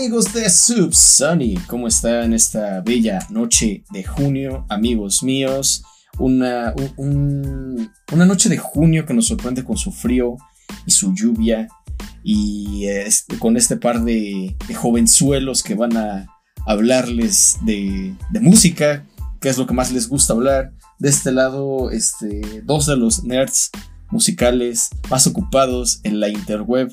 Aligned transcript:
Amigos 0.00 0.32
de 0.32 0.48
Subsony, 0.48 1.60
¿cómo 1.66 1.86
están 1.86 2.32
esta 2.32 2.80
bella 2.80 3.18
noche 3.28 3.84
de 3.90 4.02
junio, 4.02 4.64
amigos 4.70 5.22
míos? 5.22 5.82
Una, 6.18 6.72
un- 6.74 6.94
un- 6.96 7.92
una 8.10 8.24
noche 8.24 8.48
de 8.48 8.56
junio 8.56 9.04
que 9.04 9.12
nos 9.12 9.26
sorprende 9.26 9.62
con 9.62 9.76
su 9.76 9.92
frío 9.92 10.38
y 10.86 10.90
su 10.90 11.14
lluvia 11.14 11.68
y 12.24 12.86
eh, 12.86 13.10
con 13.38 13.58
este 13.58 13.76
par 13.76 14.02
de, 14.02 14.56
jovenzuelos 14.74 15.62
que 15.62 15.74
van 15.74 15.94
a 15.98 16.26
hablarles 16.64 17.58
de, 17.66 18.14
de 18.30 18.40
música, 18.40 19.04
que 19.38 19.50
es 19.50 19.58
lo 19.58 19.66
que 19.66 19.74
más 19.74 19.92
les 19.92 20.08
gusta 20.08 20.32
hablar. 20.32 20.72
De 20.98 21.10
este 21.10 21.30
lado, 21.30 21.90
este, 21.90 22.62
dos 22.64 22.86
de 22.86 22.96
los 22.96 23.22
nerds 23.22 23.70
musicales 24.10 24.88
más 25.10 25.26
ocupados 25.26 26.00
en 26.04 26.20
la 26.20 26.30
interweb. 26.30 26.90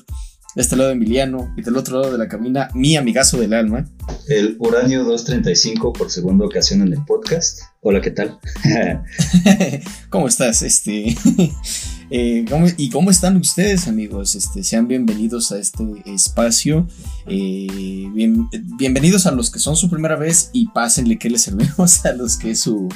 De 0.58 0.62
este 0.62 0.74
lado 0.74 0.90
Emiliano 0.90 1.54
y 1.56 1.62
del 1.62 1.76
otro 1.76 2.00
lado 2.00 2.10
de 2.10 2.18
la 2.18 2.26
cabina 2.26 2.68
mi 2.74 2.96
amigazo 2.96 3.38
del 3.38 3.52
alma. 3.54 3.88
El 4.26 4.56
uranio 4.58 5.04
235 5.04 5.92
por 5.92 6.10
segunda 6.10 6.44
ocasión 6.46 6.82
en 6.82 6.92
el 6.94 7.04
podcast. 7.04 7.60
Hola, 7.80 8.00
¿qué 8.00 8.10
tal? 8.10 8.40
¿Cómo 10.10 10.26
estás? 10.26 10.62
Este, 10.62 11.14
eh, 12.10 12.44
¿cómo- 12.50 12.66
¿Y 12.76 12.90
cómo 12.90 13.12
están 13.12 13.36
ustedes, 13.36 13.86
amigos? 13.86 14.34
Este, 14.34 14.64
sean 14.64 14.88
bienvenidos 14.88 15.52
a 15.52 15.60
este 15.60 15.84
espacio. 16.06 16.88
Eh, 17.28 18.08
bien- 18.12 18.48
bienvenidos 18.76 19.26
a 19.26 19.30
los 19.30 19.52
que 19.52 19.60
son 19.60 19.76
su 19.76 19.88
primera 19.88 20.16
vez 20.16 20.50
y 20.52 20.66
pásenle 20.70 21.20
que 21.20 21.30
les 21.30 21.42
servimos 21.42 22.04
a 22.04 22.14
los 22.14 22.36
que 22.36 22.50
es 22.50 22.58
su. 22.62 22.88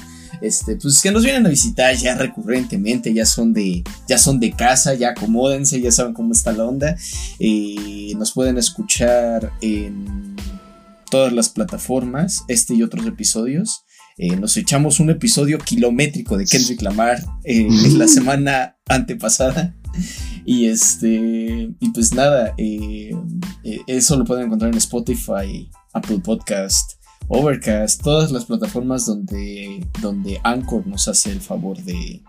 Este, 0.43 0.75
pues 0.75 1.01
que 1.01 1.13
nos 1.13 1.23
vienen 1.23 1.47
a 1.47 1.51
visitar 1.51 1.95
ya 1.95 2.17
recurrentemente, 2.17 3.15
ya 3.15 3.25
son 3.25 3.53
de, 3.53 3.85
ya 4.09 4.19
son 4.19 4.41
de 4.41 4.51
casa, 4.51 4.93
ya 4.95 5.11
acomódense, 5.11 5.81
ya 5.81 5.93
saben 5.93 6.13
cómo 6.13 6.33
está 6.33 6.53
la 6.53 6.65
onda. 6.65 6.97
Eh, 7.39 8.13
nos 8.17 8.33
pueden 8.33 8.59
escuchar 8.59 9.53
en 9.61 10.35
todas 11.11 11.33
las 11.33 11.49
plataformas, 11.49 12.43
este 12.49 12.75
y 12.75 12.83
otros 12.83 13.07
episodios. 13.07 13.85
Eh, 14.19 14.35
nos 14.35 14.57
echamos 14.57 14.99
un 14.99 15.11
episodio 15.11 15.59
kilométrico 15.59 16.37
de 16.37 16.45
Kendrick 16.45 16.83
Lamar 16.83 17.25
eh, 17.45 17.69
en 17.69 17.99
la 17.99 18.09
semana 18.09 18.77
antepasada. 18.89 19.77
Y 20.45 20.67
este. 20.67 21.71
Y 21.79 21.89
pues 21.95 22.13
nada. 22.15 22.53
eso 23.87 24.17
lo 24.17 24.25
pueden 24.25 24.47
encontrar 24.47 24.73
en 24.73 24.79
Spotify, 24.79 25.71
Apple 25.93 26.19
Podcast, 26.19 26.95
Overcast, 27.33 28.03
todas 28.03 28.31
las 28.31 28.45
plataformas 28.45 29.07
donde, 29.07 29.87
donde 30.01 30.41
Anchor 30.45 30.87
nos 30.87 31.09
hace 31.09 31.31
el 31.31 31.41
favor 31.41 31.79
de, 31.83 32.23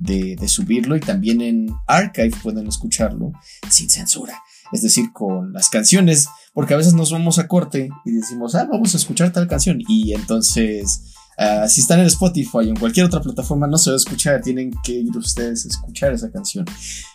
de, 0.00 0.48
subirlo. 0.48 0.96
Y 0.96 1.00
también 1.00 1.40
en 1.40 1.74
Archive 1.86 2.32
pueden 2.42 2.66
escucharlo 2.66 3.32
sin 3.68 3.90
censura. 3.90 4.42
Es 4.72 4.82
decir, 4.82 5.12
con 5.12 5.52
las 5.52 5.68
canciones. 5.68 6.28
Porque 6.54 6.74
a 6.74 6.78
veces 6.78 6.94
nos 6.94 7.12
vamos 7.12 7.38
a 7.38 7.46
corte 7.46 7.90
y 8.04 8.10
decimos, 8.10 8.54
ah, 8.54 8.66
vamos 8.70 8.94
a 8.94 8.96
escuchar 8.96 9.32
tal 9.32 9.46
canción. 9.46 9.80
Y 9.86 10.12
entonces 10.12 11.14
Ah, 11.40 11.68
si 11.68 11.82
están 11.82 12.00
en 12.00 12.06
Spotify 12.06 12.56
o 12.56 12.62
en 12.62 12.76
cualquier 12.76 13.06
otra 13.06 13.20
plataforma, 13.20 13.68
no 13.68 13.78
se 13.78 13.90
va 13.90 13.94
a 13.94 13.96
escuchar. 13.96 14.42
Tienen 14.42 14.72
que 14.82 14.92
ir 14.92 15.16
ustedes 15.16 15.64
a 15.64 15.68
escuchar 15.68 16.12
esa 16.12 16.32
canción. 16.32 16.64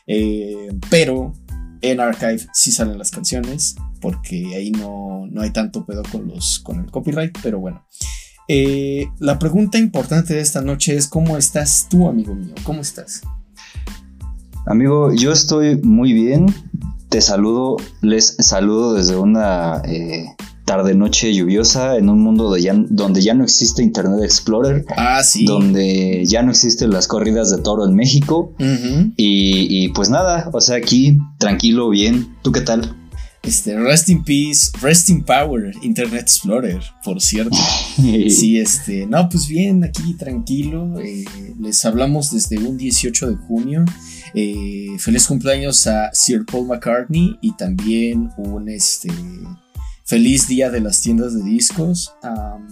Eh, 0.08 0.70
pero 0.90 1.34
en 1.82 2.00
Archive 2.00 2.48
sí 2.54 2.72
salen 2.72 2.98
las 2.98 3.12
canciones. 3.12 3.76
Porque 4.04 4.54
ahí 4.56 4.70
no, 4.70 5.26
no 5.32 5.42
hay 5.42 5.50
tanto 5.52 5.84
pedo 5.86 6.04
con, 6.12 6.28
los, 6.28 6.60
con 6.60 6.82
el 6.82 6.92
copyright. 6.92 7.36
Pero 7.42 7.60
bueno. 7.60 7.84
Eh, 8.50 9.08
la 9.20 9.40
pregunta 9.40 9.78
importante 9.80 10.34
de 10.36 10.42
esta 10.42 10.62
noche 10.62 10.96
es: 10.98 11.08
¿Cómo 11.08 11.38
estás 11.38 11.88
tú, 11.90 12.08
amigo 12.10 12.36
mío? 12.36 12.54
¿Cómo 12.64 12.82
estás? 12.82 13.22
Amigo, 14.66 15.14
yo 15.14 15.32
estoy 15.32 15.78
muy 15.82 16.14
bien. 16.14 16.46
Te 17.10 17.22
saludo, 17.22 17.78
les 18.02 18.36
saludo 18.40 18.94
desde 18.96 19.16
una 19.18 19.82
eh, 19.86 20.26
tarde-noche 20.66 21.34
lluviosa 21.34 21.96
en 21.98 22.10
un 22.10 22.22
mundo 22.22 22.52
de 22.52 22.62
ya- 22.62 22.74
donde 22.90 23.22
ya 23.22 23.34
no 23.36 23.44
existe 23.44 23.84
Internet 23.84 24.24
Explorer, 24.24 24.84
Ah, 24.98 25.22
sí. 25.24 25.46
donde 25.46 26.24
ya 26.26 26.42
no 26.42 26.50
existen 26.52 26.90
las 26.90 27.08
corridas 27.08 27.52
de 27.52 27.60
toro 27.62 27.86
en 27.86 27.94
México. 27.96 28.54
Y, 28.58 29.68
y 29.70 29.90
pues 29.90 30.10
nada, 30.10 30.50
o 30.54 30.60
sea, 30.62 30.78
aquí 30.78 31.18
tranquilo, 31.38 31.90
bien. 31.90 32.36
¿Tú 32.42 32.52
qué 32.52 32.62
tal? 32.62 32.96
Este, 33.44 33.78
rest 33.78 34.08
in 34.08 34.24
peace, 34.24 34.72
rest 34.82 35.10
in 35.10 35.22
power, 35.22 35.72
Internet 35.82 36.22
Explorer, 36.22 36.82
por 37.04 37.22
cierto. 37.22 37.58
Sí, 38.30 38.58
este, 38.58 39.06
no, 39.06 39.28
pues 39.30 39.48
bien, 39.48 39.84
aquí 39.84 40.14
tranquilo. 40.16 41.00
eh, 41.00 41.26
les 41.60 41.84
hablamos 41.86 42.32
desde 42.32 42.58
un 42.58 42.78
18 42.78 43.32
de 43.32 43.36
junio. 43.36 43.86
Eh, 44.34 44.88
feliz 44.98 45.28
cumpleaños 45.28 45.86
a 45.88 46.10
Sir 46.14 46.46
Paul 46.46 46.68
McCartney 46.68 47.38
y 47.42 47.52
también 47.56 48.32
un 48.38 48.70
este, 48.70 49.10
feliz 50.06 50.48
día 50.48 50.72
de 50.72 50.80
las 50.80 51.02
tiendas 51.02 51.34
de 51.36 51.44
discos. 51.44 52.14
Am, 52.24 52.68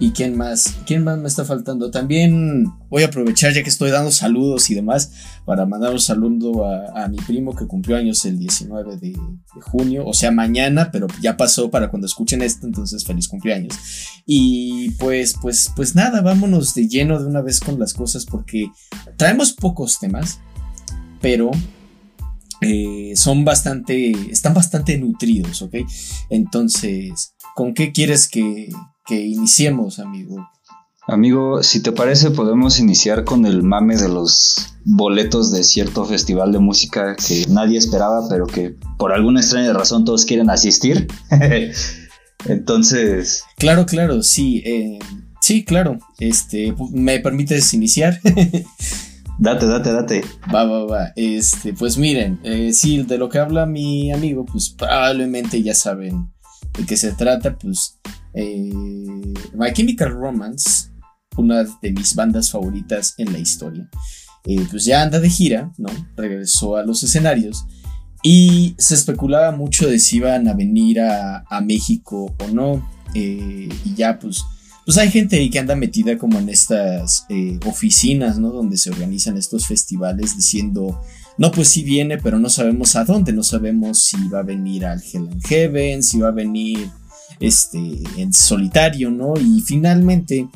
¿Y 0.00 0.12
quién 0.12 0.36
más? 0.36 0.76
¿Quién 0.86 1.02
más 1.02 1.18
me 1.18 1.26
está 1.26 1.44
faltando? 1.44 1.90
También 1.90 2.72
voy 2.88 3.02
a 3.02 3.06
aprovechar 3.06 3.52
ya 3.52 3.64
que 3.64 3.68
estoy 3.68 3.90
dando 3.90 4.12
saludos 4.12 4.70
y 4.70 4.74
demás 4.76 5.10
para 5.44 5.66
mandar 5.66 5.92
un 5.92 5.98
saludo 5.98 6.64
a, 6.64 7.08
mi 7.08 7.16
primo 7.16 7.56
que 7.56 7.66
cumplió 7.66 7.96
años 7.96 8.24
el 8.24 8.38
19 8.38 8.96
de, 8.98 9.10
de 9.10 9.60
junio, 9.60 10.06
o 10.06 10.14
sea, 10.14 10.30
mañana, 10.30 10.90
pero 10.92 11.08
ya 11.20 11.36
pasó 11.36 11.70
para 11.70 11.90
cuando 11.90 12.06
escuchen 12.06 12.42
esto, 12.42 12.66
entonces 12.66 13.04
feliz 13.04 13.26
cumpleaños. 13.26 13.74
Y 14.24 14.90
pues, 14.92 15.34
pues, 15.40 15.72
pues 15.74 15.96
nada, 15.96 16.20
vámonos 16.20 16.74
de 16.74 16.86
lleno 16.86 17.18
de 17.18 17.26
una 17.26 17.42
vez 17.42 17.58
con 17.58 17.80
las 17.80 17.92
cosas 17.92 18.24
porque 18.24 18.70
traemos 19.16 19.52
pocos 19.52 19.98
temas, 19.98 20.38
pero 21.20 21.50
eh, 22.60 23.14
son 23.16 23.44
bastante, 23.44 24.12
están 24.30 24.54
bastante 24.54 24.96
nutridos, 24.98 25.62
¿ok? 25.62 25.76
Entonces, 26.30 27.34
¿con 27.54 27.74
qué 27.74 27.92
quieres 27.92 28.28
que, 28.28 28.68
que 29.08 29.26
iniciemos, 29.26 29.98
amigo? 29.98 30.48
Amigo, 31.06 31.62
si 31.62 31.82
te 31.82 31.90
parece, 31.90 32.30
podemos 32.30 32.78
iniciar 32.78 33.24
con 33.24 33.46
el 33.46 33.62
mame 33.62 33.96
de 33.96 34.10
los 34.10 34.74
boletos 34.84 35.50
de 35.50 35.64
cierto 35.64 36.04
festival 36.04 36.52
de 36.52 36.58
música 36.58 37.16
que 37.16 37.46
nadie 37.48 37.78
esperaba, 37.78 38.28
pero 38.28 38.46
que 38.46 38.76
por 38.98 39.12
alguna 39.12 39.40
extraña 39.40 39.72
razón 39.72 40.04
todos 40.04 40.26
quieren 40.26 40.50
asistir. 40.50 41.08
Entonces, 42.44 43.42
Claro, 43.56 43.86
claro, 43.86 44.22
sí, 44.22 44.62
eh, 44.66 44.98
sí, 45.40 45.64
claro. 45.64 45.98
Este, 46.18 46.74
¿me 46.92 47.20
permites 47.20 47.72
iniciar? 47.72 48.20
date, 49.38 49.66
date, 49.66 49.92
date. 49.92 50.24
Va, 50.54 50.64
va, 50.64 50.84
va. 50.84 51.12
Este, 51.16 51.72
pues 51.72 51.96
miren, 51.96 52.38
eh, 52.44 52.74
sí, 52.74 53.02
de 53.02 53.16
lo 53.16 53.30
que 53.30 53.38
habla 53.38 53.64
mi 53.64 54.12
amigo, 54.12 54.44
pues 54.44 54.68
probablemente 54.68 55.62
ya 55.62 55.74
saben 55.74 56.30
de 56.76 56.84
qué 56.84 56.98
se 56.98 57.12
trata. 57.12 57.56
Pues 57.56 57.98
eh, 58.34 58.70
My 59.54 59.72
Chemical 59.72 60.12
Romance, 60.12 60.90
una 61.36 61.64
de 61.82 61.92
mis 61.92 62.14
bandas 62.14 62.50
favoritas 62.50 63.14
en 63.18 63.32
la 63.32 63.38
historia, 63.38 63.88
eh, 64.44 64.66
pues 64.70 64.84
ya 64.84 65.02
anda 65.02 65.20
de 65.20 65.30
gira, 65.30 65.72
¿no? 65.78 65.88
Regresó 66.16 66.76
a 66.76 66.84
los 66.84 67.02
escenarios 67.02 67.66
y 68.22 68.74
se 68.78 68.94
especulaba 68.94 69.56
mucho 69.56 69.88
de 69.88 69.98
si 69.98 70.16
iban 70.16 70.48
a 70.48 70.54
venir 70.54 71.00
a, 71.00 71.44
a 71.48 71.60
México 71.60 72.34
o 72.38 72.48
no. 72.48 72.88
eh, 73.14 73.68
y 73.84 73.94
ya, 73.94 74.18
pues 74.18 74.44
pues 74.88 74.96
hay 74.96 75.10
gente 75.10 75.36
ahí 75.36 75.50
que 75.50 75.58
anda 75.58 75.76
metida 75.76 76.16
como 76.16 76.38
en 76.38 76.48
estas 76.48 77.26
eh, 77.28 77.60
oficinas, 77.66 78.38
¿no? 78.38 78.48
Donde 78.48 78.78
se 78.78 78.88
organizan 78.88 79.36
estos 79.36 79.66
festivales 79.66 80.34
diciendo, 80.34 81.02
no, 81.36 81.50
pues 81.50 81.68
sí 81.68 81.84
viene, 81.84 82.16
pero 82.16 82.38
no 82.38 82.48
sabemos 82.48 82.96
a 82.96 83.04
dónde, 83.04 83.34
no 83.34 83.42
sabemos 83.42 84.02
si 84.02 84.16
va 84.28 84.38
a 84.38 84.44
venir 84.44 84.86
al 84.86 85.02
Hell 85.02 85.28
and 85.30 85.46
Heaven, 85.46 86.02
si 86.02 86.20
va 86.20 86.28
a 86.28 86.30
venir 86.30 86.88
este, 87.40 87.78
en 88.16 88.32
solitario, 88.32 89.10
¿no? 89.10 89.34
Y 89.38 89.60
finalmente, 89.60 90.48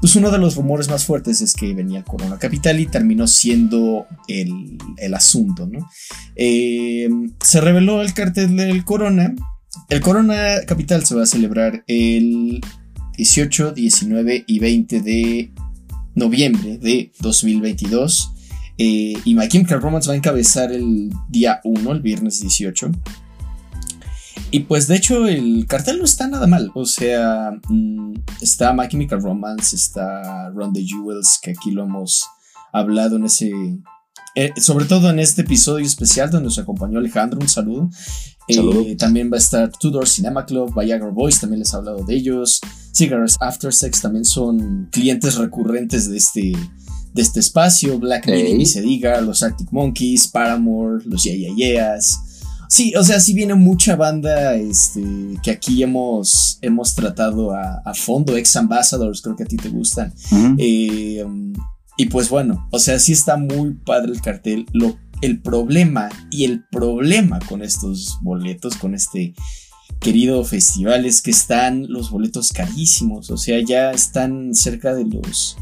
pues 0.00 0.16
uno 0.16 0.30
de 0.30 0.38
los 0.38 0.56
rumores 0.56 0.88
más 0.88 1.04
fuertes 1.04 1.40
es 1.40 1.52
que 1.54 1.74
venía 1.74 2.04
Corona 2.04 2.38
Capital 2.38 2.80
y 2.80 2.86
terminó 2.86 3.26
siendo 3.26 4.06
el, 4.28 4.78
el 4.96 5.14
asunto, 5.14 5.66
¿no? 5.66 5.88
Eh, 6.36 7.08
se 7.42 7.60
reveló 7.60 8.02
el 8.02 8.14
cartel 8.14 8.56
del 8.56 8.84
Corona. 8.84 9.34
El 9.88 10.00
Corona 10.00 10.64
Capital 10.66 11.04
se 11.04 11.14
va 11.14 11.24
a 11.24 11.26
celebrar 11.26 11.84
el 11.86 12.60
18, 13.16 13.72
19 13.72 14.44
y 14.46 14.58
20 14.58 15.00
de 15.02 15.52
noviembre 16.14 16.78
de 16.78 17.12
2022. 17.20 18.32
Eh, 18.78 19.14
y 19.24 19.34
My 19.34 19.46
Chemical 19.46 19.84
va 19.84 19.98
a 19.98 20.16
encabezar 20.16 20.72
el 20.72 21.12
día 21.28 21.60
1, 21.64 21.92
el 21.92 22.00
viernes 22.00 22.40
18. 22.40 22.90
Y 24.52 24.60
pues 24.60 24.88
de 24.88 24.96
hecho 24.96 25.28
el 25.28 25.66
cartel 25.66 25.98
no 25.98 26.04
está 26.04 26.26
nada 26.26 26.46
mal. 26.46 26.70
O 26.74 26.84
sea, 26.84 27.52
mm, 27.68 28.14
está 28.40 28.72
My 28.72 28.88
Chemical 28.88 29.22
Romance, 29.22 29.76
está 29.76 30.50
Run 30.50 30.72
the 30.72 30.84
Jewels, 30.84 31.38
que 31.40 31.52
aquí 31.52 31.70
lo 31.70 31.84
hemos 31.84 32.26
hablado 32.72 33.16
en 33.16 33.24
ese... 33.26 33.50
eh, 34.34 34.52
sobre 34.60 34.86
todo 34.86 35.10
en 35.10 35.18
este 35.20 35.42
episodio 35.42 35.86
especial 35.86 36.30
donde 36.30 36.46
nos 36.46 36.58
acompañó 36.58 36.98
Alejandro, 36.98 37.38
un 37.40 37.48
saludo. 37.48 37.90
Eh, 38.48 38.54
Saludo. 38.54 38.84
también 38.96 39.30
va 39.30 39.36
a 39.36 39.38
estar 39.38 39.70
Tudor 39.70 40.08
Cinema 40.08 40.44
Club, 40.44 40.72
Viagra 40.76 41.10
Boys, 41.10 41.38
también 41.38 41.60
les 41.60 41.72
he 41.72 41.76
hablado 41.76 42.04
de 42.04 42.14
ellos. 42.16 42.60
Cigarettes 42.92 43.36
After 43.40 43.72
Sex 43.72 44.00
también 44.00 44.24
son 44.24 44.88
clientes 44.90 45.36
recurrentes 45.36 46.10
de 46.10 46.16
este, 46.16 46.52
de 47.12 47.22
este 47.22 47.38
espacio. 47.38 48.00
Black 48.00 48.26
Ey. 48.26 48.42
Midi, 48.42 48.58
ni 48.58 48.66
se 48.66 48.80
diga, 48.80 49.20
los 49.20 49.44
Arctic 49.44 49.70
Monkeys, 49.70 50.26
Paramore, 50.26 51.04
los 51.04 51.22
Yeah 51.22 51.36
Yeah 51.36 51.54
Yeahs. 51.54 52.18
Sí, 52.70 52.94
o 52.94 53.02
sea, 53.02 53.18
sí 53.18 53.34
viene 53.34 53.56
mucha 53.56 53.96
banda 53.96 54.54
este, 54.54 55.02
que 55.42 55.50
aquí 55.50 55.82
hemos, 55.82 56.56
hemos 56.62 56.94
tratado 56.94 57.52
a, 57.52 57.82
a 57.84 57.94
fondo, 57.94 58.36
ex 58.36 58.54
ambassadors, 58.54 59.22
creo 59.22 59.34
que 59.34 59.42
a 59.42 59.46
ti 59.46 59.56
te 59.56 59.70
gustan. 59.70 60.14
Eh, 60.56 61.20
um, 61.26 61.52
y 61.96 62.06
pues 62.06 62.28
bueno, 62.28 62.68
o 62.70 62.78
sea, 62.78 63.00
sí 63.00 63.10
está 63.10 63.36
muy 63.36 63.74
padre 63.74 64.12
el 64.12 64.20
cartel. 64.20 64.66
Lo, 64.72 64.96
el 65.20 65.42
problema 65.42 66.10
y 66.30 66.44
el 66.44 66.64
problema 66.70 67.40
con 67.40 67.62
estos 67.62 68.18
boletos, 68.22 68.76
con 68.76 68.94
este 68.94 69.34
querido 69.98 70.44
festival, 70.44 71.06
es 71.06 71.22
que 71.22 71.32
están 71.32 71.92
los 71.92 72.12
boletos 72.12 72.52
carísimos. 72.52 73.32
O 73.32 73.36
sea, 73.36 73.58
ya 73.66 73.90
están 73.90 74.54
cerca 74.54 74.94
de 74.94 75.06
los 75.06 75.56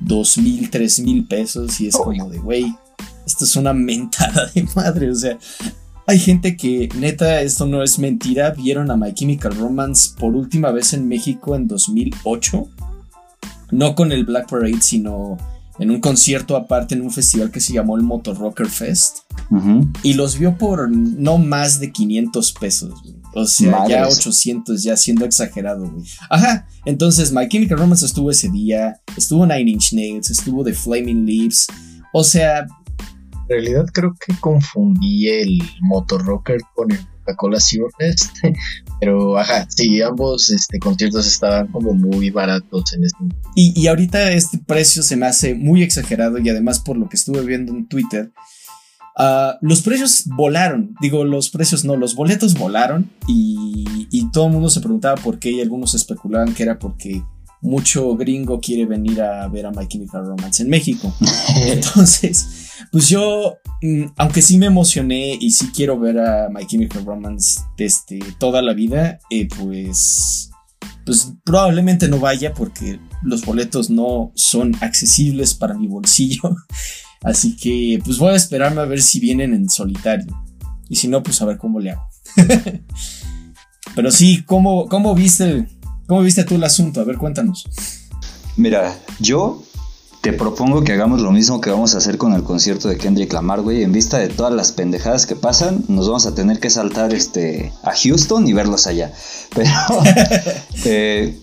dos 0.00 0.38
mil, 0.38 0.70
tres 0.70 1.00
mil 1.00 1.26
pesos. 1.26 1.80
Y 1.80 1.88
es 1.88 1.96
como 1.96 2.30
de, 2.30 2.38
güey, 2.38 2.76
esto 3.26 3.44
es 3.44 3.56
una 3.56 3.72
mentada 3.72 4.52
de 4.54 4.68
madre. 4.76 5.10
O 5.10 5.16
sea, 5.16 5.36
hay 6.06 6.18
gente 6.18 6.56
que, 6.56 6.88
neta, 6.96 7.40
esto 7.40 7.66
no 7.66 7.82
es 7.82 7.98
mentira. 7.98 8.50
Vieron 8.50 8.90
a 8.90 8.96
My 8.96 9.12
Chemical 9.14 9.56
Romance 9.56 10.10
por 10.18 10.34
última 10.34 10.70
vez 10.70 10.92
en 10.92 11.08
México 11.08 11.56
en 11.56 11.66
2008. 11.66 12.68
No 13.70 13.94
con 13.94 14.12
el 14.12 14.24
Black 14.24 14.48
Parade, 14.50 14.80
sino 14.80 15.38
en 15.78 15.90
un 15.90 16.00
concierto 16.00 16.56
aparte 16.56 16.94
en 16.94 17.02
un 17.02 17.10
festival 17.10 17.50
que 17.50 17.60
se 17.60 17.72
llamó 17.72 17.96
el 17.96 18.02
Motor 18.02 18.38
Rocker 18.38 18.68
Fest. 18.68 19.18
Y 20.02 20.14
los 20.14 20.38
vio 20.38 20.56
por 20.56 20.90
no 20.90 21.38
más 21.38 21.80
de 21.80 21.90
500 21.90 22.52
pesos, 22.52 23.02
güey. 23.02 23.14
O 23.34 23.46
sea, 23.46 23.86
ya 23.88 24.00
Madres. 24.02 24.18
800, 24.18 24.82
ya 24.82 24.96
siendo 24.96 25.24
exagerado, 25.24 25.90
güey. 25.90 26.04
Ajá, 26.30 26.68
entonces 26.84 27.32
My 27.32 27.48
Chemical 27.48 27.78
Romance 27.78 28.06
estuvo 28.06 28.30
ese 28.30 28.48
día, 28.48 29.00
estuvo 29.16 29.44
Nine 29.44 29.72
Inch 29.72 29.92
Nails, 29.92 30.30
estuvo 30.30 30.62
The 30.62 30.72
Flaming 30.72 31.26
Lips. 31.26 31.66
O 32.12 32.22
sea, 32.22 32.66
En 33.48 33.48
realidad 33.48 33.86
creo 33.92 34.14
que 34.14 34.34
confundí 34.40 35.28
el 35.28 35.58
Motorrocker 35.82 36.60
con 36.74 36.90
el 36.92 36.98
Coca-Cola. 37.24 37.58
Pero 39.00 39.38
ajá, 39.38 39.66
sí, 39.68 40.00
ambos 40.02 40.50
este, 40.50 40.78
conciertos 40.78 41.26
estaban 41.26 41.68
como 41.68 41.92
muy 41.92 42.30
baratos 42.30 42.92
en 42.94 43.04
este 43.04 43.24
Y, 43.54 43.78
y 43.80 43.86
ahorita 43.86 44.32
este 44.32 44.58
precio 44.58 45.02
se 45.02 45.16
me 45.16 45.26
hace 45.26 45.54
muy 45.54 45.82
exagerado 45.82 46.38
y 46.38 46.48
además 46.48 46.80
por 46.80 46.96
lo 46.96 47.08
que 47.08 47.16
estuve 47.16 47.42
viendo 47.44 47.72
en 47.72 47.86
Twitter, 47.88 48.32
ah, 49.16 49.58
los 49.60 49.82
precios 49.82 50.24
volaron. 50.26 50.94
Digo, 51.00 51.24
los 51.24 51.50
precios 51.50 51.84
no, 51.84 51.96
los 51.96 52.14
boletos 52.14 52.54
volaron 52.54 53.10
y, 53.26 54.08
y 54.10 54.30
todo 54.30 54.46
el 54.46 54.52
mundo 54.52 54.70
se 54.70 54.80
preguntaba 54.80 55.16
por 55.16 55.38
qué 55.38 55.50
y 55.50 55.60
algunos 55.60 55.94
especulaban 55.94 56.54
que 56.54 56.62
era 56.62 56.78
porque 56.78 57.22
mucho 57.64 58.14
gringo 58.14 58.60
quiere 58.60 58.84
venir 58.84 59.22
a 59.22 59.48
ver 59.48 59.66
a 59.66 59.70
My 59.70 59.88
Chemical 59.88 60.26
Romance 60.26 60.62
en 60.62 60.68
México. 60.68 61.12
Entonces, 61.66 62.63
pues 62.90 63.08
yo, 63.08 63.58
mm, 63.82 64.04
aunque 64.16 64.42
sí 64.42 64.58
me 64.58 64.66
emocioné 64.66 65.36
y 65.40 65.50
sí 65.50 65.70
quiero 65.74 65.98
ver 65.98 66.18
a 66.18 66.48
My 66.48 66.66
Chemical 66.66 67.04
Romance 67.04 67.60
desde 67.76 68.20
toda 68.38 68.62
la 68.62 68.72
vida, 68.72 69.18
eh, 69.30 69.48
pues, 69.58 70.50
pues 71.04 71.32
probablemente 71.44 72.08
no 72.08 72.18
vaya 72.18 72.54
porque 72.54 73.00
los 73.22 73.44
boletos 73.44 73.90
no 73.90 74.32
son 74.34 74.74
accesibles 74.80 75.54
para 75.54 75.74
mi 75.74 75.86
bolsillo. 75.86 76.42
Así 77.22 77.56
que, 77.56 78.00
pues 78.04 78.18
voy 78.18 78.34
a 78.34 78.36
esperarme 78.36 78.82
a 78.82 78.86
ver 78.86 79.00
si 79.00 79.18
vienen 79.18 79.54
en 79.54 79.70
solitario. 79.70 80.34
Y 80.88 80.96
si 80.96 81.08
no, 81.08 81.22
pues 81.22 81.40
a 81.40 81.46
ver 81.46 81.56
cómo 81.56 81.80
le 81.80 81.92
hago. 81.92 82.06
Pero 83.94 84.10
sí, 84.10 84.42
¿cómo, 84.44 84.88
cómo 84.88 85.14
viste, 85.14 85.66
cómo 86.06 86.20
viste 86.20 86.44
tú 86.44 86.56
el 86.56 86.64
asunto? 86.64 87.00
A 87.00 87.04
ver, 87.04 87.16
cuéntanos. 87.16 87.64
Mira, 88.56 88.94
yo 89.20 89.64
te 90.24 90.32
propongo 90.32 90.84
que 90.84 90.92
hagamos 90.92 91.20
lo 91.20 91.32
mismo 91.32 91.60
que 91.60 91.68
vamos 91.68 91.94
a 91.94 91.98
hacer 91.98 92.16
con 92.16 92.32
el 92.32 92.42
concierto 92.42 92.88
de 92.88 92.96
Kendrick 92.96 93.30
Lamar, 93.30 93.60
güey. 93.60 93.82
En 93.82 93.92
vista 93.92 94.16
de 94.16 94.28
todas 94.28 94.54
las 94.54 94.72
pendejadas 94.72 95.26
que 95.26 95.36
pasan, 95.36 95.84
nos 95.86 96.06
vamos 96.06 96.24
a 96.24 96.34
tener 96.34 96.60
que 96.60 96.70
saltar 96.70 97.12
este, 97.12 97.74
a 97.82 97.92
Houston 97.94 98.48
y 98.48 98.54
verlos 98.54 98.86
allá. 98.86 99.12
Pero, 99.54 99.70
eh, 100.86 101.38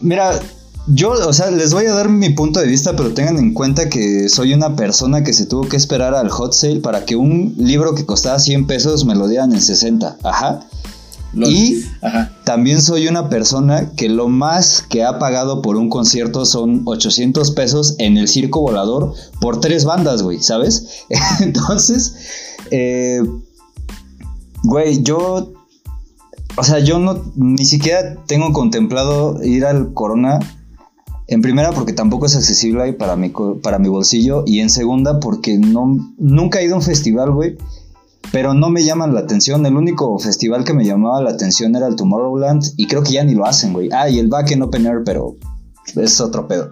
mira, 0.00 0.40
yo, 0.88 1.12
o 1.12 1.32
sea, 1.32 1.52
les 1.52 1.72
voy 1.72 1.86
a 1.86 1.94
dar 1.94 2.08
mi 2.08 2.30
punto 2.30 2.58
de 2.58 2.66
vista, 2.66 2.96
pero 2.96 3.14
tengan 3.14 3.38
en 3.38 3.54
cuenta 3.54 3.88
que 3.88 4.28
soy 4.28 4.52
una 4.52 4.74
persona 4.74 5.22
que 5.22 5.32
se 5.32 5.46
tuvo 5.46 5.68
que 5.68 5.76
esperar 5.76 6.16
al 6.16 6.28
hot 6.28 6.52
sale 6.52 6.80
para 6.80 7.04
que 7.04 7.14
un 7.14 7.54
libro 7.56 7.94
que 7.94 8.04
costaba 8.04 8.40
100 8.40 8.66
pesos 8.66 9.04
me 9.04 9.14
lo 9.14 9.28
dieran 9.28 9.52
en 9.52 9.60
60. 9.60 10.18
Ajá. 10.24 10.66
Y 11.34 11.84
Ajá. 12.02 12.30
también 12.44 12.82
soy 12.82 13.08
una 13.08 13.28
persona 13.28 13.92
que 13.96 14.08
lo 14.08 14.28
más 14.28 14.82
que 14.82 15.02
ha 15.02 15.18
pagado 15.18 15.62
por 15.62 15.76
un 15.76 15.88
concierto 15.88 16.44
son 16.44 16.82
800 16.84 17.50
pesos 17.52 17.96
en 17.98 18.18
el 18.18 18.28
circo 18.28 18.60
volador 18.60 19.14
por 19.40 19.60
tres 19.60 19.84
bandas, 19.84 20.22
güey, 20.22 20.42
¿sabes? 20.42 21.04
Entonces, 21.40 22.14
eh, 22.70 23.22
güey, 24.62 25.02
yo, 25.02 25.52
o 26.56 26.64
sea, 26.64 26.80
yo 26.80 26.98
no, 26.98 27.22
ni 27.34 27.64
siquiera 27.64 28.16
tengo 28.26 28.52
contemplado 28.52 29.42
ir 29.42 29.64
al 29.64 29.92
Corona. 29.94 30.38
En 31.28 31.40
primera, 31.40 31.70
porque 31.70 31.94
tampoco 31.94 32.26
es 32.26 32.36
accesible 32.36 32.82
ahí 32.82 32.92
para 32.92 33.16
mi, 33.16 33.32
para 33.62 33.78
mi 33.78 33.88
bolsillo. 33.88 34.42
Y 34.44 34.60
en 34.60 34.68
segunda, 34.68 35.18
porque 35.18 35.56
no, 35.56 36.14
nunca 36.18 36.60
he 36.60 36.66
ido 36.66 36.74
a 36.74 36.78
un 36.78 36.82
festival, 36.82 37.30
güey 37.30 37.56
pero 38.30 38.54
no 38.54 38.70
me 38.70 38.84
llaman 38.84 39.14
la 39.14 39.20
atención. 39.20 39.66
El 39.66 39.76
único 39.76 40.18
festival 40.18 40.64
que 40.64 40.74
me 40.74 40.84
llamaba 40.84 41.22
la 41.22 41.30
atención 41.30 41.74
era 41.74 41.86
el 41.86 41.96
Tomorrowland 41.96 42.74
y 42.76 42.86
creo 42.86 43.02
que 43.02 43.12
ya 43.12 43.24
ni 43.24 43.34
lo 43.34 43.46
hacen, 43.46 43.72
güey. 43.72 43.88
Ah, 43.92 44.08
y 44.08 44.18
el 44.18 44.28
Back 44.28 44.52
en 44.52 44.62
Open 44.62 44.86
Air, 44.86 45.02
pero 45.04 45.36
es 45.96 46.20
otro 46.20 46.46
pedo. 46.46 46.70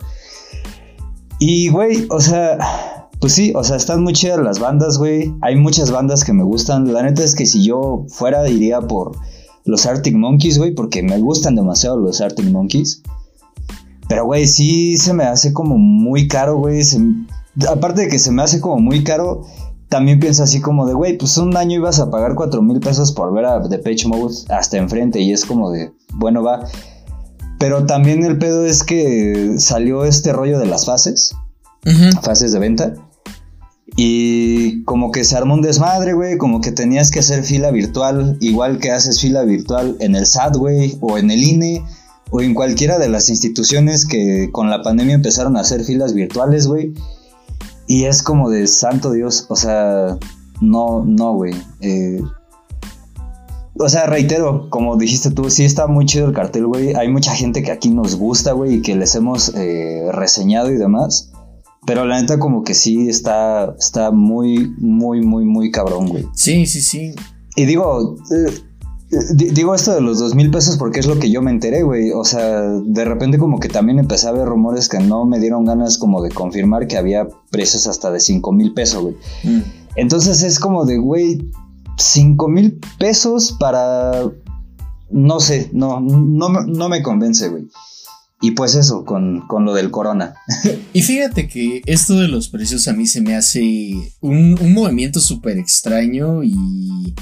Y, 1.39 1.71
güey, 1.71 2.07
o 2.11 2.21
sea, 2.21 3.09
pues 3.19 3.33
sí, 3.33 3.53
o 3.55 3.65
sea, 3.65 3.77
están 3.77 4.03
muy 4.03 4.13
chidas 4.13 4.39
las 4.41 4.59
bandas, 4.59 4.99
güey. 4.99 5.35
Hay 5.41 5.57
muchas 5.57 5.91
bandas 5.91 6.25
que 6.25 6.33
me 6.33 6.43
gustan. 6.43 6.93
La 6.93 7.03
neta 7.03 7.25
es 7.25 7.35
que 7.35 7.47
si 7.47 7.65
yo 7.65 8.05
fuera, 8.09 8.49
iría 8.49 8.81
por 8.81 9.17
los 9.65 9.87
Arctic 9.87 10.15
Monkeys, 10.15 10.59
güey, 10.59 10.75
porque 10.75 11.03
me 11.03 11.19
gustan 11.19 11.57
demasiado 11.57 11.97
los 11.97 12.21
Arctic 12.21 12.51
Monkeys. 12.51 13.03
Pero, 14.09 14.25
güey, 14.27 14.47
sí 14.47 14.97
se 14.97 15.13
me 15.13 15.25
hace 15.25 15.53
como 15.53 15.79
muy 15.79 16.29
caro, 16.29 16.59
güey. 16.59 16.83
Aparte 17.69 18.03
de 18.03 18.09
que 18.09 18.19
se 18.19 18.33
me 18.33 18.43
hace 18.43 18.61
como 18.61 18.79
muy 18.79 19.05
caro, 19.05 19.43
también 19.91 20.21
pienso 20.21 20.45
así 20.45 20.61
como 20.61 20.87
de, 20.87 20.95
güey, 20.95 21.19
pues 21.19 21.37
un 21.37 21.55
año 21.57 21.77
ibas 21.77 21.99
a 21.99 22.11
pagar 22.11 22.35
4 22.37 22.63
mil 22.63 22.79
pesos 22.81 23.13
por 23.13 23.35
ver 23.35 23.45
a 23.45 23.59
Depeche 23.59 24.09
Mode 24.09 24.35
hasta 24.49 24.79
enfrente 24.79 25.21
y 25.21 25.33
es 25.33 25.45
como 25.45 25.71
de, 25.71 25.93
bueno, 26.15 26.43
va. 26.43 26.65
Pero 27.59 27.85
también 27.85 28.25
el 28.25 28.39
pedo 28.39 28.65
es 28.65 28.85
que 28.85 29.57
salió 29.59 30.05
este 30.05 30.33
rollo 30.33 30.59
de 30.61 30.67
las 30.67 30.87
fases, 30.87 31.35
Ujú. 31.85 32.23
fases 32.23 32.53
de 32.53 32.59
venta. 32.61 32.95
Y 33.97 34.85
como 34.85 35.11
que 35.11 35.25
se 35.25 35.37
armó 35.37 35.55
un 35.55 35.63
desmadre, 35.63 36.13
güey, 36.15 36.39
como 36.39 36.61
que 36.61 36.71
tenías 36.71 37.11
que 37.11 37.19
hacer 37.19 37.43
fila 37.43 37.73
virtual, 37.73 38.37
igual 38.41 38.79
que 38.79 38.93
haces 38.93 39.21
fila 39.21 39.43
virtual 39.43 39.97
en 39.99 40.15
el 40.15 40.25
SAT, 40.27 40.57
güey, 40.57 40.97
o 41.01 41.19
en 41.19 41.33
el 41.33 41.43
INE, 41.43 41.85
o 42.31 42.41
en 42.41 42.55
cualquiera 42.55 42.99
de 43.01 43.09
las 43.09 43.29
instituciones 43.29 44.07
que 44.07 44.51
con 44.53 44.71
la 44.71 44.83
pandemia 44.83 45.17
empezaron 45.17 45.57
a 45.57 45.61
hacer 45.61 45.83
filas 45.83 46.15
virtuales, 46.15 46.69
güey. 46.69 46.95
Y 47.91 48.05
es 48.05 48.23
como 48.23 48.51
de 48.51 48.69
santo 48.69 49.11
Dios, 49.11 49.47
o 49.49 49.57
sea, 49.57 50.17
no, 50.61 51.05
no, 51.05 51.35
güey. 51.35 51.55
eh, 51.81 52.23
o 53.77 53.89
sea, 53.89 54.07
reitero, 54.07 54.71
como 54.71 54.97
dijiste 54.97 55.33
tú, 55.33 55.51
sí 55.51 55.65
está 55.65 55.89
muy 55.89 56.07
chido 56.07 56.29
el 56.29 56.33
cartel, 56.33 56.69
güey. 56.69 56.95
Hay 56.95 57.09
mucha 57.09 57.35
gente 57.35 57.65
que 57.65 57.73
aquí 57.73 57.91
nos 57.91 58.15
gusta, 58.15 58.53
güey, 58.53 58.75
y 58.75 58.83
que 58.83 58.95
les 58.95 59.17
hemos 59.17 59.53
eh, 59.57 60.09
reseñado 60.13 60.71
y 60.71 60.77
demás. 60.77 61.33
Pero 61.85 62.05
la 62.05 62.21
neta 62.21 62.39
como 62.39 62.63
que 62.63 62.75
sí 62.75 63.09
está, 63.09 63.75
está 63.77 64.13
muy, 64.13 64.73
muy, 64.79 65.21
muy, 65.21 65.45
muy 65.45 65.73
cabrón, 65.73 66.11
güey. 66.11 66.29
Sí, 66.33 66.67
sí, 66.67 66.83
sí. 66.83 67.13
Y 67.57 67.65
digo, 67.65 68.19
eh, 68.31 68.53
digo 69.35 69.75
esto 69.75 69.95
de 69.95 70.01
los 70.01 70.19
dos 70.19 70.35
mil 70.35 70.51
pesos 70.51 70.77
porque 70.77 71.01
es 71.01 71.07
lo 71.07 71.19
que 71.19 71.31
yo 71.31 71.43
me 71.43 71.51
enteré, 71.51 71.83
güey. 71.83 72.13
O 72.13 72.25
sea, 72.25 72.61
de 72.63 73.05
repente 73.05 73.39
como 73.39 73.59
que 73.59 73.69
también 73.69 73.99
empecé 73.99 74.29
a 74.29 74.33
ver 74.33 74.47
rumores 74.47 74.89
que 74.89 74.99
no 75.01 75.25
me 75.27 75.41
dieron 75.41 75.65
ganas 75.65 75.99
como 75.99 76.23
de 76.23 76.31
confirmar 76.31 76.87
que 76.87 76.97
había 76.97 77.27
precios 77.51 77.87
hasta 77.87 78.11
de 78.11 78.21
cinco 78.21 78.53
mil 78.53 78.73
pesos, 78.73 79.03
güey. 79.03 79.15
Mm. 79.45 79.61
Entonces 79.97 80.43
es 80.43 80.59
como 80.61 80.85
de, 80.85 80.99
güey, 80.99 81.51
5 81.99 82.49
mil 82.49 82.79
pesos 82.99 83.57
para... 83.59 84.23
No 85.11 85.41
sé, 85.41 85.69
no, 85.73 86.01
no, 86.01 86.49
me- 86.49 86.67
no 86.67 86.89
me 86.89 87.03
convence, 87.03 87.49
güey. 87.49 87.67
Y 88.41 88.53
pues 88.53 88.75
eso, 88.77 89.05
con, 89.05 89.47
con 89.49 89.65
lo 89.65 89.75
del 89.75 89.91
corona. 89.91 90.35
Y 90.93 91.03
fíjate 91.03 91.49
que 91.49 91.83
esto 91.87 92.15
de 92.15 92.29
los 92.29 92.49
precios 92.49 92.87
a 92.89 92.93
mí 92.93 93.07
se 93.07 93.21
me 93.21 93.35
hace 93.37 93.93
un, 94.21 94.57
un 94.61 94.73
movimiento 94.73 95.21
súper 95.21 95.59
extraño 95.59 96.43
y, 96.45 97.15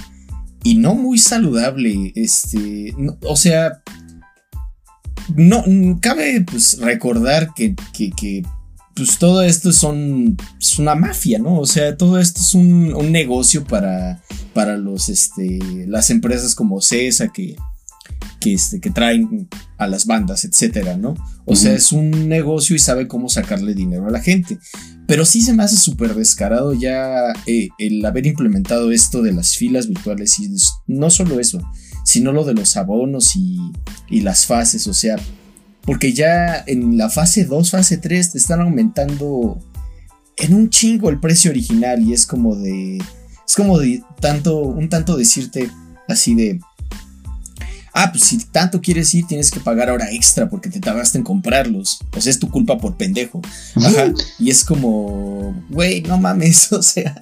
y 0.68 0.74
no 0.74 0.94
muy 0.94 1.16
saludable. 1.16 2.12
Este, 2.14 2.94
o 3.22 3.36
sea, 3.36 3.82
no, 5.34 5.64
cabe 6.02 6.42
pues, 6.42 6.78
recordar 6.78 7.54
que, 7.56 7.74
que, 7.94 8.42
pues 8.94 9.18
todo 9.18 9.42
esto 9.42 9.72
son, 9.72 10.36
es 10.60 10.78
una 10.78 10.94
mafia, 10.94 11.38
¿no? 11.38 11.58
O 11.58 11.64
sea, 11.64 11.96
todo 11.96 12.18
esto 12.18 12.40
es 12.40 12.54
un, 12.54 12.92
un 12.92 13.10
negocio 13.10 13.64
para, 13.64 14.22
para 14.52 14.76
los, 14.76 15.08
este, 15.08 15.58
las 15.86 16.10
empresas 16.10 16.54
como 16.54 16.82
CESA 16.82 17.28
que, 17.28 17.56
que, 18.40 18.54
este, 18.54 18.80
que 18.80 18.90
traen 18.90 19.48
a 19.76 19.86
las 19.86 20.06
bandas, 20.06 20.44
etcétera, 20.44 20.96
¿no? 20.96 21.14
O 21.44 21.56
sea, 21.56 21.72
es 21.72 21.92
un 21.92 22.28
negocio 22.28 22.76
y 22.76 22.78
sabe 22.78 23.08
cómo 23.08 23.28
sacarle 23.28 23.74
dinero 23.74 24.06
a 24.06 24.10
la 24.10 24.20
gente. 24.20 24.58
Pero 25.06 25.24
sí 25.24 25.40
se 25.40 25.54
me 25.54 25.62
hace 25.62 25.76
súper 25.76 26.14
descarado 26.14 26.74
ya 26.74 27.32
eh, 27.46 27.68
el 27.78 28.04
haber 28.04 28.26
implementado 28.26 28.92
esto 28.92 29.22
de 29.22 29.32
las 29.32 29.56
filas 29.56 29.88
virtuales 29.88 30.38
y 30.38 30.50
no 30.86 31.10
solo 31.10 31.40
eso, 31.40 31.60
sino 32.04 32.32
lo 32.32 32.44
de 32.44 32.54
los 32.54 32.76
abonos 32.76 33.34
y, 33.34 33.58
y 34.08 34.20
las 34.20 34.46
fases, 34.46 34.86
o 34.86 34.94
sea, 34.94 35.16
porque 35.82 36.12
ya 36.12 36.62
en 36.66 36.98
la 36.98 37.08
fase 37.08 37.46
2, 37.46 37.70
fase 37.70 37.96
3 37.96 38.32
te 38.32 38.38
están 38.38 38.60
aumentando 38.60 39.58
en 40.36 40.54
un 40.54 40.70
chingo 40.70 41.08
el 41.08 41.18
precio 41.18 41.50
original 41.50 42.02
y 42.02 42.12
es 42.12 42.26
como 42.26 42.56
de 42.56 42.98
es 42.98 43.54
como 43.56 43.78
de 43.78 44.02
tanto 44.20 44.58
un 44.60 44.88
tanto 44.88 45.16
decirte 45.16 45.70
así 46.06 46.34
de 46.34 46.60
ah, 47.98 48.12
pues 48.12 48.24
si 48.24 48.38
tanto 48.38 48.80
quieres 48.80 49.12
ir, 49.12 49.26
tienes 49.26 49.50
que 49.50 49.58
pagar 49.58 49.90
ahora 49.90 50.10
extra 50.12 50.48
porque 50.48 50.70
te 50.70 50.78
tardaste 50.78 51.18
en 51.18 51.24
comprarlos. 51.24 51.98
O 52.16 52.20
sea, 52.20 52.30
es 52.30 52.38
tu 52.38 52.48
culpa 52.48 52.78
por 52.78 52.96
pendejo. 52.96 53.42
Ajá. 53.74 54.12
Y 54.38 54.50
es 54.50 54.64
como, 54.64 55.64
güey, 55.68 56.02
no 56.02 56.16
mames, 56.16 56.72
o 56.72 56.82
sea, 56.82 57.20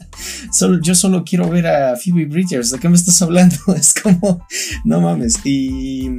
solo, 0.53 0.81
yo 0.83 0.95
solo 0.95 1.25
quiero 1.25 1.49
ver 1.49 1.67
a 1.67 1.97
Phoebe 1.97 2.27
Bridgers, 2.27 2.71
¿de 2.71 2.79
qué 2.79 2.89
me 2.91 2.97
estás 2.97 3.21
hablando? 3.23 3.57
Es 3.77 3.95
como, 3.95 4.47
no 4.85 5.01
mames. 5.01 5.37
Y, 5.45 6.11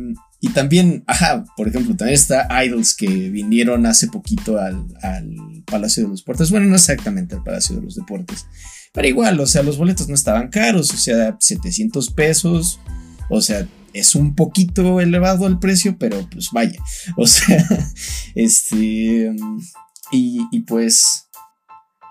y 0.42 0.50
también, 0.50 1.04
ajá, 1.06 1.46
por 1.56 1.68
ejemplo, 1.68 1.96
también 1.96 2.16
está 2.16 2.48
Idols 2.66 2.96
que 2.96 3.08
vinieron 3.30 3.86
hace 3.86 4.08
poquito 4.08 4.60
al, 4.60 4.88
al 5.04 5.64
Palacio 5.66 6.04
de 6.04 6.10
los 6.10 6.22
Deportes. 6.22 6.50
Bueno, 6.50 6.66
no 6.66 6.76
exactamente 6.76 7.36
al 7.36 7.44
Palacio 7.44 7.76
de 7.76 7.84
los 7.84 7.96
Deportes. 7.96 8.48
Pero 8.94 9.08
igual, 9.08 9.40
o 9.40 9.46
sea, 9.46 9.62
los 9.62 9.78
boletos 9.78 10.08
no 10.08 10.16
estaban 10.16 10.50
caros, 10.50 10.92
o 10.92 10.98
sea, 10.98 11.38
700 11.40 12.10
pesos. 12.12 12.80
O 13.30 13.42
sea, 13.42 13.68
es 14.00 14.16
un 14.16 14.36
poquito 14.36 15.00
elevado 15.02 15.48
el 15.48 15.60
precio, 15.60 15.98
pero 15.98 16.28
pues 16.30 16.50
vaya. 16.52 16.80
O 17.18 17.28
sea, 17.28 17.66
este. 18.36 19.36
Y, 20.12 20.42
y 20.52 20.60
pues. 20.62 21.28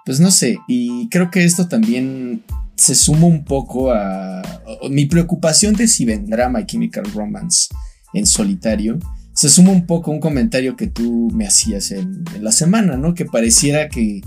Pues 0.05 0.21
no 0.21 0.31
sé. 0.31 0.59
Y 0.69 1.09
creo 1.09 1.31
que 1.31 1.45
esto 1.45 1.67
también 1.67 2.45
se 2.77 2.95
suma 2.95 3.27
un 3.27 3.45
poco 3.45 3.91
a, 3.91 4.43
mi 4.91 5.07
preocupación 5.07 5.75
de 5.75 5.89
si 5.89 6.05
vendrá 6.05 6.49
My 6.49 6.65
Chemical 6.65 7.05
Romance 7.13 7.69
en 8.13 8.27
solitario. 8.27 8.99
Se 9.35 9.49
suma 9.49 9.71
un 9.71 9.87
poco 9.87 10.11
a 10.11 10.15
un 10.15 10.21
comentario 10.21 10.77
que 10.77 10.87
tú 10.87 11.31
me 11.35 11.47
hacías 11.47 11.91
en 11.91 12.25
la 12.41 12.53
semana, 12.53 12.97
¿no? 12.97 13.15
Que 13.15 13.25
pareciera 13.25 13.89
que 13.89 14.23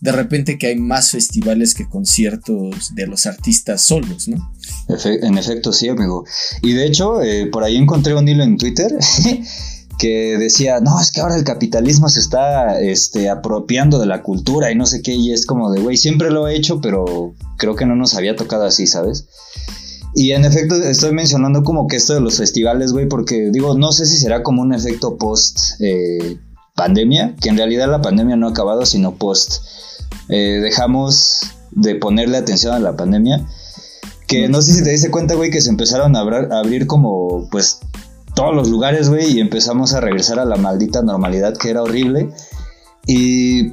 de 0.00 0.12
repente 0.12 0.58
que 0.58 0.68
hay 0.68 0.76
más 0.76 1.10
festivales 1.10 1.74
que 1.74 1.88
conciertos 1.88 2.94
de 2.94 3.06
los 3.06 3.26
artistas 3.26 3.82
solos, 3.82 4.28
¿no? 4.28 4.52
en 5.04 5.38
efecto, 5.38 5.72
sí, 5.72 5.88
amigo. 5.88 6.24
Y 6.62 6.72
de 6.72 6.86
hecho, 6.86 7.22
eh, 7.22 7.46
por 7.46 7.62
ahí 7.62 7.76
encontré 7.76 8.14
un 8.14 8.26
hilo 8.26 8.42
en 8.42 8.56
Twitter 8.56 8.90
que 9.98 10.36
decía, 10.38 10.80
no, 10.80 10.98
es 11.00 11.12
que 11.12 11.20
ahora 11.20 11.36
el 11.36 11.44
capitalismo 11.44 12.08
se 12.08 12.20
está 12.20 12.80
este, 12.80 13.28
apropiando 13.28 13.98
de 13.98 14.06
la 14.06 14.22
cultura 14.22 14.72
y 14.72 14.74
no 14.74 14.86
sé 14.86 15.02
qué, 15.02 15.14
y 15.14 15.32
es 15.32 15.44
como 15.44 15.70
de, 15.70 15.80
güey, 15.80 15.96
siempre 15.96 16.30
lo 16.30 16.48
he 16.48 16.56
hecho, 16.56 16.80
pero 16.80 17.34
creo 17.58 17.76
que 17.76 17.86
no 17.86 17.94
nos 17.94 18.14
había 18.14 18.34
tocado 18.34 18.64
así, 18.64 18.86
¿sabes? 18.86 19.26
Y 20.14 20.32
en 20.32 20.44
efecto 20.44 20.74
estoy 20.76 21.12
mencionando 21.12 21.62
como 21.62 21.86
que 21.86 21.96
esto 21.96 22.14
de 22.14 22.20
los 22.20 22.38
festivales, 22.38 22.92
güey, 22.92 23.06
porque 23.06 23.50
digo, 23.52 23.76
no 23.76 23.92
sé 23.92 24.06
si 24.06 24.16
será 24.16 24.42
como 24.42 24.62
un 24.62 24.74
efecto 24.74 25.16
post 25.18 25.58
eh, 25.80 26.38
pandemia, 26.74 27.36
que 27.40 27.50
en 27.50 27.58
realidad 27.58 27.88
la 27.88 28.00
pandemia 28.00 28.36
no 28.36 28.48
ha 28.48 28.50
acabado, 28.50 28.86
sino 28.86 29.14
post 29.16 29.62
eh, 30.28 30.60
dejamos 30.62 31.40
de 31.70 31.94
ponerle 31.94 32.38
atención 32.38 32.74
a 32.74 32.78
la 32.78 32.96
pandemia. 32.96 33.46
Que 34.26 34.48
no 34.48 34.62
sé 34.62 34.72
si 34.74 34.84
te 34.84 34.90
diste 34.90 35.10
cuenta, 35.10 35.34
güey, 35.34 35.50
que 35.50 35.60
se 35.60 35.70
empezaron 35.70 36.14
a, 36.14 36.20
abrir 36.20 36.86
como, 36.86 37.48
pues, 37.50 37.80
todos 38.34 38.54
los 38.54 38.68
lugares, 38.68 39.08
güey, 39.08 39.32
y 39.32 39.40
empezamos 39.40 39.92
a 39.92 40.00
regresar 40.00 40.38
a 40.38 40.44
la 40.44 40.56
maldita 40.56 41.02
normalidad 41.02 41.56
que 41.56 41.70
era 41.70 41.82
horrible. 41.82 42.30
Y, 43.06 43.72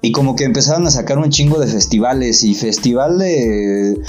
y 0.00 0.12
como 0.12 0.36
que 0.36 0.44
empezaron 0.44 0.86
a 0.86 0.90
sacar 0.90 1.18
un 1.18 1.30
chingo 1.30 1.58
de 1.58 1.66
festivales 1.66 2.42
y 2.44 2.54
festival 2.54 3.18
de 3.18 4.02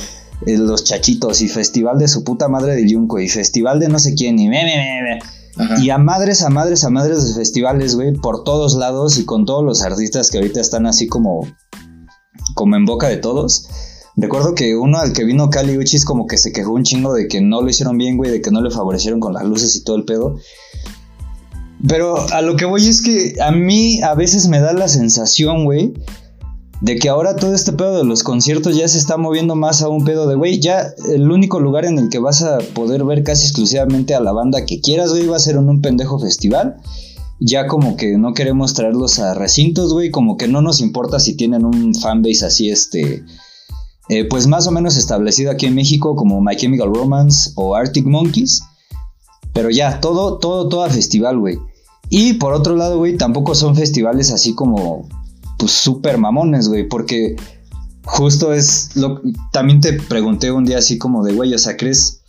los 0.45 0.83
chachitos 0.85 1.41
y 1.41 1.49
festival 1.49 1.99
de 1.99 2.07
su 2.07 2.23
puta 2.23 2.47
madre 2.47 2.75
de 2.75 2.89
Yunco 2.89 3.19
y 3.19 3.27
festival 3.27 3.79
de 3.79 3.89
no 3.89 3.99
sé 3.99 4.15
quién 4.15 4.39
y 4.39 4.47
me, 4.49 4.63
me, 4.63 5.01
me, 5.03 5.19
y 5.81 5.89
a 5.89 5.97
madres, 5.97 6.41
a 6.43 6.49
madres, 6.49 6.83
a 6.83 6.89
madres 6.89 7.27
de 7.27 7.33
festivales, 7.33 7.95
güey, 7.95 8.13
por 8.13 8.43
todos 8.43 8.75
lados 8.75 9.17
y 9.17 9.25
con 9.25 9.45
todos 9.45 9.63
los 9.63 9.81
artistas 9.81 10.31
que 10.31 10.37
ahorita 10.37 10.61
están 10.61 10.85
así 10.85 11.07
como, 11.07 11.47
como 12.55 12.75
en 12.75 12.85
boca 12.85 13.07
de 13.07 13.17
todos. 13.17 13.67
Recuerdo 14.17 14.55
que 14.55 14.75
uno 14.75 14.97
al 14.97 15.13
que 15.13 15.23
vino 15.23 15.49
Cali 15.49 15.77
Uchis 15.77 16.05
como 16.05 16.27
que 16.27 16.37
se 16.37 16.51
quejó 16.51 16.73
un 16.73 16.83
chingo 16.83 17.13
de 17.13 17.27
que 17.27 17.41
no 17.41 17.61
lo 17.61 17.69
hicieron 17.69 17.97
bien, 17.97 18.17
güey, 18.17 18.31
de 18.31 18.41
que 18.41 18.51
no 18.51 18.61
le 18.61 18.69
favorecieron 18.69 19.19
con 19.19 19.33
las 19.33 19.43
luces 19.43 19.75
y 19.75 19.83
todo 19.83 19.95
el 19.95 20.05
pedo. 20.05 20.35
Pero 21.87 22.29
a 22.31 22.41
lo 22.41 22.55
que 22.55 22.65
voy 22.65 22.87
es 22.87 23.01
que 23.01 23.35
a 23.41 23.51
mí 23.51 24.01
a 24.01 24.13
veces 24.13 24.47
me 24.47 24.59
da 24.59 24.73
la 24.73 24.87
sensación, 24.87 25.65
güey, 25.65 25.93
de 26.81 26.97
que 26.97 27.09
ahora 27.09 27.35
todo 27.35 27.53
este 27.53 27.73
pedo 27.73 27.97
de 27.97 28.03
los 28.03 28.23
conciertos 28.23 28.75
ya 28.75 28.87
se 28.87 28.97
está 28.97 29.15
moviendo 29.15 29.55
más 29.55 29.83
a 29.83 29.87
un 29.87 30.03
pedo 30.03 30.27
de, 30.27 30.35
güey, 30.35 30.59
ya 30.59 30.87
el 31.09 31.29
único 31.29 31.59
lugar 31.59 31.85
en 31.85 31.99
el 31.99 32.09
que 32.09 32.17
vas 32.17 32.41
a 32.41 32.57
poder 32.73 33.03
ver 33.05 33.23
casi 33.23 33.45
exclusivamente 33.45 34.15
a 34.15 34.19
la 34.19 34.31
banda 34.31 34.65
que 34.65 34.81
quieras, 34.81 35.11
güey, 35.11 35.27
va 35.27 35.35
a 35.35 35.39
ser 35.39 35.55
en 35.55 35.69
un 35.69 35.81
pendejo 35.81 36.19
festival. 36.19 36.77
Ya 37.39 37.67
como 37.67 37.97
que 37.97 38.17
no 38.17 38.33
queremos 38.33 38.73
traerlos 38.73 39.19
a 39.19 39.35
recintos, 39.35 39.93
güey, 39.93 40.09
como 40.09 40.37
que 40.37 40.47
no 40.47 40.61
nos 40.61 40.81
importa 40.81 41.19
si 41.19 41.35
tienen 41.35 41.65
un 41.65 41.93
fanbase 41.95 42.45
así, 42.45 42.69
este, 42.69 43.23
eh, 44.09 44.25
pues 44.25 44.47
más 44.47 44.67
o 44.67 44.71
menos 44.71 44.97
establecido 44.97 45.51
aquí 45.51 45.67
en 45.67 45.75
México, 45.75 46.15
como 46.15 46.41
My 46.41 46.55
Chemical 46.55 46.93
Romance 46.93 47.51
o 47.55 47.75
Arctic 47.75 48.05
Monkeys. 48.05 48.61
Pero 49.53 49.69
ya, 49.69 49.99
todo, 50.01 50.37
todo, 50.37 50.67
todo 50.67 50.83
a 50.83 50.89
festival, 50.89 51.39
güey. 51.39 51.57
Y 52.09 52.33
por 52.33 52.53
otro 52.53 52.75
lado, 52.75 52.97
güey, 52.97 53.17
tampoco 53.17 53.53
son 53.53 53.75
festivales 53.75 54.31
así 54.31 54.53
como 54.53 55.07
pues 55.61 55.73
súper 55.73 56.17
mamones, 56.17 56.67
güey, 56.67 56.89
porque 56.89 57.35
justo 58.03 58.51
es 58.51 58.95
lo 58.95 59.21
también 59.51 59.79
te 59.79 59.93
pregunté 59.93 60.51
un 60.51 60.65
día 60.65 60.79
así 60.79 60.97
como 60.97 61.23
de, 61.23 61.33
güey, 61.33 61.53
o 61.53 61.59
sea, 61.59 61.77
¿crees, 61.77 62.23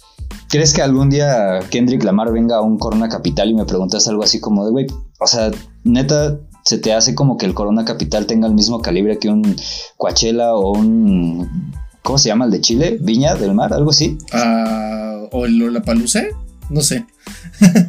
¿crees 0.50 0.74
que 0.74 0.82
algún 0.82 1.08
día 1.08 1.60
Kendrick 1.70 2.04
Lamar 2.04 2.30
venga 2.30 2.56
a 2.56 2.60
un 2.60 2.78
Corona 2.78 3.08
Capital 3.08 3.48
y 3.48 3.54
me 3.54 3.64
preguntas 3.64 4.06
algo 4.06 4.22
así 4.22 4.38
como 4.38 4.66
de, 4.66 4.70
güey, 4.70 4.86
o 5.18 5.26
sea, 5.26 5.50
neta, 5.82 6.38
se 6.62 6.76
te 6.76 6.92
hace 6.92 7.14
como 7.14 7.38
que 7.38 7.46
el 7.46 7.54
Corona 7.54 7.86
Capital 7.86 8.26
tenga 8.26 8.46
el 8.48 8.52
mismo 8.52 8.82
calibre 8.82 9.18
que 9.18 9.30
un 9.30 9.56
Coachella 9.96 10.54
o 10.54 10.72
un 10.72 11.72
¿cómo 12.02 12.18
se 12.18 12.28
llama 12.28 12.44
el 12.44 12.50
de 12.50 12.60
Chile? 12.60 12.98
Viña 13.00 13.34
del 13.34 13.54
Mar, 13.54 13.72
algo 13.72 13.92
así. 13.92 14.18
Uh, 14.34 15.28
o 15.32 15.46
el 15.46 15.56
Lollapalooza, 15.56 16.24
no 16.68 16.82
sé. 16.82 17.06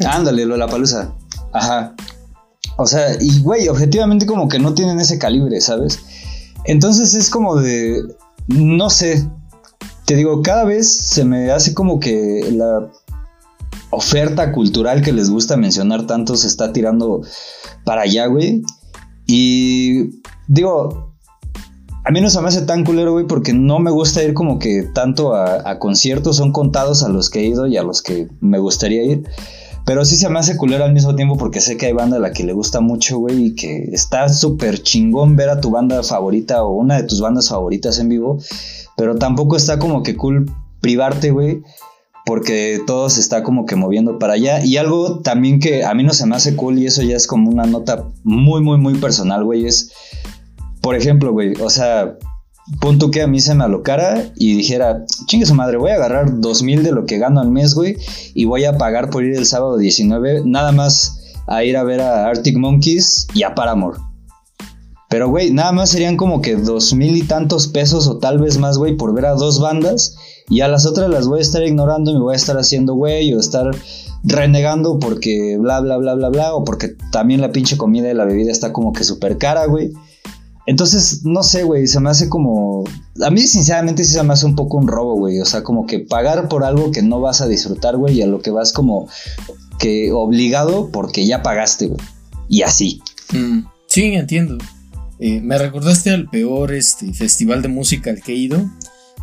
Ándale, 0.07 0.45
Lollapalooza. 0.45 1.13
Ajá. 1.51 1.95
O 2.77 2.85
sea, 2.87 3.15
y 3.19 3.41
güey, 3.41 3.67
objetivamente 3.67 4.25
como 4.25 4.47
que 4.47 4.59
no 4.59 4.73
tienen 4.73 4.99
ese 4.99 5.19
calibre, 5.19 5.61
¿sabes? 5.61 5.99
Entonces 6.65 7.13
es 7.13 7.29
como 7.29 7.55
de, 7.57 8.01
no 8.47 8.89
sé, 8.89 9.27
te 10.05 10.15
digo, 10.15 10.41
cada 10.41 10.63
vez 10.63 10.91
se 10.91 11.23
me 11.23 11.51
hace 11.51 11.73
como 11.73 11.99
que 11.99 12.49
la 12.51 12.89
oferta 13.89 14.51
cultural 14.51 15.01
que 15.01 15.13
les 15.13 15.29
gusta 15.29 15.55
mencionar 15.55 16.07
tanto 16.07 16.35
se 16.35 16.47
está 16.47 16.73
tirando 16.73 17.21
para 17.85 18.01
allá, 18.01 18.25
güey. 18.25 18.63
Y 19.27 20.21
digo, 20.47 21.13
a 22.03 22.11
mí 22.11 22.21
no 22.21 22.29
se 22.29 22.41
me 22.41 22.47
hace 22.47 22.63
tan 22.63 22.83
culero, 22.83 23.13
güey, 23.13 23.27
porque 23.27 23.53
no 23.53 23.79
me 23.79 23.91
gusta 23.91 24.23
ir 24.23 24.33
como 24.33 24.59
que 24.59 24.83
tanto 24.93 25.35
a, 25.35 25.69
a 25.69 25.79
conciertos, 25.79 26.37
son 26.37 26.51
contados 26.51 27.03
a 27.03 27.09
los 27.09 27.29
que 27.29 27.41
he 27.41 27.45
ido 27.45 27.67
y 27.67 27.77
a 27.77 27.83
los 27.83 28.01
que 28.01 28.27
me 28.41 28.59
gustaría 28.59 29.03
ir. 29.03 29.23
Pero 29.85 30.05
sí 30.05 30.15
se 30.15 30.29
me 30.29 30.39
hace 30.39 30.55
culero 30.55 30.85
al 30.85 30.93
mismo 30.93 31.15
tiempo 31.15 31.37
porque 31.37 31.59
sé 31.59 31.75
que 31.75 31.87
hay 31.87 31.93
banda 31.93 32.17
a 32.17 32.19
la 32.19 32.31
que 32.31 32.43
le 32.43 32.53
gusta 32.53 32.79
mucho, 32.79 33.19
güey, 33.19 33.47
y 33.47 33.55
que 33.55 33.89
está 33.91 34.29
súper 34.29 34.81
chingón 34.81 35.35
ver 35.35 35.49
a 35.49 35.59
tu 35.59 35.71
banda 35.71 36.01
favorita 36.03 36.63
o 36.63 36.71
una 36.71 36.97
de 36.97 37.03
tus 37.03 37.19
bandas 37.19 37.49
favoritas 37.49 37.99
en 37.99 38.09
vivo. 38.09 38.39
Pero 38.95 39.15
tampoco 39.15 39.57
está 39.57 39.79
como 39.79 40.01
que 40.01 40.15
cool 40.15 40.49
privarte, 40.79 41.31
güey, 41.31 41.63
porque 42.25 42.79
todo 42.87 43.09
se 43.09 43.19
está 43.19 43.43
como 43.43 43.65
que 43.65 43.75
moviendo 43.75 44.19
para 44.19 44.33
allá. 44.33 44.63
Y 44.63 44.77
algo 44.77 45.19
también 45.19 45.59
que 45.59 45.83
a 45.83 45.93
mí 45.93 46.03
no 46.03 46.13
se 46.13 46.25
me 46.25 46.35
hace 46.35 46.55
cool 46.55 46.79
y 46.79 46.85
eso 46.85 47.01
ya 47.01 47.17
es 47.17 47.27
como 47.27 47.51
una 47.51 47.65
nota 47.65 48.05
muy, 48.23 48.61
muy, 48.61 48.77
muy 48.77 48.95
personal, 48.95 49.43
güey, 49.43 49.65
es, 49.65 49.91
por 50.79 50.95
ejemplo, 50.95 51.33
güey, 51.33 51.55
o 51.61 51.69
sea, 51.69 52.17
punto 52.79 53.11
que 53.11 53.21
a 53.21 53.27
mí 53.27 53.39
se 53.39 53.55
me 53.55 53.63
alocara 53.63 54.31
y 54.35 54.55
dijera, 54.55 55.05
chingue 55.27 55.45
su 55.45 55.53
madre, 55.53 55.77
voy 55.77 55.91
a 55.91 55.95
agarrar 55.95 56.39
dos 56.39 56.63
mil 56.63 56.83
de 56.83 56.91
lo 56.91 57.05
que 57.05 57.17
gano 57.17 57.41
al 57.41 57.51
mes, 57.51 57.75
güey, 57.75 57.97
y 58.33 58.45
voy 58.45 58.65
a 58.65 58.77
pagar 58.77 59.09
por 59.09 59.23
ir 59.23 59.35
el 59.35 59.45
sábado 59.45 59.77
19, 59.77 60.43
nada 60.45 60.71
más 60.71 61.19
a 61.47 61.63
ir 61.63 61.77
a 61.77 61.83
ver 61.83 62.01
a 62.01 62.27
Arctic 62.27 62.57
Monkeys 62.57 63.27
y 63.33 63.43
a 63.43 63.55
Paramore. 63.55 63.99
Pero, 65.13 65.29
güey, 65.29 65.51
nada 65.51 65.71
más 65.71 65.91
serían 65.91 66.17
como 66.17 66.41
que 66.41 66.55
dos 66.55 66.93
mil 66.95 67.15
y 67.15 67.21
tantos 67.21 67.67
pesos 67.67 68.07
o 68.07 68.17
tal 68.17 68.39
vez 68.39 68.57
más, 68.57 68.79
güey, 68.79 68.97
por 68.97 69.13
ver 69.13 69.27
a 69.27 69.35
dos 69.35 69.61
bandas. 69.61 70.15
Y 70.49 70.61
a 70.61 70.67
las 70.67 70.87
otras 70.87 71.07
las 71.07 71.27
voy 71.27 71.37
a 71.37 71.43
estar 71.43 71.63
ignorando 71.63 72.09
y 72.09 72.15
me 72.15 72.21
voy 72.21 72.33
a 72.33 72.37
estar 72.37 72.57
haciendo, 72.57 72.95
güey, 72.95 73.31
o 73.31 73.39
estar 73.39 73.69
renegando 74.23 74.97
porque 74.97 75.57
bla, 75.59 75.81
bla, 75.81 75.97
bla, 75.97 76.15
bla, 76.15 76.29
bla, 76.29 76.55
o 76.55 76.63
porque 76.63 76.95
también 77.11 77.41
la 77.41 77.51
pinche 77.51 77.77
comida 77.77 78.09
y 78.09 78.15
la 78.15 78.25
bebida 78.25 78.51
está 78.51 78.73
como 78.73 78.91
que 78.91 79.03
súper 79.03 79.37
cara, 79.37 79.67
güey. 79.67 79.91
Entonces, 80.65 81.25
no 81.25 81.43
sé, 81.43 81.63
güey, 81.63 81.87
se 81.87 81.99
me 81.99 82.09
hace 82.09 82.29
como... 82.29 82.85
A 83.21 83.29
mí, 83.29 83.41
sinceramente, 83.41 84.03
sí 84.03 84.13
se 84.13 84.23
me 84.23 84.33
hace 84.33 84.45
un 84.45 84.55
poco 84.55 84.77
un 84.77 84.87
robo, 84.87 85.15
güey. 85.15 85.39
O 85.41 85.45
sea, 85.45 85.63
como 85.63 85.85
que 85.85 85.99
pagar 85.99 86.47
por 86.47 86.63
algo 86.63 86.91
que 86.91 87.01
no 87.01 87.19
vas 87.19 87.41
a 87.41 87.47
disfrutar, 87.47 87.97
güey, 87.97 88.19
y 88.19 88.21
a 88.21 88.27
lo 88.27 88.41
que 88.41 88.51
vas 88.51 88.71
como 88.71 89.07
que 89.79 90.11
obligado 90.11 90.89
porque 90.91 91.25
ya 91.25 91.43
pagaste, 91.43 91.87
güey. 91.87 92.01
Y 92.47 92.61
así. 92.61 93.01
Mm, 93.33 93.65
sí, 93.87 94.03
entiendo. 94.13 94.57
Eh, 95.19 95.41
me 95.41 95.57
recordaste 95.57 96.11
al 96.11 96.29
peor 96.29 96.73
este, 96.73 97.13
festival 97.13 97.61
de 97.61 97.67
música 97.67 98.09
al 98.09 98.21
que 98.21 98.33
he 98.33 98.37
ido. 98.37 98.69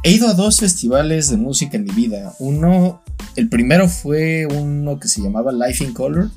He 0.02 0.12
ido 0.12 0.28
a 0.28 0.34
dos 0.34 0.58
festivales 0.58 1.30
de 1.30 1.36
música 1.36 1.76
en 1.76 1.84
mi 1.84 1.90
vida. 1.90 2.34
Uno, 2.38 3.02
el 3.36 3.48
primero 3.48 3.88
fue 3.88 4.46
uno 4.46 4.98
que 4.98 5.08
se 5.08 5.20
llamaba 5.20 5.52
Life 5.52 5.84
in 5.84 5.92
Color, 5.92 6.30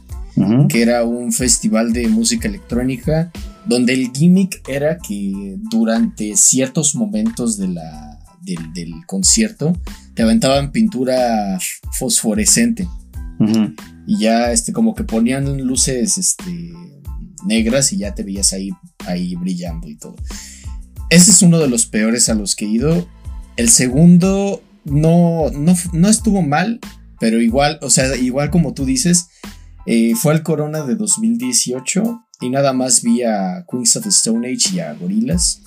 Que 0.67 0.81
era 0.81 1.03
un 1.03 1.31
festival 1.31 1.93
de 1.93 2.07
música 2.07 2.47
electrónica 2.47 3.31
donde 3.65 3.93
el 3.93 4.11
gimmick 4.11 4.67
era 4.67 4.97
que 4.97 5.57
durante 5.69 6.35
ciertos 6.35 6.95
momentos 6.95 7.57
de 7.57 7.69
la, 7.69 8.19
del, 8.41 8.73
del 8.73 8.93
concierto 9.05 9.77
te 10.13 10.23
aventaban 10.23 10.71
pintura 10.71 11.59
fosforescente 11.91 12.87
y 14.07 14.19
ya 14.19 14.51
este 14.51 14.73
como 14.73 14.95
que 14.95 15.03
ponían 15.03 15.61
luces 15.65 16.17
este 16.17 16.71
negras 17.45 17.91
y 17.91 17.97
ya 17.97 18.15
te 18.15 18.23
veías 18.23 18.53
ahí 18.53 18.69
ahí 19.05 19.35
brillando 19.35 19.87
y 19.89 19.97
todo. 19.97 20.15
Ese 21.09 21.31
es 21.31 21.41
uno 21.41 21.59
de 21.59 21.67
los 21.67 21.85
peores 21.85 22.29
a 22.29 22.35
los 22.35 22.55
que 22.55 22.65
he 22.65 22.69
ido. 22.69 23.07
El 23.57 23.69
segundo 23.69 24.63
no 24.85 25.49
no, 25.51 25.75
no 25.91 26.09
estuvo 26.09 26.41
mal, 26.41 26.79
pero 27.19 27.41
igual, 27.41 27.79
o 27.81 27.89
sea, 27.89 28.15
igual 28.15 28.49
como 28.49 28.73
tú 28.73 28.85
dices, 28.85 29.27
eh, 29.85 30.15
fue 30.15 30.33
el 30.33 30.43
Corona 30.43 30.83
de 30.83 30.95
2018 30.95 32.25
y 32.41 32.49
nada 32.49 32.73
más 32.73 33.01
vi 33.01 33.23
a 33.23 33.65
Queens 33.69 33.95
of 33.95 34.03
the 34.03 34.09
Stone 34.09 34.47
Age 34.47 34.75
y 34.75 34.79
a 34.79 34.93
Gorillaz. 34.93 35.59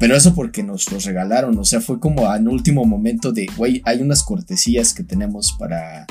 Pero 0.00 0.16
eso 0.16 0.34
porque 0.34 0.62
nos 0.62 0.90
los 0.90 1.04
regalaron, 1.04 1.56
o 1.58 1.64
sea, 1.64 1.80
fue 1.80 2.00
como 2.00 2.32
en 2.34 2.48
último 2.48 2.84
momento 2.84 3.32
de, 3.32 3.46
güey, 3.56 3.82
hay 3.84 4.00
unas 4.00 4.24
cortesías 4.24 4.92
que 4.92 5.04
tenemos 5.04 5.54
para, 5.58 6.06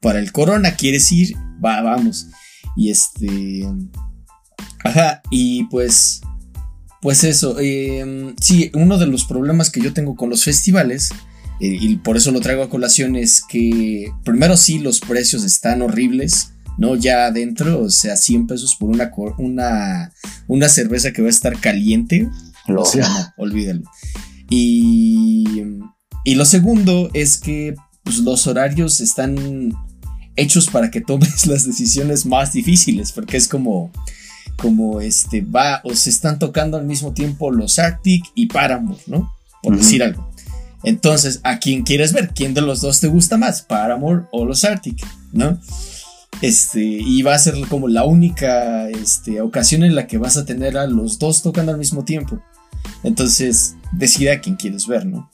para 0.00 0.18
el 0.18 0.32
corona, 0.32 0.74
¿quieres 0.74 1.10
ir? 1.12 1.36
Va, 1.64 1.80
vamos. 1.80 2.26
Y 2.76 2.90
este... 2.90 3.68
Ajá, 4.84 5.22
y 5.30 5.64
pues... 5.64 6.22
Pues 7.00 7.24
eso, 7.24 7.56
eh, 7.60 8.34
sí, 8.40 8.70
uno 8.74 8.96
de 8.98 9.06
los 9.06 9.24
problemas 9.24 9.70
que 9.70 9.80
yo 9.80 9.92
tengo 9.92 10.14
con 10.14 10.30
los 10.30 10.44
festivales, 10.44 11.10
eh, 11.60 11.76
y 11.80 11.96
por 11.96 12.16
eso 12.16 12.30
lo 12.30 12.40
traigo 12.40 12.62
a 12.62 12.70
colación, 12.70 13.16
es 13.16 13.42
que 13.42 14.12
primero 14.24 14.56
sí 14.56 14.78
los 14.78 15.00
precios 15.00 15.42
están 15.44 15.82
horribles, 15.82 16.52
¿no? 16.78 16.96
Ya 16.96 17.26
adentro, 17.26 17.82
o 17.82 17.90
sea, 17.90 18.16
100 18.16 18.46
pesos 18.46 18.76
por 18.78 18.90
una, 18.90 19.10
una, 19.38 20.12
una 20.48 20.68
cerveza 20.68 21.12
que 21.12 21.22
va 21.22 21.28
a 21.28 21.30
estar 21.30 21.58
caliente, 21.58 22.28
Lo 22.66 22.82
o 22.82 22.84
sea, 22.84 23.08
no, 23.36 23.44
olvídalo. 23.44 23.82
Y, 24.48 25.62
y 26.24 26.34
lo 26.34 26.44
segundo 26.44 27.10
es 27.14 27.38
que 27.38 27.74
pues, 28.04 28.18
los 28.18 28.46
horarios 28.46 29.00
están 29.00 29.72
hechos 30.36 30.68
para 30.68 30.90
que 30.90 31.00
tomes 31.00 31.46
las 31.46 31.66
decisiones 31.66 32.26
más 32.26 32.52
difíciles, 32.52 33.12
porque 33.12 33.36
es 33.36 33.48
como, 33.48 33.90
como 34.56 35.00
este, 35.00 35.40
va, 35.40 35.80
o 35.84 35.94
se 35.94 36.10
están 36.10 36.38
tocando 36.38 36.76
al 36.76 36.86
mismo 36.86 37.12
tiempo 37.12 37.50
los 37.50 37.78
Arctic 37.78 38.24
y 38.34 38.46
Paramore, 38.46 39.00
¿no? 39.06 39.32
Por 39.62 39.76
decir 39.76 40.02
algo. 40.02 40.28
Entonces, 40.82 41.40
¿a 41.44 41.58
quién 41.58 41.84
quieres 41.84 42.12
ver? 42.12 42.30
¿Quién 42.34 42.54
de 42.54 42.60
los 42.60 42.80
dos 42.80 42.98
te 43.00 43.06
gusta 43.06 43.36
más? 43.36 43.62
¿Paramore 43.62 44.24
o 44.32 44.44
los 44.44 44.64
Arctic? 44.64 45.06
¿No? 45.32 45.60
Este, 46.40 46.80
y 46.80 47.22
va 47.22 47.34
a 47.34 47.38
ser 47.38 47.54
como 47.68 47.88
la 47.88 48.04
única 48.04 48.88
este, 48.88 49.40
ocasión 49.40 49.84
en 49.84 49.94
la 49.94 50.06
que 50.06 50.18
vas 50.18 50.36
a 50.36 50.44
tener 50.44 50.76
a 50.76 50.86
los 50.86 51.18
dos 51.18 51.42
tocando 51.42 51.72
al 51.72 51.78
mismo 51.78 52.04
tiempo. 52.04 52.42
Entonces, 53.04 53.76
decide 53.92 54.32
a 54.32 54.40
quién 54.40 54.56
quieres 54.56 54.86
ver, 54.86 55.06
¿no? 55.06 55.30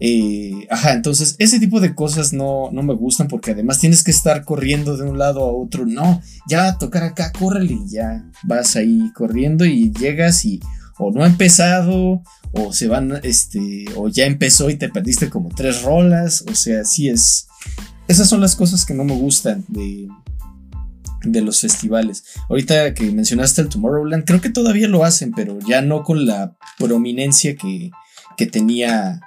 Eh, 0.00 0.68
ajá, 0.70 0.92
entonces 0.92 1.34
ese 1.40 1.58
tipo 1.58 1.80
de 1.80 1.94
cosas 1.94 2.32
no, 2.32 2.70
no 2.70 2.84
me 2.84 2.94
gustan 2.94 3.26
porque 3.26 3.50
además 3.50 3.80
tienes 3.80 4.04
que 4.04 4.12
estar 4.12 4.44
corriendo 4.44 4.96
de 4.96 5.08
un 5.08 5.18
lado 5.18 5.40
a 5.40 5.52
otro. 5.52 5.86
No, 5.86 6.22
ya 6.48 6.78
tocar 6.78 7.02
acá, 7.02 7.32
córrele 7.32 7.74
y 7.74 7.90
ya 7.90 8.24
vas 8.44 8.76
ahí 8.76 9.10
corriendo 9.14 9.64
y 9.64 9.92
llegas 9.92 10.44
y 10.44 10.60
o 10.98 11.12
no 11.12 11.22
ha 11.22 11.26
empezado 11.26 12.22
o 12.52 12.72
se 12.72 12.88
van, 12.88 13.20
este, 13.22 13.84
o 13.96 14.08
ya 14.08 14.24
empezó 14.24 14.70
y 14.70 14.76
te 14.76 14.88
perdiste 14.88 15.30
como 15.30 15.48
tres 15.50 15.82
rolas. 15.82 16.44
O 16.50 16.54
sea, 16.54 16.84
sí 16.84 17.08
es. 17.08 17.46
Esas 18.06 18.28
son 18.28 18.40
las 18.40 18.56
cosas 18.56 18.84
que 18.86 18.94
no 18.94 19.04
me 19.04 19.14
gustan 19.14 19.64
de 21.24 21.40
los 21.40 21.60
festivales. 21.60 22.24
Ahorita 22.48 22.94
que 22.94 23.10
mencionaste 23.10 23.62
el 23.62 23.68
Tomorrowland, 23.68 24.24
creo 24.24 24.40
que 24.40 24.50
todavía 24.50 24.88
lo 24.88 25.04
hacen, 25.04 25.32
pero 25.32 25.58
ya 25.66 25.82
no 25.82 26.02
con 26.02 26.26
la 26.26 26.56
prominencia 26.78 27.56
que, 27.56 27.90
que 28.36 28.46
tenía 28.46 29.20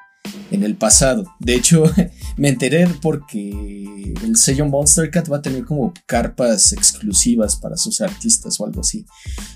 en 0.51 0.63
el 0.63 0.75
pasado. 0.75 1.25
De 1.39 1.55
hecho, 1.55 1.83
me 2.37 2.49
enteré 2.49 2.87
porque 3.01 4.13
el 4.23 4.35
sello 4.35 4.65
Monster 4.65 5.09
Cat 5.09 5.31
va 5.31 5.37
a 5.37 5.41
tener 5.41 5.65
como 5.65 5.93
carpas 6.05 6.73
exclusivas 6.73 7.55
para 7.55 7.77
sus 7.77 8.01
artistas 8.01 8.59
o 8.59 8.65
algo 8.65 8.81
así. 8.81 9.05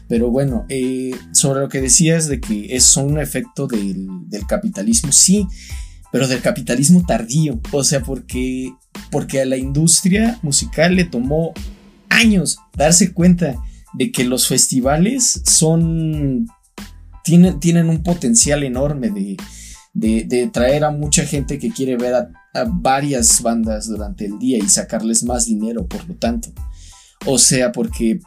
Pero 0.08 0.32
bueno, 0.32 0.66
eh, 0.70 1.12
sobre 1.34 1.62
lo 1.62 1.70
que 1.70 1.82
decías 1.82 2.28
de 2.28 2.40
que 2.40 2.76
es 2.76 2.96
un 2.98 3.20
efecto 3.20 3.68
del, 3.68 4.08
del 4.28 4.46
capitalismo, 4.48 5.12
sí, 5.12 5.48
pero 6.12 6.28
del 6.28 6.42
capitalismo 6.42 7.04
tardío. 7.06 7.60
O 7.72 7.84
sea, 7.84 8.02
porque, 8.02 8.74
porque 9.12 9.42
a 9.42 9.46
la 9.46 9.58
industria 9.58 10.40
musical 10.42 10.96
le 10.96 11.06
tomó 11.06 11.54
años 12.16 12.58
darse 12.76 13.14
cuenta 13.14 13.56
de 13.94 14.12
que 14.12 14.24
los 14.24 14.48
festivales 14.48 15.42
son. 15.46 16.48
tienen, 17.24 17.60
tienen 17.60 17.90
un 17.90 18.04
potencial 18.04 18.64
enorme 18.64 19.10
de, 19.10 19.38
de, 19.94 20.24
de 20.24 20.48
traer 20.48 20.84
a 20.84 20.92
mucha 20.92 21.26
gente 21.26 21.58
que 21.60 21.72
quiere 21.72 21.96
ver 21.98 22.14
a, 22.14 22.30
a 22.54 22.66
varias 22.68 23.42
bandas 23.42 23.88
durante 23.88 24.26
el 24.26 24.38
día 24.40 24.58
y 24.58 24.68
sacarles 24.68 25.24
más 25.24 25.46
dinero, 25.46 25.86
por 25.88 26.08
lo 26.08 26.16
tanto. 26.16 26.50
O 27.26 27.38
sea, 27.38 27.72
porque 27.72 28.20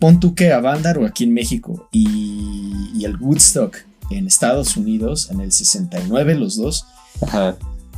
pon 0.00 0.20
tú 0.20 0.34
que 0.34 0.52
a 0.52 0.60
Bandar 0.60 0.98
o 0.98 1.06
aquí 1.06 1.24
en 1.24 1.34
México 1.34 1.88
y, 1.92 2.90
y 2.94 3.04
el 3.04 3.16
Woodstock 3.16 3.76
en 4.10 4.26
Estados 4.26 4.76
Unidos 4.76 5.28
en 5.30 5.40
el 5.40 5.52
69, 5.52 6.34
los 6.36 6.56
dos, 6.56 6.86
Ajá. 7.20 7.56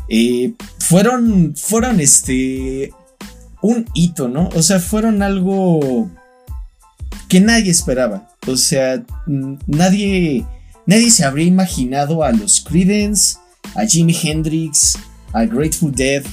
eh, 0.09 0.55
fueron, 0.81 1.55
fueron 1.57 2.01
este, 2.01 2.92
un 3.62 3.87
hito, 3.94 4.29
¿no? 4.29 4.49
O 4.55 4.62
sea, 4.62 4.81
fueron 4.81 5.23
algo 5.23 6.11
que 7.29 7.40
nadie 7.40 7.70
esperaba. 7.70 8.29
O 8.46 8.57
sea, 8.57 9.03
nadie, 9.66 10.44
nadie 10.87 11.11
se 11.11 11.25
habría 11.25 11.46
imaginado 11.46 12.25
a 12.25 12.33
los 12.33 12.61
Creedence, 12.61 13.37
a 13.75 13.87
Jimi 13.87 14.16
Hendrix, 14.23 14.99
a 15.33 15.44
Grateful 15.44 15.92
Dead, 15.92 16.25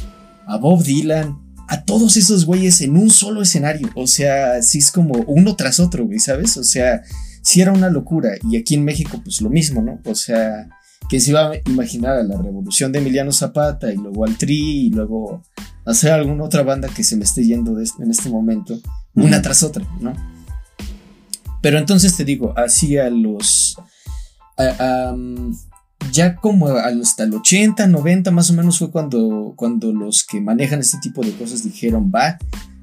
a 0.47 0.57
Bob 0.57 0.83
Dylan, 0.83 1.37
a 1.67 1.83
todos 1.83 2.17
esos 2.17 2.45
güeyes 2.45 2.81
en 2.81 2.97
un 2.97 3.09
solo 3.09 3.41
escenario. 3.41 3.89
O 3.95 4.07
sea, 4.07 4.61
sí 4.61 4.79
es 4.79 4.91
como 4.91 5.13
uno 5.27 5.55
tras 5.55 5.79
otro, 5.79 6.05
güey, 6.05 6.19
¿sabes? 6.19 6.57
O 6.57 6.63
sea, 6.63 7.03
sí 7.41 7.61
era 7.61 7.73
una 7.73 7.89
locura. 7.89 8.31
Y 8.49 8.57
aquí 8.57 8.75
en 8.75 8.85
México, 8.85 9.19
pues 9.23 9.41
lo 9.41 9.49
mismo, 9.49 9.81
¿no? 9.81 9.99
O 10.05 10.15
sea, 10.15 10.69
que 11.09 11.19
se 11.19 11.31
iba 11.31 11.51
a 11.51 11.55
imaginar 11.65 12.17
a 12.17 12.23
la 12.23 12.41
revolución 12.41 12.91
de 12.91 12.99
Emiliano 12.99 13.31
Zapata 13.31 13.91
y 13.91 13.97
luego 13.97 14.25
al 14.25 14.37
Tri 14.37 14.87
y 14.87 14.89
luego 14.89 15.43
hacer 15.88 16.12
alguna 16.12 16.43
otra 16.43 16.63
banda 16.63 16.88
que 16.89 17.04
se 17.04 17.15
me 17.15 17.23
esté 17.23 17.45
yendo 17.45 17.73
de 17.76 17.84
este- 17.86 18.04
en 18.04 18.12
este 18.12 18.30
momento, 18.30 18.80
una 19.15 19.41
tras 19.41 19.63
otra, 19.63 19.86
¿no? 20.00 20.13
Pero 21.62 21.78
entonces 21.80 22.15
te 22.15 22.23
digo, 22.26 22.54
así 22.58 22.97
a 22.97 23.10
los... 23.10 23.78
a- 24.58 25.10
am, 25.10 25.58
ya 26.12 26.36
como 26.36 26.67
hasta 26.67 27.23
el 27.23 27.34
80, 27.34 27.88
90 27.88 28.32
más 28.32 28.50
o 28.50 28.54
menos 28.54 28.78
fue 28.80 28.91
cuando, 28.91 29.54
cuando 29.56 29.91
los 29.91 30.23
que 30.23 30.39
manejan 30.39 30.80
este 30.80 31.00
tipo 31.02 31.21
de 31.23 31.32
cosas 31.34 31.63
dijeron, 31.63 32.12
va, 32.13 32.38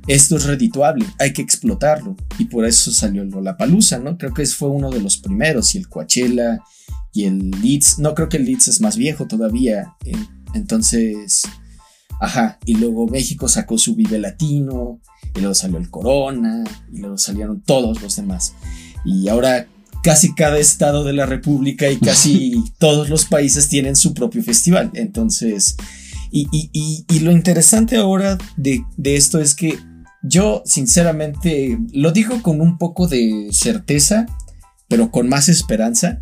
esto 0.07 0.37
es 0.37 0.45
redituable, 0.45 1.07
hay 1.19 1.33
que 1.33 1.41
explotarlo. 1.43 2.17
Y 2.39 2.47
por 2.47 2.65
eso 2.67 2.91
salió 2.93 3.23
el 3.23 3.31
Lollapalooza, 3.31 3.99
¿no? 3.99 4.19
Creo 4.19 4.35
que 4.35 4.45
fue 4.47 4.69
uno 4.69 4.91
de 4.91 5.01
los 5.01 5.17
primeros, 5.17 5.75
y 5.75 5.79
el 5.79 5.89
Coachella, 5.89 6.61
y 7.13 7.25
el 7.25 7.51
Leeds, 7.63 7.99
no 8.01 8.15
creo 8.15 8.29
que 8.29 8.37
el 8.39 8.45
Leeds 8.45 8.69
es 8.69 8.81
más 8.81 8.97
viejo 8.97 9.27
todavía. 9.27 9.95
en- 10.05 10.29
entonces, 10.53 11.43
ajá, 12.21 12.59
y 12.65 12.77
luego 12.77 13.07
México 13.07 13.49
sacó 13.49 13.79
su 13.79 13.95
Vive 13.95 14.19
Latino, 14.19 15.01
y 15.35 15.41
luego 15.41 15.55
salió 15.55 15.79
el 15.79 15.91
Corona, 15.91 16.65
y 16.93 16.99
luego 16.99 17.19
salieron 17.19 17.61
todos 17.61 18.01
los 18.03 18.17
demás. 18.17 18.55
Y 19.05 19.29
ahora 19.29 19.67
casi 20.03 20.35
cada 20.35 20.59
estado 20.59 21.03
de 21.05 21.13
la 21.15 21.27
República 21.27 21.91
y 21.91 21.97
casi 21.99 22.63
todos 22.79 23.09
los 23.09 23.25
países 23.25 23.69
tienen 23.69 23.97
su 23.97 24.13
propio 24.15 24.43
festival. 24.43 24.91
Entonces, 24.95 25.77
y, 26.31 26.47
y- 26.53 26.69
y- 26.73 27.05
y 27.09 27.21
lo 27.21 27.33
interesante 27.33 27.97
ahora 27.97 28.39
de, 28.57 28.85
de 28.97 29.17
esto 29.17 29.41
es 29.41 29.55
que 29.55 29.79
yo 30.23 30.63
sinceramente 30.65 31.79
lo 31.93 32.13
digo 32.13 32.41
con 32.43 32.61
un 32.61 32.79
poco 32.79 33.09
de 33.09 33.49
certeza, 33.53 34.27
pero 34.89 35.11
con 35.11 35.29
más 35.29 35.49
esperanza, 35.49 36.19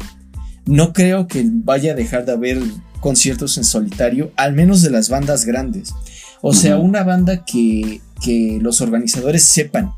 no 0.64 0.92
creo 0.92 1.26
que 1.26 1.44
vaya 1.52 1.92
a 1.92 1.96
dejar 1.96 2.24
de 2.24 2.32
haber 2.32 2.62
conciertos 3.02 3.58
en 3.58 3.64
solitario, 3.64 4.32
al 4.36 4.54
menos 4.54 4.80
de 4.80 4.88
las 4.88 5.10
bandas 5.10 5.44
grandes. 5.44 5.92
O 6.40 6.54
sea, 6.54 6.78
una 6.78 7.02
banda 7.02 7.44
que, 7.44 8.00
que 8.24 8.58
los 8.62 8.80
organizadores 8.80 9.42
sepan 9.44 9.92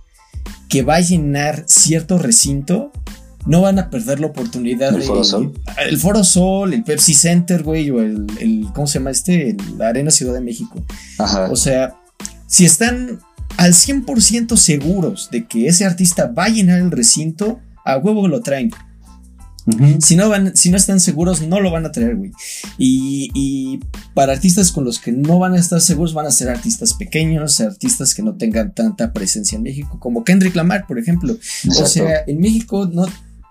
que 0.69 0.83
va 0.83 0.97
a 0.97 1.01
llenar 1.01 1.63
cierto 1.67 2.19
recinto, 2.19 2.91
no 3.47 3.61
van 3.61 3.79
a 3.79 3.91
perder 3.91 4.19
la 4.21 4.27
oportunidad 4.27 4.93
¿El 4.95 5.01
de. 5.01 5.07
Foro 5.07 5.23
Sol? 5.25 5.53
El 5.87 5.99
Foro 5.99 6.25
Sol, 6.25 6.75
el 6.75 6.83
Pepsi 6.83 7.15
Center, 7.15 7.63
güey, 7.63 7.91
o 7.91 8.01
el, 8.01 8.27
el- 8.41 8.67
¿Cómo 8.75 8.87
se 8.89 8.99
llama 8.99 9.11
este? 9.11 9.57
La 9.79 9.89
Arena 9.89 10.11
Ciudad 10.11 10.35
de 10.35 10.41
México. 10.41 10.83
Ajá. 11.19 11.49
O 11.51 11.57
sea, 11.57 11.95
si 12.49 12.65
están 12.65 13.21
al 13.57 13.73
100% 13.73 14.57
seguros 14.57 15.29
de 15.31 15.47
que 15.47 15.69
ese 15.69 15.85
artista 15.85 16.27
va 16.37 16.47
a 16.47 16.49
llenar 16.49 16.81
el 16.81 16.91
recinto, 16.91 17.61
a 17.85 17.99
huevo 17.99 18.27
lo 18.29 18.41
traen. 18.41 18.71
Ujú. 19.67 19.99
Si 20.01 20.17
no, 20.17 20.29
van, 20.29 20.57
si 20.57 20.71
no 20.71 20.77
están 20.77 21.01
seguros, 21.01 21.43
no 21.43 21.61
lo 21.61 21.71
van 21.71 21.87
a 21.87 21.93
traer, 21.93 22.17
güey. 22.17 22.33
Y, 22.77 23.31
y 23.35 23.81
para 24.13 24.33
artistas 24.33 24.73
con 24.73 24.85
los 24.85 24.99
que 24.99 25.13
no 25.13 25.39
van 25.39 25.55
a 25.55 25.59
estar 25.59 25.81
seguros, 25.81 26.13
van 26.13 26.27
a 26.27 26.31
ser 26.31 26.49
artistas 26.51 26.95
pequeños, 26.95 27.61
artistas 27.61 28.15
que 28.15 28.23
no 28.23 28.37
tengan 28.37 28.75
tanta 28.75 29.13
presencia 29.13 29.57
en 29.57 29.63
México, 29.63 29.99
como 30.01 30.25
Kendrick 30.25 30.55
Lamar, 30.55 30.87
por 30.87 30.99
ejemplo. 30.99 31.37
O 31.69 31.87
sea, 31.87 32.25
en 32.27 32.41
México 32.41 32.91
no. 32.93 33.07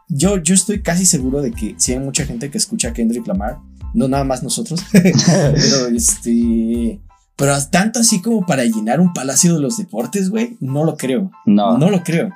Yo, 0.09 0.37
yo 0.37 0.53
estoy 0.53 0.81
casi 0.81 1.05
seguro 1.05 1.41
de 1.41 1.51
que 1.51 1.75
si 1.77 1.93
hay 1.93 1.99
mucha 1.99 2.25
gente 2.25 2.51
que 2.51 2.57
escucha 2.57 2.89
a 2.89 2.93
Kendrick 2.93 3.25
Lamar, 3.25 3.57
no 3.93 4.07
nada 4.07 4.23
más 4.23 4.43
nosotros, 4.43 4.81
pero 4.91 5.87
este. 5.87 6.99
Pero 7.43 7.57
tanto 7.69 7.99
así 7.99 8.21
como 8.21 8.45
para 8.45 8.63
llenar 8.63 9.01
un 9.01 9.11
palacio 9.11 9.53
de 9.53 9.59
los 9.59 9.75
deportes, 9.75 10.29
güey, 10.29 10.55
no 10.61 10.85
lo 10.85 10.95
creo. 10.95 11.29
no. 11.45 11.77
No 11.77 11.89
lo 11.89 12.01
creo. 12.01 12.29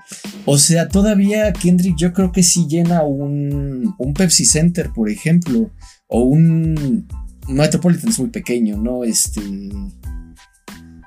O 0.44 0.58
sea, 0.58 0.90
todavía 0.90 1.54
Kendrick 1.54 1.96
yo 1.96 2.12
creo 2.12 2.34
que 2.34 2.44
sí 2.44 2.68
llena 2.68 3.04
un, 3.04 3.96
un 3.98 4.14
Pepsi 4.14 4.44
Center, 4.44 4.92
por 4.94 5.10
ejemplo, 5.10 5.72
o 6.08 6.24
un 6.24 7.08
Metropolitan 7.48 8.10
es 8.10 8.20
muy 8.20 8.32
pequeño, 8.32 8.76
¿no? 8.76 9.06
Este... 9.06 9.40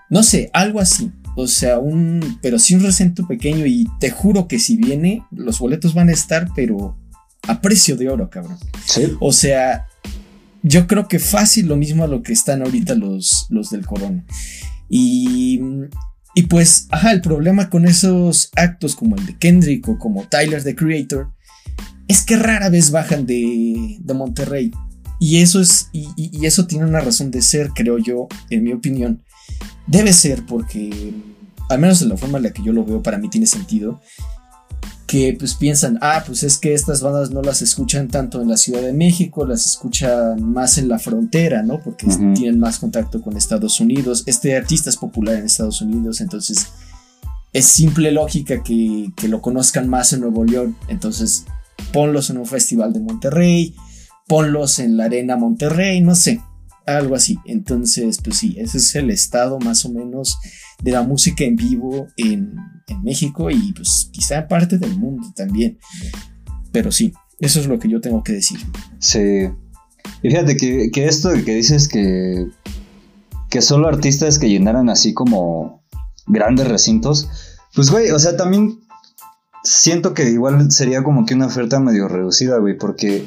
No 0.09 0.23
sé, 0.23 0.49
algo 0.55 0.81
así. 0.81 1.13
O 1.37 1.47
sea, 1.47 1.79
un... 1.79 2.39
Pero 2.41 2.59
sí 2.59 2.75
un 2.75 2.83
recinto 2.83 3.27
pequeño 3.27 3.67
y 3.67 3.87
te 4.01 4.11
juro 4.11 4.49
que 4.49 4.59
si 4.59 4.79
viene, 4.79 5.27
los 5.31 5.59
boletos 5.59 5.93
van 5.93 6.09
a 6.09 6.13
estar, 6.13 6.49
pero 6.57 6.97
a 7.47 7.61
precio 7.61 7.99
de 7.99 8.09
oro, 8.09 8.31
cabrón. 8.31 8.57
Sí. 8.87 9.13
O 9.21 9.31
sea, 9.31 9.89
yo 10.63 10.87
creo 10.87 11.09
que 11.09 11.19
fácil 11.19 11.67
lo 11.67 11.77
mismo 11.77 12.05
a 12.05 12.09
lo 12.09 12.23
que 12.23 12.33
están 12.33 12.63
ahorita 12.63 12.95
los, 12.95 13.47
los 13.51 13.71
del 13.71 13.87
Corona. 13.87 14.25
Y, 14.89 15.61
y 16.35 16.43
pues, 16.43 16.87
ajá, 16.91 17.13
el 17.13 17.21
problema 17.21 17.71
con 17.71 17.87
esos 17.87 18.51
actos 18.57 18.95
como 18.97 19.17
el 19.17 19.27
de 19.27 19.37
Kendrick 19.39 19.89
o 19.89 19.99
como 19.99 20.25
Tyler 20.25 20.63
the 20.63 20.75
Creator 20.75 21.33
es 22.09 22.25
que 22.25 22.37
rara 22.37 22.69
vez 22.69 22.91
bajan 22.91 23.27
de, 23.27 23.97
de 24.01 24.15
Monterrey. 24.15 24.73
Y 25.21 25.37
eso 25.43 25.61
es, 25.61 25.91
y, 25.93 26.45
eso 26.47 26.67
tiene 26.67 26.87
una 26.87 27.01
razón 27.01 27.31
de 27.31 27.43
ser, 27.43 27.71
creo 27.75 27.99
yo, 27.99 28.27
en 28.49 28.65
mi 28.65 28.73
opinión. 28.73 29.23
Debe 29.87 30.13
ser 30.13 30.45
porque, 30.47 31.13
al 31.69 31.79
menos 31.79 32.01
de 32.01 32.07
la 32.07 32.17
forma 32.17 32.39
en 32.39 32.45
la 32.45 32.53
que 32.53 32.63
yo 32.63 32.73
lo 32.73 32.85
veo, 32.85 33.03
para 33.03 33.19
mí 33.19 33.29
tiene 33.29 33.47
sentido 33.47 34.01
que 35.11 35.35
pues 35.37 35.55
piensan, 35.57 35.99
ah, 36.03 36.23
pues 36.25 36.45
es 36.45 36.57
que 36.57 36.73
estas 36.73 37.03
bandas 37.03 37.33
no 37.33 37.43
las 37.43 37.63
escuchan 37.63 38.07
tanto 38.07 38.41
en 38.41 38.49
la 38.49 38.57
Ciudad 38.57 38.81
de 38.81 38.93
México, 38.93 39.45
las 39.45 39.67
escuchan 39.67 40.41
más 40.53 40.79
en 40.79 40.89
la 40.89 41.01
frontera, 41.01 41.65
¿no? 41.65 41.81
Porque 41.81 42.07
tienen 42.07 42.61
más 42.61 42.79
contacto 42.79 43.21
con 43.21 43.37
Estados 43.37 43.81
Unidos. 43.81 44.23
Este 44.27 44.57
artista 44.57 44.89
es 44.89 44.97
popular 44.97 45.35
en 45.35 45.47
Estados 45.47 45.83
Unidos, 45.83 46.21
entonces 46.21 46.69
es 47.53 47.65
simple 47.65 48.13
lógica 48.13 48.63
que, 48.63 49.11
que 49.17 49.27
lo 49.27 49.43
conozcan 49.43 49.89
más 49.89 50.13
en 50.13 50.21
Nuevo 50.21 50.45
León. 50.45 50.77
Entonces, 50.87 51.45
ponlos 51.93 52.31
en 52.31 52.39
un 52.39 52.47
festival 52.47 52.93
de 52.93 53.01
Monterrey, 53.01 53.75
ponlos 54.29 54.79
en 54.79 54.97
la 54.97 55.07
Arena 55.07 55.37
Monterrey, 55.37 56.01
no 56.03 56.15
sé, 56.15 56.41
algo 56.87 57.17
así. 57.17 57.37
Entonces, 57.47 58.21
pues 58.23 58.37
sí, 58.37 58.55
ese 58.59 58.79
es 58.79 58.95
el 58.95 59.11
estado 59.11 59.59
más 59.59 59.85
o 59.85 59.89
menos 59.91 60.39
de 60.81 60.93
la 60.93 61.03
música 61.03 61.43
en 61.43 61.57
vivo 61.57 62.07
en, 62.17 62.55
en 62.91 63.03
México 63.03 63.51
y 63.51 63.73
pues 63.73 64.11
quizá 64.13 64.47
parte 64.47 64.79
del 64.79 64.99
mundo 64.99 65.33
también. 65.35 65.79
Pero 66.73 66.93
sí, 66.93 67.13
eso 67.39 67.61
es 67.61 67.67
lo 67.67 67.79
que 67.79 67.89
yo 67.89 68.01
tengo 68.01 68.23
que 68.23 68.33
decir. 68.33 68.59
Sí. 68.99 69.49
Y 70.23 70.29
fíjate 70.29 70.57
que, 70.57 70.91
que 70.91 71.07
esto 71.07 71.31
que 71.33 71.55
dices 71.55 71.89
que, 71.89 72.47
que 73.49 73.63
solo 73.63 73.89
artistas 73.89 74.39
que 74.39 74.49
llenaran 74.49 74.91
así 74.91 75.15
como 75.15 75.83
grandes 76.27 76.69
recintos, 76.69 77.29
pues 77.75 77.91
güey, 77.91 78.11
o 78.11 78.19
sea, 78.19 78.37
también 78.37 78.81
siento 79.63 80.15
que 80.15 80.31
igual 80.31 80.71
sería 80.71 81.03
como 81.03 81.27
que 81.27 81.35
una 81.35 81.47
oferta 81.47 81.81
medio 81.81 82.09
reducida, 82.09 82.59
güey, 82.59 82.77
porque 82.77 83.27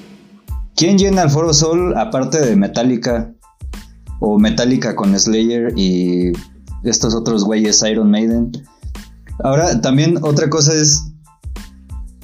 ¿quién 0.76 0.98
llena 0.98 1.24
el 1.24 1.30
Foro 1.30 1.54
Sol 1.54 1.98
aparte 1.98 2.40
de 2.40 2.56
Metallica? 2.56 3.34
O 4.20 4.40
Metallica 4.40 4.96
con 4.96 5.18
Slayer 5.20 5.74
y 5.76 6.32
estos 6.84 7.14
otros 7.14 7.44
güeyes 7.44 7.84
Iron 7.84 8.10
Maiden. 8.10 8.52
Ahora, 9.44 9.82
también 9.82 10.20
otra 10.22 10.50
cosa 10.50 10.74
es, 10.74 11.12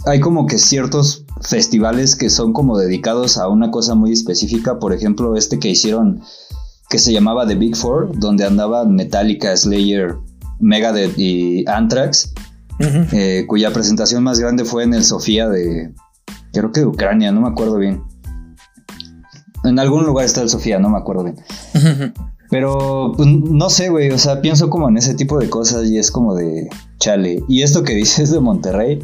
hay 0.05 0.21
como 0.21 0.47
que 0.47 0.57
ciertos 0.57 1.25
festivales 1.41 2.15
que 2.15 2.29
son 2.29 2.53
como 2.53 2.77
dedicados 2.77 3.37
a 3.37 3.47
una 3.49 3.71
cosa 3.71 3.93
muy 3.93 4.13
específica. 4.13 4.79
Por 4.79 4.93
ejemplo, 4.93 5.35
este 5.35 5.59
que 5.59 5.69
hicieron 5.69 6.21
que 6.89 6.97
se 6.97 7.13
llamaba 7.13 7.45
The 7.45 7.55
Big 7.55 7.75
Four, 7.75 8.17
donde 8.19 8.45
andaban 8.45 8.95
Metallica, 8.95 9.55
Slayer, 9.55 10.15
Megadeth 10.59 11.17
y 11.17 11.63
Anthrax, 11.67 12.33
eh, 12.79 13.45
cuya 13.47 13.71
presentación 13.71 14.23
más 14.23 14.39
grande 14.39 14.65
fue 14.65 14.83
en 14.83 14.93
el 14.93 15.03
Sofía 15.03 15.47
de, 15.49 15.93
creo 16.53 16.71
que 16.71 16.79
de 16.79 16.85
Ucrania, 16.87 17.31
no 17.31 17.41
me 17.41 17.49
acuerdo 17.49 17.77
bien. 17.77 18.01
En 19.65 19.77
algún 19.77 20.05
lugar 20.05 20.25
está 20.25 20.41
el 20.41 20.49
Sofía, 20.49 20.79
no 20.79 20.89
me 20.89 20.97
acuerdo 20.97 21.25
bien. 21.25 21.35
Pero 22.49 23.13
pues, 23.15 23.27
no 23.27 23.69
sé, 23.69 23.89
güey, 23.89 24.09
o 24.09 24.17
sea, 24.17 24.41
pienso 24.41 24.69
como 24.69 24.89
en 24.89 24.97
ese 24.97 25.13
tipo 25.13 25.37
de 25.37 25.49
cosas 25.49 25.85
y 25.87 25.97
es 25.97 26.09
como 26.09 26.33
de 26.33 26.69
chale. 26.99 27.43
Y 27.47 27.63
esto 27.63 27.83
que 27.83 27.93
dices 27.93 28.31
de 28.31 28.39
Monterrey, 28.39 28.99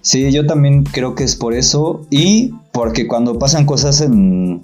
sí, 0.00 0.30
yo 0.32 0.46
también 0.46 0.84
creo 0.84 1.14
que 1.14 1.24
es 1.24 1.36
por 1.36 1.54
eso 1.54 2.06
y 2.10 2.52
porque 2.72 3.06
cuando 3.06 3.38
pasan 3.38 3.64
cosas 3.64 4.00
en 4.00 4.62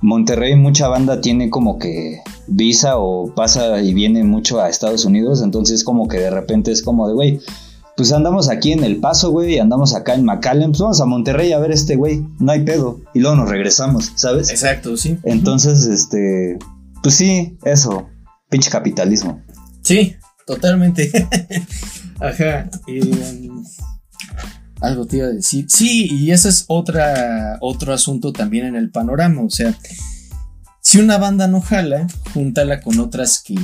Monterrey, 0.00 0.56
mucha 0.56 0.88
banda 0.88 1.20
tiene 1.20 1.50
como 1.50 1.78
que 1.78 2.20
visa 2.46 2.98
o 2.98 3.32
pasa 3.34 3.80
y 3.80 3.94
viene 3.94 4.24
mucho 4.24 4.60
a 4.60 4.68
Estados 4.68 5.04
Unidos, 5.04 5.42
entonces 5.42 5.84
como 5.84 6.08
que 6.08 6.18
de 6.18 6.30
repente 6.30 6.72
es 6.72 6.82
como 6.82 7.06
de, 7.06 7.14
güey, 7.14 7.40
pues 7.96 8.12
andamos 8.12 8.48
aquí 8.48 8.72
en 8.72 8.82
El 8.82 8.96
Paso, 8.96 9.30
güey, 9.30 9.54
y 9.54 9.58
andamos 9.58 9.94
acá 9.94 10.14
en 10.14 10.24
McAllen, 10.24 10.70
pues 10.70 10.80
vamos 10.80 11.00
a 11.02 11.04
Monterrey 11.04 11.52
a 11.52 11.58
ver 11.58 11.70
este 11.70 11.96
güey, 11.96 12.24
no 12.38 12.52
hay 12.52 12.64
pedo, 12.64 13.00
y 13.12 13.20
luego 13.20 13.36
nos 13.36 13.50
regresamos, 13.50 14.12
¿sabes? 14.14 14.50
Exacto, 14.50 14.96
sí. 14.96 15.18
Entonces, 15.22 15.84
este, 15.84 16.58
pues 17.02 17.14
sí, 17.14 17.58
eso, 17.62 18.06
pinche 18.48 18.70
capitalismo. 18.70 19.42
Sí, 19.82 20.14
totalmente. 20.46 21.10
Ajá. 22.20 22.68
eh, 22.86 23.48
algo 24.80 25.06
te 25.06 25.18
iba 25.18 25.26
a 25.26 25.30
decir. 25.30 25.66
Sí, 25.68 26.08
y 26.10 26.30
ese 26.30 26.48
es 26.48 26.64
otra, 26.68 27.58
otro 27.60 27.92
asunto 27.92 28.32
también 28.32 28.66
en 28.66 28.76
el 28.76 28.90
panorama. 28.90 29.42
O 29.42 29.50
sea, 29.50 29.76
si 30.82 30.98
una 30.98 31.18
banda 31.18 31.48
no 31.48 31.60
jala, 31.60 32.06
júntala 32.32 32.80
con 32.80 32.98
otras 32.98 33.42
que, 33.42 33.54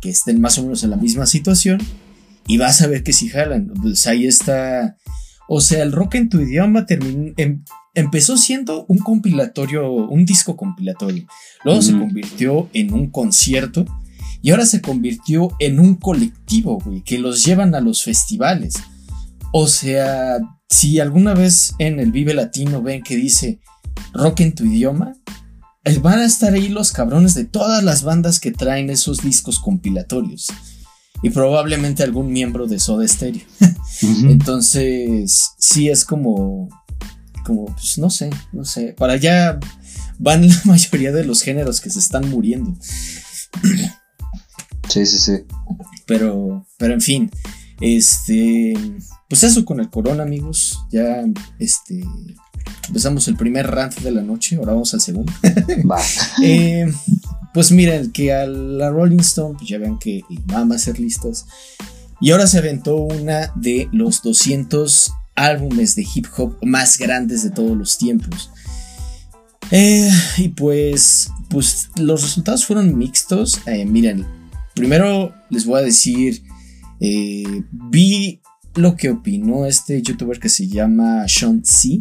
que 0.00 0.10
estén 0.10 0.40
más 0.40 0.58
o 0.58 0.62
menos 0.62 0.82
en 0.82 0.90
la 0.90 0.96
misma 0.96 1.26
situación 1.26 1.80
y 2.46 2.58
vas 2.58 2.82
a 2.82 2.88
ver 2.88 3.02
que 3.04 3.12
si 3.12 3.28
jalan. 3.28 3.72
Pues 3.80 4.06
ahí 4.06 4.26
está. 4.26 4.96
O 5.48 5.60
sea, 5.60 5.82
el 5.82 5.92
rock 5.92 6.16
en 6.16 6.28
tu 6.28 6.40
idioma 6.40 6.86
terminó, 6.86 7.32
em- 7.36 7.62
empezó 7.94 8.36
siendo 8.36 8.84
un 8.88 8.98
compilatorio, 8.98 9.92
un 9.92 10.24
disco 10.24 10.56
compilatorio. 10.56 11.26
Luego 11.64 11.82
se 11.82 11.92
convirtió 11.96 12.68
en 12.72 12.92
un 12.94 13.10
concierto. 13.10 13.84
Y 14.42 14.50
ahora 14.50 14.66
se 14.66 14.82
convirtió 14.82 15.50
en 15.60 15.78
un 15.78 15.94
colectivo, 15.94 16.78
güey, 16.84 17.02
que 17.02 17.18
los 17.18 17.44
llevan 17.44 17.74
a 17.76 17.80
los 17.80 18.02
festivales. 18.02 18.74
O 19.52 19.68
sea, 19.68 20.38
si 20.68 20.98
alguna 20.98 21.34
vez 21.34 21.74
en 21.78 22.00
el 22.00 22.10
Vive 22.10 22.34
Latino 22.34 22.82
ven 22.82 23.02
que 23.02 23.16
dice 23.16 23.60
rock 24.12 24.40
en 24.40 24.54
tu 24.54 24.64
idioma, 24.64 25.14
eh, 25.84 25.98
van 25.98 26.18
a 26.18 26.24
estar 26.24 26.54
ahí 26.54 26.68
los 26.68 26.90
cabrones 26.90 27.34
de 27.34 27.44
todas 27.44 27.84
las 27.84 28.02
bandas 28.02 28.40
que 28.40 28.50
traen 28.50 28.90
esos 28.90 29.22
discos 29.22 29.60
compilatorios. 29.60 30.48
Y 31.22 31.30
probablemente 31.30 32.02
algún 32.02 32.32
miembro 32.32 32.66
de 32.66 32.80
Soda 32.80 33.06
Stereo. 33.06 33.42
Entonces, 34.02 35.50
sí 35.58 35.88
es 35.88 36.04
como, 36.04 36.68
como, 37.44 37.66
pues 37.66 37.98
no 37.98 38.10
sé, 38.10 38.30
no 38.52 38.64
sé. 38.64 38.94
Para 38.98 39.12
allá 39.12 39.60
van 40.18 40.48
la 40.48 40.60
mayoría 40.64 41.12
de 41.12 41.24
los 41.24 41.42
géneros 41.42 41.80
que 41.80 41.90
se 41.90 42.00
están 42.00 42.28
muriendo. 42.28 42.74
Sí, 44.88 45.06
sí, 45.06 45.18
sí. 45.18 45.32
Pero, 46.06 46.66
pero 46.78 46.94
en 46.94 47.00
fin, 47.00 47.30
este, 47.80 48.74
pues 49.28 49.44
eso 49.44 49.64
con 49.64 49.80
el 49.80 49.90
corona, 49.90 50.22
amigos. 50.22 50.84
Ya, 50.90 51.24
este, 51.58 52.04
empezamos 52.88 53.28
el 53.28 53.36
primer 53.36 53.66
rant 53.70 53.98
de 54.00 54.10
la 54.10 54.22
noche, 54.22 54.56
ahora 54.56 54.72
vamos 54.72 54.92
al 54.94 55.00
segundo. 55.00 55.32
Va. 55.90 56.00
Eh, 56.42 56.92
pues 57.54 57.70
miren, 57.70 58.12
que 58.12 58.32
a 58.32 58.46
la 58.46 58.90
Rolling 58.90 59.20
Stone, 59.20 59.56
pues 59.56 59.68
ya 59.68 59.78
vean 59.78 59.98
que 59.98 60.22
vamos 60.46 60.72
a 60.72 60.76
hacer 60.76 60.98
listas. 60.98 61.46
Y 62.20 62.30
ahora 62.30 62.46
se 62.46 62.58
aventó 62.58 62.96
una 62.96 63.52
de 63.56 63.88
los 63.92 64.22
200 64.22 65.12
álbumes 65.34 65.96
de 65.96 66.06
hip 66.14 66.26
hop 66.36 66.56
más 66.62 66.98
grandes 66.98 67.42
de 67.42 67.50
todos 67.50 67.76
los 67.76 67.98
tiempos. 67.98 68.50
Eh, 69.70 70.10
y 70.36 70.48
pues, 70.50 71.30
pues 71.48 71.90
los 71.96 72.22
resultados 72.22 72.64
fueron 72.64 72.96
mixtos. 72.96 73.60
Eh, 73.66 73.84
miren, 73.86 74.26
primero 74.74 75.34
les 75.50 75.66
voy 75.66 75.80
a 75.80 75.84
decir, 75.84 76.42
eh, 77.00 77.62
vi 77.70 78.40
lo 78.74 78.96
que 78.96 79.10
opinó 79.10 79.66
este 79.66 80.00
youtuber 80.02 80.38
que 80.38 80.48
se 80.48 80.68
llama 80.68 81.26
Sean 81.28 81.64
C. 81.64 82.00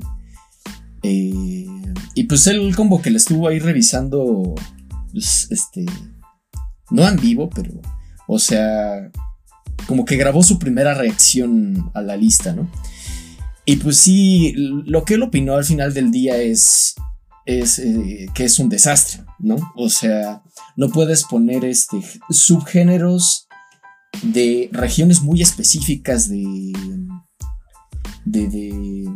y 1.03 2.23
pues 2.27 2.47
él 2.47 2.75
como 2.75 3.01
que 3.01 3.09
le 3.09 3.17
estuvo 3.17 3.47
ahí 3.47 3.59
revisando, 3.59 4.55
pues, 5.11 5.47
este, 5.51 5.85
no 6.91 7.07
en 7.07 7.17
vivo, 7.17 7.49
pero, 7.49 7.71
o 8.27 8.39
sea, 8.39 9.11
como 9.87 10.05
que 10.05 10.17
grabó 10.17 10.43
su 10.43 10.59
primera 10.59 10.93
reacción 10.93 11.91
a 11.93 12.01
la 12.01 12.15
lista, 12.15 12.53
¿no? 12.53 12.69
Y 13.65 13.77
pues 13.77 13.97
sí, 13.97 14.53
lo 14.55 15.05
que 15.05 15.15
él 15.15 15.23
opinó 15.23 15.55
al 15.55 15.65
final 15.65 15.93
del 15.93 16.11
día 16.11 16.37
es, 16.37 16.95
es 17.45 17.79
eh, 17.79 18.29
que 18.33 18.45
es 18.45 18.59
un 18.59 18.69
desastre, 18.69 19.23
¿no? 19.39 19.57
O 19.75 19.89
sea, 19.89 20.43
no 20.75 20.89
puedes 20.89 21.23
poner 21.23 21.65
este, 21.65 22.01
subgéneros 22.29 23.47
de 24.23 24.69
regiones 24.71 25.21
muy 25.21 25.41
específicas 25.41 26.29
de, 26.29 26.73
de, 28.25 29.09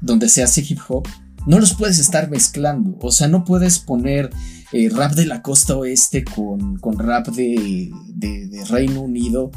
donde 0.00 0.28
se 0.28 0.42
hace 0.42 0.64
hip 0.66 0.80
hop. 0.88 1.08
No 1.46 1.58
los 1.58 1.74
puedes 1.74 1.98
estar 1.98 2.28
mezclando. 2.28 2.98
O 3.00 3.10
sea, 3.10 3.28
no 3.28 3.44
puedes 3.44 3.78
poner 3.78 4.30
eh, 4.72 4.90
rap 4.90 5.12
de 5.12 5.26
la 5.26 5.42
costa 5.42 5.76
oeste 5.76 6.24
con, 6.24 6.76
con 6.78 6.98
rap 6.98 7.28
de, 7.28 7.90
de, 8.08 8.64
Reino 8.68 9.00
Unido 9.00 9.50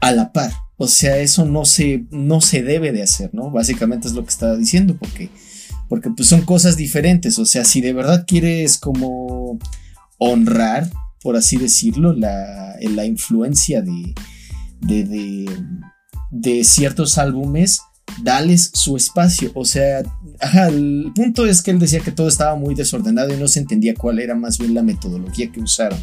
a 0.00 0.12
la 0.12 0.32
par. 0.32 0.52
O 0.76 0.88
sea, 0.88 1.18
eso 1.18 1.44
no 1.44 1.64
se, 1.64 2.06
no 2.10 2.40
se 2.40 2.62
debe 2.62 2.90
de 2.90 3.02
hacer, 3.02 3.30
¿no? 3.34 3.50
Básicamente 3.50 4.08
es 4.08 4.14
lo 4.14 4.24
que 4.24 4.30
estaba 4.30 4.56
diciendo, 4.56 4.96
porque, 4.98 5.30
porque 5.94 6.10
pues 6.10 6.28
son 6.28 6.42
cosas 6.42 6.76
diferentes. 6.76 7.38
O 7.38 7.46
sea, 7.46 7.64
si 7.64 7.80
de 7.80 7.92
verdad 7.92 8.24
quieres 8.26 8.78
como 8.78 9.60
honrar, 10.18 10.90
por 11.22 11.36
así 11.36 11.56
decirlo, 11.56 12.12
la, 12.12 12.74
la 12.80 13.04
influencia 13.04 13.80
de, 13.80 14.12
de, 14.80 15.04
de, 15.04 15.48
de 16.32 16.64
ciertos 16.64 17.16
álbumes, 17.16 17.80
dales 18.24 18.72
su 18.74 18.96
espacio. 18.96 19.52
O 19.54 19.64
sea, 19.64 20.02
el 20.66 21.12
punto 21.14 21.46
es 21.46 21.62
que 21.62 21.70
él 21.70 21.78
decía 21.78 22.00
que 22.00 22.10
todo 22.10 22.26
estaba 22.26 22.56
muy 22.56 22.74
desordenado 22.74 23.32
y 23.32 23.36
no 23.36 23.46
se 23.46 23.60
entendía 23.60 23.94
cuál 23.94 24.18
era 24.18 24.34
más 24.34 24.58
bien 24.58 24.74
la 24.74 24.82
metodología 24.82 25.52
que 25.52 25.60
usaron 25.60 26.00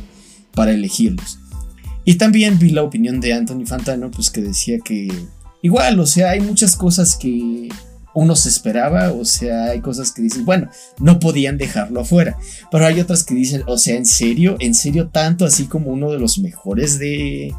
para 0.55 0.71
elegirlos. 0.71 1.37
Y 2.05 2.15
también 2.15 2.59
vi 2.59 2.69
la 2.69 2.83
opinión 2.83 3.19
de 3.19 3.33
Anthony 3.33 3.65
Fantano, 3.65 4.09
pues 4.09 4.29
que 4.29 4.39
decía 4.39 4.79
que 4.79 5.09
igual, 5.61 5.99
o 5.99 6.07
sea, 6.07 6.29
hay 6.29 6.39
muchas 6.39 6.77
cosas 6.77 7.17
que 7.17 7.67
uno 8.13 8.35
se 8.35 8.49
esperaba, 8.49 9.11
o 9.11 9.25
sea, 9.25 9.65
hay 9.65 9.81
cosas 9.81 10.11
que 10.11 10.21
dicen, 10.21 10.45
bueno, 10.45 10.69
no 10.99 11.19
podían 11.19 11.57
dejarlo 11.57 12.01
afuera, 12.01 12.37
pero 12.71 12.85
hay 12.85 12.99
otras 12.99 13.23
que 13.23 13.33
dicen, 13.33 13.63
o 13.67 13.77
sea, 13.77 13.95
en 13.95 14.05
serio, 14.05 14.57
en 14.59 14.75
serio 14.75 15.09
tanto 15.09 15.45
así 15.45 15.65
como 15.65 15.91
uno 15.91 16.11
de 16.11 16.19
los 16.19 16.39
mejores 16.39 16.99
de, 16.99 17.53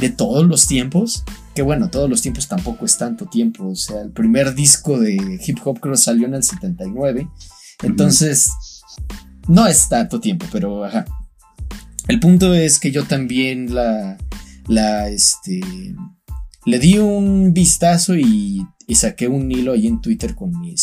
de 0.00 0.10
todos 0.10 0.46
los 0.46 0.66
tiempos, 0.66 1.24
que 1.54 1.62
bueno, 1.62 1.90
todos 1.90 2.10
los 2.10 2.22
tiempos 2.22 2.48
tampoco 2.48 2.84
es 2.84 2.98
tanto 2.98 3.26
tiempo, 3.26 3.68
o 3.68 3.76
sea, 3.76 4.00
el 4.00 4.10
primer 4.10 4.54
disco 4.54 4.98
de 4.98 5.40
hip 5.44 5.58
hop 5.64 5.80
creo 5.80 5.96
salió 5.96 6.26
en 6.26 6.34
el 6.34 6.42
79, 6.42 7.28
entonces 7.82 8.50
no 9.46 9.66
es 9.66 9.88
tanto 9.88 10.20
tiempo, 10.20 10.46
pero 10.50 10.84
ajá, 10.84 11.04
el 12.08 12.20
punto 12.20 12.52
es 12.54 12.78
que 12.78 12.90
yo 12.90 13.04
también 13.04 13.74
la, 13.74 14.18
la, 14.66 15.08
este, 15.08 15.60
le 16.66 16.78
di 16.78 16.98
un 16.98 17.54
vistazo 17.54 18.16
y, 18.16 18.66
saqué 18.90 19.28
un 19.28 19.50
hilo 19.50 19.72
ahí 19.72 19.86
en 19.86 20.00
Twitter 20.00 20.34
con 20.34 20.58
mis, 20.60 20.82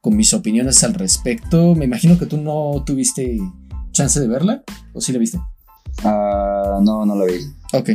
con 0.00 0.16
mis 0.16 0.32
opiniones 0.34 0.82
al 0.84 0.94
respecto. 0.94 1.74
Me 1.74 1.84
imagino 1.84 2.18
que 2.18 2.26
tú 2.26 2.38
no 2.38 2.82
tuviste 2.84 3.38
chance 3.92 4.20
de 4.20 4.28
verla, 4.28 4.62
¿o 4.92 5.00
sí 5.00 5.12
la 5.12 5.18
viste? 5.18 5.38
Ah, 6.04 6.80
no, 6.82 7.06
no 7.06 7.14
la 7.14 7.24
vi. 7.24 7.38
Ok. 7.72 7.90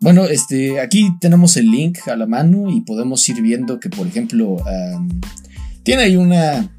Bueno, 0.00 0.24
este, 0.26 0.80
aquí 0.80 1.12
tenemos 1.20 1.56
el 1.56 1.70
link 1.70 2.06
a 2.06 2.16
la 2.16 2.26
mano 2.26 2.70
y 2.70 2.82
podemos 2.82 3.28
ir 3.28 3.42
viendo 3.42 3.80
que, 3.80 3.90
por 3.90 4.06
ejemplo, 4.06 4.56
tiene 5.82 6.04
ahí 6.04 6.16
una 6.16 6.70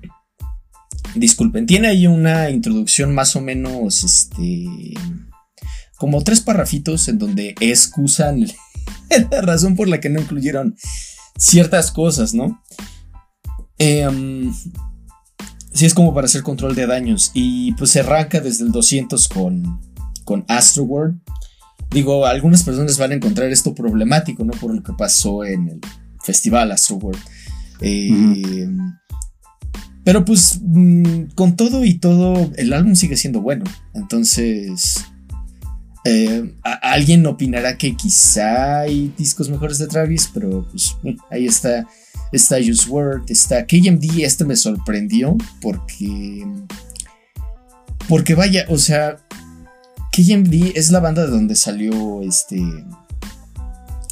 disculpen, 1.16 1.66
tiene 1.66 1.88
ahí 1.88 2.08
una 2.08 2.50
introducción 2.50 3.14
más 3.14 3.36
o 3.36 3.42
menos, 3.42 4.04
este, 4.04 4.66
como 5.98 6.24
tres 6.24 6.42
parrafitos 6.42 7.08
en 7.08 7.18
donde 7.18 7.56
excusan 7.60 8.46
la 9.32 9.42
razón 9.42 9.76
por 9.76 9.88
la 9.88 10.00
que 10.00 10.10
no 10.10 10.22
incluyeron 10.22 10.76
ciertas 11.40 11.92
cosas, 11.92 12.34
¿no? 12.34 12.62
Eh, 13.80 14.52
sí, 15.74 15.86
es 15.86 15.94
como 15.94 16.14
para 16.14 16.26
hacer 16.26 16.44
control 16.44 16.76
de 16.76 16.86
daños 16.86 17.32
y 17.34 17.72
pues 17.74 17.92
se 17.92 18.02
arranca 18.02 18.42
desde 18.42 18.66
el 18.66 18.72
200 18.72 19.28
con, 19.30 19.82
con 20.26 20.46
Astro 20.48 20.84
World. 20.84 21.20
Digo, 21.90 22.26
algunas 22.26 22.62
personas 22.64 22.98
van 23.00 23.12
a 23.12 23.16
encontrar 23.16 23.50
esto 23.50 23.74
problemático, 23.74 24.44
¿no? 24.44 24.52
Por 24.52 24.76
lo 24.76 24.84
que 24.84 24.94
pasó 24.94 25.44
en 25.44 25.70
el 25.70 25.80
festival 26.24 26.72
Astro 26.72 26.98
World. 26.98 27.22
Eh, 27.82 28.68
pero 30.04 30.26
pues 30.26 30.60
mm, 30.62 31.32
con 31.36 31.56
todo 31.56 31.86
y 31.86 32.00
todo, 32.00 32.52
el 32.58 32.74
álbum 32.74 32.96
sigue 32.96 33.16
siendo 33.16 33.42
bueno. 33.42 33.64
Entonces, 33.94 35.06
eh, 36.06 36.54
alguien 36.64 37.26
opinará 37.26 37.78
que 37.78 37.96
quizá 37.96 38.80
hay 38.80 39.14
discos 39.18 39.50
mejores 39.50 39.78
de 39.80 39.88
Travis, 39.88 40.30
pero 40.34 40.66
pues 40.70 40.96
mm, 41.04 41.16
ahí 41.32 41.46
está. 41.46 41.88
Está 42.32 42.58
Use 42.60 42.88
Word, 42.88 43.24
está 43.30 43.66
KMD. 43.66 44.20
Este 44.22 44.46
me 44.46 44.56
sorprendió 44.56 45.36
porque. 45.62 46.46
Porque 48.08 48.36
vaya, 48.36 48.66
o 48.70 48.78
sea, 48.78 49.18
KMD 50.12 50.76
es 50.76 50.92
la 50.92 51.00
banda 51.00 51.26
de 51.26 51.32
donde 51.32 51.56
salió 51.56 52.22
este. 52.22 52.62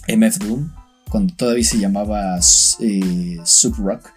MF 0.08 0.38
Doom, 0.40 0.72
cuando 1.10 1.36
todavía 1.36 1.64
se 1.64 1.80
llamaba 1.80 2.40
eh, 2.80 3.38
Sub 3.44 3.76
Rock. 3.78 4.10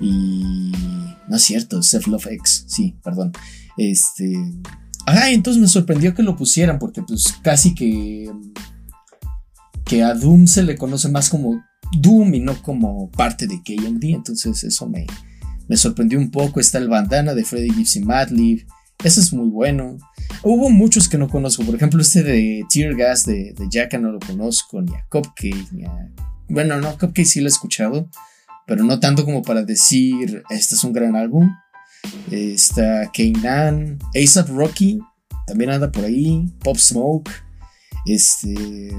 Y. 0.00 0.72
No 1.28 1.36
es 1.36 1.42
cierto, 1.42 1.82
Self 1.82 2.06
Love 2.06 2.28
X, 2.28 2.64
sí, 2.66 2.96
perdón. 3.02 3.32
Este. 3.76 4.38
Ajá, 5.08 5.30
entonces 5.30 5.58
me 5.58 5.68
sorprendió 5.68 6.14
que 6.14 6.22
lo 6.22 6.36
pusieran, 6.36 6.78
porque 6.78 7.02
pues 7.02 7.34
casi 7.42 7.74
que. 7.74 8.30
Que 9.86 10.02
a 10.02 10.12
Doom 10.12 10.46
se 10.46 10.62
le 10.62 10.76
conoce 10.76 11.08
más 11.08 11.30
como 11.30 11.64
Doom 11.98 12.34
y 12.34 12.40
no 12.40 12.60
como 12.60 13.10
parte 13.10 13.46
de 13.46 13.62
KMD, 13.62 14.04
entonces 14.04 14.62
eso 14.62 14.86
me, 14.86 15.06
me 15.66 15.78
sorprendió 15.78 16.18
un 16.18 16.30
poco. 16.30 16.60
Está 16.60 16.76
el 16.76 16.88
bandana 16.88 17.32
de 17.32 17.42
Freddy 17.42 17.70
Gibbs 17.70 17.96
y 17.96 18.00
Madlib, 18.00 18.66
ese 19.02 19.20
es 19.20 19.32
muy 19.32 19.48
bueno. 19.48 19.96
Hubo 20.42 20.68
muchos 20.68 21.08
que 21.08 21.16
no 21.16 21.26
conozco, 21.26 21.64
por 21.64 21.74
ejemplo, 21.74 22.02
este 22.02 22.22
de 22.22 22.66
Tear 22.68 22.94
Gas 22.94 23.24
de, 23.24 23.54
de 23.56 23.68
Jacka 23.70 23.96
no 23.96 24.12
lo 24.12 24.20
conozco, 24.20 24.82
ni 24.82 24.94
a 24.94 25.06
Cupcake, 25.08 25.72
ni 25.72 25.86
a. 25.86 26.12
Bueno, 26.50 26.78
no, 26.82 26.92
Cupcake 26.98 27.24
sí 27.24 27.40
lo 27.40 27.46
he 27.46 27.48
escuchado 27.48 28.10
pero 28.68 28.84
no 28.84 29.00
tanto 29.00 29.24
como 29.24 29.42
para 29.42 29.62
decir, 29.62 30.44
este 30.50 30.74
es 30.74 30.84
un 30.84 30.92
gran 30.92 31.16
álbum. 31.16 31.50
Está 32.30 33.10
Kainan, 33.12 33.98
ASAP 34.14 34.48
Rocky, 34.50 35.00
también 35.46 35.70
anda 35.70 35.90
por 35.90 36.04
ahí, 36.04 36.46
Pop 36.62 36.76
Smoke, 36.76 37.30
este, 38.06 38.92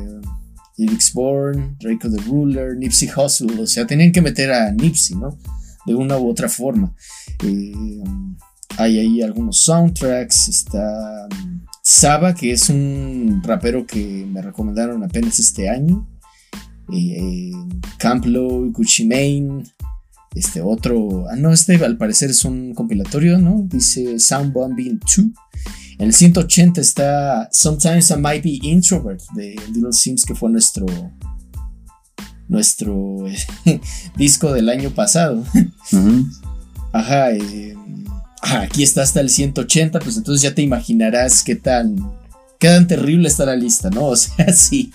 Lyrics 0.78 1.14
Born, 1.14 1.78
Draco 1.80 2.10
the 2.10 2.22
Ruler, 2.24 2.76
Nipsey 2.76 3.10
Hussle, 3.10 3.62
o 3.62 3.68
sea, 3.68 3.86
tenían 3.86 4.12
que 4.12 4.22
meter 4.22 4.52
a 4.52 4.72
Nipsey, 4.72 5.16
¿no? 5.16 5.38
De 5.86 5.94
una 5.94 6.18
u 6.18 6.30
otra 6.30 6.50
forma. 6.50 6.96
Eh, 7.44 8.04
hay 8.78 9.00
ahí 9.00 9.22
algunos 9.22 9.62
soundtracks, 9.62 10.48
está 10.48 11.28
um, 11.32 11.62
Saba, 11.84 12.34
que 12.34 12.52
es 12.52 12.70
un 12.70 13.42
rapero 13.44 13.86
que 13.86 14.26
me 14.26 14.42
recomendaron 14.42 15.04
apenas 15.04 15.40
este 15.40 15.70
año. 15.70 16.08
Eh, 16.94 17.52
Camplo, 17.98 18.72
Gucci 18.72 19.06
Mane, 19.06 19.64
este 20.36 20.62
otro, 20.62 21.26
ah 21.30 21.36
no, 21.36 21.52
este 21.52 21.76
al 21.84 21.98
parecer 21.98 22.30
es 22.30 22.46
un 22.46 22.74
compilatorio, 22.74 23.38
¿no? 23.38 23.66
Dice 23.68 24.20
Sound 24.20 24.54
Bombing 24.54 25.00
2. 25.00 25.18
En 26.00 26.08
el 26.08 26.14
180 26.14 26.80
está 26.80 27.50
Sometimes 27.52 28.12
I 28.12 28.16
Might 28.18 28.44
Be 28.44 28.60
Introvert 28.62 29.22
de 29.36 29.56
Little 29.74 29.92
Sims, 29.92 30.24
que 30.26 30.36
fue 30.36 30.50
nuestro 30.50 30.86
nuestro 32.48 33.26
disco 34.18 34.54
del 34.54 34.70
año 34.70 34.90
pasado. 34.92 35.44
Ajá, 36.92 37.32
eh, 37.32 37.76
aquí 38.42 38.84
está 38.84 39.04
hasta 39.04 39.20
el 39.20 39.30
180, 39.30 40.00
pues 40.00 40.18
entonces 40.18 40.42
ya 40.42 40.56
te 40.56 40.62
imaginarás 40.62 41.44
qué 41.44 41.56
tan 41.56 42.19
qué 42.60 42.68
tan 42.68 42.88
terrible 42.88 43.28
está 43.28 43.46
la 43.46 43.56
lista, 43.56 43.90
¿no? 43.90 44.06
O 44.10 44.16
sea, 44.16 44.54
si, 44.54 44.92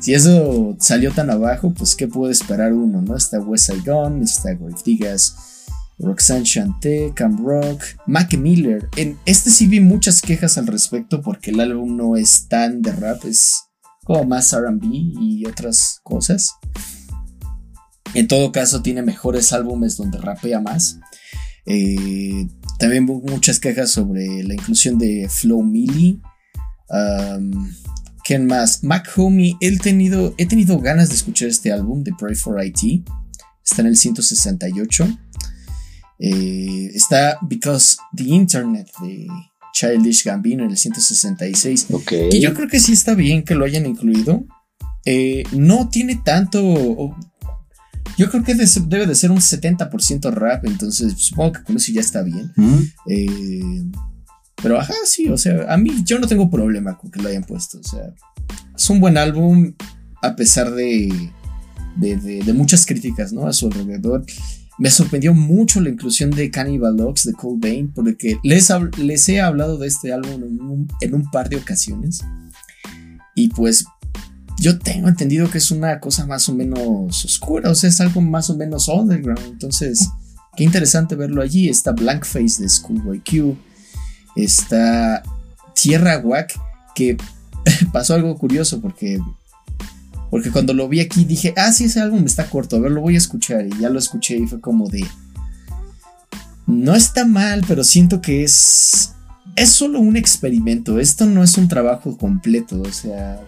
si 0.00 0.14
eso 0.14 0.76
salió 0.78 1.12
tan 1.12 1.30
abajo, 1.30 1.72
pues 1.72 1.96
qué 1.96 2.06
puede 2.06 2.32
esperar 2.32 2.72
uno, 2.72 3.02
¿no? 3.02 3.16
Está 3.16 3.40
West 3.40 3.70
Side 3.70 3.90
Gun, 3.90 4.22
está 4.22 4.54
Grave 4.54 4.74
Digas, 4.84 5.64
Roxanne 5.98 6.44
Chanté, 6.44 7.12
Cam 7.14 7.44
Rock, 7.44 7.82
Mac 8.06 8.36
Miller. 8.36 8.88
En 8.96 9.18
este 9.24 9.50
sí 9.50 9.66
vi 9.66 9.80
muchas 9.80 10.20
quejas 10.20 10.58
al 10.58 10.66
respecto 10.66 11.22
porque 11.22 11.50
el 11.50 11.60
álbum 11.60 11.96
no 11.96 12.16
es 12.16 12.48
tan 12.48 12.82
de 12.82 12.92
rap, 12.92 13.24
es 13.24 13.64
como 14.04 14.24
más 14.24 14.54
RB 14.54 14.84
y 14.84 15.46
otras 15.46 16.00
cosas. 16.02 16.52
En 18.14 18.28
todo 18.28 18.52
caso, 18.52 18.82
tiene 18.82 19.02
mejores 19.02 19.52
álbumes 19.52 19.96
donde 19.96 20.18
rapea 20.18 20.60
más. 20.60 20.98
Eh, 21.66 22.46
también 22.78 23.04
muchas 23.04 23.58
quejas 23.58 23.90
sobre 23.90 24.44
la 24.44 24.54
inclusión 24.54 24.98
de 24.98 25.28
Flow 25.28 25.62
Millie. 25.62 26.20
Um, 26.88 27.72
¿Quién 28.24 28.46
más? 28.46 28.82
Mac 28.82 29.08
Homie. 29.16 29.56
He 29.60 29.76
tenido, 29.78 30.34
he 30.36 30.46
tenido 30.46 30.80
ganas 30.80 31.10
de 31.10 31.14
escuchar 31.14 31.48
este 31.48 31.72
álbum 31.72 32.02
de 32.02 32.12
Pray 32.18 32.34
for 32.34 32.62
IT. 32.64 33.06
Está 33.64 33.82
en 33.82 33.88
el 33.88 33.96
168. 33.96 35.18
Eh, 36.18 36.90
está 36.94 37.38
Because 37.42 37.98
the 38.14 38.24
Internet 38.24 38.88
de 39.00 39.28
Childish 39.72 40.24
Gambino 40.24 40.64
en 40.64 40.70
el 40.70 40.76
166. 40.76 41.86
Ok. 41.92 42.08
Que 42.30 42.40
yo 42.40 42.54
creo 42.54 42.68
que 42.68 42.80
sí 42.80 42.92
está 42.92 43.14
bien 43.14 43.44
que 43.44 43.54
lo 43.54 43.64
hayan 43.64 43.86
incluido. 43.86 44.44
Eh, 45.04 45.44
no 45.52 45.88
tiene 45.88 46.20
tanto. 46.24 46.60
Yo 48.18 48.30
creo 48.30 48.42
que 48.42 48.54
debe 48.54 49.06
de 49.06 49.14
ser 49.14 49.30
un 49.30 49.38
70% 49.38 50.32
rap, 50.32 50.64
entonces 50.64 51.14
supongo 51.16 51.52
que 51.52 51.62
con 51.62 51.76
eso 51.76 51.92
ya 51.92 52.00
está 52.00 52.22
bien. 52.22 52.52
Mm. 52.56 52.78
Eh, 53.08 53.84
pero 54.62 54.80
ajá, 54.80 54.94
sí, 55.04 55.28
o 55.28 55.36
sea, 55.36 55.72
a 55.72 55.76
mí 55.76 55.90
yo 56.04 56.18
no 56.18 56.26
tengo 56.26 56.50
problema 56.50 56.96
con 56.96 57.10
que 57.10 57.20
lo 57.20 57.28
hayan 57.28 57.44
puesto. 57.44 57.78
O 57.78 57.82
sea, 57.82 58.14
es 58.74 58.90
un 58.90 59.00
buen 59.00 59.18
álbum 59.18 59.74
a 60.22 60.34
pesar 60.34 60.74
de, 60.74 61.30
de, 61.96 62.52
muchas 62.52 62.86
críticas, 62.86 63.32
¿no? 63.32 63.46
A 63.46 63.52
su 63.52 63.66
alrededor. 63.66 64.24
Me 64.78 64.90
sorprendió 64.90 65.32
mucho 65.32 65.80
la 65.80 65.88
inclusión 65.88 66.30
de 66.30 66.50
Cannibal 66.50 66.96
Dogs 66.96 67.24
de 67.24 67.32
Cold 67.32 67.92
porque 67.94 68.38
les, 68.42 68.70
les 68.98 69.28
he 69.28 69.40
hablado 69.40 69.78
de 69.78 69.88
este 69.88 70.12
álbum 70.12 70.42
en 71.00 71.14
un, 71.14 71.30
par 71.30 71.48
de 71.48 71.56
ocasiones. 71.56 72.20
Y 73.34 73.48
pues 73.48 73.86
yo 74.58 74.78
tengo 74.78 75.08
entendido 75.08 75.50
que 75.50 75.58
es 75.58 75.70
una 75.70 76.00
cosa 76.00 76.26
más 76.26 76.48
o 76.48 76.54
menos 76.54 77.24
oscura, 77.24 77.70
o 77.70 77.74
sea, 77.74 77.88
es 77.88 78.00
algo 78.00 78.20
más 78.20 78.50
o 78.50 78.56
menos 78.56 78.88
underground. 78.88 79.46
Entonces, 79.46 80.10
qué 80.56 80.64
interesante 80.64 81.14
verlo 81.14 81.42
allí. 81.42 81.68
Está 81.68 81.92
Blank 81.92 82.24
Face 82.24 82.62
de 82.62 82.68
Schoolboy 82.68 83.20
Q. 83.20 83.56
Está 84.36 85.22
Tierra 85.74 86.18
Wack, 86.18 86.54
que 86.94 87.16
pasó 87.92 88.14
algo 88.14 88.36
curioso 88.36 88.80
porque 88.80 89.18
porque 90.30 90.50
cuando 90.50 90.74
lo 90.74 90.88
vi 90.88 91.00
aquí 91.00 91.24
dije, 91.24 91.54
ah, 91.56 91.72
sí, 91.72 91.84
ese 91.84 92.00
álbum 92.00 92.24
está 92.26 92.50
corto, 92.50 92.76
a 92.76 92.80
ver, 92.80 92.90
lo 92.90 93.00
voy 93.00 93.14
a 93.14 93.18
escuchar. 93.18 93.66
Y 93.66 93.80
ya 93.80 93.90
lo 93.90 93.98
escuché 93.98 94.36
y 94.36 94.46
fue 94.46 94.60
como 94.60 94.88
de. 94.88 95.04
No 96.66 96.94
está 96.94 97.24
mal, 97.24 97.64
pero 97.66 97.84
siento 97.84 98.20
que 98.20 98.42
es. 98.42 99.12
Es 99.54 99.70
solo 99.70 100.00
un 100.00 100.16
experimento. 100.16 100.98
Esto 100.98 101.26
no 101.26 101.42
es 101.42 101.56
un 101.56 101.68
trabajo 101.68 102.18
completo. 102.18 102.82
O 102.82 102.92
sea. 102.92 103.40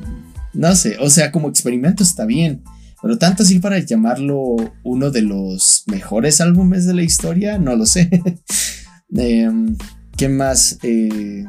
No 0.55 0.75
sé. 0.77 0.97
O 1.01 1.11
sea, 1.11 1.33
como 1.33 1.49
experimento 1.49 2.03
está 2.03 2.25
bien. 2.25 2.63
Pero 3.03 3.19
tanto 3.19 3.43
así 3.43 3.59
para 3.59 3.79
llamarlo 3.79 4.57
uno 4.83 5.11
de 5.11 5.23
los 5.23 5.85
mejores 5.87 6.41
álbumes 6.41 6.87
de 6.87 6.95
la 6.95 7.03
historia, 7.03 7.59
no 7.59 7.77
lo 7.77 7.87
sé. 7.87 8.11
Em, 9.17 9.75
¿Quién 10.19 10.37
más? 10.37 10.79
Eh, 10.83 11.45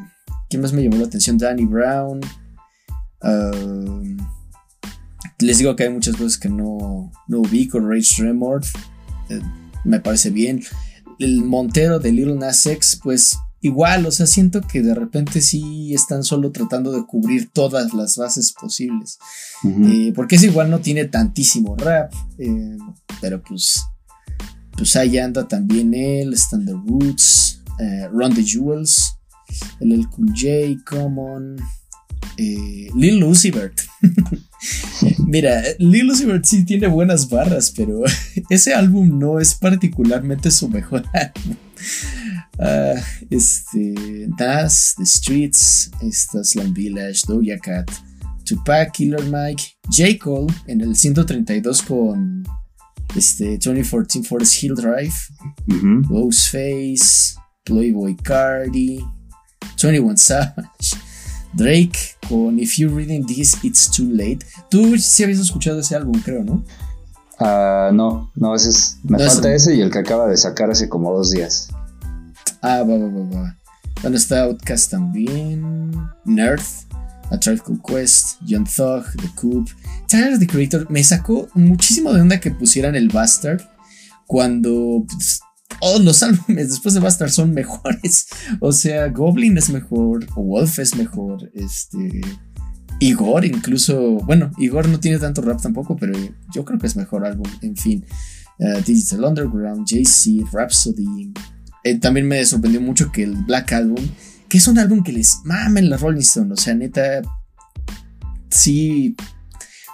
¿Quién 0.47 0.62
más 0.62 0.73
me 0.73 0.84
llamó 0.84 0.97
la 0.97 1.08
atención? 1.08 1.39
Danny 1.39 1.65
Brown. 1.65 2.21
Um, 3.23 4.15
les 5.39 5.58
digo 5.58 5.75
que 5.75 5.84
hay 5.84 5.89
muchas 5.89 6.15
cosas 6.15 6.38
que 6.38 6.49
no, 6.49 7.12
no 7.27 7.39
ubico. 7.39 7.79
Rage 7.79 8.15
Tremor, 8.17 8.62
eh, 9.29 9.41
me 9.84 9.99
parece 9.99 10.29
bien. 10.29 10.62
El 11.17 11.43
Montero 11.43 11.99
de 11.99 12.12
Little 12.12 12.36
Nas 12.36 12.63
X, 12.67 12.99
pues 13.01 13.36
igual, 13.62 14.05
o 14.05 14.12
sea, 14.12 14.27
siento 14.27 14.62
que 14.62 14.84
de 14.84 14.93
repente 14.93 15.41
sí 15.41 15.91
están 15.95 16.23
solo 16.23 16.51
tratando 16.51 16.91
de 16.91 17.08
cubrir 17.08 17.49
todas 17.51 17.93
las 17.95 18.17
bases 18.17 18.53
posibles. 18.53 19.17
Eh, 19.65 20.13
porque 20.15 20.36
es 20.36 20.43
igual, 20.43 20.69
no 20.69 20.79
tiene 20.79 21.05
tantísimo 21.05 21.75
rap, 21.75 22.13
eh, 22.38 22.77
pero 23.19 23.41
pues, 23.41 23.84
pues 24.77 24.95
ahí 24.95 25.17
anda 25.17 25.47
también 25.47 25.93
él, 25.95 26.34
están 26.34 26.65
The 26.65 26.73
Roots, 26.73 27.59
eh, 27.80 28.08
Run 28.12 28.34
the 28.34 28.44
Jewels, 28.44 29.15
el 29.80 29.92
El 29.94 30.08
Cool 30.10 30.30
J, 30.36 30.84
Common, 30.86 31.58
eh, 32.38 32.89
Lil 32.96 33.24
Uzi 33.24 33.52
Vert. 33.52 33.82
Mira, 35.26 35.62
Lil 35.80 36.12
Uzi 36.12 36.26
Vert 36.26 36.46
sí 36.46 36.65
tiene 36.65 36.88
buenas 36.88 37.30
barras, 37.30 37.72
pero 37.72 38.02
ese 38.50 38.74
álbum 38.74 39.18
no 39.18 39.39
es 39.39 39.56
particularmente 39.56 40.52
su 40.52 40.70
mejor 40.70 41.04
álbum. 41.13 41.56
Ah, 42.60 42.96
este, 43.30 44.28
Das, 44.38 44.96
The 44.98 45.06
Streets, 45.06 45.92
esta 46.02 46.44
Slum 46.44 46.74
Village, 46.74 47.22
Doja 47.26 47.58
Cat, 47.58 47.89
Tupac, 48.44 48.92
Killer 48.92 49.24
Mike, 49.24 49.63
J. 49.89 50.18
Cole 50.22 50.54
en 50.68 50.82
el 50.82 50.96
132 50.96 51.82
con 51.84 52.44
este 53.15 53.58
2014 53.58 54.24
Forest 54.24 54.62
Hill 54.63 54.76
Drive, 54.76 55.13
Ujú. 55.68 56.02
Ghostface, 56.10 57.36
Playboy 57.73 58.15
Cardi, 58.23 59.05
21 59.82 60.17
Savage, 60.17 60.95
Drake 61.53 61.97
con 62.27 62.58
If 62.60 62.77
You're 62.79 62.95
Reading 62.95 63.25
This, 63.25 63.58
It's 63.63 63.89
Too 63.91 64.10
Late. 64.12 64.39
Tú 64.71 64.97
sí 64.97 65.23
habías 65.23 65.39
escuchado 65.39 65.79
ese 65.79 65.95
álbum, 65.95 66.19
creo, 66.23 66.43
¿no? 66.43 66.63
Ah, 67.39 67.91
no, 67.93 68.32
no, 68.36 68.55
ese 68.55 68.69
es. 68.69 68.97
Me 69.03 69.17
No, 69.17 69.23
falta 69.29 69.53
ese- 69.53 69.71
ese 69.71 69.75
y 69.75 69.82
el 69.82 69.91
que 69.91 69.99
acaba 69.99 70.27
de 70.27 70.36
sacar 70.36 70.69
hace 70.71 70.89
como 70.89 71.13
dos 71.13 71.32
días. 71.32 71.69
Ah, 72.62 72.79
va, 72.84 72.97
va, 72.97 73.08
va, 73.08 73.36
va. 73.41 73.55
Bueno, 74.01 74.17
está 74.17 74.41
Outcast 74.43 74.91
también. 74.91 75.91
Nerd. 76.25 76.62
A 77.32 77.38
Called 77.39 77.62
Quest. 77.88 78.39
John 78.47 78.65
Thug. 78.65 79.05
The 79.21 79.29
Coop. 79.36 79.69
Tyler 80.08 80.39
the 80.39 80.47
Creator. 80.47 80.89
Me 80.89 81.03
sacó 81.03 81.47
muchísimo 81.53 82.12
de 82.13 82.21
onda 82.21 82.39
que 82.39 82.51
pusieran 82.51 82.95
el 82.95 83.08
Bastard. 83.10 83.62
Cuando 84.27 85.05
pues, 85.08 85.39
todos 85.79 86.03
los 86.03 86.23
álbumes 86.23 86.69
después 86.69 86.93
de 86.93 86.99
Bastard 86.99 87.32
son 87.32 87.53
mejores. 87.53 88.27
O 88.60 88.71
sea, 88.71 89.08
Goblin 89.10 89.58
es 89.58 89.69
mejor. 89.69 90.25
Wolf 90.36 90.79
es 90.79 90.95
mejor. 90.95 91.51
Este. 91.53 92.21
Igor, 92.99 93.45
incluso. 93.45 94.17
Bueno, 94.25 94.51
Igor 94.58 94.88
no 94.89 94.99
tiene 94.99 95.19
tanto 95.19 95.41
rap 95.41 95.62
tampoco, 95.62 95.95
pero 95.95 96.17
yo 96.53 96.65
creo 96.65 96.79
que 96.79 96.88
es 96.88 96.95
mejor 96.95 97.25
álbum. 97.25 97.49
En 97.62 97.75
fin. 97.75 98.05
Uh, 98.60 98.82
Digital 98.86 99.23
Underground, 99.23 99.88
Jay-Z, 99.88 100.49
Rhapsody. 100.51 101.32
Eh, 101.86 101.97
también 101.97 102.27
me 102.27 102.45
sorprendió 102.45 102.82
mucho 102.82 103.10
que 103.12 103.23
el 103.23 103.36
Black 103.45 103.71
Album, 103.71 104.05
que 104.49 104.58
es 104.58 104.67
un 104.67 104.79
álbum 104.79 105.01
que 105.01 105.13
les 105.13 105.39
mamen 105.45 105.89
la 105.89 105.95
Rolling 105.95 106.19
Stone, 106.19 106.51
o 106.51 106.58
sea, 106.58 106.73
neta, 106.73 107.21
sí, 108.49 109.15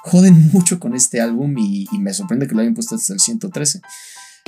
joden 0.01 0.49
mucho 0.51 0.79
con 0.79 0.95
este 0.95 1.21
álbum 1.21 1.55
y, 1.59 1.87
y 1.91 1.99
me 1.99 2.11
sorprende 2.11 2.47
que 2.47 2.55
lo 2.55 2.61
hayan 2.61 2.73
puesto 2.73 2.95
hasta 2.95 3.13
el 3.13 3.19
113. 3.19 3.81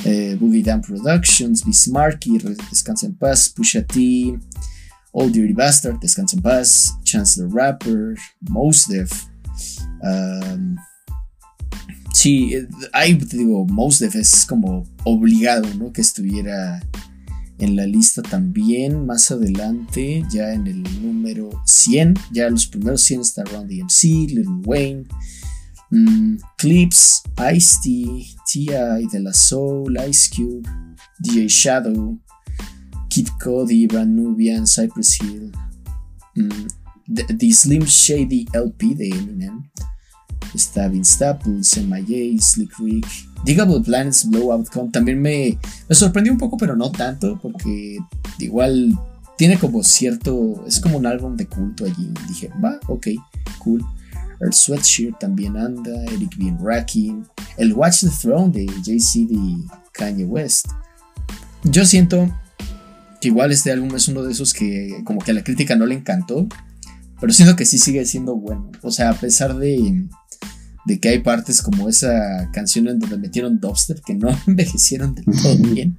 Eh, 0.05 0.35
Boogie 0.39 0.63
Down 0.63 0.81
Productions, 0.81 1.63
Bismarcky, 1.65 2.37
Descansa 2.69 3.07
en 3.07 3.15
Paz, 3.15 3.49
Pusha 3.49 3.81
T, 3.81 4.37
Old 5.11 5.33
Dirty 5.33 5.53
Bastard, 5.53 5.99
Descansa 5.99 6.35
en 6.37 6.43
Paz, 6.43 6.93
Chance 7.03 7.41
the 7.41 7.47
Rapper, 7.47 8.15
Mos 8.49 8.87
Def. 8.87 9.25
um, 10.03 10.75
sí, 12.13 12.53
eh, 12.53 12.67
ahí 12.93 13.15
te 13.15 13.37
digo, 13.37 13.65
Mos 13.65 13.99
Def 13.99 14.15
es 14.15 14.45
como 14.45 14.83
obligado, 15.03 15.67
¿no? 15.73 15.91
Que 15.91 16.01
estuviera 16.01 16.79
en 17.59 17.75
la 17.75 17.87
lista 17.87 18.21
también 18.21 19.05
más 19.05 19.31
adelante, 19.31 20.23
ya 20.31 20.53
en 20.53 20.67
el 20.67 20.83
número 21.01 21.49
100, 21.65 22.13
ya 22.31 22.49
los 22.49 22.67
primeros 22.67 23.01
100 23.01 23.21
está 23.21 23.43
Ron 23.45 23.67
DMC, 23.67 24.03
Lil 24.29 24.47
Wayne, 24.63 25.05
mm, 25.91 26.37
Clips, 26.57 27.23
Ice-T, 27.53 28.25
T.I. 28.51 29.07
De 29.11 29.19
La 29.19 29.33
Soul, 29.33 29.97
Ice 30.09 30.29
Cube, 30.35 30.67
DJ 31.19 31.47
Shadow, 31.47 32.17
Kid 33.09 33.27
Cody, 33.41 33.87
Brand 33.87 34.15
Nubian, 34.15 34.65
Cypress 34.65 35.21
Hill, 35.21 35.51
mm, 36.35 36.67
the, 37.07 37.51
Slim 37.51 37.83
Shady 37.85 38.47
LP 38.53 38.95
de 38.95 39.09
Eminem, 39.09 39.69
está 40.53 40.87
Vince 40.87 41.15
Staples, 41.15 41.77
MIA, 41.77 42.39
Slick 42.39 42.77
Rick, 42.79 43.07
Digable 43.45 43.81
Planets, 43.81 44.29
Blow 44.29 44.51
Outcome, 44.51 44.91
también 44.91 45.21
me, 45.21 45.57
me 45.87 45.95
sorprendió 45.95 46.31
un 46.31 46.39
poco, 46.39 46.57
pero 46.57 46.75
no 46.75 46.91
tanto, 46.91 47.39
porque 47.41 47.97
igual 48.39 48.97
tiene 49.37 49.57
como 49.57 49.83
cierto. 49.83 50.65
Es 50.67 50.79
como 50.79 50.97
un 50.97 51.05
álbum 51.05 51.37
de 51.37 51.47
culto 51.47 51.85
allí. 51.85 52.11
Dije, 52.27 52.49
va, 52.63 52.79
ok, 52.87 53.07
cool. 53.59 53.85
Earth 54.41 54.53
Sweatshirt 54.53 55.19
también 55.19 55.57
anda. 55.57 55.91
Eric 56.05 56.37
B. 56.37 56.55
Racking. 56.61 57.25
El 57.57 57.73
Watch 57.73 58.01
the 58.01 58.09
Throne 58.09 58.51
de 58.51 58.67
Jay-Z 58.83 59.27
y 59.31 59.65
Kanye 59.93 60.25
West. 60.25 60.67
Yo 61.63 61.85
siento 61.85 62.31
que 63.19 63.29
igual 63.29 63.51
este 63.51 63.71
álbum 63.71 63.95
es 63.95 64.07
uno 64.07 64.23
de 64.23 64.31
esos 64.31 64.53
que, 64.53 65.01
como 65.03 65.19
que 65.19 65.31
a 65.31 65.33
la 65.33 65.43
crítica 65.43 65.75
no 65.75 65.85
le 65.85 65.95
encantó. 65.95 66.47
Pero 67.19 67.33
siento 67.33 67.55
que 67.55 67.65
sí 67.65 67.79
sigue 67.79 68.05
siendo 68.05 68.35
bueno. 68.35 68.71
O 68.83 68.91
sea, 68.91 69.09
a 69.09 69.13
pesar 69.13 69.55
de 69.55 70.07
de 70.87 71.01
que 71.01 71.09
hay 71.09 71.19
partes 71.19 71.61
como 71.61 71.89
esa 71.89 72.49
canción 72.53 72.87
en 72.87 72.97
donde 72.97 73.17
metieron 73.17 73.59
dubstep 73.59 73.99
que 74.05 74.15
no 74.15 74.29
envejecieron 74.47 75.13
del 75.13 75.25
todo 75.25 75.57
bien. 75.57 75.97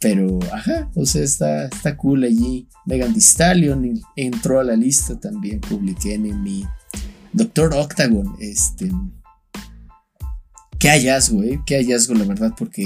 Pero, 0.00 0.40
ajá, 0.52 0.90
o 0.96 1.06
sea, 1.06 1.22
está, 1.22 1.66
está 1.66 1.96
cool 1.96 2.24
allí. 2.24 2.68
Megan 2.84 3.12
Thee 3.12 3.20
Stallion 3.20 4.00
entró 4.16 4.58
a 4.58 4.64
la 4.64 4.74
lista 4.74 5.18
también, 5.20 5.60
Public 5.60 6.04
Enemy. 6.06 6.66
Doctor 7.34 7.74
Octagon, 7.74 8.36
este. 8.38 8.92
qué 10.78 10.88
hallazgo, 10.88 11.42
¿eh? 11.42 11.60
Qué 11.66 11.74
hallazgo, 11.74 12.14
la 12.14 12.24
verdad, 12.24 12.54
porque 12.56 12.84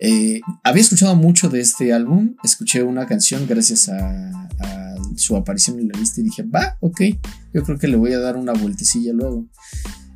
eh, 0.00 0.40
había 0.64 0.82
escuchado 0.82 1.14
mucho 1.14 1.48
de 1.48 1.60
este 1.60 1.92
álbum. 1.92 2.34
Escuché 2.42 2.82
una 2.82 3.06
canción 3.06 3.46
gracias 3.46 3.88
a, 3.88 4.48
su 5.14 5.36
aparición 5.36 5.78
en 5.78 5.88
la 5.88 5.98
lista 5.98 6.20
y 6.20 6.24
dije, 6.24 6.42
va, 6.42 6.76
ok, 6.80 7.02
yo 7.52 7.62
creo 7.62 7.78
que 7.78 7.88
le 7.88 7.96
voy 7.96 8.12
a 8.14 8.18
dar 8.18 8.36
una 8.36 8.52
vueltecilla 8.52 9.12
luego. 9.12 9.46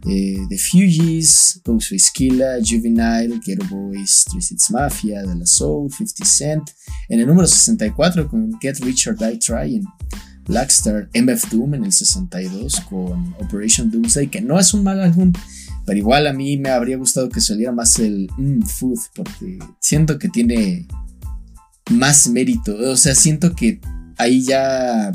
Eh, 0.06 0.38
The 0.48 0.58
Fugees, 0.58 1.60
Ghostface 1.64 2.10
Killa, 2.12 2.56
Juvenile, 2.64 3.40
Ghetto 3.44 3.64
Boys, 3.70 4.24
Three 4.28 4.56
Mafia, 4.70 5.22
De 5.22 5.36
La 5.36 5.46
Soul, 5.46 5.90
50 5.90 6.24
Cent. 6.24 6.70
En 7.08 7.20
el 7.20 7.26
número 7.26 7.46
64 7.46 8.28
con 8.28 8.58
Get 8.60 8.80
Rich 8.80 9.06
or 9.06 9.16
Die 9.16 9.38
Trying. 9.38 9.84
Blackstar, 10.46 11.08
MF 11.14 11.50
Doom 11.50 11.74
en 11.74 11.84
el 11.84 11.92
62 11.92 12.80
con 12.82 13.34
Operation 13.40 13.90
Doomsday, 13.90 14.28
que 14.28 14.40
no 14.40 14.58
es 14.58 14.74
un 14.74 14.82
mal 14.82 15.00
álbum, 15.00 15.32
pero 15.86 15.98
igual 15.98 16.26
a 16.26 16.32
mí 16.32 16.56
me 16.56 16.70
habría 16.70 16.96
gustado 16.96 17.28
que 17.28 17.40
saliera 17.40 17.72
más 17.72 17.98
el 17.98 18.30
mm, 18.36 18.62
Food, 18.62 19.00
porque 19.14 19.58
siento 19.80 20.18
que 20.18 20.28
tiene 20.28 20.86
más 21.90 22.28
mérito. 22.28 22.76
O 22.90 22.96
sea, 22.96 23.14
siento 23.14 23.54
que 23.54 23.80
ahí 24.18 24.42
ya 24.42 25.12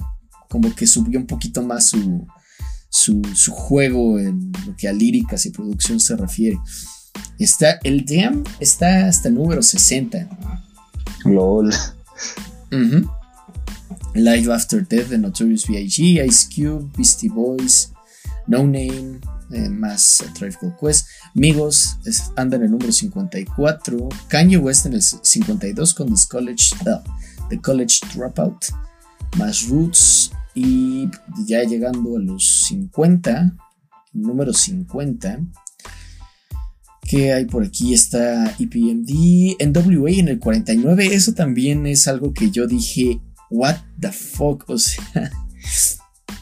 como 0.49 0.73
que 0.75 0.87
subió 0.87 1.19
un 1.19 1.27
poquito 1.27 1.61
más 1.61 1.89
su, 1.89 2.27
su, 2.89 3.21
su 3.35 3.51
juego 3.51 4.19
en 4.19 4.51
lo 4.65 4.75
que 4.75 4.87
a 4.87 4.93
líricas 4.93 5.45
y 5.45 5.51
producción 5.51 5.99
se 5.99 6.15
refiere. 6.15 6.59
Está, 7.37 7.79
el 7.83 8.05
Damn 8.05 8.43
está 8.59 9.07
hasta 9.07 9.29
el 9.29 9.35
número 9.35 9.61
60. 9.61 10.27
LOL. 11.25 11.73
Live 14.15 14.51
After 14.51 14.85
Death 14.87 15.07
de 15.09 15.17
Notorious 15.17 15.67
B.I.G., 15.67 16.25
Ice 16.25 16.47
Cube, 16.53 16.91
Beastie 16.97 17.29
Boys, 17.29 17.91
No 18.47 18.63
Name, 18.63 19.19
eh, 19.51 19.69
más 19.69 20.23
Tribe 20.33 20.55
Called 20.59 20.75
Quest. 20.79 21.07
Migos 21.35 21.97
es- 22.05 22.31
anda 22.35 22.57
en 22.57 22.63
el 22.63 22.71
número 22.71 22.91
54. 22.91 24.09
Kanye 24.27 24.57
West 24.57 24.85
en 24.87 24.93
el 24.93 25.01
52 25.01 25.93
con 25.93 26.13
The 26.13 26.21
College, 26.29 26.75
The 27.49 27.59
College 27.61 27.99
Dropout. 28.15 28.65
Más 29.37 29.67
Roots. 29.69 30.31
Y 30.55 31.07
ya 31.45 31.63
llegando 31.63 32.17
a 32.17 32.19
los 32.19 32.63
50, 32.67 33.55
número 34.13 34.51
50. 34.51 35.39
¿Qué 37.03 37.31
hay 37.33 37.45
por 37.45 37.63
aquí? 37.63 37.93
Está 37.93 38.55
EPMD, 38.59 39.55
NWA 39.59 40.11
en 40.11 40.27
el 40.27 40.39
49. 40.39 41.13
Eso 41.13 41.33
también 41.33 41.87
es 41.87 42.07
algo 42.07 42.33
que 42.33 42.51
yo 42.51 42.67
dije, 42.67 43.21
what 43.49 43.77
the 43.99 44.11
fuck, 44.11 44.63
o 44.67 44.77
sea, 44.77 45.31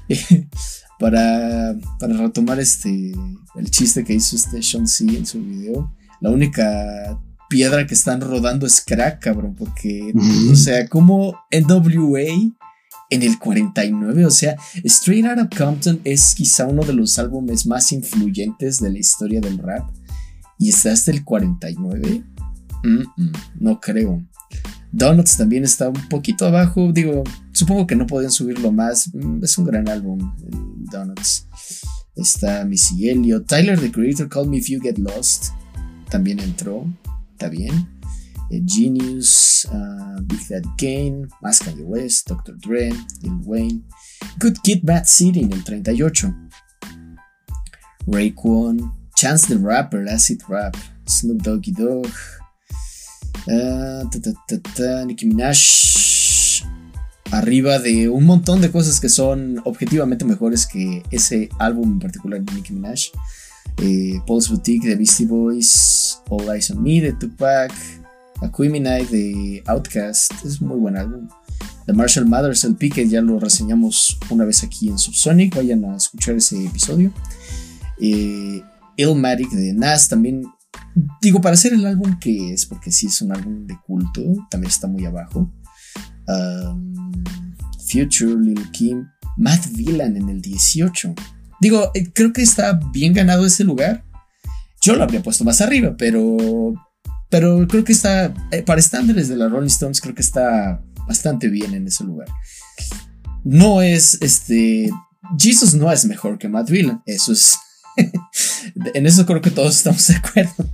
para, 0.99 1.76
para 1.99 2.18
retomar 2.18 2.60
este, 2.60 3.14
el 3.55 3.72
chiste 3.72 4.03
que 4.03 4.14
hizo 4.14 4.36
este 4.36 4.62
Sean 4.62 4.88
C 4.88 5.05
en 5.05 5.26
su 5.26 5.41
video, 5.41 5.93
la 6.22 6.30
única 6.30 7.20
piedra 7.49 7.86
que 7.88 7.93
están 7.93 8.22
rodando 8.22 8.66
es 8.66 8.82
crack, 8.82 9.22
cabrón, 9.22 9.55
porque, 9.55 10.14
o 10.51 10.55
sea, 10.55 10.88
como 10.88 11.38
NWA 11.51 12.53
en 13.10 13.24
el 13.24 13.39
49, 13.39 14.26
o 14.26 14.32
sea, 14.32 14.58
Straight 14.84 15.26
Outta 15.26 15.49
Compton 15.58 16.01
es 16.03 16.36
quizá 16.36 16.66
uno 16.66 16.84
de 16.84 16.93
los 16.93 17.18
álbumes 17.20 17.66
más 17.66 17.91
influyentes 17.91 18.80
de 18.80 18.91
la 18.91 18.99
historia 18.99 19.39
del 19.39 19.60
rap 19.60 19.89
y 20.60 20.70
está 20.70 20.91
hasta 20.91 21.12
el 21.12 21.24
49. 21.24 22.24
Mm, 22.84 23.22
mm, 23.22 23.32
no 23.60 23.80
creo. 23.80 24.24
Donuts 24.91 25.38
también 25.38 25.63
está 25.63 25.89
un 25.89 26.09
poquito 26.09 26.45
abajo. 26.45 26.91
Digo, 26.91 27.23
supongo 27.51 27.85
que 27.88 27.95
no 27.95 28.07
podían 28.07 28.31
subirlo 28.31 28.71
más. 28.71 29.13
Mm, 29.13 29.43
Es 29.43 29.57
un 29.57 29.65
gran 29.65 29.88
álbum, 29.89 30.33
el 30.51 30.85
Donuts. 30.91 31.47
Está 32.15 32.65
Missy 32.65 33.09
Elliott. 33.09 33.47
Tyler 33.47 33.79
the 33.79 33.91
Creator, 33.91 34.27
Call 34.29 34.47
Me 34.47 34.57
If 34.57 34.67
You 34.69 34.79
Get 34.81 34.97
Lost. 34.97 35.51
También 36.09 36.39
entró. 36.39 36.85
Está 37.33 37.49
bien. 37.49 37.88
Eh, 38.49 38.63
Genius, 38.65 39.67
ah, 39.71 40.15
Big 40.23 40.39
Daddy 40.47 40.69
Kane, 40.77 41.27
más 41.41 41.59
Kanye 41.59 41.83
West, 41.83 42.29
Dr. 42.29 42.57
Dre, 42.57 42.91
Lil 43.21 43.41
Wayne. 43.43 43.81
Good 44.39 44.55
Kid, 44.63 44.79
Bad 44.83 45.03
City 45.05 45.41
en 45.41 45.51
el 45.51 45.63
38. 45.63 46.33
Raekwon, 48.07 48.93
Chance 49.15 49.47
the 49.47 49.57
Rapper, 49.61 50.07
Acid 50.07 50.41
Rap, 50.47 50.75
Snoop 51.05 51.41
Doggy 51.43 51.73
Dogg. 51.73 52.07
Ah, 53.49 54.03
Nicki 55.05 55.25
Minaj 55.25 55.57
arriba 57.31 57.79
de 57.79 58.09
un 58.09 58.25
montón 58.25 58.61
de 58.61 58.71
cosas 58.71 58.99
que 58.99 59.09
son 59.09 59.61
objetivamente 59.65 60.25
mejores 60.25 60.65
que 60.65 61.03
ese 61.11 61.49
álbum 61.59 61.93
en 61.93 61.99
particular 61.99 62.41
de 62.41 62.53
Nicki 62.53 62.73
Minaj. 62.73 63.11
Eh, 63.79 64.19
Paul's 64.25 64.49
Boutique 64.49 64.88
de 64.88 64.95
Beastie 64.95 65.25
Boys, 65.25 66.19
All 66.29 66.49
Eyes 66.53 66.71
on 66.71 66.81
Me 66.81 66.99
de 66.99 67.13
Tupac, 67.13 67.71
Aquemini 68.41 69.05
de 69.05 69.63
Outkast, 69.67 70.31
es 70.45 70.61
muy 70.61 70.77
buen 70.77 70.97
álbum. 70.97 71.27
The 71.85 71.93
Marshall 71.93 72.25
Mathers 72.27 72.63
LP 72.63 72.89
que 72.89 73.07
ya 73.07 73.21
lo 73.21 73.39
reseñamos 73.39 74.17
una 74.29 74.45
vez 74.45 74.63
aquí 74.63 74.89
en 74.89 74.97
Subsonic, 74.97 75.55
vayan 75.55 75.85
a 75.85 75.95
escuchar 75.95 76.35
ese 76.35 76.65
episodio. 76.65 77.13
Eh, 77.99 78.61
Illmatic 78.97 79.49
de 79.51 79.73
Nas 79.73 80.09
también 80.09 80.43
digo, 81.22 81.41
para 81.41 81.54
hacer 81.56 81.74
el 81.74 81.86
álbum 81.86 82.18
que 82.20 82.54
es, 82.54 82.66
porque 82.66 82.91
sí 82.91 83.08
es 83.08 83.22
un 83.22 83.34
álbum 83.34 83.66
de 83.66 83.78
culto, 83.86 84.22
también 84.50 84.70
está 84.70 84.88
muy 84.88 85.06
abajo. 85.06 85.52
Um, 86.28 87.24
Future, 87.88 88.36
Lil 88.39 88.70
Kim, 88.72 89.08
Matt 89.38 89.68
Villan 89.72 90.18
en 90.18 90.30
el 90.30 90.41
18. 90.41 91.14
Digo, 91.62 91.91
eh, 91.93 92.12
creo 92.14 92.34
que 92.34 92.41
está 92.41 92.80
bien 92.91 93.14
ganado 93.14 93.45
ese 93.45 93.64
lugar. 93.64 94.04
Yo 94.82 94.95
lo 94.95 95.04
habría 95.04 95.24
puesto 95.24 95.43
más 95.43 95.62
arriba, 95.62 95.95
pero. 95.98 96.38
Pero 97.30 97.68
creo 97.68 97.84
que 97.84 97.93
está. 97.93 98.34
eh, 98.52 98.64
para 98.64 98.80
estándares 98.80 99.28
de 99.28 99.36
la 99.36 99.50
Rolling 99.50 99.68
Stones, 99.68 100.00
creo 100.00 100.16
que 100.16 100.22
está 100.22 100.82
bastante 101.08 101.50
bien 101.50 101.74
en 101.74 101.88
ese 101.88 102.04
lugar. 102.04 102.28
No 103.43 103.82
es 103.82 104.18
este. 104.22 104.89
Jesus 105.38 105.74
no 105.74 105.91
es 105.91 106.06
mejor 106.06 106.38
que 106.38 106.48
Matt 106.48 106.70
Villan. 106.70 107.02
Eso 107.06 107.34
es. 107.34 107.58
en 108.93 109.05
eso 109.05 109.25
creo 109.25 109.41
que 109.41 109.51
todos 109.51 109.75
estamos 109.78 110.07
de 110.07 110.15
acuerdo. 110.15 110.69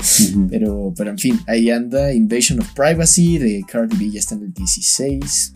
Pero, 0.49 0.93
pero 0.95 1.11
en 1.11 1.17
fin, 1.17 1.39
ahí 1.47 1.69
anda 1.69 2.13
Invasion 2.13 2.59
of 2.59 2.67
Privacy 2.73 3.37
de 3.37 3.63
Cardi 3.67 3.97
B, 3.97 4.11
ya 4.11 4.19
está 4.19 4.35
en 4.35 4.43
el 4.43 4.53
16. 4.53 5.53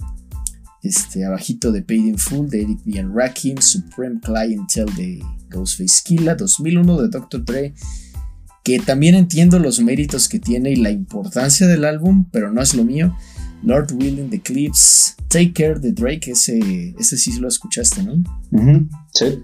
Este, 0.83 1.25
abajito 1.25 1.71
de 1.71 1.81
Paid 1.81 2.05
in 2.05 2.17
Full 2.17 2.47
de 2.49 2.61
Eric 2.61 2.79
B. 2.85 2.99
and 2.99 3.13
Rakim, 3.15 3.57
Supreme 3.59 4.19
Clientele 4.21 4.91
de 4.95 5.23
Ghostface 5.49 6.01
Killa, 6.03 6.35
2001 6.35 7.01
de 7.01 7.09
Dr. 7.09 7.43
Dre, 7.43 7.73
que 8.63 8.79
también 8.79 9.15
entiendo 9.15 9.59
los 9.59 9.79
méritos 9.81 10.29
que 10.29 10.39
tiene 10.39 10.71
y 10.71 10.75
la 10.75 10.91
importancia 10.91 11.67
del 11.67 11.83
álbum, 11.85 12.25
pero 12.31 12.51
no 12.51 12.61
es 12.61 12.73
lo 12.75 12.83
mío. 12.85 13.15
Lord 13.63 13.91
Willing 13.93 14.29
de 14.29 14.39
Clips, 14.39 15.15
Take 15.27 15.53
Care 15.53 15.79
de 15.79 15.91
Drake, 15.91 16.31
ese, 16.31 16.93
ese 16.97 17.17
sí 17.17 17.37
lo 17.39 17.47
escuchaste, 17.47 18.03
¿no? 18.03 18.13
Ujú, 18.51 18.87
Sí. 19.13 19.39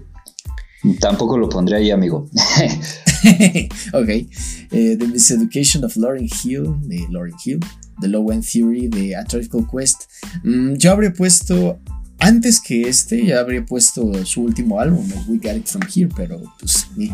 Tampoco 1.00 1.38
lo 1.38 1.48
pondré 1.48 1.76
ahí, 1.76 1.90
amigo. 1.90 2.28
ok. 3.92 4.08
Eh, 4.08 4.96
The 4.98 5.06
Miseducation 5.06 5.84
of 5.84 5.96
Lauryn 5.96 6.28
Hill 6.28 6.74
de 6.82 7.06
Lauryn 7.10 7.34
Hill. 7.44 7.60
The 8.00 8.08
Low 8.08 8.30
End 8.32 8.44
Theory 8.44 8.88
de 8.88 9.16
A 9.16 9.24
Quest. 9.24 10.04
Mm, 10.42 10.74
yo 10.74 10.92
habría 10.92 11.12
puesto. 11.12 11.78
Antes 12.18 12.60
que 12.60 12.88
este, 12.88 13.26
ya 13.26 13.40
habría 13.40 13.64
puesto 13.66 14.24
su 14.24 14.42
último 14.42 14.80
álbum, 14.80 15.06
We 15.28 15.36
Got 15.36 15.56
It 15.58 15.66
From 15.66 15.82
Here, 15.94 16.08
pero 16.16 16.40
pues. 16.58 16.86
eh. 16.98 17.10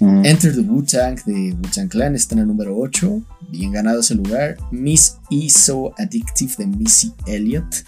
Ujú. 0.00 0.22
Enter 0.24 0.52
the 0.52 0.62
Wu-Tang 0.62 1.16
de 1.26 1.54
Wu-Tang 1.54 1.88
Clan 1.88 2.14
está 2.16 2.34
en 2.34 2.40
el 2.40 2.48
número 2.48 2.76
8. 2.76 3.22
Bien 3.50 3.70
ganado 3.72 4.00
ese 4.00 4.14
lugar. 4.16 4.56
Miss 4.72 5.16
E 5.30 5.48
So 5.48 5.94
Addictive 5.96 6.54
de 6.58 6.66
Missy 6.66 7.12
Elliott. 7.26 7.84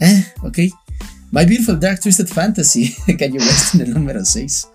Eh, 0.00 0.26
ok. 0.42 0.58
My 1.30 1.44
Beautiful 1.44 1.78
Dark 1.78 2.00
Twisted 2.00 2.28
Fantasy 2.28 2.94
de 3.06 3.16
Kanye 3.18 3.38
West 3.38 3.74
en 3.74 3.80
el 3.82 3.94
número 3.94 4.24
6. 4.24 4.68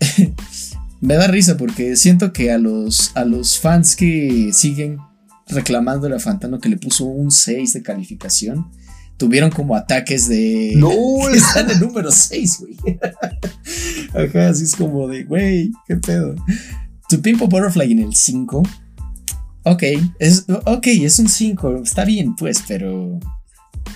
Me 1.00 1.14
da 1.14 1.26
risa 1.26 1.56
porque 1.56 1.96
siento 1.96 2.32
que 2.32 2.52
a 2.52 2.58
los, 2.58 3.10
a 3.16 3.24
los 3.24 3.58
fans 3.58 3.96
que 3.96 4.50
siguen 4.52 4.98
reclamando 5.48 6.14
a 6.14 6.18
Fantano 6.20 6.60
que 6.60 6.68
le 6.68 6.76
puso 6.76 7.04
un 7.04 7.30
6 7.30 7.72
de 7.72 7.82
calificación, 7.82 8.70
tuvieron 9.16 9.50
como 9.50 9.74
ataques 9.74 10.28
de... 10.28 10.74
No, 10.76 10.90
está 11.34 11.60
en 11.60 11.70
el 11.70 11.80
número 11.80 12.10
6, 12.10 12.60
güey. 12.60 12.98
Ajá, 14.14 14.48
así 14.48 14.64
es 14.64 14.76
como 14.76 15.08
de, 15.08 15.24
güey, 15.24 15.72
qué 15.86 15.96
pedo. 15.96 16.36
To 17.08 17.20
Pimp 17.20 17.42
a 17.42 17.46
Butterfly 17.46 17.92
en 17.92 17.98
el 17.98 18.14
5. 18.14 18.62
Ok, 19.64 19.82
es, 20.18 20.46
ok, 20.48 20.86
es 20.86 21.18
un 21.18 21.28
5, 21.28 21.82
está 21.82 22.04
bien, 22.04 22.34
pues, 22.36 22.64
pero. 22.66 23.18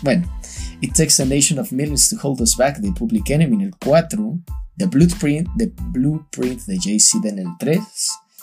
Bueno. 0.02 0.35
It 0.80 0.94
Takes 0.94 1.20
a 1.20 1.24
Nation 1.24 1.58
of 1.58 1.72
Millions 1.72 2.08
to 2.10 2.16
Hold 2.22 2.40
Us 2.40 2.56
Back 2.56 2.78
de 2.78 2.92
Public 2.92 3.30
Enemy 3.30 3.54
en 3.56 3.60
el 3.62 3.76
4. 3.76 4.38
The 4.76 4.86
Blueprint, 4.86 5.48
The 5.56 5.72
Blueprint 5.92 6.66
de 6.66 6.78
Jay-Z 6.78 7.26
en 7.28 7.38
el 7.38 7.48
3. 7.58 7.80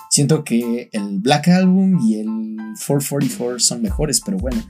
Siento 0.09 0.43
que 0.43 0.89
el 0.91 1.19
Black 1.19 1.47
Album 1.47 1.99
y 2.01 2.19
el 2.19 2.27
444 2.85 3.59
son 3.59 3.81
mejores, 3.81 4.21
pero 4.21 4.37
bueno. 4.37 4.63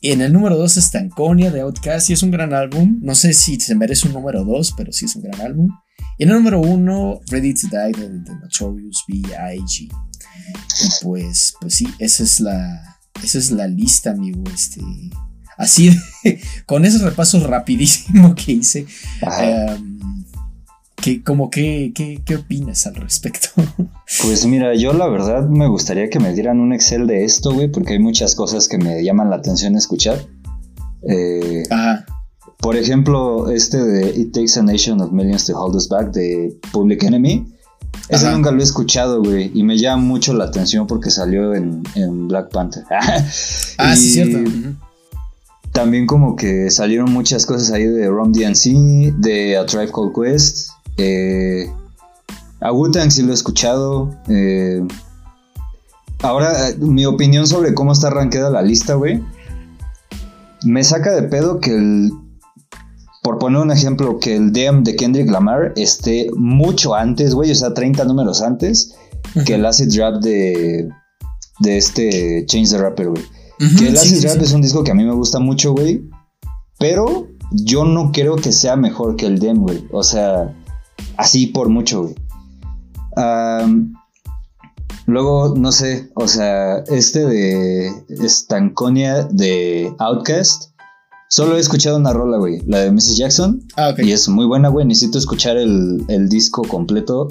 Y 0.00 0.10
en 0.10 0.20
el 0.20 0.32
número 0.32 0.56
2 0.56 0.76
está 0.76 0.98
Anconia 0.98 1.50
de 1.50 1.60
Outkast 1.60 2.10
y 2.10 2.12
es 2.12 2.22
un 2.22 2.32
gran 2.32 2.52
álbum. 2.52 2.98
No 3.02 3.14
sé 3.14 3.34
si 3.34 3.60
se 3.60 3.74
merece 3.74 4.08
un 4.08 4.14
número 4.14 4.44
2, 4.44 4.74
pero 4.76 4.92
sí 4.92 5.04
es 5.04 5.14
un 5.14 5.22
gran 5.22 5.40
álbum. 5.40 5.68
En 6.18 6.28
el 6.28 6.34
número 6.34 6.60
uno, 6.60 7.20
Ready 7.30 7.54
to 7.54 7.68
Die 7.68 8.00
de 8.00 8.20
The 8.24 8.34
Notorious 8.34 9.04
B.I.G. 9.08 9.82
Y 9.84 11.04
pues, 11.04 11.54
pues 11.60 11.74
sí, 11.74 11.86
esa 11.98 12.22
es 12.22 12.40
la, 12.40 12.98
esa 13.22 13.38
es 13.38 13.50
la 13.52 13.68
lista, 13.68 14.10
amigo. 14.10 14.42
Este, 14.52 14.80
así, 15.62 15.90
de- 16.24 16.40
con 16.66 16.84
ese 16.84 16.98
repaso 16.98 17.44
rapidísimo 17.46 18.34
que 18.34 18.52
hice, 18.52 18.86
em, 19.40 20.24
que, 20.96 21.22
como 21.22 21.50
que, 21.50 21.92
que- 21.94 22.20
¿qué 22.24 22.36
opinas 22.36 22.86
al 22.86 22.94
respecto? 22.96 23.48
Pues 24.22 24.44
mira, 24.44 24.74
yo 24.74 24.92
la 24.92 25.08
verdad 25.08 25.48
me 25.48 25.66
gustaría 25.68 26.10
que 26.10 26.20
me 26.20 26.34
dieran 26.34 26.60
un 26.60 26.74
Excel 26.74 27.06
de 27.06 27.24
esto, 27.24 27.54
güey, 27.54 27.68
porque 27.68 27.94
hay 27.94 27.98
muchas 27.98 28.34
cosas 28.34 28.68
que 28.68 28.76
me 28.76 29.02
llaman 29.02 29.30
la 29.30 29.36
atención 29.36 29.74
escuchar. 29.74 30.18
Eh, 31.08 31.62
Ajá, 31.70 32.04
por 32.58 32.76
ejemplo, 32.76 33.50
este 33.50 33.82
de 33.82 34.10
It 34.20 34.32
Takes 34.34 34.58
a 34.58 34.62
Nation 34.62 35.00
of 35.00 35.12
Millions 35.12 35.46
to 35.46 35.58
Hold 35.58 35.76
Us 35.76 35.88
Back 35.88 36.12
de 36.12 36.54
Public 36.72 37.02
Enemy. 37.04 37.46
Ese 38.10 38.26
Ajá. 38.26 38.36
nunca 38.36 38.50
lo 38.50 38.60
he 38.60 38.64
escuchado, 38.64 39.22
güey, 39.22 39.50
y 39.54 39.62
me 39.62 39.78
llama 39.78 40.02
mucho 40.02 40.34
la 40.34 40.44
atención 40.44 40.86
porque 40.86 41.10
salió 41.10 41.54
en, 41.54 41.82
en 41.94 42.28
Black 42.28 42.50
Panther. 42.50 42.84
ah, 43.78 43.96
sí, 43.96 44.10
cierto. 44.12 44.50
También 45.72 46.06
como 46.06 46.36
que 46.36 46.70
salieron 46.70 47.12
muchas 47.12 47.46
cosas 47.46 47.70
ahí 47.70 47.84
de 47.84 48.08
Rom 48.08 48.32
DNC, 48.32 49.14
de 49.16 49.56
A 49.56 49.64
Tribe 49.64 49.90
Called 49.90 50.12
Quest. 50.14 50.68
Eh, 50.98 51.66
a 52.60 52.72
Wu-Tang 52.72 53.10
sí 53.10 53.22
lo 53.22 53.30
he 53.30 53.34
escuchado. 53.34 54.14
eh, 54.28 54.86
ahora, 56.22 56.68
eh, 56.68 56.76
mi 56.78 57.06
opinión 57.06 57.46
sobre 57.46 57.74
cómo 57.74 57.92
está 57.92 58.08
arranqueada 58.08 58.50
la 58.50 58.62
lista, 58.62 58.94
güey. 58.94 59.22
Me 60.64 60.84
saca 60.84 61.12
de 61.12 61.22
pedo 61.24 61.60
que 61.60 61.70
el... 61.70 62.12
Por 63.22 63.38
poner 63.38 63.60
un 63.62 63.70
ejemplo, 63.70 64.18
que 64.18 64.36
el 64.36 64.52
DM 64.52 64.82
de 64.82 64.96
Kendrick 64.96 65.30
Lamar 65.30 65.72
esté 65.76 66.28
mucho 66.36 66.94
antes, 66.94 67.34
güey, 67.34 67.52
o 67.52 67.54
sea, 67.54 67.72
30 67.72 68.04
números 68.04 68.42
antes, 68.42 68.96
que 69.46 69.54
el 69.54 69.64
Acid 69.64 69.96
Rap 69.96 70.20
de, 70.20 70.88
de 71.60 71.78
este 71.78 72.44
Change 72.46 72.70
the 72.70 72.78
Rapper, 72.78 73.10
güey. 73.10 73.22
Que 73.78 73.88
el 73.88 73.96
sí, 73.96 74.08
Acid 74.08 74.20
sí, 74.20 74.26
Rap 74.26 74.38
sí. 74.38 74.44
es 74.44 74.52
un 74.52 74.62
disco 74.62 74.82
que 74.82 74.90
a 74.90 74.94
mí 74.94 75.04
me 75.04 75.14
gusta 75.14 75.38
mucho, 75.38 75.72
güey. 75.72 76.02
Pero 76.78 77.28
yo 77.52 77.84
no 77.84 78.10
creo 78.12 78.36
que 78.36 78.50
sea 78.52 78.76
mejor 78.76 79.16
que 79.16 79.26
el 79.26 79.38
Dem, 79.38 79.58
güey. 79.58 79.86
O 79.92 80.02
sea, 80.02 80.54
así 81.16 81.46
por 81.46 81.68
mucho, 81.68 82.02
güey. 82.02 82.14
Luego, 85.06 85.54
no 85.56 85.72
sé, 85.72 86.10
o 86.14 86.28
sea, 86.28 86.78
este 86.88 87.26
de 87.26 87.92
Stanconia 88.28 89.24
de 89.24 89.92
Outcast. 89.98 90.70
Solo 91.28 91.56
he 91.56 91.60
escuchado 91.60 91.96
una 91.96 92.12
rola, 92.12 92.38
güey. 92.38 92.60
La 92.66 92.80
de 92.80 92.90
Mrs. 92.90 93.16
Jackson. 93.16 93.66
Ah, 93.76 93.90
ok. 93.90 94.00
Y 94.00 94.12
es 94.12 94.28
muy 94.28 94.44
buena, 94.44 94.68
güey. 94.68 94.84
Necesito 94.84 95.18
escuchar 95.18 95.56
el, 95.56 96.04
el 96.08 96.28
disco 96.28 96.62
completo. 96.62 97.28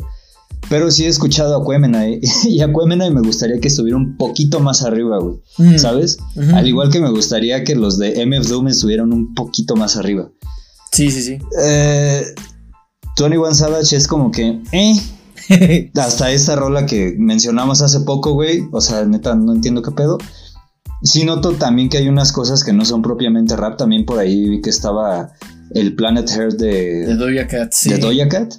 Pero 0.70 0.90
sí 0.92 1.06
he 1.06 1.08
escuchado 1.08 1.56
a 1.56 1.66
Quemenai. 1.66 2.20
y 2.46 2.62
a 2.62 2.72
Quemenai 2.72 3.12
me 3.12 3.22
gustaría 3.22 3.60
que 3.60 3.68
estuviera 3.68 3.98
un 3.98 4.18
poquito 4.18 4.60
más 4.60 4.84
arriba, 4.84 5.20
güey. 5.20 5.38
Mm, 5.58 5.78
¿Sabes? 5.78 6.18
Al 6.54 6.68
igual 6.68 6.90
que 6.90 7.00
me 7.00 7.10
gustaría 7.10 7.64
que 7.64 7.76
los 7.76 7.98
de 7.98 8.26
MF 8.26 8.48
Doom 8.48 8.70
estuvieran 8.70 9.12
un 9.14 9.34
poquito 9.34 9.76
más 9.76 9.98
arriba. 9.98 10.30
Sí, 10.92 11.10
sí, 11.12 11.22
sí. 11.22 11.38
Eh, 11.62 12.24
21 13.18 13.54
Savage 13.54 13.96
es 13.96 14.08
como 14.08 14.32
que, 14.32 14.62
eh, 14.72 15.92
hasta 15.96 16.32
esta 16.32 16.56
rola 16.56 16.86
que 16.86 17.16
mencionamos 17.18 17.82
hace 17.82 18.02
poco, 18.02 18.34
güey. 18.34 18.68
O 18.72 18.82
sea, 18.82 19.06
neta, 19.06 19.36
no 19.36 19.54
entiendo 19.54 19.82
qué 19.82 19.92
pedo. 19.92 20.18
Sí 21.04 21.24
noto 21.26 21.54
también 21.54 21.90
que 21.90 21.98
hay 21.98 22.08
unas 22.08 22.32
cosas 22.32 22.64
que 22.64 22.74
no 22.74 22.86
son 22.86 23.02
propiamente 23.02 23.56
rap. 23.56 23.78
También 23.78 24.06
por 24.06 24.20
ahí 24.20 24.50
vi 24.50 24.62
que 24.62 24.70
estaba 24.70 25.32
el 25.74 25.96
Planet 25.96 26.30
Heart 26.30 26.58
de 26.58 27.06
de, 27.08 27.16
Doja 27.16 27.48
Cat, 27.48 27.72
sí. 27.74 27.90
de 27.90 27.98
Doja 27.98 28.28
Cat. 28.28 28.54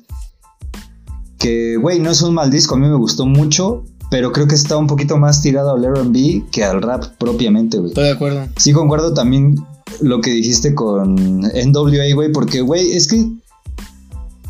Que, 1.43 1.77
güey, 1.77 1.99
no 1.99 2.11
es 2.11 2.23
un 2.23 2.35
mal 2.35 2.51
disco. 2.51 2.77
A 2.77 2.79
mí 2.79 2.87
me 2.87 2.97
gustó 2.97 3.27
mucho. 3.27 3.85
Pero 4.11 4.31
creo 4.31 4.47
que 4.47 4.55
está 4.55 4.77
un 4.77 4.87
poquito 4.87 5.17
más 5.17 5.41
tirado 5.41 5.73
al 5.73 5.83
R&B 5.85 6.45
que 6.53 6.63
al 6.65 6.83
rap 6.83 7.03
propiamente, 7.19 7.79
güey. 7.79 7.89
Estoy 7.91 8.05
de 8.05 8.11
acuerdo. 8.11 8.47
Sí, 8.59 8.73
concuerdo 8.73 9.15
también 9.15 9.57
lo 10.03 10.21
que 10.21 10.31
dijiste 10.33 10.75
con 10.75 11.15
NWA, 11.15 12.15
güey, 12.15 12.31
porque, 12.31 12.61
güey, 12.61 12.93
es 12.93 13.07
que 13.09 13.27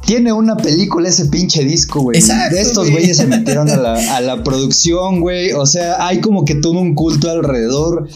tiene 0.05 0.32
una 0.32 0.57
película 0.57 1.09
ese 1.09 1.26
pinche 1.26 1.64
disco, 1.64 2.01
güey. 2.01 2.18
Exacto, 2.18 2.57
Estos 2.57 2.84
güey. 2.90 2.93
güeyes 2.93 3.16
se 3.18 3.26
metieron 3.28 3.70
a 3.70 3.76
la, 3.76 3.95
a 4.16 4.20
la 4.20 4.43
producción, 4.43 5.20
güey. 5.20 5.53
O 5.53 5.64
sea, 5.64 6.05
hay 6.07 6.20
como 6.20 6.45
que 6.45 6.57
todo 6.57 6.80
un 6.80 6.97
culto 6.97 7.30
alrededor. 7.30 8.09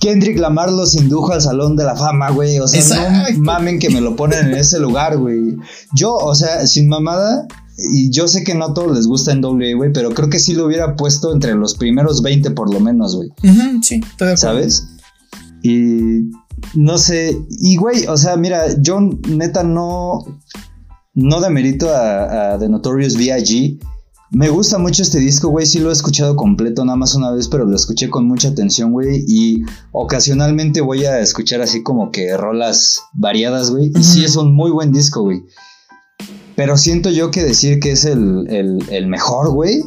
Kendrick 0.00 0.38
Lamar 0.38 0.72
los 0.72 0.94
indujo 0.94 1.32
al 1.32 1.42
Salón 1.42 1.76
de 1.76 1.84
la 1.84 1.96
Fama, 1.96 2.30
güey. 2.30 2.60
O 2.60 2.66
sea, 2.66 2.80
Exacto. 2.80 3.32
no 3.34 3.44
mamen 3.44 3.78
que 3.78 3.90
me 3.90 4.00
lo 4.00 4.16
ponen 4.16 4.46
en 4.46 4.54
ese 4.54 4.78
lugar, 4.78 5.18
güey. 5.18 5.56
Yo, 5.92 6.14
o 6.14 6.34
sea, 6.34 6.66
sin 6.66 6.88
mamada, 6.88 7.46
y 7.78 8.10
yo 8.10 8.26
sé 8.26 8.42
que 8.42 8.54
no 8.54 8.66
a 8.66 8.74
todos 8.74 8.96
les 8.96 9.06
gusta 9.06 9.32
NWA, 9.34 9.76
güey, 9.76 9.92
pero 9.92 10.10
creo 10.10 10.28
que 10.28 10.40
sí 10.40 10.54
lo 10.54 10.66
hubiera 10.66 10.96
puesto 10.96 11.32
entre 11.32 11.54
los 11.54 11.76
primeros 11.76 12.22
20 12.22 12.50
por 12.50 12.72
lo 12.72 12.80
menos, 12.80 13.14
güey. 13.14 13.28
Sí, 13.82 14.00
estoy 14.04 14.28
de 14.28 14.32
acuerdo. 14.32 14.36
¿sabes? 14.36 14.88
Y 15.62 16.30
no 16.74 16.98
sé, 16.98 17.38
y 17.50 17.76
güey, 17.76 18.06
o 18.06 18.16
sea, 18.16 18.36
mira, 18.36 18.80
yo 18.80 19.00
neta 19.28 19.62
no, 19.62 20.24
no 21.14 21.40
demerito 21.40 21.88
a, 21.94 22.54
a 22.54 22.58
The 22.58 22.68
Notorious 22.68 23.16
B.I.G. 23.16 23.78
Me 24.30 24.48
gusta 24.50 24.76
mucho 24.78 25.02
este 25.02 25.20
disco, 25.20 25.48
güey, 25.48 25.64
sí 25.64 25.78
lo 25.78 25.90
he 25.90 25.92
escuchado 25.92 26.36
completo 26.36 26.84
nada 26.84 26.96
más 26.96 27.14
una 27.14 27.30
vez, 27.30 27.48
pero 27.48 27.64
lo 27.64 27.74
escuché 27.76 28.10
con 28.10 28.26
mucha 28.26 28.48
atención, 28.48 28.92
güey, 28.92 29.24
y 29.26 29.62
ocasionalmente 29.92 30.80
voy 30.80 31.04
a 31.04 31.20
escuchar 31.20 31.62
así 31.62 31.82
como 31.82 32.10
que 32.10 32.36
rolas 32.36 33.00
variadas, 33.14 33.70
güey, 33.70 33.90
y 33.98 34.02
sí 34.02 34.24
es 34.24 34.36
un 34.36 34.54
muy 34.54 34.70
buen 34.70 34.92
disco, 34.92 35.22
güey. 35.22 35.44
Pero 36.58 36.76
siento 36.76 37.08
yo 37.10 37.30
que 37.30 37.44
decir 37.44 37.78
que 37.78 37.92
es 37.92 38.04
el, 38.04 38.44
el, 38.50 38.84
el 38.90 39.06
mejor, 39.06 39.52
güey, 39.52 39.80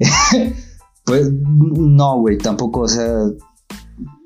pues 1.04 1.30
no, 1.30 2.18
güey, 2.18 2.36
tampoco, 2.36 2.80
o 2.80 2.88
sea, 2.88 3.12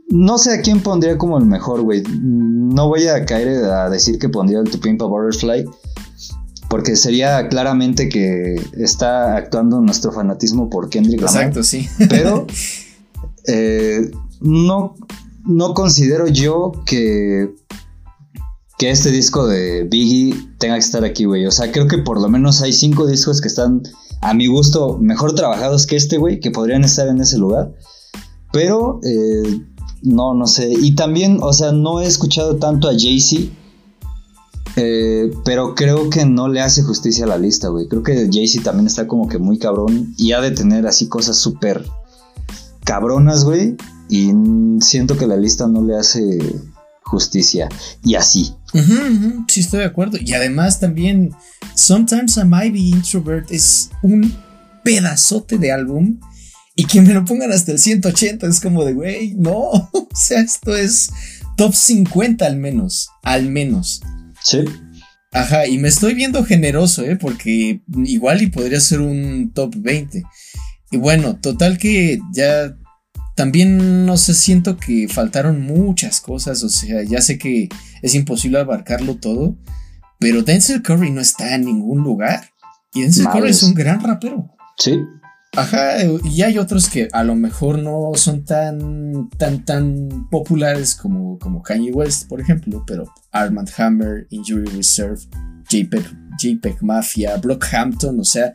no 0.09 0.38
sé 0.38 0.55
a 0.55 0.62
quién 0.62 0.80
pondría 0.80 1.18
como 1.18 1.36
el 1.36 1.44
mejor, 1.44 1.82
güey. 1.82 2.03
No 2.22 2.88
voy 2.88 3.07
a 3.07 3.26
caer 3.26 3.64
a 3.66 3.90
decir 3.90 4.18
que 4.18 4.30
pondría 4.30 4.61
el 4.61 4.70
To 4.70 4.80
Pimp 4.80 5.03
a 5.03 5.05
Butterfly. 5.05 5.66
Porque 6.70 6.96
sería 6.96 7.48
claramente 7.48 8.09
que 8.09 8.55
está 8.78 9.36
actuando 9.36 9.78
nuestro 9.82 10.11
fanatismo 10.11 10.70
por 10.70 10.88
Kendrick 10.88 11.20
Lamar. 11.20 11.48
Exacto, 11.48 11.62
sí. 11.62 11.86
Pero 12.09 12.46
eh, 13.46 14.11
no, 14.40 14.94
no 15.44 15.74
considero 15.74 16.28
yo 16.28 16.72
que, 16.86 17.51
que 18.80 18.90
este 18.90 19.10
disco 19.10 19.46
de 19.46 19.84
Biggie 19.84 20.54
tenga 20.56 20.72
que 20.72 20.80
estar 20.80 21.04
aquí, 21.04 21.26
güey. 21.26 21.44
O 21.44 21.50
sea, 21.50 21.70
creo 21.70 21.86
que 21.86 21.98
por 21.98 22.18
lo 22.18 22.30
menos 22.30 22.62
hay 22.62 22.72
cinco 22.72 23.06
discos 23.06 23.42
que 23.42 23.48
están, 23.48 23.82
a 24.22 24.32
mi 24.32 24.46
gusto, 24.46 24.96
mejor 24.96 25.34
trabajados 25.34 25.84
que 25.84 25.96
este, 25.96 26.16
güey, 26.16 26.40
que 26.40 26.50
podrían 26.50 26.82
estar 26.82 27.06
en 27.06 27.20
ese 27.20 27.36
lugar. 27.36 27.74
Pero, 28.54 28.98
eh, 29.04 29.60
no, 30.00 30.32
no 30.32 30.46
sé. 30.46 30.72
Y 30.72 30.94
también, 30.94 31.40
o 31.42 31.52
sea, 31.52 31.72
no 31.72 32.00
he 32.00 32.06
escuchado 32.06 32.56
tanto 32.56 32.88
a 32.88 32.92
Jay-Z. 32.92 33.52
eh, 34.76 35.30
pero 35.44 35.74
creo 35.74 36.08
que 36.08 36.24
no 36.24 36.48
le 36.48 36.62
hace 36.62 36.82
justicia 36.82 37.26
a 37.26 37.28
la 37.28 37.36
lista, 37.36 37.68
güey. 37.68 37.86
Creo 37.86 38.02
que 38.02 38.30
Jay-Z 38.32 38.64
también 38.64 38.86
está 38.86 39.06
como 39.06 39.28
que 39.28 39.36
muy 39.36 39.58
cabrón 39.58 40.14
y 40.16 40.32
ha 40.32 40.40
de 40.40 40.52
tener 40.52 40.86
así 40.86 41.06
cosas 41.06 41.36
súper 41.36 41.84
cabronas, 42.84 43.44
güey. 43.44 43.76
Y 44.08 44.32
siento 44.80 45.18
que 45.18 45.26
la 45.26 45.36
lista 45.36 45.66
no 45.66 45.82
le 45.82 45.98
hace 45.98 46.38
justicia. 47.02 47.68
Y 48.02 48.14
así. 48.14 48.54
Ujú, 48.72 49.44
sí, 49.48 49.60
estoy 49.60 49.80
de 49.80 49.86
acuerdo. 49.86 50.18
Y 50.20 50.32
además 50.32 50.80
también, 50.80 51.34
Sometimes 51.74 52.36
I 52.36 52.44
Might 52.44 52.72
Be 52.72 52.78
Introvert 52.78 53.50
es 53.50 53.90
un 54.02 54.32
pedazote 54.84 55.58
de 55.58 55.72
álbum. 55.72 56.20
Y 56.76 56.84
que 56.84 57.02
me 57.02 57.12
lo 57.12 57.24
pongan 57.24 57.52
hasta 57.52 57.72
el 57.72 57.78
180 57.78 58.46
es 58.46 58.60
como 58.60 58.84
de, 58.84 58.94
güey, 58.94 59.34
no. 59.34 59.90
O 59.92 60.16
sea, 60.16 60.40
esto 60.40 60.74
es 60.74 61.10
top 61.56 61.74
50 61.74 62.44
al 62.46 62.56
menos. 62.56 63.08
Al 63.22 63.48
menos. 63.48 64.00
Sí. 64.42 64.64
Ajá, 65.32 65.66
y 65.66 65.78
me 65.78 65.88
estoy 65.88 66.14
viendo 66.14 66.44
generoso, 66.44 67.04
¿eh? 67.04 67.16
Porque 67.16 67.82
igual 68.04 68.42
y 68.42 68.48
podría 68.48 68.80
ser 68.80 69.00
un 69.00 69.52
top 69.54 69.74
20. 69.76 70.24
Y 70.90 70.96
bueno, 70.96 71.38
total 71.40 71.78
que 71.78 72.18
ya 72.32 72.76
también 73.41 74.05
no 74.05 74.18
sé, 74.18 74.34
siento 74.34 74.76
que 74.76 75.09
faltaron 75.09 75.62
muchas 75.62 76.20
cosas, 76.20 76.62
o 76.62 76.68
sea, 76.68 77.03
ya 77.05 77.22
sé 77.22 77.38
que 77.38 77.70
es 78.03 78.14
imposible 78.14 78.59
abarcarlo 78.59 79.16
todo, 79.16 79.57
pero 80.18 80.43
Denzel 80.43 80.82
Curry 80.82 81.11
no 81.11 81.22
está 81.22 81.55
en 81.55 81.64
ningún 81.64 82.03
lugar. 82.03 82.51
Y 82.93 83.01
Denzel 83.01 83.28
Curry 83.28 83.49
es 83.49 83.62
un 83.62 83.72
gran 83.72 84.03
rapero. 84.03 84.55
Sí. 84.76 85.01
Ajá, 85.57 86.05
y 86.22 86.43
hay 86.43 86.59
otros 86.59 86.91
que 86.91 87.09
a 87.12 87.24
lo 87.24 87.34
mejor 87.34 87.78
no 87.78 88.11
son 88.14 88.45
tan, 88.45 89.30
tan, 89.38 89.64
tan 89.64 90.28
populares 90.30 90.95
como, 90.95 91.38
como 91.38 91.62
Kanye 91.62 91.93
West, 91.93 92.28
por 92.28 92.43
ejemplo, 92.43 92.84
pero 92.86 93.11
Armand 93.32 93.70
Hammer, 93.78 94.26
Injury 94.28 94.66
Reserve, 94.66 95.22
JPEG, 95.70 96.05
JPEG 96.38 96.82
Mafia, 96.82 97.38
Blockhampton, 97.38 98.20
o 98.20 98.24
sea, 98.24 98.53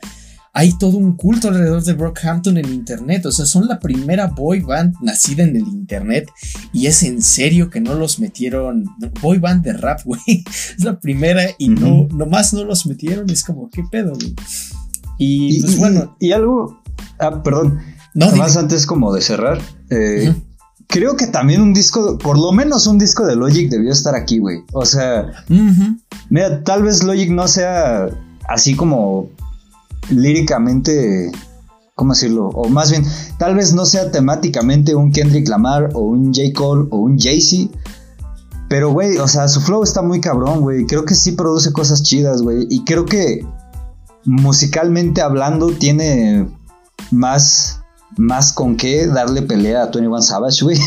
hay 0.58 0.72
todo 0.72 0.98
un 0.98 1.18
culto 1.18 1.50
alrededor 1.50 1.84
de 1.84 1.94
Brockhampton 1.94 2.58
en 2.58 2.74
internet. 2.74 3.26
O 3.26 3.32
sea, 3.34 3.46
son 3.46 3.68
la 3.68 3.78
primera 3.78 4.28
boy 4.28 4.62
band 4.62 4.96
nacida 5.02 5.44
en 5.44 5.58
el 5.58 5.68
internet. 5.68 6.32
Y 6.72 6.88
es 6.88 7.04
en 7.04 7.22
serio 7.22 7.70
que 7.70 7.82
no 7.82 7.94
los 7.94 8.20
metieron. 8.20 8.86
Boy 9.22 9.40
band 9.40 9.66
de 9.66 9.74
rap, 9.74 10.00
güey. 10.06 10.46
Es 10.48 10.82
la 10.82 10.98
primera 10.98 11.44
y 11.58 11.68
no, 11.68 12.08
nomás 12.10 12.54
no 12.54 12.64
los 12.64 12.86
metieron. 12.86 13.30
Es 13.30 13.44
como, 13.44 13.70
¿qué 13.70 13.84
pedo, 13.92 14.14
güey? 14.14 14.34
Y, 15.18 15.62
pues 15.62 15.78
bueno. 15.78 16.16
Y, 16.22 16.32
algo. 16.32 16.82
Ah, 17.20 17.44
perdón. 17.44 17.82
No, 18.14 18.34
más 18.38 18.56
antes 18.56 18.86
como 18.86 19.14
de 19.14 19.22
cerrar. 19.22 19.60
Eh, 19.90 20.34
creo 20.88 21.18
que 21.18 21.28
también 21.28 21.62
un 21.62 21.74
disco, 21.74 22.18
por 22.18 22.40
lo 22.40 22.54
menos 22.54 22.88
un 22.88 22.98
disco 22.98 23.26
de 23.26 23.36
Logic 23.36 23.70
debió 23.70 23.92
estar 23.92 24.16
aquí, 24.16 24.38
güey. 24.38 24.60
O 24.72 24.86
sea, 24.86 25.34
mira, 26.30 26.64
tal 26.64 26.84
vez 26.84 27.04
Logic 27.04 27.30
no 27.30 27.46
sea 27.50 28.08
así 28.48 28.74
como 28.74 29.30
líricamente, 30.10 31.32
¿cómo 31.96 32.14
decirlo? 32.14 32.50
O 32.50 32.70
más 32.70 32.92
bien, 32.92 33.04
tal 33.38 33.56
vez 33.56 33.74
no 33.74 33.86
sea 33.86 34.12
temáticamente 34.12 34.96
un 34.96 35.12
Kendrick 35.12 35.48
Lamar 35.48 35.90
o 35.94 36.02
un 36.02 36.34
J. 36.34 36.54
Cole 36.56 36.88
o 36.92 36.98
un 36.98 37.18
Jay-Z. 37.18 37.78
Pero, 38.68 38.92
güey, 38.92 39.18
o 39.18 39.28
sea, 39.28 39.48
su 39.48 39.62
flow 39.62 39.84
está 39.84 40.02
muy 40.02 40.20
cabrón, 40.20 40.62
güey. 40.62 40.86
Creo 40.86 41.06
que 41.06 41.16
sí 41.16 41.34
produce 41.34 41.72
cosas 41.72 42.02
chidas, 42.04 42.42
güey. 42.42 42.66
Y 42.70 42.84
creo 42.84 43.06
que 43.06 43.46
musicalmente 44.26 45.22
hablando 45.22 45.68
tiene 45.68 46.48
más 47.12 47.82
más 48.18 48.54
con 48.54 48.78
qué 48.78 49.08
darle 49.08 49.42
pelea 49.42 49.84
a 49.84 49.92
Tony 49.92 50.08
One 50.08 50.22
Savage, 50.22 50.64
güey. 50.64 50.78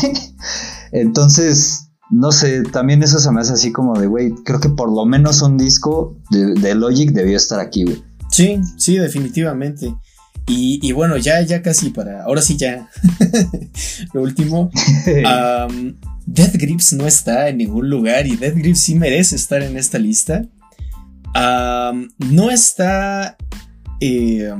Entonces, 0.91 1.89
no 2.09 2.31
sé, 2.31 2.63
también 2.63 3.03
eso 3.03 3.19
se 3.19 3.31
me 3.31 3.41
hace 3.41 3.53
así 3.53 3.71
como 3.71 3.99
de, 3.99 4.07
güey, 4.07 4.33
creo 4.43 4.59
que 4.59 4.69
por 4.69 4.91
lo 4.91 5.05
menos 5.05 5.41
un 5.41 5.57
disco 5.57 6.17
de, 6.31 6.75
Logic 6.75 7.11
debió 7.11 7.37
estar 7.37 7.59
aquí, 7.59 7.83
güey. 7.83 8.03
Sí, 8.31 8.59
sí, 8.77 8.97
definitivamente. 8.97 9.93
Y, 10.51 10.91
bueno, 10.93 11.15
ya, 11.17 11.41
ya 11.41 11.61
casi 11.61 11.91
para. 11.91 12.23
Ahora 12.23 12.41
sí, 12.41 12.57
ya. 12.57 12.89
Lo 14.13 14.23
último. 14.23 14.71
Death 16.25 16.55
Grips 16.55 16.93
no 16.93 17.05
está 17.05 17.49
en 17.49 17.57
ningún 17.57 17.89
lugar 17.89 18.25
y 18.25 18.35
Death 18.35 18.55
Grips 18.55 18.79
sí 18.79 18.95
merece 18.95 19.35
estar 19.35 19.61
en 19.61 19.77
esta 19.77 19.99
lista. 19.99 20.43
no 21.35 22.49
está. 22.49 23.37
Eh, 24.01 24.51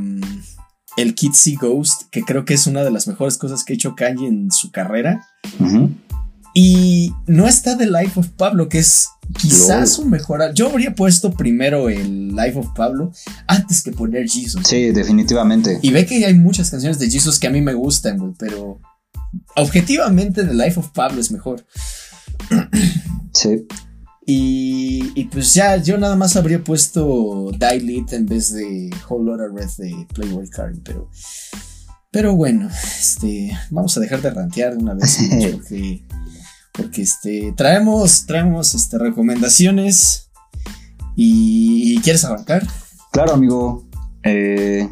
el 0.97 1.15
Kitsy 1.15 1.55
Ghost, 1.55 2.03
que 2.11 2.23
creo 2.23 2.45
que 2.45 2.53
es 2.53 2.67
una 2.67 2.83
de 2.83 2.91
las 2.91 3.07
mejores 3.07 3.37
cosas 3.37 3.63
que 3.63 3.73
ha 3.73 3.75
hecho 3.75 3.95
Kanye 3.95 4.27
en 4.27 4.51
su 4.51 4.71
carrera. 4.71 5.25
Y 6.53 7.13
no 7.27 7.47
está 7.47 7.77
The 7.77 7.85
Life 7.85 8.19
of 8.19 8.29
Pablo, 8.29 8.69
que 8.69 8.79
es 8.79 9.07
quizás 9.37 9.99
un 9.99 10.09
mejor. 10.09 10.53
Yo 10.53 10.69
habría 10.69 10.95
puesto 10.95 11.31
primero 11.31 11.89
el 11.89 12.35
Life 12.35 12.59
of 12.59 12.67
Pablo 12.75 13.11
antes 13.47 13.81
que 13.83 13.91
poner 13.91 14.27
Jesus. 14.27 14.63
Sí, 14.65 14.91
definitivamente. 14.91 15.79
Y 15.81 15.91
ve 15.91 16.05
que 16.05 16.25
hay 16.25 16.33
muchas 16.33 16.69
canciones 16.69 16.99
de 16.99 17.09
Jesus 17.09 17.39
que 17.39 17.47
a 17.47 17.51
mí 17.51 17.61
me 17.61 17.73
gustan, 17.73 18.17
güey, 18.17 18.33
pero 18.37 18.79
objetivamente 19.55 20.43
The 20.43 20.53
Life 20.53 20.79
of 20.79 20.89
Pablo 20.89 21.21
es 21.21 21.31
mejor. 21.31 21.65
Sí. 23.33 23.67
Y, 24.31 25.23
pues 25.31 25.55
ya, 25.55 25.77
yo 25.77 25.97
nada 25.97 26.15
más 26.15 26.35
habría 26.35 26.63
puesto 26.63 27.49
Dilate 27.51 28.15
en 28.15 28.27
vez 28.27 28.53
de 28.53 28.91
Whole 29.07 29.25
Lotta 29.25 29.47
Red 29.51 29.69
de 29.77 30.07
Playboy 30.13 30.47
Card, 30.49 30.75
pero. 30.83 31.09
Pero 32.11 32.35
bueno, 32.35 32.69
este. 32.99 33.57
Vamos 33.71 33.97
a 33.97 33.99
dejar 33.99 34.21
de 34.21 34.29
rantear 34.29 34.77
de 34.77 34.83
una 34.83 34.93
vez. 34.93 35.17
porque. 35.51 36.05
Porque 36.79 37.01
este. 37.01 37.53
Traemos. 37.55 38.25
Traemos 38.25 38.73
este. 38.73 38.97
recomendaciones. 38.97 40.29
Y. 41.15 41.99
¿Quieres 42.01 42.25
arrancar? 42.25 42.65
Claro, 43.11 43.33
amigo. 43.33 43.85
Eh, 44.23 44.89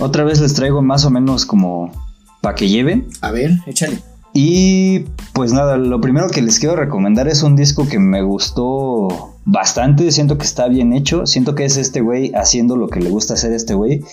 otra 0.00 0.24
vez 0.24 0.40
les 0.40 0.54
traigo 0.54 0.82
más 0.82 1.04
o 1.04 1.10
menos 1.10 1.46
como. 1.46 1.92
para 2.40 2.54
que 2.54 2.68
lleven. 2.68 3.08
A 3.20 3.30
ver, 3.30 3.58
échale. 3.66 3.98
Y 4.34 5.00
pues 5.32 5.52
nada, 5.52 5.76
lo 5.76 6.00
primero 6.00 6.28
que 6.28 6.42
les 6.42 6.58
quiero 6.58 6.76
recomendar 6.76 7.28
es 7.28 7.42
un 7.42 7.56
disco 7.56 7.88
que 7.88 7.98
me 7.98 8.22
gustó 8.22 9.36
bastante, 9.44 10.12
siento 10.12 10.36
que 10.38 10.44
está 10.44 10.68
bien 10.68 10.92
hecho, 10.92 11.26
siento 11.26 11.54
que 11.54 11.64
es 11.64 11.76
este 11.76 12.02
güey 12.02 12.30
haciendo 12.34 12.76
lo 12.76 12.88
que 12.88 13.00
le 13.00 13.10
gusta 13.10 13.34
hacer 13.34 13.52
este 13.52 13.74
güey 13.74 14.04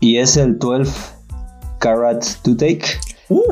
y 0.00 0.18
es 0.18 0.36
el 0.36 0.58
12 0.58 0.92
Carat 1.78 2.24
to 2.42 2.56
Take 2.56 2.84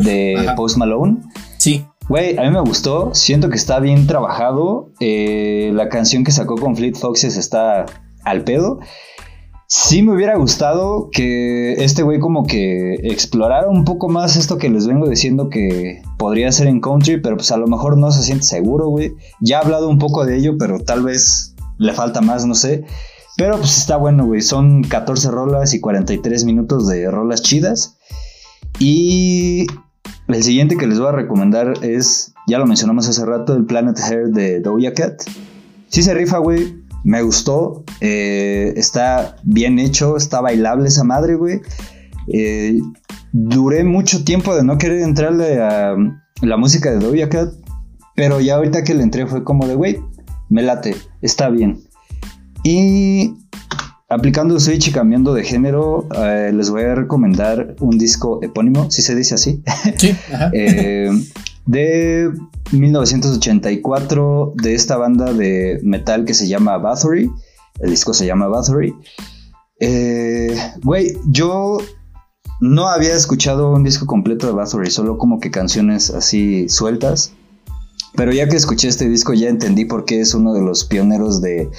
de 0.02 0.52
Post 0.56 0.76
Malone. 0.76 1.18
Sí. 1.58 1.86
Güey, 2.11 2.36
a 2.36 2.42
mí 2.42 2.50
me 2.50 2.61
gustó, 2.61 3.14
siento 3.14 3.50
que 3.50 3.54
está 3.54 3.78
bien 3.78 4.08
trabajado, 4.08 4.90
eh, 4.98 5.70
la 5.72 5.88
canción 5.88 6.24
que 6.24 6.32
sacó 6.32 6.56
con 6.56 6.74
Fleet 6.74 6.96
Foxes 6.96 7.36
está 7.36 7.86
al 8.24 8.42
pedo. 8.42 8.80
Sí 9.68 10.02
me 10.02 10.16
hubiera 10.16 10.34
gustado 10.34 11.11
que 11.12 11.74
este 11.74 12.02
güey 12.02 12.18
como 12.18 12.46
que 12.46 12.94
explorara 12.94 13.68
un 13.68 13.84
poco 13.84 14.08
más 14.08 14.34
esto 14.34 14.58
que 14.58 14.68
les 14.68 14.88
vengo 14.88 15.08
diciendo 15.08 15.50
que 15.50 16.02
podría 16.18 16.50
ser 16.50 16.66
en 16.66 16.80
country, 16.80 17.20
pero 17.20 17.36
pues 17.36 17.52
a 17.52 17.56
lo 17.56 17.68
mejor 17.68 17.96
no 17.96 18.11
se 18.11 18.24
siente 18.24 18.42
seguro, 18.42 18.88
güey. 18.88 19.12
Ya 19.40 19.58
he 19.58 19.62
hablado 19.62 19.88
un 19.88 20.00
poco 20.00 20.26
de 20.26 20.36
ello, 20.36 20.58
pero 20.58 20.80
tal 20.80 21.04
vez 21.04 21.54
le 21.78 21.92
falta 21.92 22.20
más, 22.20 22.44
no 22.44 22.56
sé. 22.56 22.82
Pero 23.36 23.56
pues 23.56 23.78
está 23.78 23.96
bueno, 23.96 24.26
güey. 24.26 24.40
Son 24.40 24.82
14 24.82 25.30
rolas 25.30 25.74
y 25.74 25.80
43 25.80 26.44
minutos 26.44 26.88
de 26.88 27.08
rolas 27.08 27.42
chidas. 27.42 27.98
Y 28.80 29.68
el 30.28 30.42
siguiente 30.42 30.76
que 30.76 30.86
les 30.86 30.98
voy 30.98 31.08
a 31.08 31.12
recomendar 31.12 31.74
es, 31.82 32.34
ya 32.46 32.58
lo 32.58 32.66
mencionamos 32.66 33.08
hace 33.08 33.24
rato, 33.24 33.54
el 33.54 33.64
Planet 33.64 33.98
Hair 33.98 34.28
de 34.28 34.61
Doja 34.61 34.92
Cat. 34.94 35.22
Sí 35.88 36.02
se 36.02 36.14
rifa, 36.14 36.38
güey 36.38 36.80
me 37.04 37.22
gustó. 37.22 37.84
Eh, 38.00 38.72
está 38.76 39.36
bien 39.42 39.78
hecho, 39.78 40.16
está 40.16 40.40
bailable 40.40 40.88
esa 40.88 41.04
madre, 41.04 41.34
güey. 41.34 41.61
Eh, 42.32 42.78
duré 43.32 43.84
mucho 43.84 44.24
tiempo 44.24 44.54
de 44.54 44.64
no 44.64 44.78
querer 44.78 45.02
entrarle 45.02 45.61
a 45.61 45.96
la 46.42 46.56
música 46.56 46.90
de 46.90 46.98
Doja 46.98 47.28
Cat, 47.28 47.52
pero 48.16 48.40
ya 48.40 48.56
ahorita 48.56 48.84
que 48.84 48.94
le 48.94 49.02
entré 49.02 49.26
fue 49.26 49.44
como 49.44 49.66
de, 49.66 49.74
güey, 49.74 49.98
me 50.48 50.62
late, 50.62 50.96
está 51.22 51.48
bien. 51.48 51.80
Y 52.62 53.34
aplicando 54.11 54.54
el 54.54 54.61
switch 54.61 54.88
y 54.88 54.92
cambiando 54.92 55.32
de 55.32 55.44
género, 55.44 56.06
eh, 56.16 56.50
les 56.52 56.68
voy 56.68 56.82
a 56.82 56.94
recomendar 56.96 57.76
un 57.80 57.96
disco 57.96 58.40
epónimo, 58.42 58.90
si 58.90 59.02
se 59.02 59.14
dice 59.14 59.36
así. 59.36 59.62
Sí, 59.96 60.11
ajá. 60.32 60.50
de 61.66 62.30
1984 62.72 64.52
de 64.56 64.74
esta 64.74 64.96
banda 64.96 65.32
de 65.32 65.80
metal 65.84 66.24
que 66.24 66.34
se 66.34 66.48
llama 66.48 66.76
Bathory. 66.78 67.30
El 67.78 67.90
disco 67.90 68.12
se 68.12 68.26
llama 68.26 68.48
Bathory. 68.48 68.94
Eh, 69.78 70.54
güey, 70.82 71.16
yo 71.28 71.78
no 72.61 72.88
había 72.88 73.14
escuchado 73.14 73.72
un 73.72 73.84
disco 73.84 74.06
completo 74.06 74.48
de 74.48 74.52
Bathory, 74.52 74.90
solo 74.90 75.18
como 75.18 75.38
que 75.38 75.52
canciones 75.52 76.11
así 76.11 76.68
sueltas. 76.68 77.32
Pero 78.16 78.32
ya 78.32 78.48
que 78.48 78.56
escuché 78.56 78.88
este 78.88 79.08
disco 79.08 79.34
ya 79.34 79.48
entendí 79.48 79.84
por 79.84 80.04
qué 80.04 80.20
es 80.20 80.34
uno 80.34 80.52
de 80.52 80.62
los 80.62 80.84
pioneros 80.84 81.40
de 81.40 81.70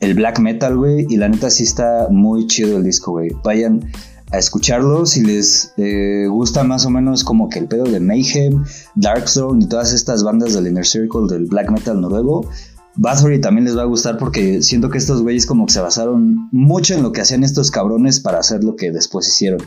el 0.00 0.14
black 0.14 0.40
metal, 0.40 0.76
güey. 0.76 1.06
Y 1.08 1.16
la 1.16 1.28
neta 1.28 1.50
sí 1.50 1.64
está 1.64 2.08
muy 2.10 2.46
chido 2.46 2.76
el 2.76 2.84
disco, 2.84 3.12
güey. 3.12 3.30
Vayan 3.44 3.90
a 4.32 4.38
escucharlo 4.38 5.06
si 5.06 5.24
les 5.24 5.72
eh, 5.76 6.26
gusta 6.28 6.62
más 6.62 6.86
o 6.86 6.90
menos 6.90 7.24
como 7.24 7.48
que 7.48 7.58
el 7.58 7.66
pedo 7.66 7.84
de 7.84 8.00
Mayhem, 8.00 8.64
Darkstone 8.94 9.64
y 9.64 9.68
todas 9.68 9.92
estas 9.92 10.22
bandas 10.22 10.54
del 10.54 10.68
Inner 10.68 10.86
Circle 10.86 11.26
del 11.28 11.46
black 11.46 11.70
metal 11.70 12.00
noruego. 12.00 12.48
Bathory 12.96 13.40
también 13.40 13.64
les 13.64 13.76
va 13.76 13.82
a 13.82 13.86
gustar 13.86 14.18
porque 14.18 14.62
siento 14.62 14.90
que 14.90 14.98
estos 14.98 15.22
güeyes 15.22 15.46
como 15.46 15.66
que 15.66 15.72
se 15.72 15.80
basaron 15.80 16.48
mucho 16.52 16.94
en 16.94 17.02
lo 17.02 17.12
que 17.12 17.20
hacían 17.20 17.44
estos 17.44 17.70
cabrones 17.70 18.20
para 18.20 18.38
hacer 18.38 18.62
lo 18.62 18.76
que 18.76 18.90
después 18.90 19.28
hicieron. 19.28 19.60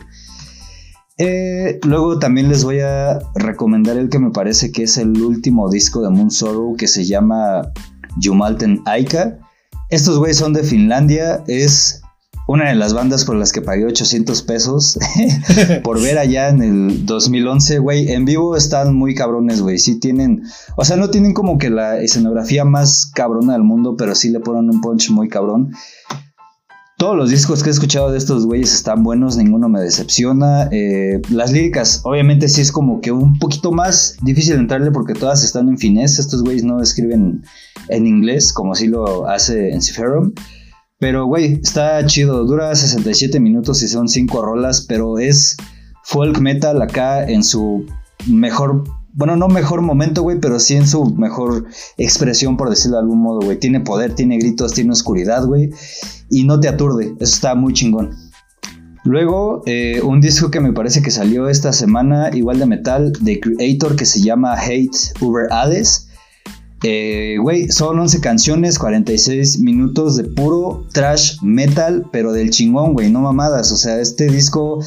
Eh, 1.16 1.78
luego 1.84 2.18
también 2.18 2.48
les 2.48 2.64
voy 2.64 2.80
a 2.80 3.20
recomendar 3.34 3.96
el 3.96 4.08
que 4.08 4.18
me 4.18 4.30
parece 4.30 4.72
que 4.72 4.82
es 4.82 4.98
el 4.98 5.20
último 5.22 5.70
disco 5.70 6.02
de 6.02 6.10
Moon 6.10 6.30
Sorrow 6.30 6.76
que 6.76 6.88
se 6.88 7.04
llama 7.04 7.72
Jumalten 8.22 8.82
Aika. 8.84 9.38
Estos 9.94 10.18
güeyes 10.18 10.38
son 10.38 10.52
de 10.52 10.64
Finlandia, 10.64 11.44
es 11.46 12.02
una 12.48 12.68
de 12.68 12.74
las 12.74 12.94
bandas 12.94 13.24
por 13.24 13.36
las 13.36 13.52
que 13.52 13.62
pagué 13.62 13.84
800 13.84 14.42
pesos 14.42 14.98
por 15.84 16.02
ver 16.02 16.18
allá 16.18 16.48
en 16.48 16.62
el 16.62 17.06
2011, 17.06 17.78
güey. 17.78 18.10
En 18.10 18.24
vivo 18.24 18.56
están 18.56 18.96
muy 18.96 19.14
cabrones, 19.14 19.62
güey. 19.62 19.78
Sí 19.78 20.00
tienen, 20.00 20.42
o 20.76 20.84
sea, 20.84 20.96
no 20.96 21.10
tienen 21.10 21.32
como 21.32 21.58
que 21.58 21.70
la 21.70 22.00
escenografía 22.00 22.64
más 22.64 23.06
cabrona 23.14 23.52
del 23.52 23.62
mundo, 23.62 23.94
pero 23.96 24.16
sí 24.16 24.30
le 24.30 24.40
ponen 24.40 24.68
un 24.68 24.80
punch 24.80 25.10
muy 25.10 25.28
cabrón. 25.28 25.70
Todos 26.98 27.16
los 27.16 27.30
discos 27.30 27.62
que 27.62 27.68
he 27.68 27.72
escuchado 27.72 28.10
de 28.10 28.18
estos 28.18 28.46
güeyes 28.46 28.74
están 28.74 29.04
buenos, 29.04 29.36
ninguno 29.36 29.68
me 29.68 29.80
decepciona. 29.80 30.68
Eh, 30.72 31.22
las 31.30 31.52
líricas, 31.52 32.00
obviamente, 32.02 32.48
sí 32.48 32.62
es 32.62 32.72
como 32.72 33.00
que 33.00 33.12
un 33.12 33.38
poquito 33.38 33.70
más 33.70 34.16
difícil 34.22 34.56
entrarle 34.56 34.90
porque 34.90 35.14
todas 35.14 35.44
están 35.44 35.68
en 35.68 35.78
finés. 35.78 36.18
Estos 36.18 36.42
güeyes 36.42 36.64
no 36.64 36.82
escriben 36.82 37.44
en 37.88 38.06
inglés 38.06 38.52
como 38.52 38.74
sí 38.74 38.88
lo 38.88 39.28
hace 39.28 39.70
en 39.70 39.82
Ciferum. 39.82 40.32
Pero, 40.98 41.26
güey, 41.26 41.60
está 41.62 42.04
chido. 42.06 42.44
Dura 42.44 42.74
67 42.74 43.40
minutos 43.40 43.82
y 43.82 43.88
son 43.88 44.08
5 44.08 44.42
rolas, 44.42 44.80
pero 44.82 45.18
es 45.18 45.56
folk 46.04 46.38
metal 46.38 46.80
acá 46.80 47.24
en 47.24 47.42
su 47.42 47.84
mejor. 48.26 48.84
Bueno, 49.12 49.36
no 49.36 49.48
mejor 49.48 49.82
momento, 49.82 50.22
güey, 50.22 50.40
pero 50.40 50.58
sí 50.58 50.74
en 50.74 50.86
su 50.86 51.04
mejor 51.14 51.66
expresión, 51.98 52.56
por 52.56 52.70
decirlo 52.70 52.96
de 52.96 53.02
algún 53.02 53.20
modo, 53.20 53.40
güey. 53.40 53.58
Tiene 53.58 53.80
poder, 53.80 54.14
tiene 54.14 54.38
gritos, 54.38 54.72
tiene 54.72 54.92
oscuridad, 54.92 55.44
güey. 55.44 55.70
Y 56.30 56.44
no 56.44 56.58
te 56.58 56.68
aturde. 56.68 57.14
Eso 57.20 57.34
está 57.34 57.54
muy 57.54 57.72
chingón. 57.74 58.10
Luego, 59.04 59.62
eh, 59.66 60.00
un 60.02 60.22
disco 60.22 60.50
que 60.50 60.60
me 60.60 60.72
parece 60.72 61.02
que 61.02 61.10
salió 61.10 61.50
esta 61.50 61.74
semana, 61.74 62.30
igual 62.32 62.58
de 62.58 62.66
metal, 62.66 63.12
de 63.20 63.38
Creator, 63.38 63.96
que 63.96 64.06
se 64.06 64.22
llama 64.22 64.54
Hate 64.58 65.12
Uber 65.20 65.52
Eh, 66.86 67.38
güey, 67.40 67.72
son 67.72 67.98
11 67.98 68.20
canciones, 68.20 68.78
46 68.78 69.60
minutos 69.60 70.16
de 70.16 70.24
puro 70.24 70.86
trash 70.92 71.40
metal, 71.40 72.04
pero 72.12 72.34
del 72.34 72.50
chingón, 72.50 72.92
güey, 72.92 73.10
no 73.10 73.22
mamadas. 73.22 73.72
O 73.72 73.76
sea, 73.78 73.98
este 74.00 74.26
disco 74.26 74.84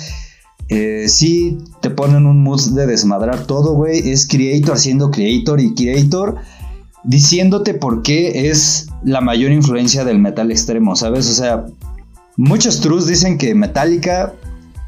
eh, 0.70 1.10
sí 1.10 1.58
te 1.82 1.90
ponen 1.90 2.28
un 2.28 2.44
mood 2.44 2.62
de 2.76 2.86
desmadrar 2.86 3.48
todo, 3.48 3.74
güey. 3.74 4.12
Es 4.12 4.28
Creator 4.28 4.78
siendo 4.78 5.10
Creator 5.10 5.60
y 5.60 5.74
Creator 5.74 6.36
diciéndote 7.04 7.74
por 7.74 8.04
qué 8.04 8.48
es 8.52 8.90
la 9.04 9.22
mayor 9.22 9.52
influencia 9.52 10.06
del 10.06 10.20
metal 10.20 10.52
extremo, 10.52 10.96
¿sabes? 10.96 11.28
O 11.28 11.34
sea, 11.34 11.66
muchos 12.36 12.80
trus 12.80 13.08
dicen 13.08 13.40
que 13.40 13.56
Metallica 13.56 14.36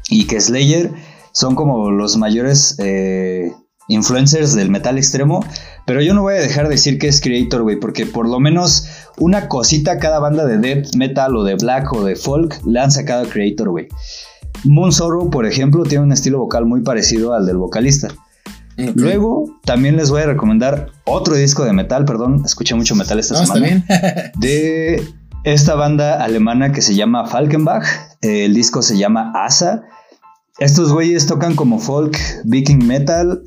y 0.08 0.28
que 0.28 0.40
Slayer 0.40 0.92
son 1.32 1.56
como 1.56 1.90
los 1.90 2.16
mayores 2.16 2.76
eh, 2.78 3.52
influencers 3.90 4.54
del 4.54 4.70
metal 4.70 4.96
extremo, 4.96 5.44
pero 5.86 6.00
yo 6.00 6.14
no 6.14 6.22
voy 6.22 6.34
a 6.34 6.38
dejar 6.38 6.64
de 6.64 6.72
decir 6.72 6.98
que 6.98 7.08
es 7.08 7.20
Creator, 7.20 7.62
güey, 7.62 7.76
porque 7.76 8.06
por 8.06 8.28
lo 8.28 8.40
menos 8.40 8.86
una 9.18 9.48
cosita 9.48 9.98
cada 9.98 10.18
banda 10.18 10.46
de 10.46 10.58
death 10.58 10.94
metal 10.96 11.36
o 11.36 11.44
de 11.44 11.56
black 11.56 11.92
o 11.92 12.04
de 12.04 12.16
folk 12.16 12.60
le 12.66 12.80
han 12.80 12.90
sacado 12.90 13.26
a 13.26 13.28
Creator, 13.28 13.70
güey. 13.70 13.88
Moon 14.64 14.92
Sorrow, 14.92 15.30
por 15.30 15.46
ejemplo, 15.46 15.82
tiene 15.84 16.04
un 16.04 16.12
estilo 16.12 16.38
vocal 16.38 16.66
muy 16.66 16.82
parecido 16.82 17.34
al 17.34 17.46
del 17.46 17.56
vocalista. 17.56 18.08
Luego, 18.94 19.58
también 19.64 19.96
les 19.96 20.10
voy 20.10 20.22
a 20.22 20.26
recomendar 20.26 20.88
otro 21.04 21.34
disco 21.34 21.64
de 21.64 21.72
metal, 21.72 22.06
perdón, 22.06 22.42
escuché 22.46 22.74
mucho 22.74 22.94
metal 22.94 23.18
esta 23.18 23.44
semana. 23.44 23.84
de 24.38 25.04
esta 25.44 25.74
banda 25.74 26.22
alemana 26.22 26.72
que 26.72 26.80
se 26.80 26.94
llama 26.94 27.26
Falkenbach. 27.26 27.84
El 28.22 28.54
disco 28.54 28.82
se 28.82 28.96
llama 28.96 29.32
Asa. 29.34 29.82
Estos 30.58 30.92
güeyes 30.92 31.26
tocan 31.26 31.56
como 31.56 31.78
folk, 31.78 32.18
viking 32.44 32.86
metal, 32.86 33.42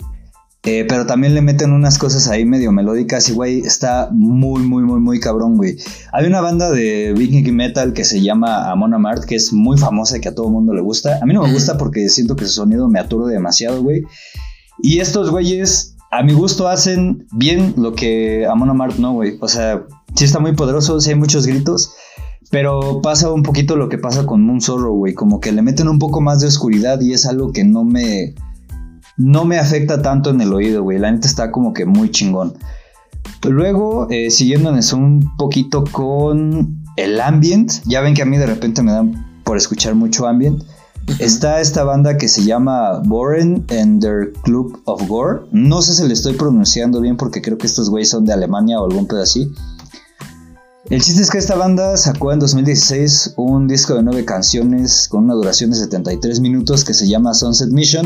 eh, 0.66 0.86
pero 0.88 1.06
también 1.06 1.36
le 1.36 1.42
meten 1.42 1.74
unas 1.74 1.98
cosas 1.98 2.30
ahí 2.30 2.46
medio 2.46 2.72
melódicas 2.72 3.28
y, 3.28 3.34
güey, 3.34 3.60
está 3.60 4.08
muy, 4.14 4.64
muy, 4.64 4.84
muy, 4.84 5.02
muy 5.02 5.20
cabrón, 5.20 5.58
güey. 5.58 5.76
Hay 6.14 6.26
una 6.26 6.40
banda 6.40 6.72
de 6.72 7.14
viking 7.18 7.54
metal 7.54 7.92
que 7.92 8.06
se 8.06 8.22
llama 8.22 8.72
Amon 8.72 8.94
Amarth, 8.94 9.26
que 9.26 9.36
es 9.36 9.52
muy 9.52 9.78
famosa 9.78 10.18
y 10.18 10.22
que 10.22 10.30
a 10.30 10.36
todo 10.36 10.48
el 10.48 10.54
mundo 10.54 10.74
le 10.74 10.82
gusta. 10.82 11.20
A 11.22 11.26
mí 11.26 11.34
no 11.34 11.44
me 11.44 11.52
gusta 11.52 11.78
porque 11.78 12.08
siento 12.08 12.38
que 12.38 12.46
su 12.46 12.54
sonido 12.54 12.88
me 12.88 13.00
aturde 13.00 13.34
demasiado, 13.34 13.84
güey. 13.84 14.04
Y 14.82 15.00
estos 15.00 15.32
güeyes, 15.32 15.98
a 16.12 16.24
mi 16.24 16.32
gusto, 16.32 16.70
hacen 16.70 17.28
bien 17.34 17.74
lo 17.76 17.94
que 17.94 18.46
Amon 18.48 18.70
Amarth 18.70 19.00
no, 19.00 19.12
güey. 19.12 19.38
O 19.42 19.50
sea, 19.50 19.84
sí 20.16 20.24
está 20.24 20.40
muy 20.40 20.54
poderoso, 20.54 21.02
sí 21.02 21.10
hay 21.10 21.18
muchos 21.18 21.46
gritos. 21.46 21.94
Pero 22.52 23.02
pasa 23.02 23.34
un 23.34 23.44
poquito 23.44 23.76
lo 23.76 23.90
que 23.90 23.98
pasa 23.98 24.26
con 24.26 24.46
Moon 24.46 24.62
Sorrow, 24.62 24.96
güey. 24.96 25.14
Como 25.14 25.42
que 25.42 25.52
le 25.52 25.62
meten 25.62 25.90
un 25.90 26.00
poco 26.00 26.22
más 26.22 26.40
de 26.40 26.48
oscuridad 26.48 27.02
y 27.02 27.12
es 27.12 27.26
algo 27.26 27.52
que 27.52 27.66
no 27.66 27.84
me. 27.84 28.34
No 29.18 29.46
me 29.46 29.60
afecta 29.60 30.02
tanto 30.02 30.32
en 30.32 30.42
el 30.42 30.54
oído, 30.54 30.84
güey. 30.84 31.00
La 31.00 31.12
neta 31.12 31.28
está 31.28 31.52
como 31.52 31.74
que 31.74 31.86
muy 31.86 32.10
chingón. 32.12 32.54
Luego, 33.44 34.08
eh, 34.10 34.28
eso 34.28 34.98
un 34.98 35.36
poquito 35.38 35.84
con 35.92 36.84
el 36.98 37.20
ambient. 37.22 37.72
Ya 37.86 38.02
ven 38.02 38.14
que 38.14 38.22
a 38.22 38.26
mí 38.26 38.38
de 38.38 38.46
repente 38.46 38.82
me 38.82 38.92
dan 38.92 39.42
por 39.44 39.58
escuchar 39.58 39.96
mucho 39.96 40.28
ambient. 40.28 40.64
Está 41.20 41.60
esta 41.60 41.84
banda 41.84 42.18
que 42.18 42.30
se 42.30 42.46
llama 42.46 43.02
Boren 43.04 43.66
and 43.70 44.02
their 44.02 44.32
Club 44.44 44.82
of 44.86 45.06
Gore. 45.08 45.42
No 45.52 45.82
sé 45.82 45.94
si 45.96 46.08
le 46.08 46.14
estoy 46.14 46.34
pronunciando 46.34 47.02
bien 47.02 47.18
porque 47.18 47.42
creo 47.42 47.58
que 47.58 47.68
estos 47.68 47.90
güeyes 47.90 48.10
son 48.10 48.26
de 48.26 48.32
Alemania 48.32 48.80
o 48.80 48.86
algún 48.86 49.06
pedo 49.06 49.22
así. 49.22 49.52
El 50.90 51.02
chiste 51.02 51.22
es 51.22 51.30
que 51.30 51.38
esta 51.38 51.56
banda 51.56 51.98
sacó 51.98 52.32
en 52.32 52.40
2016 52.40 53.34
un 53.38 53.68
disco 53.68 53.96
de 53.96 54.04
nueve 54.04 54.26
canciones 54.26 55.08
con 55.10 55.26
una 55.26 55.34
duración 55.34 55.72
de 55.72 55.78
73 55.78 56.40
minutos 56.40 56.86
que 56.86 56.94
se 56.94 57.08
llama 57.08 57.34
Sunset 57.34 57.70
Mission. 57.70 58.06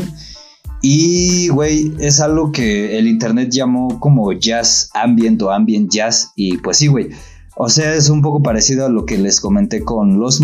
Y, 0.80 1.48
güey, 1.48 1.92
es 1.98 2.20
algo 2.20 2.52
que 2.52 2.98
el 2.98 3.08
internet 3.08 3.50
llamó 3.50 3.98
como 4.00 4.32
jazz 4.32 4.90
ambient 4.94 5.42
o 5.42 5.50
ambient 5.50 5.90
jazz. 5.90 6.32
Y 6.36 6.58
pues 6.58 6.78
sí, 6.78 6.86
güey. 6.86 7.08
O 7.56 7.68
sea, 7.68 7.94
es 7.94 8.08
un 8.08 8.22
poco 8.22 8.42
parecido 8.42 8.86
a 8.86 8.88
lo 8.88 9.04
que 9.04 9.18
les 9.18 9.40
comenté 9.40 9.82
con 9.82 10.18
Lost 10.18 10.42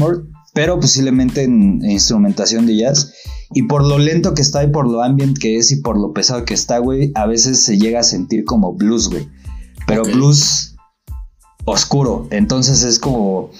pero 0.52 0.78
posiblemente 0.78 1.42
en 1.42 1.84
instrumentación 1.84 2.66
de 2.66 2.76
jazz. 2.76 3.12
Y 3.52 3.64
por 3.64 3.84
lo 3.84 3.98
lento 3.98 4.34
que 4.34 4.42
está 4.42 4.64
y 4.64 4.68
por 4.68 4.88
lo 4.88 5.02
ambient 5.02 5.38
que 5.38 5.56
es 5.56 5.70
y 5.70 5.76
por 5.76 5.98
lo 5.98 6.12
pesado 6.12 6.44
que 6.44 6.54
está, 6.54 6.78
güey, 6.78 7.12
a 7.14 7.26
veces 7.26 7.60
se 7.60 7.78
llega 7.78 8.00
a 8.00 8.04
sentir 8.04 8.44
como 8.44 8.72
blues, 8.72 9.08
güey. 9.08 9.28
Pero 9.86 10.04
blues 10.04 10.76
oscuro. 11.64 12.26
Entonces 12.30 12.82
es 12.82 12.98
como... 12.98 13.50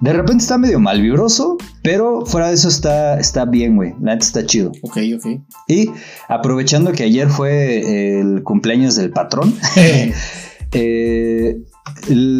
De 0.00 0.12
repente 0.14 0.42
está 0.42 0.56
medio 0.56 0.80
mal 0.80 1.02
vibroso, 1.02 1.58
pero 1.82 2.24
fuera 2.24 2.48
de 2.48 2.54
eso 2.54 2.68
está, 2.68 3.20
está 3.20 3.44
bien, 3.44 3.76
güey. 3.76 3.94
La 4.00 4.14
neta 4.14 4.24
está 4.24 4.46
chido. 4.46 4.72
Ok, 4.82 4.96
ok. 5.16 5.26
Y 5.68 5.90
aprovechando 6.28 6.92
que 6.92 7.02
ayer 7.02 7.28
fue 7.28 8.20
el 8.20 8.42
cumpleaños 8.42 8.96
del 8.96 9.10
patrón, 9.10 9.54
eh, 10.72 11.60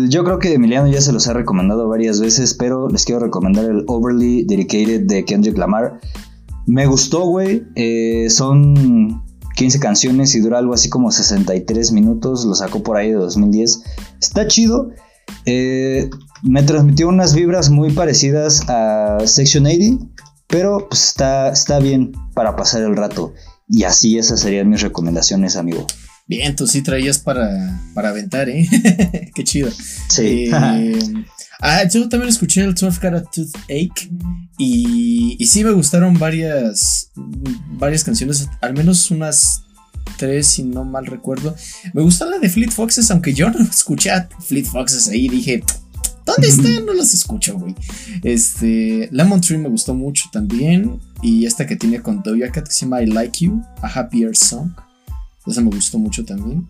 yo 0.09 0.25
creo 0.25 0.39
que 0.39 0.55
Emiliano 0.55 0.89
ya 0.89 1.01
se 1.01 1.13
los 1.13 1.29
ha 1.29 1.35
recomendado 1.35 1.89
varias 1.89 2.21
veces, 2.21 2.55
pero 2.55 2.89
les 2.89 3.05
quiero 3.05 3.21
recomendar 3.21 3.67
el 3.67 3.85
Overly 3.87 4.45
Dedicated 4.45 5.03
de 5.03 5.25
Kendrick 5.25 5.59
Lamar. 5.59 6.01
Me 6.67 6.87
gustó, 6.87 7.27
güey. 7.27 7.65
Eh, 7.75 8.31
son 8.31 9.23
15 9.57 9.81
canciones 9.81 10.35
y 10.35 10.41
dura 10.41 10.59
algo 10.59 10.73
así 10.73 10.89
como 10.89 11.11
63 11.11 11.93
minutos. 11.93 12.45
Lo 12.47 12.55
sacó 12.55 12.83
por 12.83 12.97
ahí 12.97 13.11
de 13.11 13.17
2010. 13.17 13.83
Está 14.21 14.47
chido. 14.47 14.91
Eh, 15.47 16.09
me 16.43 16.63
transmitió 16.63 17.09
unas 17.09 17.35
vibras 17.35 17.71
muy 17.71 17.93
parecidas 17.93 18.63
a 18.69 19.19
Section 19.27 19.67
80, 19.67 20.07
pero 20.47 20.89
pues 20.89 21.09
está, 21.09 21.51
está 21.51 21.79
bien 21.79 22.13
para 22.35 22.57
pasar 22.57 22.83
el 22.83 22.97
rato. 22.97 23.35
Y 23.69 23.85
así 23.85 24.19
esas 24.19 24.41
serían 24.41 24.69
mis 24.69 24.81
recomendaciones, 24.81 25.57
amigo. 25.57 25.87
Bien, 26.27 26.55
tú 26.55 26.67
sí 26.67 26.83
traías 26.83 27.19
para, 27.19 27.81
para 27.95 28.11
aventar, 28.11 28.49
¿eh? 28.49 28.69
Qué 29.35 29.45
chido. 29.45 29.71
Sí. 30.09 30.51
Eh, 30.53 30.99
ah, 31.61 31.85
yo 31.89 32.09
también 32.09 32.29
escuché 32.29 32.63
el 32.63 32.75
Turf 32.75 33.03
Got 33.03 33.15
a 33.15 33.23
Toothache 33.23 34.11
y, 34.59 35.37
y 35.39 35.47
sí 35.47 35.65
me 35.65 35.73
gustaron 35.73 36.19
varias, 36.19 37.11
varias 37.17 38.05
canciones, 38.05 38.49
al 38.61 38.75
menos 38.75 39.11
unas 39.11 39.65
tres, 40.17 40.47
si 40.47 40.63
no 40.63 40.85
mal 40.85 41.07
recuerdo. 41.07 41.55
Me 41.93 42.03
gustó 42.03 42.29
la 42.29 42.39
de 42.39 42.49
Fleet 42.49 42.71
Foxes, 42.71 43.11
aunque 43.11 43.33
yo 43.33 43.51
no 43.51 43.61
escuché 43.71 44.11
a 44.11 44.29
Fleet 44.41 44.65
Foxes 44.65 45.09
ahí, 45.09 45.29
dije, 45.29 45.63
¿dónde 46.27 46.49
están? 46.49 46.87
No 46.87 46.93
las 46.93 47.15
escucho, 47.15 47.59
güey. 47.59 47.75
Este, 48.23 49.09
Lemon 49.13 49.41
Tree 49.41 49.59
me 49.59 49.69
gustó 49.69 49.95
mucho 49.95 50.25
también 50.33 51.01
y 51.23 51.47
esta 51.47 51.67
que 51.67 51.77
tiene 51.77 52.01
con 52.01 52.23
Doja 52.23 52.51
Cat 52.53 52.67
que 52.67 52.73
se 52.73 52.87
llama 52.87 53.03
I 53.03 53.07
Like 53.07 53.45
You, 53.45 53.63
A 53.83 53.89
Happier 53.89 54.37
Song. 54.37 54.71
Esa 55.47 55.61
me 55.61 55.71
gustó 55.71 55.99
mucho 55.99 56.25
también. 56.25 56.67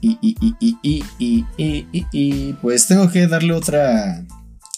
Y, 0.00 0.16
y, 0.22 0.36
y, 0.40 0.76
y, 0.82 1.04
y, 1.18 1.44
y, 1.58 2.06
y, 2.12 2.52
pues 2.62 2.86
tengo 2.86 3.10
que 3.10 3.26
darle 3.26 3.52
otra 3.52 4.24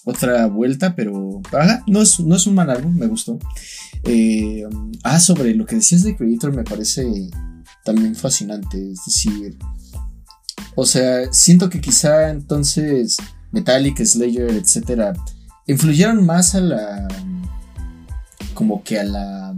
otra 0.04 0.46
vuelta, 0.46 0.94
pero 0.94 1.42
no, 1.86 2.02
es, 2.02 2.20
no 2.20 2.34
es 2.34 2.46
un 2.46 2.54
mal 2.54 2.70
álbum, 2.70 2.96
me 2.96 3.06
gustó. 3.06 3.38
Eh, 4.04 4.64
ah, 5.04 5.20
sobre 5.20 5.54
lo 5.54 5.66
que 5.66 5.76
decías 5.76 6.02
de 6.02 6.16
Creator 6.16 6.54
me 6.54 6.64
parece 6.64 7.04
también 7.84 8.14
fascinante, 8.14 8.92
es 8.92 9.04
decir, 9.04 9.58
o 10.74 10.86
sea, 10.86 11.32
siento 11.32 11.68
que 11.68 11.80
quizá 11.80 12.30
entonces 12.30 13.16
Metallica, 13.52 14.04
Slayer, 14.04 14.50
etcétera, 14.50 15.12
influyeron 15.66 16.24
más 16.24 16.54
a 16.54 16.60
la 16.60 17.08
como 18.54 18.82
que 18.82 18.98
a 18.98 19.04
la 19.04 19.54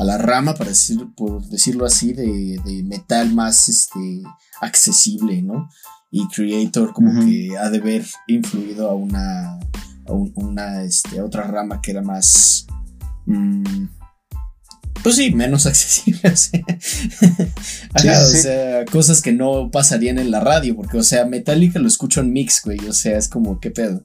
a 0.00 0.04
la 0.04 0.16
rama, 0.16 0.54
para 0.54 0.70
decir, 0.70 1.06
por 1.14 1.46
decirlo 1.48 1.84
así, 1.84 2.14
de, 2.14 2.82
metal 2.86 3.34
más 3.34 3.68
este, 3.68 4.22
accesible, 4.62 5.42
¿no? 5.42 5.68
Y 6.10 6.26
Creator 6.28 6.94
como 6.94 7.20
que 7.26 7.50
ha 7.58 7.68
de 7.68 7.78
haber 7.78 8.06
influido 8.26 8.88
a 8.88 8.94
una, 8.94 9.58
a 10.06 10.12
una 10.12 10.82
este, 10.84 11.20
otra 11.20 11.42
rama 11.42 11.82
que 11.82 11.90
era 11.90 12.00
más... 12.00 12.66
Mm, 13.26 13.88
pues 15.02 15.16
sí, 15.16 15.30
menos 15.32 15.66
accesible. 15.66 16.32
O 17.94 17.98
sea, 17.98 18.84
cosas 18.86 19.22
que 19.22 19.32
no 19.32 19.70
pasarían 19.70 20.18
en 20.18 20.30
la 20.30 20.40
radio, 20.40 20.76
porque, 20.76 20.98
o 20.98 21.02
sea, 21.02 21.24
Metallica 21.24 21.78
lo 21.78 21.88
escucho 21.88 22.20
en 22.20 22.32
mix, 22.32 22.62
güey, 22.64 22.78
o 22.88 22.92
sea, 22.92 23.16
es 23.18 23.28
como, 23.28 23.60
¿qué 23.60 23.70
pedo? 23.70 24.02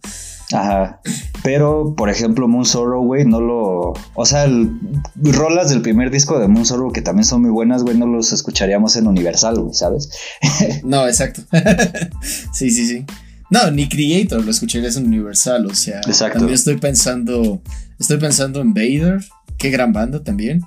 Ajá. 0.51 1.01
Pero, 1.43 1.95
por 1.95 2.09
ejemplo, 2.09 2.47
Moon 2.47 2.65
Sorrow, 2.65 3.03
güey, 3.03 3.25
no 3.25 3.41
lo. 3.41 3.93
O 4.13 4.25
sea, 4.25 4.43
el... 4.43 4.71
rolas 5.15 5.69
del 5.69 5.81
primer 5.81 6.11
disco 6.11 6.39
de 6.39 6.47
Moon 6.47 6.65
Sorrow, 6.65 6.91
que 6.91 7.01
también 7.01 7.25
son 7.25 7.41
muy 7.41 7.49
buenas, 7.49 7.83
güey, 7.83 7.97
no 7.97 8.05
los 8.05 8.31
escucharíamos 8.31 8.95
en 8.95 9.07
Universal, 9.07 9.59
güey, 9.59 9.73
¿sabes? 9.73 10.09
no, 10.83 11.07
exacto. 11.07 11.41
sí, 12.53 12.69
sí, 12.69 12.87
sí. 12.87 13.05
No, 13.49 13.69
ni 13.71 13.87
Creator 13.87 14.43
lo 14.43 14.51
escucharías 14.51 14.97
en 14.97 15.07
Universal, 15.07 15.65
o 15.65 15.73
sea. 15.73 15.99
Exacto. 16.05 16.39
También 16.39 16.55
estoy 16.55 16.77
pensando. 16.77 17.61
Estoy 17.99 18.17
pensando 18.17 18.61
en 18.61 18.73
Vader, 18.73 19.23
qué 19.57 19.69
gran 19.69 19.93
banda 19.93 20.23
también. 20.23 20.61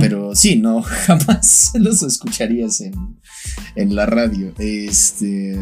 Pero 0.00 0.34
sí, 0.34 0.56
no, 0.56 0.82
jamás 1.06 1.72
los 1.74 2.02
escucharías 2.02 2.80
en, 2.80 2.94
en 3.76 3.94
la 3.94 4.06
radio. 4.06 4.52
Este. 4.58 5.56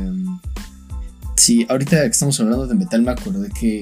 Sí, 1.36 1.66
ahorita 1.68 2.00
que 2.02 2.06
estamos 2.08 2.38
hablando 2.40 2.66
de 2.66 2.74
metal 2.74 3.02
me 3.02 3.12
acordé 3.12 3.48
que 3.58 3.80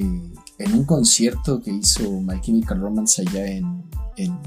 en 0.58 0.72
un 0.72 0.84
concierto 0.84 1.60
que 1.62 1.70
hizo 1.72 2.20
My 2.20 2.40
Chemical 2.40 2.80
Romance 2.80 3.22
allá 3.22 3.46
en, 3.46 3.82
en, 4.16 4.38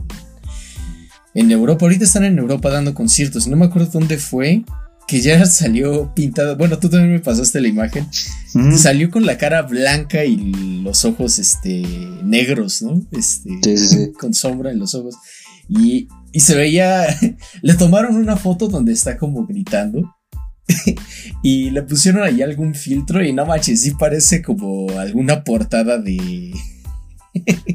en 1.34 1.52
Europa. 1.52 1.86
Ahorita 1.86 2.06
están 2.06 2.24
en 2.24 2.38
Europa 2.38 2.70
dando 2.70 2.94
conciertos. 2.94 3.48
No 3.48 3.58
me 3.58 3.66
acuerdo 3.66 3.90
dónde 3.92 4.18
fue. 4.18 4.64
Que 5.08 5.22
ya 5.22 5.44
salió 5.48 6.14
pintado. 6.14 6.56
Bueno, 6.56 6.78
tú 6.78 6.88
también 6.90 7.14
me 7.14 7.20
pasaste 7.20 7.60
la 7.62 7.68
imagen. 7.68 8.08
Mm, 8.54 8.76
Salió 8.76 9.10
con 9.10 9.26
la 9.26 9.38
cara 9.38 9.64
blanca 9.64 10.24
y 10.24 10.38
los 10.84 11.04
ojos 11.06 11.40
este, 11.40 11.82
negros, 12.24 12.82
¿no? 12.84 13.02
Este, 13.12 13.50
Sí, 13.64 13.78
sí, 13.78 13.88
sí. 13.88 14.12
con 14.20 14.34
sombra 14.36 14.72
en 14.72 14.78
los 14.80 14.94
ojos. 14.96 15.16
Y, 15.70 16.08
y 16.32 16.40
se 16.40 16.56
veía, 16.56 17.06
le 17.62 17.74
tomaron 17.76 18.16
una 18.16 18.36
foto 18.36 18.68
donde 18.68 18.92
está 18.94 19.18
como 19.18 19.46
gritando. 19.46 20.16
y 21.44 21.70
le 21.72 21.82
pusieron 21.84 22.24
ahí 22.24 22.42
algún 22.42 22.76
filtro 22.76 23.24
y 23.24 23.34
no 23.34 23.46
manches, 23.46 23.82
sí 23.82 23.92
parece 23.92 24.42
como 24.42 24.88
alguna 25.00 25.44
portada 25.44 25.98
de... 25.98 26.54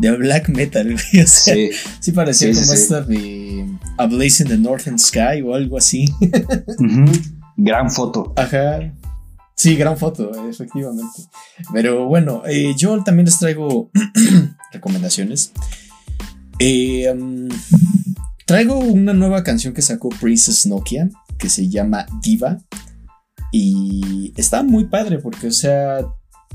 de 0.00 0.10
black 0.12 0.48
metal, 0.48 0.84
güey. 0.92 1.22
O 1.22 1.26
sea, 1.26 1.54
sí, 1.54 1.70
Sí. 2.00 2.12
parecía 2.12 2.48
Sí, 2.48 2.54
como 2.54 2.66
sí. 2.66 2.74
esta 2.74 3.00
de 3.02 3.66
A 3.98 4.06
Blaze 4.06 4.42
in 4.42 4.48
the 4.48 4.58
Northern 4.58 4.98
Sky 4.98 5.42
o 5.44 5.54
algo 5.54 5.78
así. 5.78 6.06
Ujú. 6.78 7.04
Gran 7.56 7.90
foto. 7.90 8.32
Ajá. 8.36 8.92
Sí, 9.56 9.76
gran 9.76 9.96
foto, 9.96 10.32
efectivamente. 10.48 11.22
Pero 11.72 12.06
bueno, 12.06 12.42
eh, 12.46 12.74
yo 12.76 13.02
también 13.04 13.26
les 13.26 13.38
traigo 13.38 13.90
recomendaciones. 14.72 15.52
Eh, 16.58 17.10
um, 17.10 17.48
traigo 18.46 18.78
una 18.78 19.12
nueva 19.12 19.42
canción 19.42 19.74
que 19.74 19.82
sacó 19.82 20.08
Princess 20.08 20.66
Nokia, 20.66 21.08
que 21.38 21.48
se 21.48 21.68
llama 21.68 22.06
Diva. 22.22 22.58
Y 23.52 24.32
está 24.36 24.62
muy 24.62 24.86
padre 24.86 25.18
porque, 25.18 25.48
o 25.48 25.52
sea, 25.52 26.04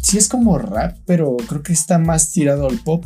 sí 0.02 0.18
es 0.18 0.28
como 0.28 0.58
rap, 0.58 0.98
pero 1.06 1.38
creo 1.48 1.64
que 1.64 1.74
está 1.74 1.98
más 1.98 2.32
tirado 2.32 2.68
al 2.68 2.80
pop. 2.80 3.06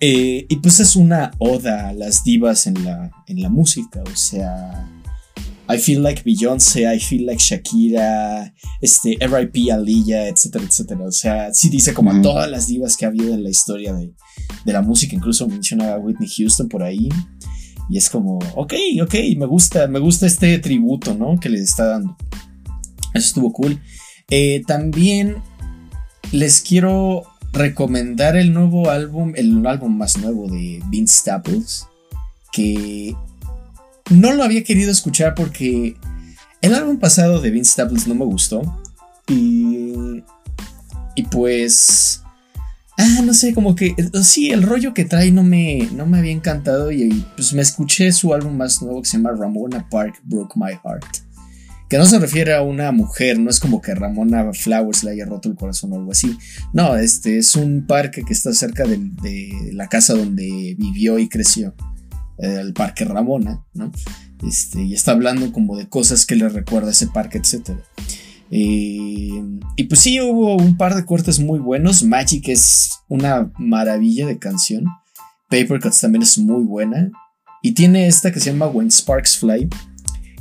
Eh, 0.00 0.46
y 0.48 0.56
pues 0.56 0.80
es 0.80 0.96
una 0.96 1.30
oda 1.38 1.88
a 1.88 1.92
las 1.92 2.24
divas 2.24 2.66
en 2.66 2.84
la, 2.84 3.10
en 3.26 3.40
la 3.42 3.48
música, 3.48 4.02
o 4.02 4.16
sea... 4.16 4.88
I 5.68 5.78
feel 5.78 6.02
like 6.02 6.22
Beyoncé, 6.24 6.86
I 6.86 7.00
feel 7.00 7.24
like 7.24 7.42
Shakira, 7.42 8.52
este, 8.82 9.16
RIP 9.20 9.72
Aliyah, 9.72 10.28
etcétera, 10.28 10.64
etcétera. 10.64 11.04
O 11.06 11.12
sea, 11.12 11.54
sí 11.54 11.70
dice 11.70 11.94
como 11.94 12.12
a 12.12 12.20
todas 12.20 12.50
las 12.50 12.66
divas 12.66 12.96
que 12.96 13.06
ha 13.06 13.08
habido 13.08 13.32
en 13.32 13.42
la 13.42 13.50
historia 13.50 13.94
de, 13.94 14.12
de 14.64 14.72
la 14.72 14.82
música. 14.82 15.16
Incluso 15.16 15.48
menciona 15.48 15.94
a 15.94 15.98
Whitney 15.98 16.28
Houston 16.28 16.68
por 16.68 16.82
ahí. 16.82 17.08
Y 17.88 17.96
es 17.96 18.10
como, 18.10 18.38
ok, 18.54 18.74
ok, 19.02 19.14
me 19.36 19.46
gusta, 19.46 19.86
me 19.88 19.98
gusta 19.98 20.26
este 20.26 20.58
tributo, 20.58 21.14
¿no? 21.14 21.38
Que 21.40 21.48
les 21.48 21.62
está 21.62 21.86
dando. 21.86 22.16
Eso 23.14 23.28
estuvo 23.28 23.52
cool. 23.52 23.80
Eh, 24.30 24.62
también 24.66 25.36
les 26.30 26.60
quiero 26.60 27.22
recomendar 27.52 28.36
el 28.36 28.52
nuevo 28.52 28.90
álbum, 28.90 29.32
el 29.36 29.66
álbum 29.66 29.96
más 29.96 30.18
nuevo 30.18 30.46
de 30.48 30.82
Vince 30.90 31.20
Staples. 31.20 31.86
Que 32.52 33.16
no 34.10 34.32
lo 34.32 34.42
había 34.42 34.64
querido 34.64 34.90
escuchar 34.90 35.34
porque 35.34 35.96
el 36.60 36.74
álbum 36.74 36.98
pasado 36.98 37.40
de 37.40 37.50
Vince 37.50 37.72
Staples 37.72 38.06
no 38.06 38.14
me 38.14 38.24
gustó. 38.24 38.62
Y. 39.28 40.22
Y 41.14 41.22
pues. 41.30 42.22
Ah, 42.96 43.20
no 43.24 43.34
sé, 43.34 43.54
como 43.54 43.74
que. 43.74 43.94
Sí, 44.22 44.50
el 44.50 44.62
rollo 44.62 44.94
que 44.94 45.04
trae 45.04 45.30
no 45.30 45.42
me, 45.42 45.88
no 45.92 46.06
me 46.06 46.18
había 46.18 46.32
encantado. 46.32 46.90
Y 46.92 47.24
pues 47.36 47.52
me 47.52 47.62
escuché 47.62 48.12
su 48.12 48.32
álbum 48.34 48.56
más 48.56 48.80
nuevo 48.82 49.02
que 49.02 49.08
se 49.08 49.16
llama 49.16 49.32
Ramona 49.32 49.88
Park 49.88 50.20
Broke 50.24 50.54
My 50.56 50.72
Heart. 50.72 51.18
Que 51.88 51.98
no 51.98 52.06
se 52.06 52.18
refiere 52.18 52.54
a 52.54 52.62
una 52.62 52.92
mujer, 52.92 53.38
no 53.38 53.50
es 53.50 53.60
como 53.60 53.82
que 53.82 53.94
Ramona 53.94 54.50
Flowers 54.54 55.04
le 55.04 55.10
haya 55.10 55.26
roto 55.26 55.50
el 55.50 55.54
corazón 55.54 55.92
o 55.92 55.96
algo 55.96 56.12
así. 56.12 56.36
No, 56.72 56.96
este 56.96 57.36
es 57.36 57.54
un 57.56 57.86
parque 57.86 58.22
que 58.26 58.32
está 58.32 58.54
cerca 58.54 58.84
de, 58.84 58.96
de 58.96 59.70
la 59.74 59.86
casa 59.88 60.14
donde 60.14 60.74
vivió 60.78 61.18
y 61.18 61.28
creció. 61.28 61.74
Eh, 62.38 62.58
el 62.60 62.72
parque 62.72 63.04
Ramona, 63.04 63.64
¿no? 63.74 63.92
Este, 64.46 64.82
y 64.82 64.94
está 64.94 65.12
hablando 65.12 65.52
como 65.52 65.76
de 65.76 65.88
cosas 65.88 66.26
que 66.26 66.36
le 66.36 66.48
recuerda 66.48 66.88
a 66.88 66.92
ese 66.92 67.06
parque, 67.06 67.38
etc. 67.38 67.78
y 68.50 69.84
pues 69.88 70.00
sí, 70.00 70.20
hubo 70.20 70.56
un 70.56 70.76
par 70.76 70.94
de 70.94 71.04
cortes 71.04 71.38
muy 71.40 71.58
buenos. 71.58 72.02
Magic 72.02 72.48
es 72.48 72.90
una 73.08 73.50
maravilla 73.58 74.26
de 74.26 74.38
canción. 74.38 74.86
Paper 75.48 75.80
Cuts 75.80 76.00
también 76.00 76.22
es 76.22 76.36
muy 76.38 76.64
buena. 76.64 77.10
Y 77.62 77.72
tiene 77.72 78.06
esta 78.06 78.30
que 78.30 78.40
se 78.40 78.52
llama 78.52 78.66
When 78.66 78.90
Sparks 78.90 79.38
Fly, 79.38 79.70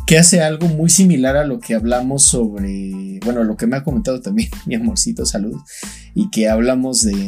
que 0.05 0.17
hace 0.17 0.41
algo 0.41 0.67
muy 0.67 0.89
similar 0.89 1.37
a 1.37 1.45
lo 1.45 1.59
que 1.59 1.75
hablamos 1.75 2.23
sobre, 2.23 3.19
bueno, 3.23 3.43
lo 3.43 3.55
que 3.57 3.67
me 3.67 3.77
ha 3.77 3.83
comentado 3.83 4.21
también 4.21 4.49
mi 4.65 4.75
amorcito, 4.75 5.25
salud, 5.25 5.55
y 6.13 6.29
que 6.29 6.49
hablamos 6.49 7.01
de 7.03 7.27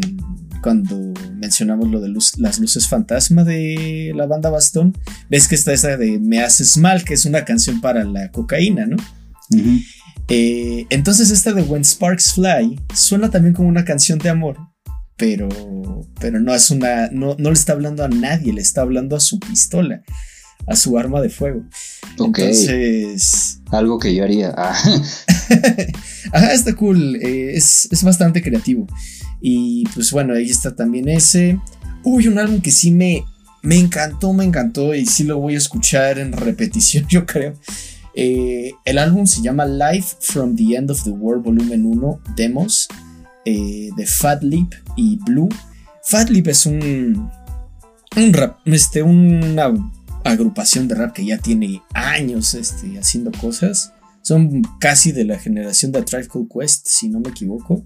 cuando 0.61 1.13
mencionamos 1.35 1.89
lo 1.91 2.01
de 2.01 2.09
luz- 2.09 2.37
las 2.39 2.59
luces 2.59 2.87
fantasma 2.87 3.43
de 3.43 4.11
la 4.15 4.25
banda 4.25 4.49
Bastón, 4.49 4.97
ves 5.29 5.47
que 5.47 5.55
está 5.55 5.73
esa 5.73 5.95
de 5.95 6.17
Me 6.19 6.41
haces 6.41 6.77
mal, 6.77 7.03
que 7.05 7.13
es 7.13 7.25
una 7.25 7.45
canción 7.45 7.81
para 7.81 8.03
la 8.03 8.31
cocaína, 8.31 8.85
¿no? 8.87 8.97
Eh, 10.27 10.87
entonces 10.89 11.29
esta 11.29 11.53
de 11.53 11.61
When 11.61 11.83
Sparks 11.85 12.33
Fly 12.33 12.79
suena 12.95 13.29
también 13.29 13.53
como 13.53 13.69
una 13.69 13.85
canción 13.85 14.17
de 14.17 14.29
amor, 14.29 14.57
pero, 15.17 15.47
pero 16.19 16.39
no 16.39 16.53
es 16.55 16.71
una, 16.71 17.09
no, 17.11 17.35
no 17.37 17.49
le 17.49 17.53
está 17.53 17.73
hablando 17.73 18.03
a 18.03 18.07
nadie, 18.09 18.51
le 18.51 18.61
está 18.61 18.81
hablando 18.81 19.15
a 19.15 19.19
su 19.19 19.39
pistola, 19.39 20.01
a 20.67 20.75
su 20.75 20.97
arma 20.97 21.21
de 21.21 21.29
fuego. 21.29 21.61
Ok. 22.19 22.39
Entonces, 22.39 23.59
Algo 23.71 23.99
que 23.99 24.13
yo 24.15 24.23
haría. 24.23 24.53
Ah, 24.57 24.75
Ajá, 26.31 26.53
está 26.53 26.75
cool. 26.75 27.15
eh, 27.17 27.55
es, 27.55 27.87
es 27.91 28.03
bastante 28.03 28.41
creativo. 28.41 28.87
Y 29.41 29.83
pues 29.93 30.11
bueno, 30.11 30.33
ahí 30.33 30.49
está 30.49 30.75
también 30.75 31.07
ese. 31.07 31.59
Uy, 32.03 32.27
un 32.27 32.37
álbum 32.39 32.61
que 32.61 32.71
sí 32.71 32.91
me, 32.91 33.23
me 33.61 33.77
encantó, 33.77 34.33
me 34.33 34.43
encantó. 34.45 34.95
Y 34.95 35.05
sí 35.05 35.23
lo 35.23 35.39
voy 35.39 35.55
a 35.55 35.59
escuchar 35.59 36.19
en 36.19 36.31
repetición, 36.33 37.05
yo 37.07 37.25
creo. 37.25 37.53
Eh, 38.15 38.71
el 38.85 38.97
álbum 38.97 39.25
se 39.27 39.41
llama 39.41 39.65
Life 39.65 40.15
from 40.21 40.55
the 40.55 40.75
End 40.75 40.89
of 40.89 41.03
the 41.03 41.09
World 41.09 41.43
Volumen 41.43 41.85
1 41.85 42.21
Demos 42.37 42.87
eh, 43.43 43.89
de 43.95 44.05
Fat 44.05 44.41
Lip 44.41 44.71
y 44.95 45.17
Blue. 45.25 45.49
Fat 46.03 46.29
Lip 46.29 46.47
es 46.47 46.65
un, 46.65 47.29
un 48.15 48.33
rap, 48.33 48.59
este, 48.65 49.03
una 49.03 49.73
agrupación 50.25 50.87
de 50.87 50.95
rap 50.95 51.13
que 51.13 51.25
ya 51.25 51.37
tiene 51.37 51.81
años 51.93 52.53
este, 52.53 52.97
haciendo 52.99 53.31
cosas. 53.31 53.93
Son 54.21 54.63
casi 54.79 55.11
de 55.11 55.23
la 55.23 55.37
generación 55.37 55.91
de 55.91 56.01
Tribe 56.01 56.27
Called 56.27 56.47
Quest, 56.47 56.87
si 56.87 57.09
no 57.09 57.19
me 57.19 57.29
equivoco. 57.29 57.85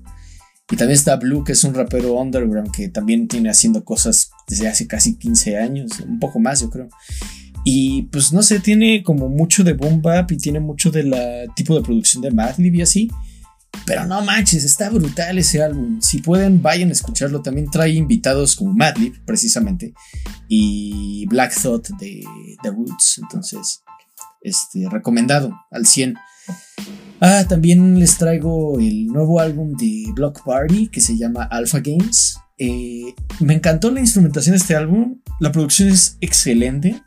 Y 0.72 0.76
también 0.76 0.98
está 0.98 1.16
Blue, 1.18 1.44
que 1.44 1.52
es 1.52 1.64
un 1.64 1.74
rapero 1.74 2.14
underground 2.14 2.72
que 2.72 2.88
también 2.90 3.28
tiene 3.28 3.50
haciendo 3.50 3.84
cosas 3.84 4.32
desde 4.48 4.68
hace 4.68 4.88
casi 4.88 5.16
15 5.16 5.58
años, 5.58 6.00
un 6.00 6.20
poco 6.20 6.40
más, 6.40 6.62
yo 6.62 6.70
creo. 6.70 6.90
Y 7.66 8.04
pues 8.04 8.32
no 8.32 8.42
sé, 8.42 8.60
tiene 8.60 9.04
como 9.04 9.28
mucho 9.30 9.64
de 9.64 9.74
boom 9.74 10.02
bap 10.02 10.32
y 10.32 10.38
tiene 10.38 10.60
mucho 10.60 10.92
de 10.92 11.04
la 11.04 11.54
tipo 11.56 11.76
de 11.76 11.82
producción 11.82 12.22
de 12.22 12.32
Madlib 12.32 12.76
y 12.76 12.82
así. 12.82 13.10
Pero 13.86 14.06
no 14.06 14.22
manches, 14.22 14.64
está 14.64 14.90
brutal 14.90 15.38
ese 15.40 15.64
álbum. 15.64 16.00
Si 16.02 16.22
pueden, 16.22 16.62
vayan 16.62 16.90
a 16.90 16.92
escucharlo. 16.92 17.42
También 17.42 17.70
trae 17.70 17.92
invitados 17.92 18.56
como 18.56 18.74
Madlib, 18.74 19.24
precisamente, 19.26 19.94
y 20.48 21.26
Black 21.28 21.60
Thought 21.60 21.90
de 22.00 22.24
The 22.62 22.70
Roots. 22.70 23.20
Entonces, 23.24 23.82
este, 24.42 24.88
recomendado 24.90 25.52
al 25.72 25.86
100. 25.86 26.16
Ah, 27.22 27.46
también 27.50 28.00
les 28.00 28.18
traigo 28.18 28.80
el 28.80 29.08
nuevo 29.08 29.40
álbum 29.40 29.76
de 29.76 30.06
Block 30.14 30.44
Party 30.46 30.88
que 30.88 31.02
se 31.02 31.18
llama 31.18 31.44
Alpha 31.44 31.80
Games. 31.80 32.38
Eh, 32.58 33.14
me 33.40 33.56
encantó 33.56 33.92
la 33.92 34.00
instrumentación 34.00 34.54
de 34.54 34.58
este 34.58 34.76
álbum. 34.76 35.20
La 35.40 35.52
producción 35.52 35.90
es 35.90 36.18
excelente. 36.22 37.02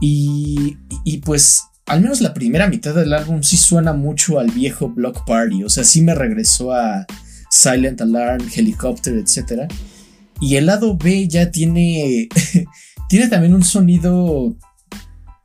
Y, 0.00 0.76
y 1.04 1.18
pues, 1.18 1.62
al 1.86 2.00
menos 2.00 2.20
la 2.20 2.32
primera 2.32 2.66
mitad 2.68 2.94
del 2.94 3.12
álbum 3.12 3.42
sí 3.42 3.56
suena 3.56 3.92
mucho 3.92 4.38
al 4.38 4.50
viejo 4.50 4.88
Block 4.88 5.24
Party. 5.26 5.64
O 5.64 5.68
sea, 5.68 5.84
sí 5.84 6.00
me 6.00 6.14
regresó 6.14 6.72
a 6.72 7.06
Silent 7.50 8.00
Alarm, 8.00 8.48
Helicopter, 8.54 9.14
etc. 9.14 9.70
Y 10.40 10.56
el 10.56 10.66
lado 10.66 10.96
B 10.96 11.28
ya 11.28 11.50
tiene. 11.50 12.28
tiene 13.08 13.28
también 13.28 13.54
un 13.54 13.64
sonido 13.64 14.56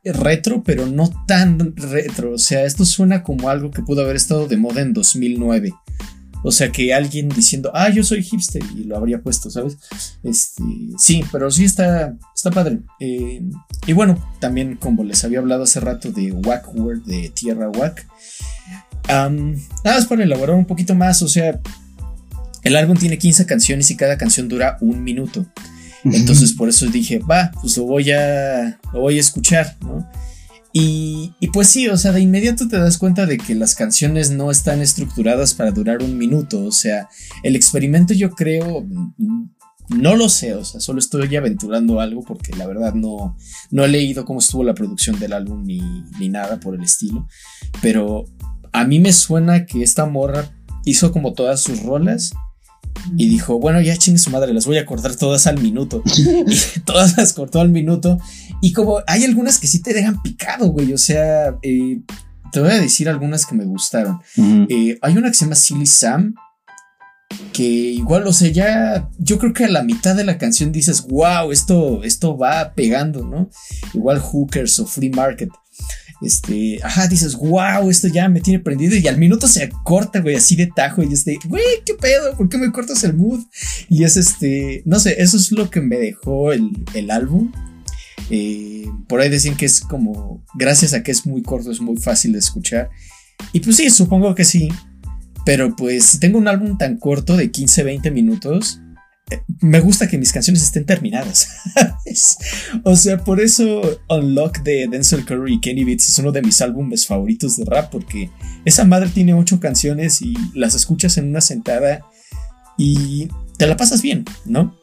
retro, 0.02 0.62
pero 0.64 0.86
no 0.86 1.10
tan 1.26 1.76
retro. 1.76 2.32
O 2.32 2.38
sea, 2.38 2.64
esto 2.64 2.84
suena 2.84 3.22
como 3.22 3.50
algo 3.50 3.70
que 3.70 3.82
pudo 3.82 4.02
haber 4.02 4.16
estado 4.16 4.48
de 4.48 4.56
moda 4.56 4.80
en 4.80 4.94
2009. 4.94 5.74
O 6.42 6.52
sea, 6.52 6.72
que 6.72 6.94
alguien 6.94 7.28
diciendo, 7.28 7.70
ah, 7.74 7.90
yo 7.90 8.02
soy 8.02 8.22
hipster 8.22 8.62
y 8.76 8.84
lo 8.84 8.96
habría 8.96 9.20
puesto, 9.20 9.50
¿sabes? 9.50 9.76
Este, 10.22 10.62
sí, 10.98 11.24
pero 11.30 11.50
sí 11.50 11.64
está, 11.64 12.16
está 12.34 12.50
padre. 12.50 12.80
Eh, 12.98 13.42
y 13.86 13.92
bueno, 13.92 14.18
también 14.38 14.76
como 14.76 15.04
les 15.04 15.22
había 15.24 15.40
hablado 15.40 15.64
hace 15.64 15.80
rato 15.80 16.10
de 16.10 16.32
Wack 16.32 16.74
Word, 16.74 17.02
de 17.04 17.30
Tierra 17.30 17.68
Wack. 17.68 18.06
Um, 19.08 19.54
nada 19.84 19.96
más 19.96 20.06
para 20.06 20.22
elaborar 20.22 20.56
un 20.56 20.66
poquito 20.66 20.94
más, 20.94 21.20
o 21.22 21.28
sea, 21.28 21.60
el 22.62 22.76
álbum 22.76 22.96
tiene 22.96 23.18
15 23.18 23.46
canciones 23.46 23.90
y 23.90 23.96
cada 23.96 24.16
canción 24.16 24.48
dura 24.48 24.78
un 24.80 25.02
minuto. 25.02 25.46
Entonces 26.04 26.52
por 26.52 26.68
eso 26.68 26.86
dije, 26.86 27.18
va, 27.18 27.50
pues 27.60 27.76
lo 27.76 27.84
voy 27.84 28.10
a, 28.10 28.78
lo 28.92 29.00
voy 29.00 29.18
a 29.18 29.20
escuchar, 29.20 29.76
¿no? 29.80 30.08
Y, 30.72 31.34
y, 31.40 31.48
pues 31.48 31.68
sí, 31.68 31.88
o 31.88 31.96
sea, 31.96 32.12
de 32.12 32.20
inmediato 32.20 32.68
te 32.68 32.78
das 32.78 32.96
cuenta 32.96 33.26
de 33.26 33.38
que 33.38 33.54
las 33.54 33.74
canciones 33.74 34.30
no 34.30 34.50
están 34.50 34.80
estructuradas 34.80 35.54
para 35.54 35.72
durar 35.72 36.02
un 36.02 36.16
minuto. 36.16 36.64
O 36.64 36.72
sea, 36.72 37.08
el 37.42 37.56
experimento 37.56 38.14
yo 38.14 38.30
creo, 38.30 38.86
no 39.88 40.14
lo 40.14 40.28
sé, 40.28 40.54
o 40.54 40.64
sea, 40.64 40.80
solo 40.80 41.00
estoy 41.00 41.34
aventurando 41.34 42.00
algo 42.00 42.22
porque 42.22 42.52
la 42.56 42.66
verdad 42.66 42.94
no, 42.94 43.36
no 43.70 43.84
he 43.84 43.88
leído 43.88 44.24
cómo 44.24 44.38
estuvo 44.38 44.62
la 44.62 44.74
producción 44.74 45.18
del 45.18 45.32
álbum 45.32 45.64
ni, 45.64 45.80
ni 46.20 46.28
nada 46.28 46.60
por 46.60 46.76
el 46.76 46.82
estilo. 46.82 47.26
Pero 47.82 48.26
a 48.72 48.84
mí 48.84 49.00
me 49.00 49.12
suena 49.12 49.66
que 49.66 49.82
esta 49.82 50.06
morra 50.06 50.50
hizo 50.84 51.10
como 51.12 51.32
todas 51.32 51.60
sus 51.60 51.82
rolas 51.82 52.32
y 53.16 53.28
dijo, 53.28 53.58
bueno, 53.58 53.80
ya 53.80 53.96
chingue 53.96 54.18
su 54.18 54.30
madre, 54.30 54.52
las 54.52 54.66
voy 54.66 54.78
a 54.78 54.86
cortar 54.86 55.16
todas 55.16 55.46
al 55.46 55.60
minuto. 55.60 56.02
y 56.46 56.80
todas 56.80 57.16
las 57.16 57.32
cortó 57.32 57.60
al 57.60 57.70
minuto. 57.70 58.18
Y 58.60 58.72
como 58.72 59.00
hay 59.06 59.24
algunas 59.24 59.58
que 59.58 59.66
sí 59.66 59.82
te 59.82 59.94
dejan 59.94 60.22
picado, 60.22 60.68
güey. 60.68 60.92
O 60.92 60.98
sea, 60.98 61.56
eh, 61.62 62.00
te 62.52 62.60
voy 62.60 62.70
a 62.70 62.80
decir 62.80 63.08
algunas 63.08 63.46
que 63.46 63.54
me 63.54 63.64
gustaron. 63.64 64.18
Eh, 64.68 64.98
hay 65.00 65.16
una 65.16 65.28
que 65.28 65.34
se 65.34 65.44
llama 65.44 65.56
Silly 65.56 65.86
Sam. 65.86 66.34
Que 67.52 67.62
igual, 67.62 68.26
o 68.26 68.32
sea, 68.32 68.50
ya 68.50 69.08
yo 69.18 69.38
creo 69.38 69.52
que 69.52 69.64
a 69.64 69.68
la 69.68 69.84
mitad 69.84 70.16
de 70.16 70.24
la 70.24 70.36
canción 70.36 70.72
dices, 70.72 71.02
wow, 71.02 71.52
esto, 71.52 72.02
esto 72.02 72.36
va 72.36 72.74
pegando, 72.74 73.24
¿no? 73.24 73.48
Igual 73.94 74.18
Hookers 74.18 74.80
o 74.80 74.86
Free 74.86 75.10
Market 75.10 75.50
este, 76.20 76.78
ajá, 76.82 77.08
dices, 77.08 77.34
wow, 77.34 77.88
esto 77.88 78.08
ya 78.08 78.28
me 78.28 78.40
tiene 78.40 78.60
prendido 78.60 78.94
y 78.96 79.08
al 79.08 79.16
minuto 79.16 79.48
se 79.48 79.70
corta, 79.84 80.20
güey, 80.20 80.36
así 80.36 80.54
de 80.54 80.66
tajo 80.66 81.02
y 81.02 81.12
este, 81.12 81.38
güey, 81.46 81.62
¿qué 81.84 81.94
pedo? 81.94 82.36
¿Por 82.36 82.48
qué 82.48 82.58
me 82.58 82.70
cortas 82.72 83.02
el 83.04 83.14
mood? 83.14 83.40
Y 83.88 84.04
es 84.04 84.16
este, 84.16 84.82
no 84.84 85.00
sé, 85.00 85.22
eso 85.22 85.36
es 85.36 85.50
lo 85.52 85.70
que 85.70 85.80
me 85.80 85.96
dejó 85.96 86.52
el, 86.52 87.10
álbum. 87.10 87.52
Eh, 88.30 88.86
por 89.08 89.20
ahí 89.20 89.28
decían 89.28 89.56
que 89.56 89.66
es 89.66 89.80
como, 89.80 90.44
gracias 90.54 90.94
a 90.94 91.02
que 91.02 91.10
es 91.10 91.26
muy 91.26 91.42
corto, 91.42 91.70
es 91.70 91.80
muy 91.80 91.96
fácil 91.96 92.32
de 92.32 92.38
escuchar. 92.38 92.90
Y 93.52 93.60
pues 93.60 93.76
sí, 93.76 93.90
supongo 93.90 94.34
que 94.34 94.44
sí. 94.44 94.68
Pero 95.44 95.74
pues 95.74 96.04
si 96.04 96.20
tengo 96.20 96.38
un 96.38 96.48
álbum 96.48 96.78
tan 96.78 96.96
corto 96.96 97.36
de 97.36 97.50
15, 97.50 97.82
20 97.82 98.10
minutos, 98.10 98.80
me 99.60 99.80
gusta 99.80 100.08
que 100.08 100.18
mis 100.18 100.32
canciones 100.32 100.62
estén 100.62 100.84
terminadas. 100.84 101.48
o 102.84 102.96
sea, 102.96 103.18
por 103.18 103.40
eso 103.40 104.00
Unlock 104.08 104.58
de 104.60 104.88
Denzel 104.88 105.24
Curry 105.24 105.54
y 105.54 105.60
Kenny 105.60 105.84
Beats 105.84 106.08
es 106.08 106.18
uno 106.18 106.32
de 106.32 106.42
mis 106.42 106.60
álbumes 106.60 107.06
favoritos 107.06 107.56
de 107.56 107.64
rap, 107.64 107.90
porque 107.90 108.30
esa 108.64 108.84
madre 108.84 109.10
tiene 109.10 109.34
ocho 109.34 109.60
canciones 109.60 110.22
y 110.22 110.34
las 110.54 110.74
escuchas 110.74 111.16
en 111.18 111.28
una 111.28 111.40
sentada 111.40 112.00
y 112.76 113.28
te 113.56 113.66
la 113.66 113.76
pasas 113.76 114.02
bien, 114.02 114.24
¿no? 114.44 114.79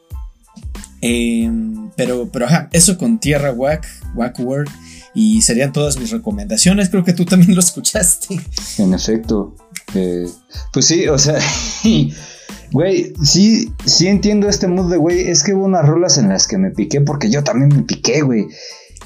Em, 1.00 1.90
pero, 1.96 2.28
pero 2.32 2.46
ajá, 2.46 2.68
eso 2.72 2.98
con 2.98 3.18
Tierra 3.18 3.52
Wack, 3.52 3.86
Wack 4.14 4.40
Word, 4.40 4.68
y 5.14 5.42
serían 5.42 5.72
todas 5.72 5.98
mis 5.98 6.10
recomendaciones. 6.10 6.88
Creo 6.90 7.04
que 7.04 7.12
tú 7.12 7.24
también 7.24 7.54
lo 7.54 7.60
escuchaste. 7.60 8.40
En 8.78 8.94
efecto. 8.94 9.56
Eh, 9.94 10.26
pues 10.72 10.86
sí, 10.86 11.08
o 11.08 11.18
sea. 11.18 11.38
Güey, 12.70 13.14
sí, 13.22 13.72
sí 13.86 14.08
entiendo 14.08 14.48
este 14.48 14.68
mood 14.68 14.90
de 14.90 14.98
güey. 14.98 15.28
Es 15.28 15.42
que 15.42 15.54
hubo 15.54 15.64
unas 15.64 15.86
rolas 15.86 16.18
en 16.18 16.28
las 16.28 16.46
que 16.46 16.58
me 16.58 16.70
piqué 16.70 17.00
porque 17.00 17.30
yo 17.30 17.42
también 17.42 17.74
me 17.74 17.82
piqué, 17.82 18.20
güey. 18.20 18.46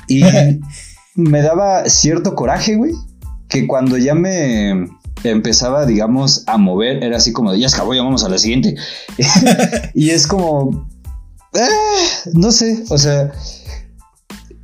Y 0.09 0.25
me 1.15 1.43
daba 1.43 1.89
cierto 1.89 2.35
coraje, 2.35 2.77
güey. 2.77 2.93
Que 3.49 3.67
cuando 3.67 3.99
ya 3.99 4.15
me 4.15 4.89
empezaba, 5.23 5.87
digamos, 5.87 6.45
a 6.47 6.57
mover, 6.57 7.05
era 7.05 7.19
así 7.19 7.33
como 7.33 7.53
de 7.53 7.61
ya 7.61 7.69
acabó, 7.69 7.95
ya 7.95 8.03
vamos 8.03 8.25
a 8.25 8.29
la 8.29 8.39
siguiente. 8.39 8.75
y 9.95 10.11
es 10.11 10.27
como. 10.27 10.91
Eh, 11.55 12.31
no 12.35 12.53
sé, 12.53 12.85
o 12.89 12.99
sea. 12.99 13.33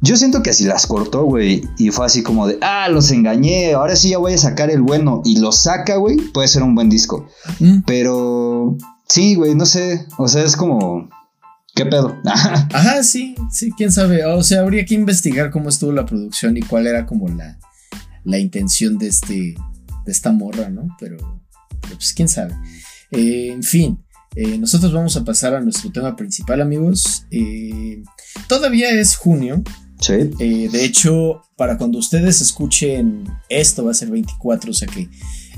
Yo 0.00 0.16
siento 0.16 0.44
que 0.44 0.50
así 0.50 0.64
las 0.64 0.86
cortó, 0.86 1.24
güey, 1.24 1.62
y 1.76 1.90
fue 1.90 2.06
así 2.06 2.22
como 2.22 2.46
de, 2.46 2.56
ah, 2.62 2.88
los 2.88 3.10
engañé, 3.10 3.72
ahora 3.72 3.96
sí 3.96 4.10
ya 4.10 4.18
voy 4.18 4.32
a 4.32 4.38
sacar 4.38 4.70
el 4.70 4.80
bueno, 4.80 5.22
y 5.24 5.40
lo 5.40 5.50
saca, 5.50 5.96
güey, 5.96 6.16
puede 6.32 6.46
ser 6.46 6.62
un 6.62 6.76
buen 6.76 6.88
disco. 6.88 7.26
Mm. 7.58 7.80
Pero, 7.84 8.76
sí, 9.08 9.34
güey, 9.34 9.56
no 9.56 9.66
sé, 9.66 10.06
o 10.16 10.28
sea, 10.28 10.44
es 10.44 10.54
como, 10.54 11.10
¿qué 11.74 11.84
pedo? 11.84 12.16
Ajá, 12.24 13.02
sí, 13.02 13.34
sí, 13.50 13.72
quién 13.76 13.90
sabe, 13.90 14.24
o 14.24 14.44
sea, 14.44 14.60
habría 14.60 14.84
que 14.84 14.94
investigar 14.94 15.50
cómo 15.50 15.68
estuvo 15.68 15.90
la 15.90 16.06
producción 16.06 16.56
y 16.56 16.62
cuál 16.62 16.86
era 16.86 17.04
como 17.04 17.26
la, 17.28 17.58
la 18.22 18.38
intención 18.38 18.98
de, 18.98 19.08
este, 19.08 19.34
de 19.34 20.12
esta 20.12 20.30
morra, 20.30 20.68
¿no? 20.70 20.96
Pero, 21.00 21.16
pues, 21.80 22.12
quién 22.12 22.28
sabe. 22.28 22.54
Eh, 23.10 23.50
en 23.50 23.64
fin. 23.64 23.98
Eh, 24.36 24.58
nosotros 24.58 24.92
vamos 24.92 25.16
a 25.16 25.24
pasar 25.24 25.54
a 25.54 25.60
nuestro 25.60 25.90
tema 25.90 26.16
principal, 26.16 26.60
amigos. 26.60 27.26
Eh, 27.30 28.02
todavía 28.48 28.90
es 28.90 29.16
junio, 29.16 29.62
eh, 30.08 30.68
de 30.70 30.84
hecho, 30.84 31.42
para 31.56 31.76
cuando 31.76 31.98
ustedes 31.98 32.40
escuchen 32.40 33.24
esto 33.48 33.84
va 33.84 33.90
a 33.90 33.94
ser 33.94 34.10
24, 34.10 34.70
o 34.70 34.74
sea 34.74 34.86
que 34.86 35.08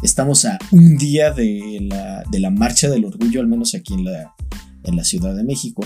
estamos 0.03 0.45
a 0.45 0.59
un 0.71 0.97
día 0.97 1.31
de 1.31 1.89
la, 2.33 2.51
marcha 2.51 2.89
del 2.89 3.05
orgullo, 3.05 3.41
al 3.41 3.47
menos 3.47 3.75
aquí 3.75 3.95
en 3.95 4.05
la, 4.07 4.35
en 4.85 4.97
la 4.97 5.05
Ciudad 5.05 5.35
de 5.37 5.45
México. 5.45 5.85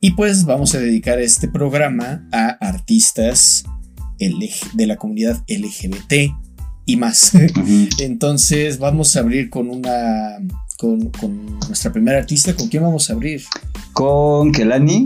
Y 0.00 0.12
pues 0.12 0.44
vamos 0.44 0.74
a 0.74 0.78
dedicar 0.78 1.18
este 1.18 1.48
programa 1.48 2.28
a 2.32 2.50
artistas 2.60 3.64
de 4.18 4.86
la 4.86 4.96
comunidad 4.96 5.44
LGBT 5.48 6.32
y 6.86 6.96
más. 6.96 7.32
Entonces 7.98 8.78
vamos 8.78 9.16
a 9.16 9.20
abrir 9.20 9.50
con 9.50 9.68
una 9.70 10.38
con, 10.78 11.10
con, 11.10 11.58
nuestra 11.66 11.92
primera 11.92 12.18
artista. 12.18 12.54
¿Con 12.54 12.68
quién 12.68 12.82
vamos 12.82 13.10
a 13.10 13.12
abrir? 13.12 13.42
Con 13.92 14.52
Kelani 14.52 15.04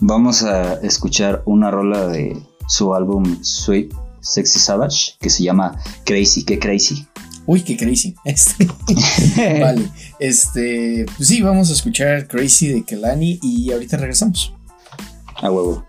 vamos 0.00 0.42
a 0.42 0.74
escuchar 0.82 1.42
una 1.46 1.70
rola 1.70 2.08
de 2.08 2.36
su 2.68 2.94
álbum 2.94 3.38
Sweet 3.42 3.94
Sexy 4.20 4.58
Savage 4.58 5.14
que 5.20 5.30
se 5.30 5.44
llama 5.44 5.78
Crazy, 6.04 6.44
qué 6.44 6.58
crazy. 6.58 7.06
Uy, 7.46 7.62
qué 7.62 7.76
crazy. 7.76 8.14
Este, 8.24 8.66
vale. 9.60 9.88
Este, 10.18 11.06
pues 11.16 11.28
sí, 11.28 11.40
vamos 11.40 11.70
a 11.70 11.72
escuchar 11.72 12.26
Crazy 12.26 12.68
de 12.68 12.82
Kelani 12.82 13.38
y 13.40 13.70
ahorita 13.70 13.96
regresamos. 13.96 14.52
A 15.36 15.50
huevo. 15.50 15.85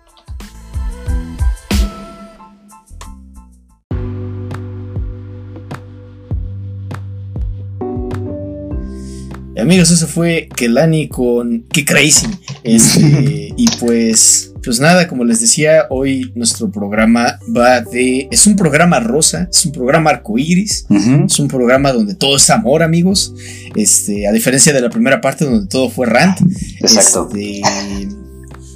Amigos, 9.67 9.91
eso 9.91 10.07
fue 10.07 10.47
Kelani 10.55 11.09
con 11.09 11.65
Qué 11.69 11.83
Crazy. 11.83 12.25
Este, 12.63 13.53
y 13.57 13.65
pues, 13.81 14.53
pues 14.63 14.79
nada, 14.79 15.09
como 15.09 15.25
les 15.25 15.41
decía, 15.41 15.87
hoy 15.89 16.31
nuestro 16.35 16.71
programa 16.71 17.37
va 17.53 17.81
de. 17.81 18.29
Es 18.31 18.47
un 18.47 18.55
programa 18.55 19.01
rosa, 19.01 19.49
es 19.51 19.65
un 19.65 19.73
programa 19.73 20.11
arcoíris, 20.11 20.85
es 20.89 21.39
un 21.39 21.49
programa 21.49 21.91
donde 21.91 22.15
todo 22.15 22.37
es 22.37 22.49
amor, 22.49 22.81
amigos. 22.81 23.33
Este, 23.75 24.25
a 24.25 24.31
diferencia 24.31 24.71
de 24.71 24.79
la 24.79 24.89
primera 24.89 25.19
parte 25.19 25.43
donde 25.43 25.67
todo 25.67 25.89
fue 25.89 26.05
rant. 26.05 26.39
Exacto. 26.79 27.27
Este, 27.35 27.61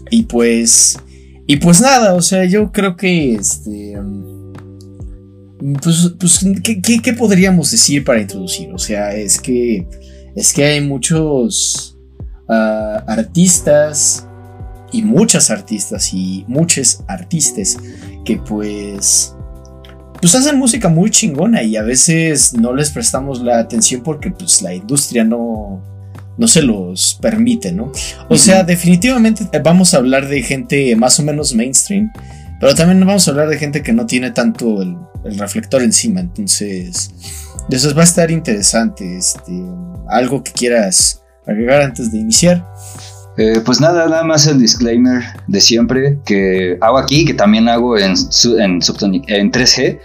y 0.09 0.23
pues. 0.23 0.99
Y 1.47 1.55
pues 1.55 1.79
nada, 1.79 2.15
o 2.15 2.21
sea, 2.21 2.43
yo 2.43 2.73
creo 2.73 2.97
que 2.97 3.35
este. 3.35 3.97
Pues, 5.81 6.15
pues 6.19 6.45
¿qué, 6.61 6.81
qué 6.81 7.13
podríamos 7.13 7.71
decir 7.71 8.03
para 8.03 8.19
introducir? 8.19 8.73
O 8.73 8.77
sea, 8.77 9.15
es 9.15 9.39
que 9.39 9.87
es 10.35 10.53
que 10.53 10.65
hay 10.65 10.81
muchos 10.81 11.97
ah, 12.47 13.03
artistas 13.07 14.27
y 14.91 15.03
muchas 15.03 15.49
artistas 15.49 16.13
y 16.13 16.45
muchos 16.47 17.03
artistas 17.07 17.77
que 18.25 18.37
pues 18.37 19.35
pues 20.21 20.35
hacen 20.35 20.59
música 20.59 20.87
muy 20.87 21.09
chingona 21.09 21.63
y 21.63 21.75
a 21.77 21.81
veces 21.81 22.53
no 22.53 22.73
les 22.75 22.91
prestamos 22.91 23.41
la 23.41 23.57
atención 23.59 24.03
porque 24.03 24.29
pues 24.29 24.61
la 24.61 24.73
industria 24.73 25.23
no 25.23 25.81
no 26.37 26.47
se 26.47 26.61
los 26.61 27.19
permite, 27.21 27.71
¿no? 27.71 27.91
O 28.29 28.37
sea, 28.37 28.63
definitivamente 28.63 29.47
vamos 29.63 29.93
a 29.93 29.97
hablar 29.97 30.27
de 30.27 30.41
gente 30.41 30.95
más 30.95 31.19
o 31.19 31.23
menos 31.23 31.53
mainstream, 31.53 32.11
pero 32.59 32.73
también 32.73 33.05
vamos 33.05 33.27
a 33.27 33.31
hablar 33.31 33.49
de 33.49 33.57
gente 33.57 33.83
que 33.83 33.93
no 33.93 34.05
tiene 34.05 34.31
tanto 34.31 34.81
el, 34.81 34.97
el 35.23 35.37
reflector 35.37 35.83
encima, 35.83 36.19
entonces 36.19 37.11
eso 37.69 37.93
va 37.95 38.01
a 38.01 38.05
estar 38.05 38.31
interesante. 38.31 39.17
Este, 39.17 39.63
algo 40.09 40.43
que 40.43 40.51
quieras 40.51 41.21
agregar 41.45 41.81
antes 41.81 42.11
de 42.11 42.19
iniciar. 42.19 42.65
Eh, 43.37 43.61
pues 43.63 43.79
nada, 43.79 44.07
nada 44.07 44.23
más 44.23 44.45
el 44.45 44.59
disclaimer 44.59 45.23
de 45.47 45.61
siempre 45.61 46.19
que 46.25 46.77
hago 46.81 46.97
aquí, 46.97 47.25
que 47.25 47.33
también 47.33 47.69
hago 47.69 47.97
en, 47.97 48.11
en, 48.11 48.79
en 48.81 49.51
3G, 49.51 49.99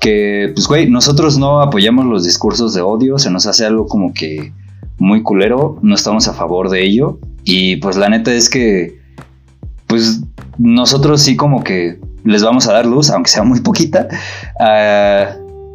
que 0.00 0.50
pues 0.54 0.66
güey, 0.66 0.90
nosotros 0.90 1.38
no 1.38 1.60
apoyamos 1.60 2.04
los 2.06 2.24
discursos 2.24 2.74
de 2.74 2.82
odio, 2.82 3.18
se 3.18 3.30
nos 3.30 3.46
hace 3.46 3.64
algo 3.64 3.86
como 3.86 4.12
que 4.12 4.52
muy 4.98 5.22
culero, 5.22 5.78
no 5.82 5.94
estamos 5.94 6.26
a 6.28 6.34
favor 6.34 6.68
de 6.68 6.84
ello 6.84 7.18
y 7.44 7.76
pues 7.76 7.96
la 7.96 8.08
neta 8.08 8.32
es 8.32 8.50
que 8.50 8.98
pues 9.86 10.20
nosotros 10.58 11.22
sí 11.22 11.36
como 11.36 11.62
que 11.62 12.00
les 12.24 12.42
vamos 12.42 12.66
a 12.66 12.72
dar 12.72 12.86
luz, 12.86 13.10
aunque 13.10 13.30
sea 13.30 13.44
muy 13.44 13.60
poquita, 13.60 14.08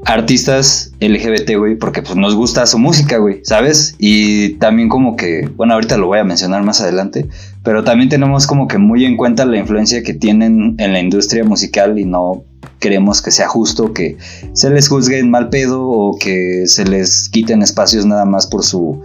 artistas 0.05 0.91
LGBT, 0.99 1.57
güey, 1.57 1.75
porque 1.75 2.01
pues 2.01 2.15
nos 2.15 2.35
gusta 2.35 2.65
su 2.65 2.79
música, 2.79 3.17
güey, 3.17 3.41
¿sabes? 3.43 3.95
Y 3.97 4.55
también 4.55 4.89
como 4.89 5.15
que, 5.15 5.49
bueno, 5.55 5.73
ahorita 5.73 5.97
lo 5.97 6.07
voy 6.07 6.19
a 6.19 6.23
mencionar 6.23 6.63
más 6.63 6.81
adelante, 6.81 7.27
pero 7.63 7.83
también 7.83 8.09
tenemos 8.09 8.47
como 8.47 8.67
que 8.67 8.77
muy 8.77 9.05
en 9.05 9.17
cuenta 9.17 9.45
la 9.45 9.57
influencia 9.57 10.01
que 10.03 10.13
tienen 10.13 10.75
en 10.77 10.93
la 10.93 10.99
industria 10.99 11.43
musical 11.43 11.99
y 11.99 12.05
no 12.05 12.43
queremos 12.79 13.21
que 13.21 13.31
sea 13.31 13.47
justo 13.47 13.93
que 13.93 14.17
se 14.53 14.69
les 14.69 14.87
juzgue 14.87 15.19
en 15.19 15.29
mal 15.29 15.49
pedo 15.49 15.85
o 15.85 16.17
que 16.17 16.63
se 16.65 16.85
les 16.85 17.29
quiten 17.29 17.61
espacios 17.61 18.05
nada 18.05 18.25
más 18.25 18.47
por 18.47 18.63
su 18.63 19.01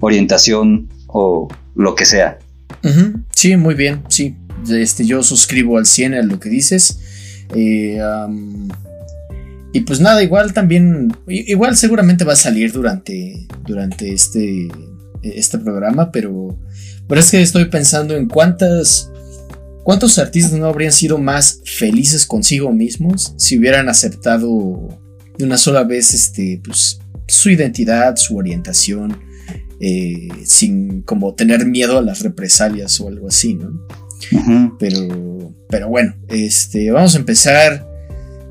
orientación 0.00 0.88
o 1.08 1.48
lo 1.74 1.94
que 1.94 2.04
sea. 2.04 2.38
Sí, 3.32 3.56
muy 3.56 3.74
bien, 3.74 4.02
sí. 4.08 4.36
Este, 4.70 5.04
yo 5.04 5.22
suscribo 5.22 5.76
al 5.78 5.86
100 5.86 6.14
a 6.14 6.22
lo 6.22 6.38
que 6.38 6.48
dices. 6.48 7.00
Eh, 7.54 7.98
y 9.76 9.80
pues 9.80 10.00
nada, 10.00 10.22
igual 10.22 10.54
también, 10.54 11.14
igual 11.26 11.76
seguramente 11.76 12.24
va 12.24 12.32
a 12.32 12.36
salir 12.36 12.72
durante, 12.72 13.46
durante 13.66 14.10
este, 14.10 14.68
este 15.22 15.58
programa, 15.58 16.10
pero, 16.10 16.58
pero 17.06 17.20
es 17.20 17.30
que 17.30 17.42
estoy 17.42 17.66
pensando 17.66 18.16
en 18.16 18.26
cuántas, 18.26 19.10
cuántos 19.84 20.18
artistas 20.18 20.58
no 20.58 20.64
habrían 20.64 20.92
sido 20.92 21.18
más 21.18 21.60
felices 21.66 22.24
consigo 22.24 22.72
mismos 22.72 23.34
si 23.36 23.58
hubieran 23.58 23.90
aceptado 23.90 24.98
de 25.36 25.44
una 25.44 25.58
sola 25.58 25.84
vez 25.84 26.14
este, 26.14 26.58
pues, 26.64 26.98
su 27.28 27.50
identidad, 27.50 28.16
su 28.16 28.38
orientación, 28.38 29.20
eh, 29.78 30.28
sin 30.46 31.02
como 31.02 31.34
tener 31.34 31.66
miedo 31.66 31.98
a 31.98 32.02
las 32.02 32.20
represalias 32.20 32.98
o 32.98 33.08
algo 33.08 33.28
así, 33.28 33.52
¿no? 33.52 33.78
Pero, 34.78 35.54
pero 35.68 35.90
bueno, 35.90 36.16
este, 36.28 36.90
vamos 36.90 37.14
a 37.14 37.18
empezar 37.18 37.95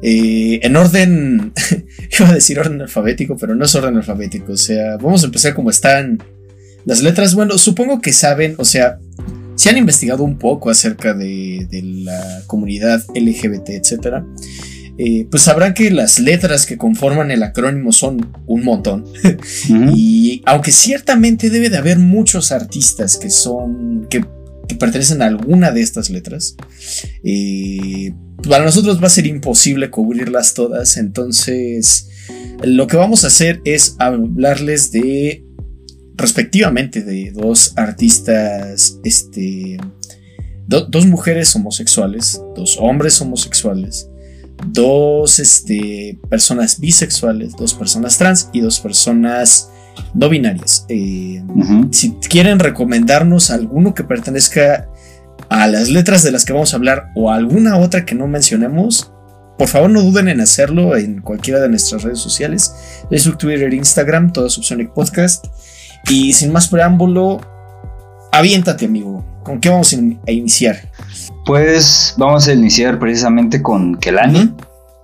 eh, 0.01 0.59
en 0.63 0.75
orden, 0.75 1.53
iba 2.19 2.29
a 2.29 2.33
decir 2.33 2.59
orden 2.59 2.81
alfabético, 2.81 3.37
pero 3.37 3.55
no 3.55 3.65
es 3.65 3.75
orden 3.75 3.97
alfabético. 3.97 4.53
O 4.53 4.57
sea, 4.57 4.97
vamos 4.97 5.23
a 5.23 5.27
empezar 5.27 5.53
como 5.53 5.69
están 5.69 6.21
las 6.85 7.01
letras. 7.01 7.35
Bueno, 7.35 7.57
supongo 7.57 8.01
que 8.01 8.13
saben, 8.13 8.55
o 8.57 8.65
sea, 8.65 8.99
si 9.55 9.69
han 9.69 9.77
investigado 9.77 10.23
un 10.23 10.37
poco 10.37 10.69
acerca 10.69 11.13
de, 11.13 11.67
la 12.03 12.43
comunidad 12.47 13.03
LGBT, 13.15 13.69
etc. 13.69 14.23
Eh, 14.97 15.27
pues 15.29 15.43
sabrán 15.43 15.73
que 15.73 15.91
las 15.91 16.19
letras 16.19 16.65
que 16.65 16.77
conforman 16.77 17.31
el 17.31 17.43
acrónimo 17.43 17.91
son 17.91 18.31
un 18.45 18.63
montón. 18.63 19.05
y 19.93 20.41
aunque 20.45 20.71
ciertamente 20.71 21.49
debe 21.49 21.69
de 21.69 21.77
haber 21.77 21.99
muchos 21.99 22.51
artistas 22.51 23.17
que 23.17 23.29
son. 23.29 24.07
que 24.09 24.23
que 24.67 24.75
pertenecen 24.75 25.21
a 25.21 25.27
alguna 25.27 25.71
de 25.71 25.81
estas 25.81 26.09
letras. 26.09 26.55
para 28.47 28.65
nosotros 28.65 29.01
va 29.01 29.07
a 29.07 29.09
ser 29.09 29.25
imposible 29.27 29.89
cubrirlas 29.89 30.53
todas, 30.53 30.97
entonces 30.97 32.09
lo 32.63 32.87
que 32.87 32.97
vamos 32.97 33.23
a 33.23 33.27
hacer 33.27 33.61
es 33.65 33.95
hablarles 33.99 34.91
de 34.91 35.43
respectivamente 36.15 37.01
de 37.03 37.31
dos 37.31 37.73
artistas, 37.75 38.99
este, 39.03 39.77
dos 40.67 41.05
mujeres 41.05 41.55
homosexuales, 41.55 42.41
dos 42.55 42.77
hombres 42.79 43.19
homosexuales, 43.21 44.09
dos 44.67 45.39
este, 45.39 46.17
personas 46.29 46.79
bisexuales, 46.79 47.53
dos 47.57 47.73
personas 47.73 48.17
trans 48.17 48.49
y 48.53 48.61
dos 48.61 48.79
personas 48.79 49.69
no 50.13 50.29
binarias. 50.29 50.85
Eh, 50.89 51.43
si 51.91 52.13
quieren 52.13 52.59
recomendarnos 52.59 53.51
alguno 53.51 53.93
que 53.93 54.03
pertenezca 54.03 54.87
a 55.49 55.67
las 55.67 55.89
letras 55.89 56.23
de 56.23 56.31
las 56.31 56.45
que 56.45 56.53
vamos 56.53 56.73
a 56.73 56.77
hablar 56.77 57.09
o 57.15 57.31
alguna 57.31 57.77
otra 57.77 58.05
que 58.05 58.15
no 58.15 58.27
mencionemos, 58.27 59.11
por 59.57 59.67
favor 59.67 59.89
no 59.89 60.01
duden 60.01 60.27
en 60.27 60.41
hacerlo 60.41 60.97
en 60.97 61.21
cualquiera 61.21 61.59
de 61.59 61.69
nuestras 61.69 62.03
redes 62.03 62.19
sociales, 62.19 62.73
Facebook, 63.09 63.37
Twitter, 63.37 63.73
Instagram, 63.73 64.33
todo 64.33 64.49
Subsonic 64.49 64.91
Podcast. 64.91 65.45
Y 66.09 66.33
sin 66.33 66.51
más 66.51 66.67
preámbulo, 66.67 67.41
aviéntate 68.31 68.85
amigo, 68.85 69.25
¿con 69.43 69.59
qué 69.59 69.69
vamos 69.69 69.93
a 69.93 70.31
iniciar? 70.31 70.89
Pues 71.45 72.13
vamos 72.17 72.47
a 72.47 72.53
iniciar 72.53 72.99
precisamente 72.99 73.61
con 73.61 73.95
Kelani. 73.95 74.53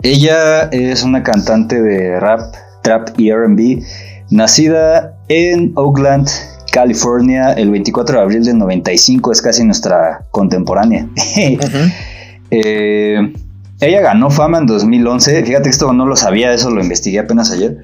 Ella 0.03 0.63
es 0.71 1.03
una 1.03 1.23
cantante 1.23 1.81
de 1.81 2.19
rap, 2.19 2.53
trap 2.81 3.09
y 3.17 3.31
RB 3.31 3.83
Nacida 4.31 5.17
en 5.27 5.73
Oakland, 5.75 6.27
California, 6.71 7.51
el 7.51 7.69
24 7.69 8.17
de 8.17 8.23
abril 8.23 8.43
del 8.45 8.57
95, 8.57 9.31
es 9.33 9.41
casi 9.41 9.63
nuestra 9.63 10.25
contemporánea. 10.31 11.07
Eh, 12.53 13.33
ella 13.79 14.01
ganó 14.01 14.29
fama 14.29 14.57
en 14.57 14.65
2011, 14.65 15.45
fíjate 15.45 15.63
que 15.63 15.69
esto 15.69 15.93
no 15.93 16.05
lo 16.05 16.17
sabía, 16.17 16.51
eso 16.51 16.69
lo 16.69 16.81
investigué 16.83 17.19
apenas 17.19 17.49
ayer, 17.49 17.77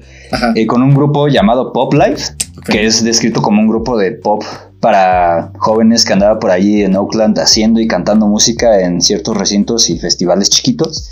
eh, 0.56 0.66
con 0.66 0.82
un 0.82 0.94
grupo 0.94 1.26
llamado 1.26 1.72
Pop 1.72 1.94
Life, 1.94 2.34
que 2.66 2.84
es 2.84 3.02
descrito 3.02 3.40
como 3.40 3.62
un 3.62 3.68
grupo 3.68 3.96
de 3.96 4.12
pop 4.12 4.44
para 4.80 5.52
jóvenes 5.56 6.04
que 6.04 6.12
andaba 6.12 6.38
por 6.38 6.50
allí 6.50 6.82
en 6.82 6.96
Oakland 6.96 7.38
haciendo 7.38 7.80
y 7.80 7.88
cantando 7.88 8.26
música 8.26 8.80
en 8.80 9.00
ciertos 9.00 9.38
recintos 9.38 9.88
y 9.88 9.98
festivales 9.98 10.50
chiquitos. 10.50 11.10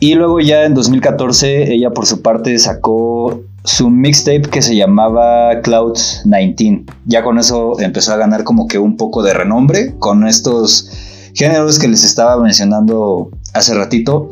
Y 0.00 0.14
luego 0.14 0.40
ya 0.40 0.64
en 0.64 0.72
2014 0.72 1.74
ella 1.74 1.90
por 1.90 2.06
su 2.06 2.22
parte 2.22 2.58
sacó 2.58 3.42
su 3.64 3.88
mixtape 3.88 4.42
que 4.42 4.60
se 4.60 4.76
llamaba 4.76 5.60
Cloud 5.62 5.98
19. 6.24 6.84
Ya 7.06 7.24
con 7.24 7.38
eso 7.38 7.80
empezó 7.80 8.12
a 8.12 8.18
ganar 8.18 8.44
como 8.44 8.68
que 8.68 8.78
un 8.78 8.96
poco 8.96 9.22
de 9.22 9.32
renombre 9.32 9.94
con 9.98 10.26
estos 10.26 10.90
géneros 11.34 11.78
que 11.78 11.88
les 11.88 12.04
estaba 12.04 12.40
mencionando 12.40 13.30
hace 13.54 13.74
ratito. 13.74 14.30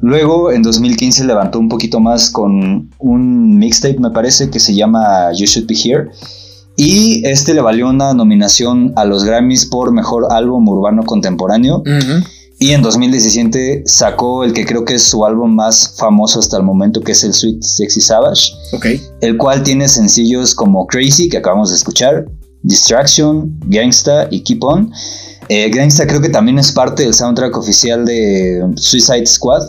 Luego 0.00 0.52
en 0.52 0.62
2015 0.62 1.24
levantó 1.24 1.58
un 1.58 1.68
poquito 1.68 2.00
más 2.00 2.30
con 2.30 2.90
un 2.98 3.58
mixtape 3.58 3.98
me 3.98 4.10
parece 4.10 4.50
que 4.50 4.60
se 4.60 4.74
llama 4.74 5.32
You 5.32 5.46
Should 5.46 5.68
Be 5.68 5.74
Here. 5.74 6.10
Y 6.76 7.26
este 7.26 7.54
le 7.54 7.60
valió 7.60 7.88
una 7.88 8.12
nominación 8.14 8.92
a 8.96 9.04
los 9.04 9.24
Grammys 9.24 9.66
por 9.66 9.92
Mejor 9.92 10.28
Álbum 10.30 10.68
Urbano 10.68 11.02
Contemporáneo. 11.04 11.82
Y 12.60 12.72
en 12.72 12.82
2017 12.82 13.84
sacó 13.86 14.42
el 14.42 14.52
que 14.52 14.66
creo 14.66 14.84
que 14.84 14.94
es 14.94 15.02
su 15.04 15.24
álbum 15.24 15.54
más 15.54 15.94
famoso 15.96 16.40
hasta 16.40 16.56
el 16.56 16.64
momento, 16.64 17.00
que 17.00 17.12
es 17.12 17.22
el 17.22 17.32
Sweet 17.32 17.62
Sexy 17.62 18.00
Savage. 18.00 18.50
Ok. 18.72 18.86
El 19.20 19.36
cual 19.36 19.62
tiene 19.62 19.88
sencillos 19.88 20.54
como 20.54 20.86
Crazy, 20.88 21.28
que 21.28 21.36
acabamos 21.36 21.70
de 21.70 21.76
escuchar, 21.76 22.26
Distraction, 22.62 23.56
Gangsta 23.66 24.26
y 24.30 24.40
Keep 24.42 24.64
On. 24.64 24.90
Eh, 25.48 25.70
Gangsta 25.70 26.06
creo 26.06 26.20
que 26.20 26.28
también 26.28 26.58
es 26.58 26.72
parte 26.72 27.04
del 27.04 27.14
soundtrack 27.14 27.56
oficial 27.56 28.04
de 28.04 28.60
Suicide 28.74 29.26
Squad. 29.26 29.62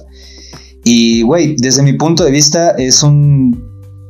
Y, 0.84 1.22
güey, 1.22 1.56
desde 1.60 1.84
mi 1.84 1.94
punto 1.94 2.24
de 2.24 2.32
vista 2.32 2.72
es 2.72 3.04
un 3.04 3.64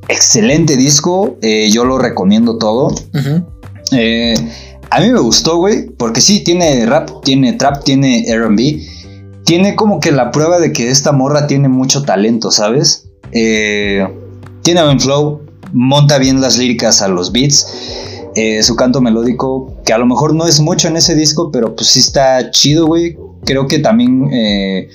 excelente 0.07 0.77
disco. 0.77 1.37
Eh, 1.41 1.69
yo 1.69 1.83
lo 1.83 1.97
recomiendo 1.97 2.57
todo. 2.57 2.95
eh, 3.91 4.35
a 4.91 4.99
mí 4.99 5.11
me 5.11 5.19
gustó, 5.19 5.57
güey, 5.57 5.89
porque 5.89 6.21
sí, 6.21 6.43
tiene 6.43 6.85
rap, 6.85 7.09
tiene 7.23 7.53
trap, 7.53 7.83
tiene 7.83 8.25
RB. 8.27 8.81
Tiene 9.43 9.75
como 9.75 9.99
que 9.99 10.11
la 10.11 10.31
prueba 10.31 10.59
de 10.59 10.71
que 10.73 10.89
esta 10.89 11.11
morra 11.11 11.47
tiene 11.47 11.69
mucho 11.69 12.03
talento, 12.03 12.51
¿sabes? 12.51 13.09
Eh, 13.31 14.07
tiene 14.63 14.83
buen 14.83 14.99
flow, 14.99 15.41
monta 15.73 16.17
bien 16.17 16.41
las 16.41 16.57
líricas 16.57 17.01
a 17.01 17.07
los 17.07 17.31
beats. 17.31 17.67
Eh, 18.35 18.61
su 18.63 18.75
canto 18.75 19.01
melódico, 19.01 19.75
que 19.85 19.93
a 19.93 19.97
lo 19.97 20.05
mejor 20.05 20.35
no 20.35 20.45
es 20.47 20.59
mucho 20.59 20.87
en 20.87 20.97
ese 20.97 21.15
disco, 21.15 21.51
pero 21.51 21.75
pues 21.75 21.89
sí 21.89 21.99
está 21.99 22.51
chido, 22.51 22.87
güey. 22.87 23.17
Creo 23.45 23.67
que 23.67 23.79
también 23.79 24.29
eh, 24.31 24.89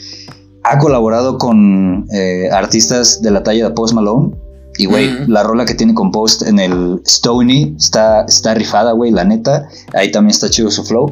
ha 0.62 0.78
colaborado 0.78 1.38
con 1.38 2.06
artistas 2.52 3.22
de 3.22 3.30
la 3.30 3.42
talla 3.42 3.68
de 3.68 3.74
Post 3.74 3.94
Malone. 3.94 4.34
Y, 4.76 4.86
güey, 4.86 5.26
la 5.28 5.42
rola 5.42 5.64
que 5.64 5.74
tiene 5.74 5.94
con 5.94 6.10
Post 6.10 6.42
en 6.42 6.58
el 6.58 7.00
Stony 7.06 7.74
está, 7.76 8.24
está 8.24 8.54
rifada, 8.54 8.92
güey, 8.92 9.12
la 9.12 9.24
neta. 9.24 9.68
Ahí 9.94 10.10
también 10.10 10.30
está 10.30 10.50
chido 10.50 10.70
su 10.70 10.84
flow. 10.84 11.10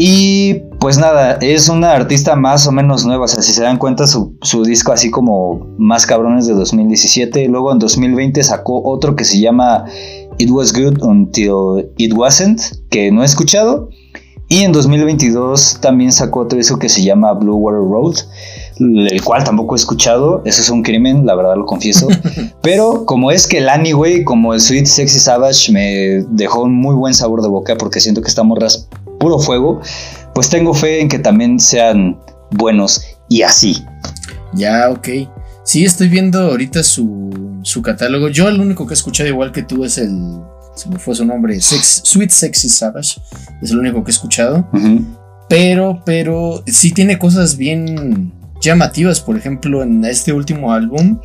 Y 0.00 0.54
pues 0.78 0.96
nada, 0.96 1.38
es 1.40 1.68
una 1.68 1.92
artista 1.92 2.36
más 2.36 2.68
o 2.68 2.72
menos 2.72 3.04
nueva. 3.04 3.24
O 3.24 3.28
sea, 3.28 3.42
si 3.42 3.52
se 3.52 3.62
dan 3.62 3.78
cuenta, 3.78 4.06
su, 4.06 4.36
disco 4.64 4.92
así 4.92 5.10
como 5.10 5.66
más 5.76 6.06
cabrones 6.06 6.46
de 6.46 6.54
2017. 6.54 7.48
Luego 7.48 7.72
en 7.72 7.80
2020 7.80 8.42
sacó 8.44 8.82
otro 8.84 9.16
que 9.16 9.24
se 9.24 9.40
llama 9.40 9.84
It 10.38 10.50
Was 10.50 10.72
Good 10.72 11.02
Until 11.02 11.90
It 11.96 12.12
Wasn't, 12.14 12.60
que 12.90 13.10
no 13.10 13.22
he 13.22 13.26
escuchado. 13.26 13.88
Y 14.48 14.60
en 14.60 14.72
2022 14.72 15.78
también 15.80 16.12
sacó 16.12 16.40
otro 16.40 16.56
disco 16.56 16.78
que 16.78 16.88
se 16.88 17.02
llama 17.02 17.32
Blue 17.32 17.56
Water 17.56 17.80
Road 17.80 18.16
el 18.80 19.22
cual 19.22 19.44
tampoco 19.44 19.74
he 19.74 19.78
escuchado. 19.78 20.42
Eso 20.44 20.62
es 20.62 20.70
un 20.70 20.82
crimen, 20.82 21.26
la 21.26 21.34
verdad 21.34 21.56
lo 21.56 21.66
confieso. 21.66 22.08
Pero 22.62 23.04
como 23.06 23.30
es 23.30 23.46
que 23.46 23.58
el 23.58 23.68
Annie, 23.68 23.92
güey, 23.92 24.24
como 24.24 24.54
el 24.54 24.60
Sweet 24.60 24.86
Sexy 24.86 25.18
Savage 25.18 25.72
me 25.72 26.24
dejó 26.30 26.62
un 26.62 26.74
muy 26.74 26.94
buen 26.94 27.14
sabor 27.14 27.42
de 27.42 27.48
boca 27.48 27.76
porque 27.76 28.00
siento 28.00 28.22
que 28.22 28.28
esta 28.28 28.42
morra 28.42 28.68
puro 29.18 29.38
fuego, 29.38 29.80
pues 30.34 30.48
tengo 30.48 30.74
fe 30.74 31.00
en 31.00 31.08
que 31.08 31.18
también 31.18 31.58
sean 31.58 32.18
buenos 32.52 33.02
y 33.28 33.42
así. 33.42 33.84
Ya, 34.54 34.90
ok. 34.90 35.08
Sí, 35.64 35.84
estoy 35.84 36.08
viendo 36.08 36.40
ahorita 36.40 36.82
su, 36.82 37.60
su 37.62 37.82
catálogo. 37.82 38.28
Yo 38.28 38.48
el 38.48 38.60
único 38.60 38.86
que 38.86 38.94
he 38.94 38.96
escuchado 38.96 39.28
igual 39.28 39.52
que 39.52 39.62
tú 39.62 39.84
es 39.84 39.98
el... 39.98 40.16
Se 40.74 40.88
me 40.88 40.98
fue 40.98 41.14
su 41.14 41.24
nombre, 41.24 41.60
Sweet 41.60 42.30
Sexy 42.30 42.68
Savage. 42.68 43.20
Es 43.60 43.72
el 43.72 43.80
único 43.80 44.04
que 44.04 44.10
he 44.10 44.14
escuchado. 44.14 44.66
Pero, 45.48 46.02
pero 46.06 46.62
sí 46.66 46.92
tiene 46.92 47.18
cosas 47.18 47.56
bien 47.56 48.32
llamativas. 48.60 49.20
Por 49.20 49.36
ejemplo, 49.36 49.82
en 49.82 50.04
este 50.04 50.32
último 50.32 50.72
álbum 50.72 51.20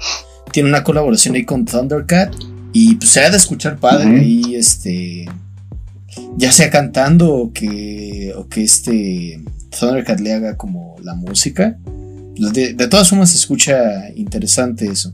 tiene 0.52 0.70
una 0.70 0.84
colaboración 0.84 1.36
ahí 1.36 1.46
con 1.46 1.66
Thundercat. 1.66 2.36
Y 2.74 2.96
pues 2.96 3.12
se 3.12 3.22
ha 3.22 3.30
de 3.30 3.38
escuchar 3.38 3.78
padre 3.78 4.20
ahí, 4.20 4.56
este. 4.56 5.26
Ya 6.38 6.52
sea 6.52 6.70
cantando 6.70 7.34
o 7.34 7.54
que. 7.54 8.34
o 8.36 8.48
que 8.48 8.64
este. 8.64 9.42
Thundercat 9.78 10.20
le 10.20 10.34
haga 10.34 10.58
como 10.58 10.96
la 11.04 11.16
música. 11.16 11.78
De, 12.36 12.74
de 12.74 12.88
todas 12.88 13.10
formas 13.10 13.32
se 13.32 13.38
escucha 13.38 14.10
interesante 14.16 14.88
eso. 14.88 15.14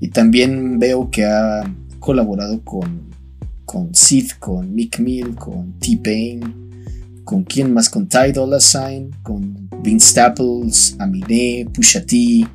Y 0.00 0.08
también 0.08 0.78
veo 0.78 1.10
que 1.10 1.24
ha 1.24 1.62
colaborado 1.98 2.62
con, 2.62 3.08
con 3.64 3.94
Sid, 3.94 4.32
con 4.38 4.74
Mick 4.74 4.98
Mill, 4.98 5.34
con 5.34 5.78
T-Pain, 5.78 6.67
con 7.28 7.44
quién 7.44 7.74
más, 7.74 7.90
con 7.90 8.08
Ty 8.08 8.32
Dolla 8.32 8.58
Sign, 8.58 9.10
con 9.22 9.68
Vince 9.82 10.12
Staples, 10.12 10.96
Aminé, 10.98 11.68
Pusha 11.74 12.00
T. 12.00 12.48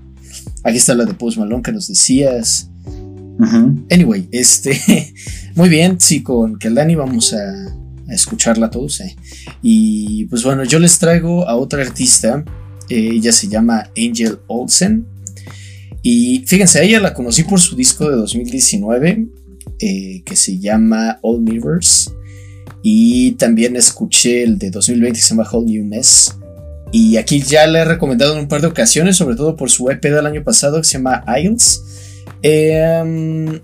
Aquí 0.64 0.78
está 0.78 0.96
la 0.96 1.06
de 1.06 1.14
Post 1.14 1.38
Malone 1.38 1.62
que 1.62 1.72
nos 1.72 1.88
decías. 1.88 2.72
Anyway, 3.92 4.28
este, 4.32 5.14
muy 5.56 5.70
bien, 5.70 5.98
sí, 6.00 6.24
con 6.24 6.58
Keldani 6.58 6.96
vamos 6.96 7.36
a, 7.36 7.78
escucharla 8.10 8.72
todos. 8.72 9.00
Eh. 9.02 9.16
Y 9.62 10.26
pues 10.26 10.44
bueno, 10.44 10.64
yo 10.64 10.80
les 10.80 10.98
traigo 10.98 11.48
a 11.48 11.56
otra 11.56 11.84
artista, 11.84 12.44
eh, 12.90 13.10
ella 13.14 13.32
se 13.32 13.48
llama 13.50 13.92
Angel 13.96 14.40
Olsen. 14.48 15.06
Y 16.02 16.46
fíjense, 16.48 16.84
ella 16.84 17.00
la 17.00 17.14
conocí 17.14 17.44
por 17.44 17.60
su 17.60 17.76
disco 17.76 18.10
de 18.10 18.16
2019 18.16 19.28
eh, 19.80 20.24
que 20.26 20.36
se 20.36 20.58
llama 20.58 21.20
All 21.22 21.42
Mirrors. 21.42 22.12
Y 22.84 23.32
también 23.34 23.78
escuché 23.78 24.44
el 24.44 24.60
de 24.60 24.70
2020 24.70 25.18
que 25.18 25.24
se 25.24 25.30
llama 25.30 25.50
Whole 25.50 25.72
New 25.72 25.86
Mess. 25.86 26.36
Y 26.92 27.18
aquí 27.18 27.42
ya 27.42 27.66
le 27.66 27.80
he 27.80 27.86
recomendado 27.86 28.34
en 28.34 28.42
un 28.42 28.48
par 28.48 28.62
de 28.62 28.68
ocasiones, 28.68 29.16
sobre 29.16 29.36
todo 29.36 29.56
por 29.56 29.72
su 29.72 29.90
EP 29.90 30.04
del 30.04 30.28
año 30.28 30.44
pasado 30.44 30.78
que 30.78 30.84
se 30.84 30.98
llama 30.98 31.24
Isles. 31.40 31.82
Em, 32.42 33.62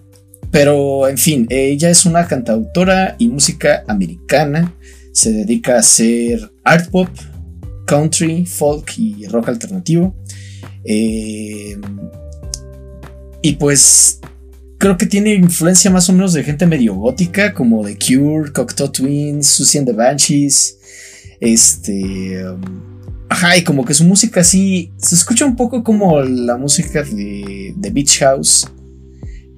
pero 0.51 1.07
en 1.07 1.17
fin, 1.17 1.45
ella 1.49 1.89
es 1.89 2.05
una 2.05 2.25
cantautora 2.25 3.15
y 3.19 3.27
música 3.27 3.83
americana. 3.87 4.73
Se 5.11 5.31
dedica 5.31 5.75
a 5.75 5.79
hacer 5.79 6.49
art 6.63 6.89
pop, 6.89 7.09
country, 7.85 8.45
folk 8.45 8.97
y 8.97 9.27
rock 9.27 9.49
alternativo. 9.49 10.15
Eh, 10.85 11.77
y 13.41 13.53
pues 13.53 14.19
creo 14.79 14.97
que 14.97 15.05
tiene 15.05 15.35
influencia 15.35 15.91
más 15.91 16.09
o 16.09 16.13
menos 16.13 16.33
de 16.33 16.43
gente 16.43 16.65
medio 16.65 16.95
gótica, 16.95 17.53
como 17.53 17.85
The 17.85 17.97
Cure, 17.97 18.51
Cocteau 18.51 18.89
Twins, 18.89 19.45
Susie 19.45 19.79
and 19.79 19.87
the 19.87 19.93
Banshees. 19.93 20.79
Este. 21.39 22.43
Um, 22.43 22.61
ajá, 23.29 23.57
y 23.57 23.63
como 23.63 23.85
que 23.85 23.93
su 23.93 24.05
música 24.05 24.39
así. 24.39 24.91
Se 24.97 25.15
escucha 25.15 25.45
un 25.45 25.55
poco 25.55 25.83
como 25.83 26.19
la 26.21 26.57
música 26.57 27.03
de, 27.03 27.73
de 27.75 27.89
Beach 27.91 28.19
House. 28.19 28.67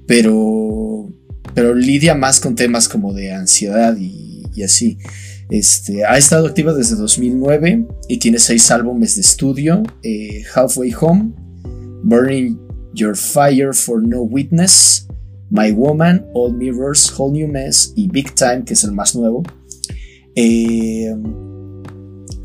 Pero. 0.07 1.13
Pero 1.53 1.75
lidia 1.75 2.15
más 2.15 2.39
con 2.39 2.55
temas 2.55 2.89
como 2.89 3.13
de 3.13 3.31
ansiedad 3.31 3.95
y, 3.97 4.63
así. 4.63 4.97
Este, 5.49 6.05
ha 6.05 6.17
estado 6.17 6.47
activa 6.47 6.73
desde 6.73 6.95
2009 6.95 7.85
y 8.07 8.17
tiene 8.17 8.39
seis 8.39 8.71
álbumes 8.71 9.15
de 9.15 9.21
estudio: 9.21 9.83
eh, 10.01 10.43
Halfway 10.55 10.93
Home, 10.99 11.33
Burning 12.03 12.57
Your 12.93 13.15
Fire 13.15 13.73
for 13.73 14.01
No 14.01 14.21
Witness, 14.21 15.07
My 15.51 15.71
Woman, 15.71 16.25
All 16.33 16.53
Mirrors, 16.53 17.13
Whole 17.15 17.33
New 17.33 17.47
Mess 17.47 17.93
y 17.95 18.07
Big 18.07 18.33
Time, 18.33 18.63
que 18.65 18.73
es 18.73 18.83
el 18.83 18.93
más 18.93 19.15
nuevo. 19.15 19.43
Eh, 20.35 21.13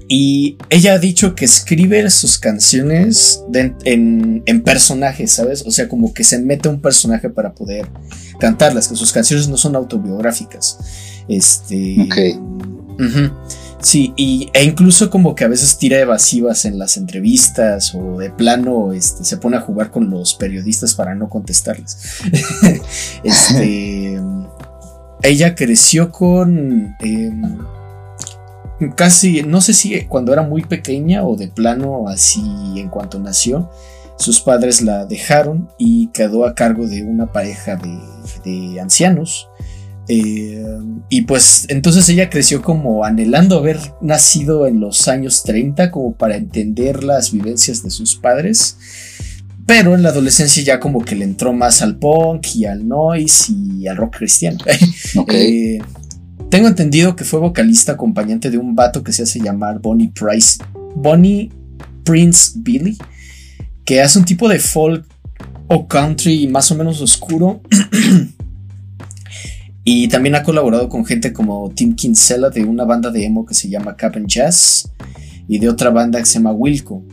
y 0.09 0.57
ella 0.71 0.95
ha 0.95 0.99
dicho 0.99 1.35
que 1.35 1.45
escribe 1.45 2.09
sus 2.11 2.39
canciones 2.39 3.43
en, 3.85 4.43
personajes, 4.65 5.33
¿sabes? 5.33 5.65
O 5.67 5.71
sea, 5.71 5.89
como 5.89 6.15
que 6.15 6.23
se 6.23 6.39
mete 6.39 6.69
un 6.69 6.81
personaje 6.81 7.29
para 7.29 7.55
poder 7.55 7.87
cantarlas, 8.39 8.87
que 8.89 8.95
sus 8.95 9.13
canciones 9.13 9.49
no 9.49 9.57
son 9.57 9.75
autobiográficas. 9.75 10.79
Este. 11.29 12.03
Ok. 12.03 12.17
Sí, 13.87 14.13
y, 14.17 14.51
e 14.53 14.65
incluso 14.65 15.11
como 15.11 15.37
que 15.37 15.45
a 15.45 15.49
veces 15.49 15.79
tira 15.79 16.01
evasivas 16.01 16.65
en 16.65 16.77
las 16.77 16.97
entrevistas 16.97 17.95
o 17.95 18.19
de 18.19 18.31
plano 18.31 18.93
este, 18.93 19.23
se 19.23 19.37
pone 19.37 19.59
a 19.59 19.61
jugar 19.61 19.93
con 19.93 20.11
los 20.11 20.35
periodistas 20.35 20.97
para 20.97 21.15
no 21.15 21.29
contestarles. 21.29 21.97
este, 23.23 24.21
ella 25.23 25.55
creció 25.55 26.11
con 26.11 26.97
em, 26.99 27.59
casi, 28.97 29.45
no 29.45 29.61
sé 29.61 29.73
si 29.73 30.05
cuando 30.07 30.33
era 30.33 30.43
muy 30.43 30.65
pequeña 30.65 31.25
o 31.25 31.37
de 31.37 31.47
plano 31.47 32.09
así 32.09 32.43
en 32.79 32.89
cuanto 32.89 33.21
nació, 33.21 33.71
sus 34.19 34.41
padres 34.41 34.83
la 34.83 35.07
dejaron 35.07 35.71
y 35.79 36.09
quedó 36.09 36.45
a 36.45 36.57
cargo 36.57 36.89
de 36.89 37.05
una 37.05 37.31
pareja 37.31 37.79
de 38.45 38.81
ancianos 38.81 39.49
eh, 40.09 40.65
y 41.09 41.23
pues 41.23 41.67
entonces 41.69 42.09
ella 42.09 42.31
creció 42.31 42.63
como 42.63 43.05
anhelando 43.05 43.59
haber 43.59 43.81
nacido 44.01 44.67
en 44.67 44.81
los 44.81 45.09
años 45.09 45.43
30 45.43 45.91
como 45.91 46.15
para 46.15 46.37
entender 46.37 47.03
las 47.03 47.33
vivencias 47.33 47.83
de 47.83 47.91
sus 47.91 48.17
padres. 48.17 48.77
Pero 49.67 49.97
en 49.97 50.05
la 50.05 50.11
adolescencia 50.11 50.63
ya 50.63 50.79
como 50.79 51.05
que 51.05 51.17
le 51.17 51.25
entró 51.25 51.53
más 51.53 51.83
al 51.83 51.99
punk 51.99 52.47
y 52.55 52.67
al 52.67 52.87
noise 52.87 53.53
y 53.53 53.87
al 53.89 53.97
rock 53.97 54.19
cristiano. 54.19 54.59
Eh, 55.29 55.79
tengo 56.51 56.69
entendido 56.69 57.17
que 57.17 57.25
fue 57.25 57.41
vocalista 57.41 57.93
acompañante 57.93 58.51
de 58.51 58.59
un 58.59 58.77
vato 58.77 59.03
que 59.03 59.13
se 59.13 59.25
hace 59.25 59.41
llamar 59.41 59.81
Bonnie 59.81 60.13
Price. 60.15 60.59
Bonnie 60.95 61.51
Prince 62.05 62.53
Billy. 62.57 62.97
Que 63.85 64.03
hace 64.03 64.19
un 64.19 64.25
tipo 64.25 64.49
de 64.49 64.61
folk 64.61 65.05
o 65.69 65.89
country 65.89 66.47
más 66.47 66.71
o 66.71 66.77
menos 66.77 67.01
oscuro. 67.01 67.61
Y 69.89 70.09
también 70.09 70.35
ha 70.35 70.43
colaborado 70.43 70.89
con 70.89 71.07
gente 71.07 71.33
como 71.33 71.71
Tim 71.71 71.95
Kinsella 71.95 72.51
de 72.51 72.65
una 72.65 72.83
banda 72.83 73.13
de 73.13 73.25
emo 73.25 73.47
que 73.47 73.55
se 73.55 73.69
llama 73.69 73.95
Cabin 73.95 74.27
Jazz 74.27 74.91
y 75.47 75.61
de 75.61 75.69
otra 75.69 75.91
banda 75.91 76.19
que 76.19 76.27
se 76.27 76.41
llama 76.41 76.51
Wilco. 76.51 77.05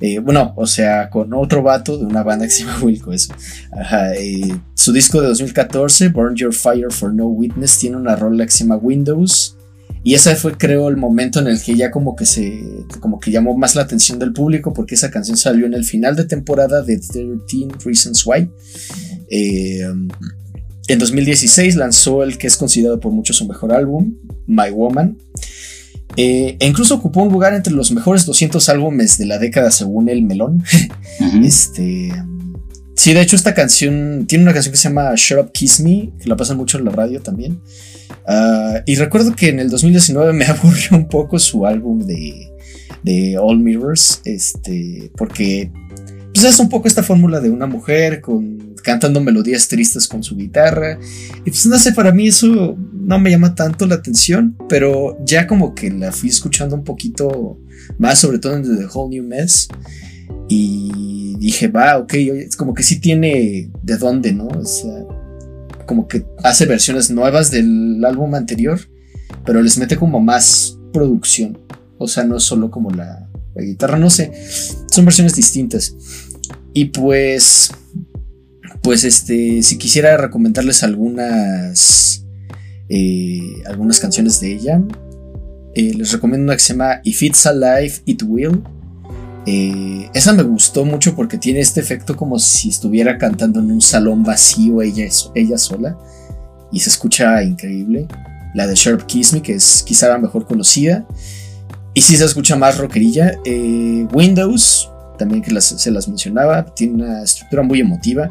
Eh, 0.00 0.18
bueno, 0.20 0.54
o 0.56 0.66
sea, 0.66 1.10
con 1.10 1.34
otro 1.34 1.62
vato 1.62 1.98
de 1.98 2.06
una 2.06 2.22
banda 2.22 2.46
que 2.46 2.52
se 2.52 2.64
llama 2.64 2.78
Wilco, 2.82 3.12
eso. 3.12 3.34
Eh, 4.18 4.50
su 4.72 4.94
disco 4.94 5.20
de 5.20 5.28
2014, 5.28 6.08
Burn 6.08 6.34
Your 6.34 6.54
Fire 6.54 6.90
for 6.90 7.12
No 7.12 7.26
Witness, 7.26 7.80
tiene 7.80 7.98
una 7.98 8.16
rola 8.16 8.46
que 8.46 8.52
se 8.52 8.60
llama 8.60 8.76
Windows. 8.76 9.58
Y 10.02 10.14
ese 10.14 10.36
fue, 10.36 10.56
creo, 10.56 10.88
el 10.88 10.96
momento 10.96 11.40
en 11.40 11.48
el 11.48 11.60
que 11.60 11.74
ya 11.74 11.90
como 11.90 12.16
que 12.16 12.24
se. 12.24 12.62
como 13.00 13.20
que 13.20 13.30
llamó 13.30 13.54
más 13.58 13.74
la 13.74 13.82
atención 13.82 14.18
del 14.18 14.32
público. 14.32 14.72
Porque 14.72 14.94
esa 14.94 15.10
canción 15.10 15.36
salió 15.36 15.66
en 15.66 15.74
el 15.74 15.84
final 15.84 16.16
de 16.16 16.24
temporada 16.24 16.80
de 16.80 16.96
13 16.96 17.36
Reasons 17.84 18.24
Why. 18.24 18.50
Eh, 19.28 19.86
en 20.88 20.98
2016 20.98 21.76
lanzó 21.76 22.22
el 22.22 22.38
que 22.38 22.46
es 22.46 22.56
considerado 22.56 23.00
por 23.00 23.12
muchos 23.12 23.36
su 23.36 23.46
mejor 23.46 23.72
álbum, 23.72 24.14
My 24.46 24.70
Woman. 24.70 25.18
Eh, 26.16 26.56
e 26.58 26.66
incluso 26.66 26.94
ocupó 26.94 27.22
un 27.22 27.32
lugar 27.32 27.52
entre 27.52 27.72
los 27.72 27.90
mejores 27.90 28.24
200 28.24 28.68
álbumes 28.68 29.18
de 29.18 29.26
la 29.26 29.38
década 29.38 29.70
según 29.70 30.08
el 30.08 30.22
Melón. 30.22 30.62
Este. 31.42 32.12
Sí, 32.94 33.12
de 33.12 33.20
hecho, 33.20 33.36
esta 33.36 33.54
canción 33.54 34.26
tiene 34.26 34.44
una 34.44 34.54
canción 34.54 34.72
que 34.72 34.78
se 34.78 34.88
llama 34.88 35.12
Shut 35.16 35.38
Up 35.38 35.52
Kiss 35.52 35.80
Me, 35.80 36.12
que 36.18 36.28
la 36.28 36.36
pasan 36.36 36.56
mucho 36.56 36.78
en 36.78 36.86
la 36.86 36.92
radio 36.92 37.20
también. 37.20 37.60
Ah, 38.26 38.82
y 38.86 38.96
recuerdo 38.96 39.34
que 39.34 39.48
en 39.48 39.60
el 39.60 39.68
2019 39.68 40.32
me 40.32 40.44
aburrió 40.46 40.96
un 40.96 41.08
poco 41.08 41.38
su 41.38 41.66
álbum 41.66 42.00
de, 42.00 42.50
de 43.02 43.38
All 43.38 43.58
Mirrors, 43.58 44.20
este, 44.24 45.10
porque 45.16 45.70
pues 46.32 46.44
es 46.44 46.58
un 46.58 46.68
poco 46.68 46.88
esta 46.88 47.02
fórmula 47.02 47.40
de 47.40 47.50
una 47.50 47.66
mujer 47.66 48.20
con 48.20 48.75
cantando 48.86 49.20
melodías 49.20 49.66
tristes 49.66 50.06
con 50.06 50.22
su 50.22 50.36
guitarra. 50.36 50.96
Y 51.44 51.50
pues 51.50 51.66
no 51.66 51.76
sé, 51.76 51.90
para 51.90 52.12
mí 52.12 52.28
eso 52.28 52.78
no 52.92 53.18
me 53.18 53.32
llama 53.32 53.56
tanto 53.56 53.84
la 53.84 53.96
atención, 53.96 54.56
pero 54.68 55.18
ya 55.24 55.48
como 55.48 55.74
que 55.74 55.90
la 55.90 56.12
fui 56.12 56.28
escuchando 56.28 56.76
un 56.76 56.84
poquito 56.84 57.58
más, 57.98 58.20
sobre 58.20 58.38
todo 58.38 58.54
en 58.54 58.62
The 58.62 58.86
Whole 58.86 59.16
New 59.16 59.24
Mess. 59.24 59.66
Y 60.48 61.34
dije, 61.40 61.66
va, 61.66 61.98
ok, 61.98 62.14
es 62.14 62.54
como 62.54 62.74
que 62.74 62.84
sí 62.84 63.00
tiene 63.00 63.72
de 63.82 63.96
dónde, 63.96 64.32
¿no? 64.32 64.46
O 64.46 64.64
sea, 64.64 65.04
como 65.84 66.06
que 66.06 66.24
hace 66.44 66.64
versiones 66.66 67.10
nuevas 67.10 67.50
del 67.50 68.04
álbum 68.04 68.36
anterior, 68.36 68.78
pero 69.44 69.62
les 69.62 69.78
mete 69.78 69.96
como 69.96 70.20
más 70.20 70.78
producción. 70.92 71.58
O 71.98 72.06
sea, 72.06 72.22
no 72.22 72.38
solo 72.38 72.70
como 72.70 72.90
la 72.90 73.28
guitarra, 73.56 73.98
no 73.98 74.10
sé, 74.10 74.30
son 74.92 75.04
versiones 75.04 75.34
distintas. 75.34 75.96
Y 76.72 76.84
pues 76.86 77.72
pues 78.86 79.02
este, 79.02 79.64
si 79.64 79.78
quisiera 79.78 80.16
recomendarles 80.16 80.84
algunas, 80.84 82.24
eh, 82.88 83.40
algunas 83.66 83.98
canciones 83.98 84.38
de 84.38 84.52
ella, 84.52 84.80
eh, 85.74 85.92
les 85.92 86.12
recomiendo 86.12 86.44
una 86.44 86.54
que 86.54 86.62
se 86.62 86.72
llama 86.72 87.00
If 87.02 87.20
It's 87.20 87.46
Alive, 87.46 87.94
It 88.04 88.22
Will. 88.22 88.62
Eh, 89.44 90.08
esa 90.14 90.32
me 90.34 90.44
gustó 90.44 90.84
mucho 90.84 91.16
porque 91.16 91.36
tiene 91.36 91.58
este 91.58 91.80
efecto 91.80 92.16
como 92.16 92.38
si 92.38 92.68
estuviera 92.68 93.18
cantando 93.18 93.58
en 93.58 93.72
un 93.72 93.80
salón 93.80 94.22
vacío 94.22 94.80
ella, 94.80 95.08
ella 95.34 95.58
sola 95.58 95.98
y 96.70 96.78
se 96.78 96.88
escucha 96.88 97.42
increíble. 97.42 98.06
La 98.54 98.68
de 98.68 98.76
Sharp 98.76 99.04
Kiss 99.06 99.32
Me, 99.32 99.42
que 99.42 99.54
es 99.54 99.82
quizá 99.84 100.10
la 100.10 100.18
mejor 100.18 100.46
conocida. 100.46 101.04
Y 101.92 102.02
si 102.02 102.16
se 102.16 102.24
escucha 102.24 102.54
más 102.54 102.78
rockerilla. 102.78 103.36
Windows 104.12 104.88
también 105.18 105.42
que 105.42 105.60
se 105.60 105.90
las 105.90 106.06
mencionaba, 106.06 106.64
tiene 106.66 107.02
una 107.02 107.24
estructura 107.24 107.64
muy 107.64 107.80
emotiva. 107.80 108.30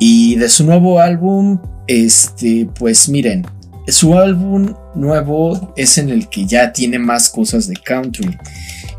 Y 0.00 0.36
de 0.36 0.48
su 0.48 0.64
nuevo 0.64 0.98
álbum, 0.98 1.60
este, 1.86 2.68
pues 2.74 3.08
miren, 3.08 3.46
su 3.86 4.16
álbum 4.16 4.74
nuevo 4.94 5.74
es 5.76 5.98
en 5.98 6.08
el 6.08 6.28
que 6.28 6.46
ya 6.46 6.72
tiene 6.72 6.98
más 6.98 7.28
cosas 7.28 7.66
de 7.66 7.74
country. 7.74 8.36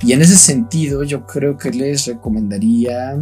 Y 0.03 0.13
en 0.13 0.21
ese 0.21 0.37
sentido, 0.37 1.03
yo 1.03 1.25
creo 1.25 1.57
que 1.57 1.71
les 1.71 2.05
recomendaría. 2.05 3.17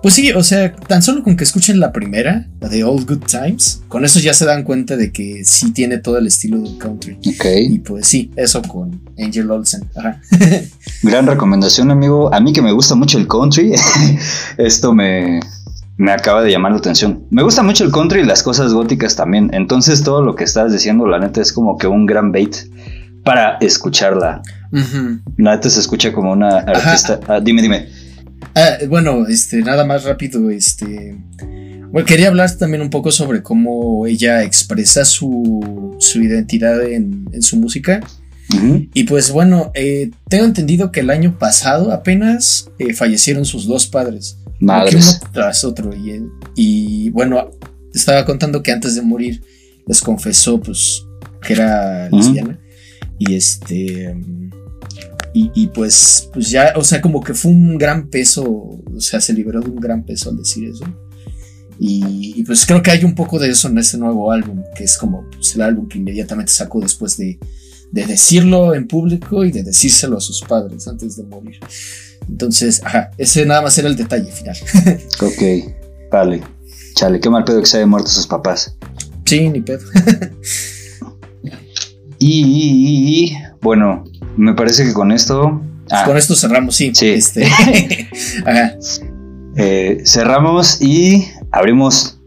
Pues 0.00 0.14
sí, 0.14 0.30
o 0.32 0.42
sea, 0.44 0.74
tan 0.74 1.02
solo 1.02 1.24
con 1.24 1.36
que 1.36 1.42
escuchen 1.42 1.80
la 1.80 1.92
primera, 1.92 2.46
la 2.60 2.68
de 2.68 2.84
All 2.84 3.04
Good 3.04 3.24
Times, 3.26 3.82
con 3.88 4.04
eso 4.04 4.20
ya 4.20 4.32
se 4.32 4.44
dan 4.44 4.62
cuenta 4.62 4.96
de 4.96 5.10
que 5.10 5.42
sí 5.44 5.72
tiene 5.72 5.98
todo 5.98 6.18
el 6.18 6.26
estilo 6.28 6.60
del 6.60 6.78
country. 6.78 7.18
Ok. 7.26 7.44
Y 7.68 7.78
pues 7.80 8.06
sí, 8.06 8.30
eso 8.36 8.62
con 8.62 9.00
Angel 9.18 9.50
Olsen. 9.50 9.88
Ajá. 9.96 10.20
Gran 11.02 11.26
recomendación, 11.26 11.90
amigo. 11.90 12.32
A 12.32 12.38
mí 12.40 12.52
que 12.52 12.62
me 12.62 12.70
gusta 12.70 12.94
mucho 12.94 13.18
el 13.18 13.26
country, 13.26 13.72
esto 14.58 14.94
me, 14.94 15.40
me 15.96 16.12
acaba 16.12 16.42
de 16.42 16.50
llamar 16.52 16.72
la 16.72 16.78
atención. 16.78 17.24
Me 17.30 17.42
gusta 17.42 17.64
mucho 17.64 17.82
el 17.82 17.90
country 17.90 18.20
y 18.20 18.24
las 18.24 18.44
cosas 18.44 18.72
góticas 18.72 19.16
también. 19.16 19.50
Entonces 19.52 20.04
todo 20.04 20.22
lo 20.22 20.36
que 20.36 20.44
estás 20.44 20.72
diciendo, 20.72 21.08
la 21.08 21.18
neta, 21.18 21.40
es 21.40 21.52
como 21.52 21.76
que 21.76 21.88
un 21.88 22.06
gran 22.06 22.30
bait 22.30 22.54
para 23.24 23.58
escucharla. 23.60 24.42
La 25.36 25.56
neta 25.56 25.68
se 25.68 25.80
escucha 25.80 26.12
como 26.12 26.32
una 26.32 26.58
artista. 26.58 27.18
Ah, 27.26 27.40
dime, 27.40 27.62
dime. 27.62 27.88
Ah, 28.54 28.78
bueno, 28.88 29.26
este, 29.26 29.58
nada 29.58 29.84
más 29.84 30.04
rápido, 30.04 30.50
este. 30.50 31.16
Bueno, 31.90 32.06
quería 32.06 32.28
hablar 32.28 32.54
también 32.56 32.82
un 32.82 32.90
poco 32.90 33.10
sobre 33.10 33.42
cómo 33.42 34.06
ella 34.06 34.42
expresa 34.42 35.04
su, 35.04 35.96
su 35.98 36.22
identidad 36.22 36.82
en, 36.82 37.26
su 37.40 37.56
música. 37.56 38.00
Y 38.94 39.04
pues 39.04 39.30
bueno, 39.30 39.70
eh, 39.74 40.10
tengo 40.28 40.46
entendido 40.46 40.90
que 40.90 41.00
el 41.00 41.10
año 41.10 41.38
pasado 41.38 41.92
apenas 41.92 42.70
eh, 42.78 42.94
fallecieron 42.94 43.44
sus 43.44 43.66
dos 43.66 43.86
padres. 43.86 44.38
Madres. 44.58 45.20
Uno 45.20 45.30
tras 45.32 45.64
otro. 45.64 45.94
Y, 45.94 46.22
y, 46.56 47.10
bueno, 47.10 47.50
estaba 47.94 48.24
contando 48.24 48.62
que 48.62 48.72
antes 48.72 48.94
de 48.94 49.02
morir 49.02 49.42
les 49.86 50.00
confesó 50.00 50.60
pues 50.60 51.04
que 51.42 51.52
era 51.52 52.08
lesbiana. 52.10 52.58
Y 53.18 53.34
este 53.34 54.16
y, 55.32 55.68
pues, 55.68 56.28
pues 56.32 56.50
ya, 56.50 56.72
o 56.74 56.82
sea, 56.82 57.00
como 57.00 57.22
que 57.22 57.32
fue 57.32 57.52
un 57.52 57.78
gran 57.78 58.08
peso, 58.08 58.44
o 58.44 59.00
sea, 59.00 59.20
se 59.20 59.32
liberó 59.32 59.60
de 59.60 59.70
un 59.70 59.76
gran 59.76 60.04
peso 60.04 60.30
al 60.30 60.36
decir 60.36 60.68
eso. 60.68 60.84
Y, 61.78 62.42
pues 62.42 62.66
creo 62.66 62.82
que 62.82 62.90
hay 62.90 63.04
un 63.04 63.14
poco 63.14 63.38
de 63.38 63.50
eso 63.50 63.68
en 63.68 63.78
este 63.78 63.98
nuevo 63.98 64.32
álbum, 64.32 64.64
que 64.74 64.82
es 64.82 64.98
como 64.98 65.24
pues, 65.30 65.54
el 65.54 65.62
álbum 65.62 65.88
que 65.88 65.98
inmediatamente 65.98 66.50
sacó 66.50 66.80
después 66.80 67.16
de, 67.16 67.38
de 67.92 68.06
decirlo 68.06 68.74
en 68.74 68.88
público 68.88 69.44
y 69.44 69.52
de 69.52 69.62
decírselo 69.62 70.16
a 70.16 70.20
sus 70.20 70.40
padres 70.40 70.88
antes 70.88 71.16
de 71.16 71.22
morir. 71.22 71.60
Entonces, 72.28 72.80
ajá, 72.84 73.12
ese 73.16 73.46
nada 73.46 73.62
más 73.62 73.78
era 73.78 73.88
el 73.88 73.96
detalle 73.96 74.32
final. 74.32 74.56
ok, 75.20 76.10
vale. 76.10 76.42
Chale, 76.96 77.20
qué 77.20 77.30
mal 77.30 77.44
pedo 77.44 77.60
que 77.60 77.66
se 77.66 77.76
hayan 77.76 77.90
muerto 77.90 78.10
sus 78.10 78.26
papás. 78.26 78.76
Sí, 79.24 79.48
ni 79.48 79.60
pedo. 79.60 79.84
y, 82.18 83.36
bueno, 83.60 84.04
me 84.36 84.54
parece 84.54 84.84
que 84.84 84.92
con 84.92 85.12
esto. 85.12 85.60
Ah, 85.90 86.04
con 86.04 86.16
esto 86.16 86.34
cerramos, 86.34 86.76
sí. 86.76 86.92
Sí. 86.94 87.08
Este, 87.08 87.46
ajá. 88.46 88.76
Eh, 89.56 90.02
cerramos 90.04 90.80
y 90.80 91.26
abrimos 91.50 92.20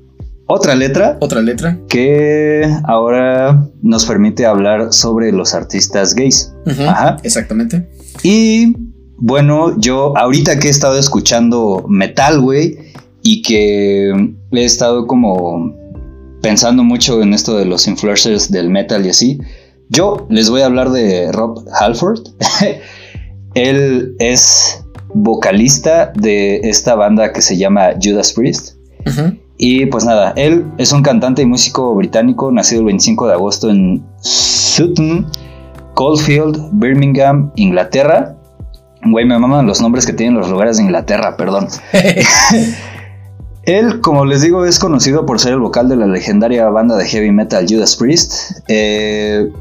otra 0.48 0.76
letra. 0.76 1.18
Otra 1.22 1.42
letra. 1.42 1.80
Que 1.88 2.70
ahora 2.84 3.68
nos 3.82 4.06
permite 4.06 4.46
hablar 4.46 4.92
sobre 4.92 5.32
los 5.32 5.54
artistas 5.54 6.14
gays. 6.14 6.54
Ajá. 6.66 7.18
Exactamente. 7.24 7.90
Y 8.24 8.76
bueno, 9.18 9.80
yo 9.80 10.18
ahorita 10.18 10.60
que 10.60 10.68
he 10.68 10.72
estado 10.72 10.98
escuchando 10.98 11.86
metal, 11.88 12.42
güey, 12.42 12.78
y 13.24 13.42
que 13.44 14.10
he 14.52 14.66
estado 14.66 15.06
como 15.08 15.76
pensando 16.42 16.84
mucho 16.84 17.22
en 17.22 17.34
esto 17.34 17.56
de 17.56 17.66
los 17.66 17.88
influencers 17.88 18.52
del 18.52 18.70
metal 18.70 19.06
y 19.06 19.10
así, 19.10 19.40
yo 19.92 20.26
les 20.30 20.50
voy 20.50 20.62
a 20.62 20.66
hablar 20.66 20.90
de 20.92 21.32
Rob 21.32 21.66
Halford. 21.80 22.22
Él 23.54 24.16
es 24.20 24.84
vocalista 25.14 26.14
de 26.16 26.62
esta 26.64 26.96
banda 26.96 27.34
que 27.34 27.42
se 27.42 27.58
llama 27.58 27.92
Judas 28.02 28.34
Priest. 28.34 28.76
Y 29.58 29.86
pues 29.88 30.06
nada, 30.06 30.34
él 30.38 30.66
es 30.78 30.92
un 30.92 31.04
cantante 31.04 31.42
y 31.42 31.46
músico 31.46 31.94
británico 31.94 32.52
nacido 32.52 32.80
el 32.80 32.86
25 32.86 33.28
de 33.28 33.34
agosto 33.34 33.70
en 33.70 34.04
Sutton, 34.22 35.28
Coldfield, 35.94 36.70
Birmingham, 36.74 37.52
Inglaterra. 37.56 38.36
Güey, 39.04 39.26
me 39.26 39.38
maman 39.38 39.68
los 39.68 39.82
nombres 39.82 40.06
que 40.06 40.14
tienen 40.14 40.36
los 40.36 40.50
lugares 40.50 40.78
de 40.78 40.84
Inglaterra, 40.84 41.36
perdón. 41.36 41.68
Él, 43.64 44.02
como 44.02 44.26
les 44.26 44.42
digo, 44.42 44.66
es 44.66 44.80
conocido 44.80 45.26
por 45.26 45.40
ser 45.40 45.54
el 45.54 45.60
vocal 45.60 45.90
de 45.90 45.96
la 45.96 46.08
legendaria 46.08 46.68
banda 46.70 46.96
de 46.96 47.06
heavy 47.06 47.32
metal 47.32 47.66
Judas 47.70 47.96
Priest. 47.96 48.62
Eh, 48.68 49.52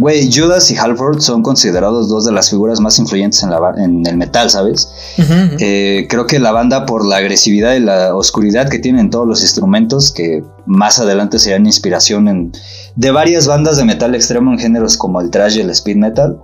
Güey, 0.00 0.32
Judas 0.32 0.70
y 0.70 0.78
Halford 0.78 1.20
son 1.20 1.42
considerados 1.42 2.08
dos 2.08 2.24
de 2.24 2.32
las 2.32 2.48
figuras 2.48 2.80
más 2.80 2.98
influyentes 2.98 3.42
en, 3.42 3.50
la, 3.50 3.58
en 3.76 4.06
el 4.06 4.16
metal, 4.16 4.48
¿sabes? 4.48 4.88
Eh, 5.18 6.06
creo 6.08 6.26
que 6.26 6.38
la 6.38 6.52
banda, 6.52 6.86
por 6.86 7.06
la 7.06 7.18
agresividad 7.18 7.74
y 7.74 7.80
la 7.80 8.16
oscuridad 8.16 8.70
que 8.70 8.78
tienen 8.78 9.10
todos 9.10 9.28
los 9.28 9.42
instrumentos, 9.42 10.10
que 10.10 10.42
más 10.64 10.98
adelante 10.98 11.38
serán 11.38 11.66
inspiración 11.66 12.28
en, 12.28 12.50
de 12.96 13.10
varias 13.10 13.46
bandas 13.46 13.76
de 13.76 13.84
metal 13.84 14.14
extremo 14.14 14.50
en 14.50 14.58
géneros 14.58 14.96
como 14.96 15.20
el 15.20 15.30
thrash 15.30 15.58
y 15.58 15.60
el 15.60 15.68
speed 15.68 15.96
metal. 15.96 16.40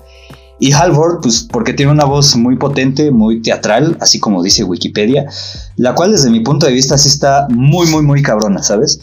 Y 0.61 0.73
Halford, 0.73 1.23
pues 1.23 1.49
porque 1.51 1.73
tiene 1.73 1.93
una 1.93 2.05
voz 2.05 2.37
muy 2.37 2.59
potente, 2.59 3.11
muy 3.11 3.41
teatral, 3.41 3.97
así 4.01 4.21
como 4.21 4.43
dice 4.43 4.65
Wikipedia, 4.65 5.31
la 5.77 5.95
cual 5.95 6.13
desde 6.13 6.29
mi 6.29 6.41
punto 6.41 6.67
de 6.67 6.73
vista 6.73 6.99
sí 6.99 7.09
está 7.09 7.47
muy, 7.49 7.87
muy, 7.87 8.03
muy 8.03 8.23
cabrona, 8.23 8.63
¿sabes? 8.63 9.01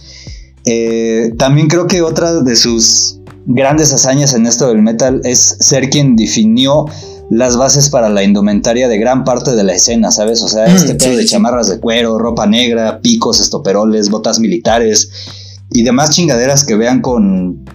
Eh, 0.66 1.34
también 1.40 1.68
creo 1.68 1.88
que 1.88 2.04
otra 2.04 2.42
de 2.42 2.56
sus 2.56 3.18
grandes 3.46 3.94
hazañas 3.94 4.34
en 4.34 4.46
esto 4.46 4.68
del 4.68 4.82
metal 4.82 5.22
es 5.24 5.58
ser 5.60 5.90
quien 5.90 6.16
definió 6.16 6.86
las 7.30 7.58
bases 7.58 7.90
para 7.90 8.10
la 8.10 8.24
indumentaria 8.24 8.88
de 8.88 8.98
gran 8.98 9.24
parte 9.24 9.56
de 9.56 9.64
la 9.64 9.74
escena, 9.74 10.12
¿sabes? 10.12 10.42
O 10.42 10.48
sea, 10.48 10.68
mm, 10.68 10.76
este 10.76 10.96
pedo 10.96 11.18
de 11.18 11.26
chamarras 11.26 11.70
de 11.70 11.80
cuero, 11.80 12.20
ropa 12.20 12.46
negra, 12.46 13.00
picos, 13.02 13.40
estoperoles, 13.40 14.10
botas 14.10 14.40
militares 14.40 15.10
y 15.72 15.84
demás 15.84 16.12
chingaderas 16.12 16.64
que 16.64 16.76
vean 16.76 17.02
con 17.02 17.66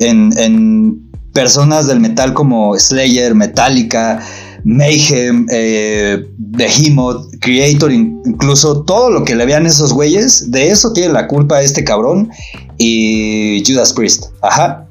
en, 0.00 0.30
en 0.38 1.10
personas 1.32 1.86
del 1.86 2.00
metal 2.00 2.34
como 2.34 2.78
Slayer, 2.78 3.34
Metallica, 3.34 4.20
Mayhem, 4.64 5.46
eh, 5.50 6.24
Behemoth, 6.36 7.26
Creator, 7.40 7.92
incluso 7.92 8.82
todo 8.82 9.10
lo 9.10 9.24
que 9.24 9.34
le 9.34 9.46
vean 9.46 9.66
esos 9.66 9.92
güeyes, 9.92 10.50
de 10.50 10.70
eso 10.70 10.92
tiene 10.92 11.12
la 11.12 11.26
culpa 11.26 11.62
este 11.62 11.84
cabrón 11.84 12.30
y 12.78 13.62
Judas 13.66 13.92
Priest. 13.92 14.26
Ajá. 14.42 14.88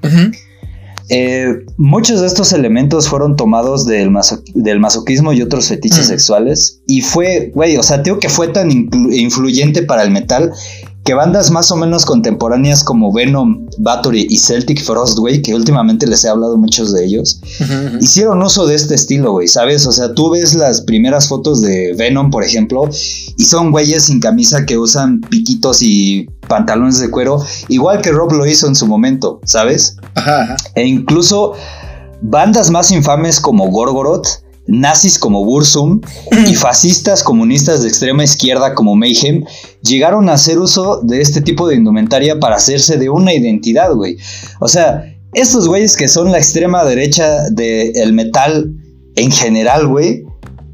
Eh, 1.12 1.66
muchos 1.78 2.22
de 2.22 2.28
estos 2.28 2.54
elementos 2.54 3.10
fueron 3.10 3.36
tomados 3.36 3.88
del, 3.88 4.12
del 4.54 4.80
masoquismo 4.80 5.34
y 5.34 5.41
otros 5.41 5.68
fetiches 5.68 6.06
sexuales. 6.08 6.82
Y 6.88 7.02
fue, 7.02 7.52
güey, 7.56 7.78
o 7.78 7.84
sea, 7.84 8.04
tengo 8.04 8.20
que 8.20 8.30
fue 8.30 8.48
tan 8.50 8.70
influyente 9.12 9.82
para 9.82 10.04
el 10.04 10.12
metal 10.12 10.52
que 11.10 11.15
bandas 11.15 11.49
más 11.49 11.72
o 11.72 11.76
menos 11.76 12.06
contemporáneas 12.06 12.84
como 12.84 13.11
Venom, 13.11 13.65
Battery 13.80 14.27
y 14.30 14.38
Celtic 14.38 14.80
Frost, 14.84 15.18
güey, 15.18 15.41
que 15.41 15.56
últimamente 15.56 16.06
les 16.06 16.23
he 16.23 16.30
hablado 16.30 16.56
muchos 16.56 16.94
de 16.94 17.03
ellos, 17.03 17.41
hicieron 17.99 18.44
uso 18.44 18.68
de 18.68 18.76
este 18.76 18.94
estilo, 18.94 19.31
güey, 19.31 19.48
¿sabes? 19.48 19.88
O 19.88 19.91
sea, 19.91 20.14
tú 20.14 20.30
ves 20.30 20.53
las 20.53 20.81
primeras 20.81 21.27
fotos 21.27 21.61
de 21.61 21.95
Venom, 21.98 22.30
por 22.30 22.44
ejemplo, 22.44 22.88
y 23.38 23.44
son 23.44 23.72
güeyes 23.72 24.03
sin 24.03 24.19
camisa 24.19 24.68
que 24.68 24.77
usan 24.77 25.19
piquitos 25.22 25.81
y 25.81 26.30
pantalones 26.48 26.99
de 26.99 27.10
cuero, 27.10 27.44
igual 27.69 28.02
que 28.02 28.11
Rob 28.11 28.31
lo 28.34 28.45
hizo 28.45 28.68
en 28.68 28.76
su 28.76 28.86
momento, 28.86 29.41
¿sabes? 29.45 29.98
E 30.76 30.86
incluso 30.86 31.53
bandas 32.22 32.69
más 32.69 32.91
infames 32.91 33.40
como 33.40 33.68
Gorgoroth, 33.72 34.27
nazis 34.70 35.18
como 35.18 35.44
Bursum 35.44 36.02
y 36.48 36.56
fascistas 36.56 37.24
comunistas 37.24 37.82
de 37.82 37.90
extrema 37.90 38.24
izquierda 38.24 38.76
como 38.76 38.96
Mayhem 38.96 39.44
llegaron 39.82 40.30
a 40.30 40.34
hacer 40.34 40.60
uso 40.60 41.02
de 41.02 41.22
este 41.22 41.41
tipo 41.41 41.68
de 41.68 41.76
indumentaria 41.76 42.40
para 42.40 42.56
hacerse 42.56 42.98
de 42.98 43.10
una 43.10 43.34
identidad, 43.34 43.94
güey. 43.94 44.18
O 44.60 44.68
sea, 44.68 45.04
estos 45.34 45.68
güeyes 45.68 45.96
que 45.98 46.08
son 46.08 46.32
la 46.32 46.38
extrema 46.38 46.84
derecha 46.86 47.50
del 47.52 48.14
metal 48.14 48.74
en 49.16 49.32
general, 49.32 49.88
güey, 49.88 50.24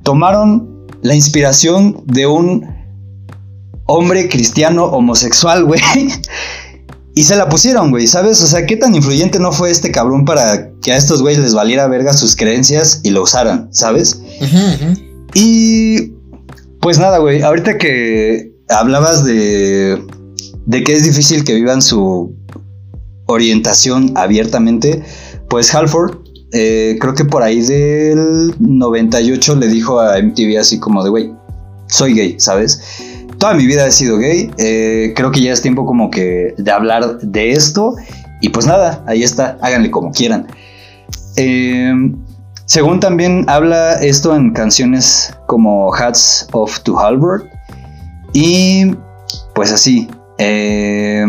tomaron 0.04 0.88
la 1.02 1.16
inspiración 1.16 2.04
de 2.06 2.28
un 2.28 2.66
hombre 3.86 4.30
cristiano 4.30 4.86
homosexual, 4.86 5.66
güey. 5.66 5.82
Y 7.16 7.24
se 7.24 7.38
la 7.38 7.48
pusieron, 7.48 7.92
güey, 7.92 8.08
¿sabes? 8.08 8.42
O 8.44 8.48
sea, 8.48 8.66
¿qué 8.66 8.76
tan 8.76 8.94
influyente 8.94 9.40
no 9.40 9.54
fue 9.54 9.72
este 9.72 9.90
cabrón 9.90 10.26
para 10.26 10.70
que 10.82 10.92
a 10.92 10.98
estos 10.98 11.22
güeyes 11.22 11.42
les 11.42 11.54
valiera 11.54 11.88
verga 11.88 12.14
sus 12.14 12.36
creencias 12.36 13.00
y 13.04 13.12
lo 13.12 13.24
usaran, 13.24 13.70
¿sabes? 13.72 14.22
Y 15.34 16.12
pues 16.82 17.00
nada, 17.00 17.20
güey, 17.20 17.42
ahorita 17.42 17.78
que 17.78 18.52
hablabas 18.70 19.24
de, 19.24 20.02
de 20.66 20.84
que 20.84 20.94
es 20.94 21.04
difícil 21.04 21.46
que 21.46 21.56
vivan 21.56 21.82
su 21.82 22.36
orientación 23.28 24.12
abiertamente, 24.16 25.02
pues 25.50 25.74
Halford 25.74 26.18
eh, 26.52 26.98
creo 27.02 27.14
que 27.16 27.26
por 27.26 27.44
ahí 27.44 27.62
del 27.62 28.54
98 28.60 29.56
le 29.56 29.68
dijo 29.68 30.00
a 30.00 30.22
MTV 30.22 30.58
así 30.60 30.80
como 30.80 31.04
de, 31.04 31.10
güey, 31.10 31.34
soy 31.88 32.14
gay, 32.14 32.36
¿sabes? 32.40 32.82
Toda 33.40 33.54
mi 33.54 33.66
vida 33.66 33.86
he 33.86 33.92
sido 33.92 34.18
gay, 34.18 34.52
eh, 34.58 35.14
creo 35.16 35.32
que 35.32 35.42
ya 35.42 35.52
es 35.52 35.62
tiempo 35.62 35.86
como 35.86 36.10
que 36.10 36.54
de 36.58 36.72
hablar 36.72 37.20
de 37.20 37.52
esto 37.52 37.96
y 38.42 38.50
pues 38.50 38.66
nada, 38.66 39.04
ahí 39.08 39.24
está, 39.24 39.58
háganle 39.62 39.92
como 39.92 40.12
quieran. 40.12 40.48
Eh, 41.36 41.94
según 42.66 43.00
también 43.00 43.46
habla 43.48 43.94
esto 43.96 44.36
en 44.36 44.54
canciones 44.54 45.34
como 45.48 45.94
Hats 45.94 46.48
of 46.54 46.80
to 46.82 46.98
Halbert 46.98 47.46
y 48.34 48.96
pues 49.54 49.72
así, 49.72 50.08
pues 50.38 51.26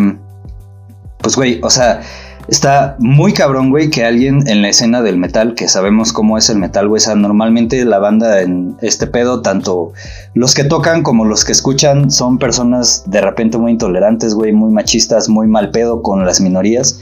güey, 1.37 1.61
o 1.63 1.71
sea, 1.71 2.03
Está 2.49 2.97
muy 3.01 3.33
cabrón, 3.33 3.71
güey, 3.71 3.91
que 3.91 4.05
alguien 4.05 4.47
en 4.47 4.63
la 4.63 4.69
escena 4.69 5.03
del 5.03 5.17
metal, 5.17 5.55
que 5.55 5.69
sabemos 5.69 6.13
cómo 6.13 6.39
es 6.39 6.49
el 6.49 6.59
metal, 6.59 6.89
güey, 6.89 6.99
o 6.99 7.01
sea, 7.01 7.17
normalmente 7.17 7.85
la 7.85 7.99
banda 7.99 8.41
en 8.41 8.77
este 8.83 9.09
pedo, 9.09 9.43
tanto 9.43 9.93
los 10.35 10.55
que 10.55 10.63
tocan 10.63 11.03
como 11.03 11.25
los 11.25 11.45
que 11.45 11.53
escuchan, 11.53 12.11
son 12.11 12.39
personas 12.39 13.03
de 13.07 13.21
repente 13.21 13.59
muy 13.59 13.73
intolerantes, 13.73 14.35
güey, 14.35 14.53
muy 14.53 14.71
machistas, 14.71 15.29
muy 15.29 15.49
mal 15.49 15.71
pedo 15.71 16.03
con 16.03 16.25
las 16.25 16.41
minorías. 16.41 17.01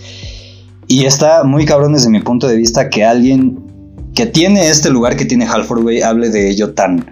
Y 0.87 1.05
está 1.05 1.45
muy 1.45 1.67
cabrón 1.67 1.93
desde 1.93 2.09
mi 2.11 2.21
punto 2.21 2.47
de 2.47 2.57
vista 2.57 2.89
que 2.89 3.05
alguien 3.05 3.74
que 4.15 4.27
tiene 4.27 4.69
este 4.69 4.91
lugar 4.91 5.17
que 5.17 5.25
tiene 5.25 5.47
Halford, 5.47 5.83
güey, 5.83 6.03
hable 6.03 6.31
de 6.31 6.49
ello 6.49 6.73
tan 6.75 7.07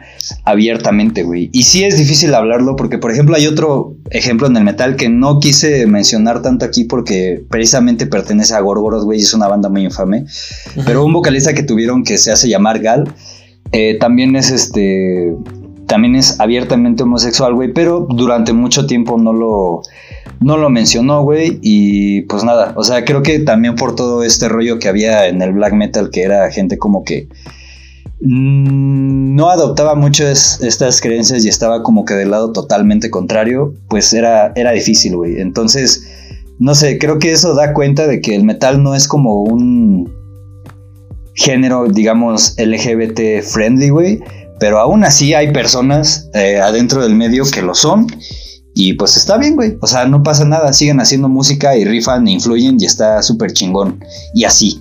abiertamente, 0.45 1.23
güey. 1.23 1.51
Y 1.53 1.65
sí 1.65 1.85
es 1.85 1.97
difícil 1.97 2.35
hablarlo 2.35 2.77
porque, 2.77 2.99
por 2.99 3.11
ejemplo, 3.11 3.35
hay 3.35 3.47
otro 3.47 3.97
ejemplo 4.11 4.47
en 4.47 4.57
el 4.57 4.65
metal 4.65 4.97
que 4.97 5.09
no 5.09 5.41
quise 5.41 5.87
mencionar 5.87 6.43
tanto 6.43 6.65
aquí 6.65 6.85
porque 6.85 7.43
precisamente 7.51 8.07
pertenece 8.07 8.55
a 8.55 8.61
Gorgoroth, 8.61 9.05
güey, 9.05 9.20
es 9.20 9.35
una 9.35 9.49
banda 9.49 9.69
muy 9.69 9.85
infame. 9.85 10.27
Pero 10.87 11.05
un 11.05 11.12
vocalista 11.12 11.55
que 11.55 11.62
tuvieron 11.62 12.05
que 12.05 12.19
se 12.19 12.31
hace 12.31 12.49
llamar 12.49 12.81
Gal, 12.81 13.12
eh, 13.73 13.97
también 13.99 14.37
es 14.37 14.51
este, 14.51 15.35
también 15.87 16.15
es 16.15 16.39
abiertamente 16.41 17.03
homosexual, 17.03 17.55
güey, 17.55 17.73
pero 17.73 18.07
durante 18.09 18.53
mucho 18.53 18.87
tiempo 18.87 19.19
no 19.19 19.33
lo 19.33 19.83
no 20.43 20.56
lo 20.56 20.70
mencionó, 20.70 21.23
güey, 21.23 21.59
y 21.62 22.23
pues 22.23 22.44
nada, 22.44 22.73
o 22.77 22.85
sea, 22.85 23.05
creo 23.05 23.23
que 23.23 23.39
también 23.40 23.77
por 23.77 23.94
todo 23.94 24.23
este 24.23 24.48
rollo 24.48 24.78
que 24.78 24.89
había 24.89 25.28
en 25.28 25.40
el 25.43 25.52
black 25.52 25.73
metal, 25.73 26.10
que 26.10 26.23
era 26.23 26.51
gente 26.51 26.78
como 26.78 27.05
que 27.05 27.28
mm, 28.20 29.35
no 29.35 29.51
adoptaba 29.51 29.94
mucho 29.94 30.27
estas 30.27 31.01
creencias 31.01 31.44
y 31.44 31.48
estaba 31.48 31.82
como 31.82 32.05
que 32.05 32.14
del 32.14 32.31
lado 32.31 32.52
totalmente 32.52 33.10
contrario, 33.10 33.74
pues 33.89 34.12
era, 34.12 34.52
era 34.56 34.73
difícil, 34.73 35.16
güey. 35.16 35.40
Entonces, 35.40 36.06
no 36.59 36.74
sé, 36.74 36.98
creo 36.98 37.19
que 37.19 37.32
eso 37.32 37.55
da 37.55 37.73
cuenta 37.73 38.06
de 38.06 38.20
que 38.20 38.35
el 38.35 38.44
metal 38.44 38.82
no 38.82 38.94
es 38.94 39.09
como 39.09 39.43
un 39.43 40.12
género, 41.35 41.89
digamos, 41.89 42.55
LGBT 42.59 43.43
friendly, 43.43 43.89
güey, 43.89 44.20
pero 44.60 44.78
aún 44.78 45.05
así 45.05 45.35
hay 45.35 45.52
personas 45.52 46.28
eh, 46.35 46.60
adentro 46.60 47.02
del 47.02 47.14
medio 47.14 47.44
que 47.51 47.62
lo 47.62 47.74
son 47.74 48.06
y 48.74 48.94
pues 48.94 49.16
está 49.16 49.36
bien, 49.36 49.55
güey. 49.57 49.77
O 49.81 49.86
sea, 49.86 50.07
no 50.07 50.23
pasa 50.23 50.44
nada. 50.44 50.73
Siguen 50.73 51.01
haciendo 51.01 51.28
música 51.28 51.77
y 51.77 51.85
rifan, 51.85 52.27
e 52.27 52.32
influyen 52.32 52.77
y 52.81 52.86
está 52.86 53.23
súper 53.23 53.53
chingón. 53.53 54.03
Y 54.35 54.44
así. 54.44 54.81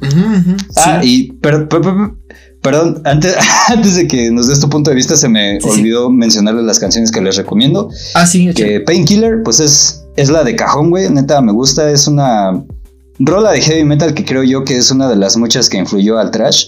ah, 0.78 1.02
y 1.04 1.34
perdón, 1.34 3.02
antes, 3.04 3.36
antes 3.68 3.96
de 3.96 4.08
que 4.08 4.32
nos 4.32 4.48
des 4.48 4.60
tu 4.60 4.70
punto 4.70 4.92
de 4.92 4.96
vista, 4.96 5.18
se 5.18 5.28
me 5.28 5.60
olvidó 5.64 6.10
mencionarles 6.10 6.64
las 6.64 6.80
canciones 6.80 7.12
que 7.12 7.22
les 7.22 7.36
recomiendo. 7.36 7.90
Ah, 8.14 8.26
sí. 8.26 8.54
Que 8.54 8.80
Painkiller, 8.80 9.44
pues 9.44 9.60
es, 9.60 10.04
es 10.16 10.30
la 10.30 10.44
de 10.44 10.56
cajón, 10.56 10.90
güey. 10.90 11.10
Neta, 11.10 11.42
me 11.42 11.52
gusta. 11.52 11.92
Es 11.92 12.08
una 12.08 12.64
rola 13.20 13.52
de 13.52 13.62
heavy 13.62 13.84
metal 13.84 14.14
que 14.14 14.24
creo 14.24 14.44
yo 14.44 14.64
que 14.64 14.78
es 14.78 14.90
una 14.90 15.10
de 15.10 15.18
las 15.18 15.36
muchas 15.36 15.70
que 15.70 15.78
influyó 15.78 16.18
al 16.18 16.32
trash. 16.32 16.68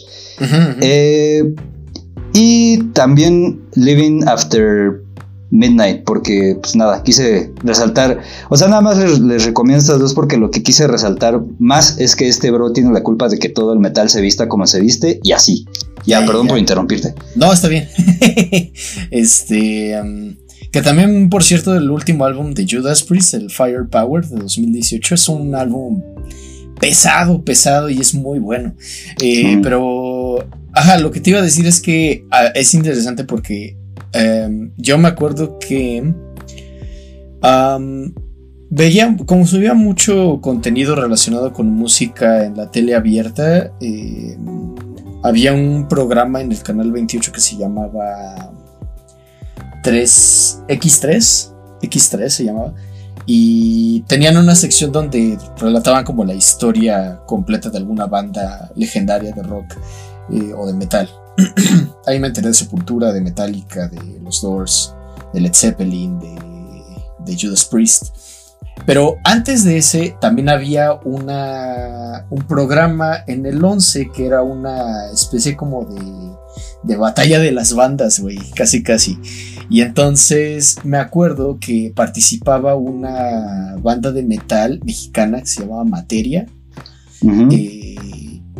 Eh, 0.81 1.53
y 2.33 2.79
también 2.93 3.61
Living 3.75 4.23
After 4.27 5.02
Midnight, 5.53 6.03
porque 6.03 6.57
pues 6.59 6.75
nada, 6.75 7.03
quise 7.03 7.51
resaltar, 7.63 8.19
o 8.49 8.57
sea, 8.57 8.67
nada 8.67 8.81
más 8.81 8.97
les, 8.97 9.45
recomiendo 9.45 9.79
estas 9.79 9.99
dos 9.99 10.15
porque 10.15 10.35
lo 10.37 10.49
que 10.49 10.63
quise 10.63 10.87
resaltar 10.87 11.41
más 11.59 11.99
es 11.99 12.15
que 12.15 12.27
este 12.27 12.49
bro 12.49 12.73
tiene 12.73 12.91
la 12.91 13.03
culpa 13.03 13.29
de 13.29 13.37
que 13.37 13.49
todo 13.49 13.71
el 13.71 13.79
metal 13.79 14.09
se 14.09 14.19
vista 14.19 14.47
como 14.47 14.65
se 14.65 14.81
viste 14.81 15.19
y 15.21 15.31
así. 15.31 15.65
Ya, 16.07 16.25
perdón 16.25 16.47
por 16.47 16.57
interrumpirte. 16.57 17.13
No, 17.35 17.53
está 17.53 17.67
bien. 17.67 17.87
este, 19.11 19.95
que 20.71 20.81
también, 20.81 21.29
por 21.29 21.43
cierto, 21.43 21.75
el 21.75 21.91
último 21.91 22.25
álbum 22.25 22.55
de 22.55 22.65
Judas 22.67 23.03
Priest, 23.03 23.35
el 23.35 23.51
Firepower 23.51 24.25
de 24.25 24.37
2018, 24.37 25.15
es 25.15 25.29
un 25.29 25.53
álbum 25.53 26.01
pesado, 26.79 27.45
pesado 27.45 27.91
y 27.91 27.99
es 27.99 28.15
muy 28.15 28.39
bueno. 28.39 28.73
Eh, 29.21 29.59
pero, 29.61 30.45
ajá, 30.73 30.97
lo 30.97 31.11
que 31.11 31.19
te 31.19 31.29
iba 31.29 31.39
a 31.39 31.43
decir 31.43 31.67
es 31.67 31.79
que 31.79 32.25
ah, 32.31 32.47
es 32.55 32.73
interesante 32.73 33.23
porque 33.23 33.77
Em, 34.13 34.71
yo 34.77 34.97
me 34.97 35.07
acuerdo 35.07 35.57
que 35.59 36.13
veía, 38.69 39.17
como 39.25 39.45
subía 39.45 39.73
mucho 39.73 40.39
contenido 40.41 40.95
relacionado 40.95 41.51
con 41.51 41.69
música 41.69 42.45
en 42.45 42.55
la 42.55 42.71
tele 42.71 42.95
abierta, 42.95 43.71
em, 43.81 44.75
había 45.23 45.53
un 45.53 45.87
programa 45.87 46.41
en 46.41 46.51
el 46.51 46.61
canal 46.61 46.91
28 46.91 47.31
que 47.31 47.39
se 47.39 47.57
llamaba 47.57 48.51
3 49.83 50.63
X3, 50.67 51.53
X3 51.81 52.29
se 52.29 52.45
llamaba, 52.45 52.73
y 53.25 54.01
tenían 54.01 54.37
una 54.37 54.55
sección 54.55 54.91
donde 54.91 55.37
relataban 55.57 56.03
como 56.03 56.25
la 56.25 56.33
historia 56.33 57.21
completa 57.25 57.69
de 57.69 57.77
alguna 57.77 58.05
banda 58.05 58.69
legendaria 58.75 59.31
de 59.31 59.43
rock 59.43 59.75
eh, 60.31 60.53
o 60.55 60.67
de 60.67 60.73
metal. 60.73 61.09
Ahí 62.05 62.19
me 62.19 62.27
enteré 62.27 62.47
de 62.47 62.53
Sepultura, 62.53 63.13
de 63.13 63.21
Metallica, 63.21 63.87
de 63.87 64.19
los 64.21 64.41
Doors, 64.41 64.93
de 65.33 65.41
Led 65.41 65.53
Zeppelin, 65.53 66.19
de, 66.19 67.37
Judas 67.39 67.65
Priest. 67.65 68.07
Pero 68.85 69.17
antes 69.23 69.63
de 69.63 69.77
ese 69.77 70.15
también 70.19 70.49
había 70.49 70.93
una, 70.93 72.25
un 72.29 72.43
programa 72.43 73.17
en 73.27 73.45
el 73.45 73.63
11 73.63 74.11
que 74.13 74.25
era 74.25 74.41
una 74.41 75.09
especie 75.11 75.55
como 75.55 75.85
de, 75.85 76.01
de 76.83 76.97
batalla 76.97 77.39
de 77.39 77.51
las 77.51 77.73
bandas, 77.73 78.19
güey, 78.19 78.37
casi 78.55 78.83
casi. 78.83 79.17
Y 79.69 79.81
entonces 79.81 80.77
me 80.83 80.97
acuerdo 80.97 81.57
que 81.59 81.93
participaba 81.95 82.75
una 82.75 83.75
banda 83.81 84.11
de 84.11 84.23
metal 84.23 84.79
mexicana 84.83 85.39
que 85.39 85.47
se 85.47 85.61
llamaba 85.61 85.85
Materia. 85.85 86.45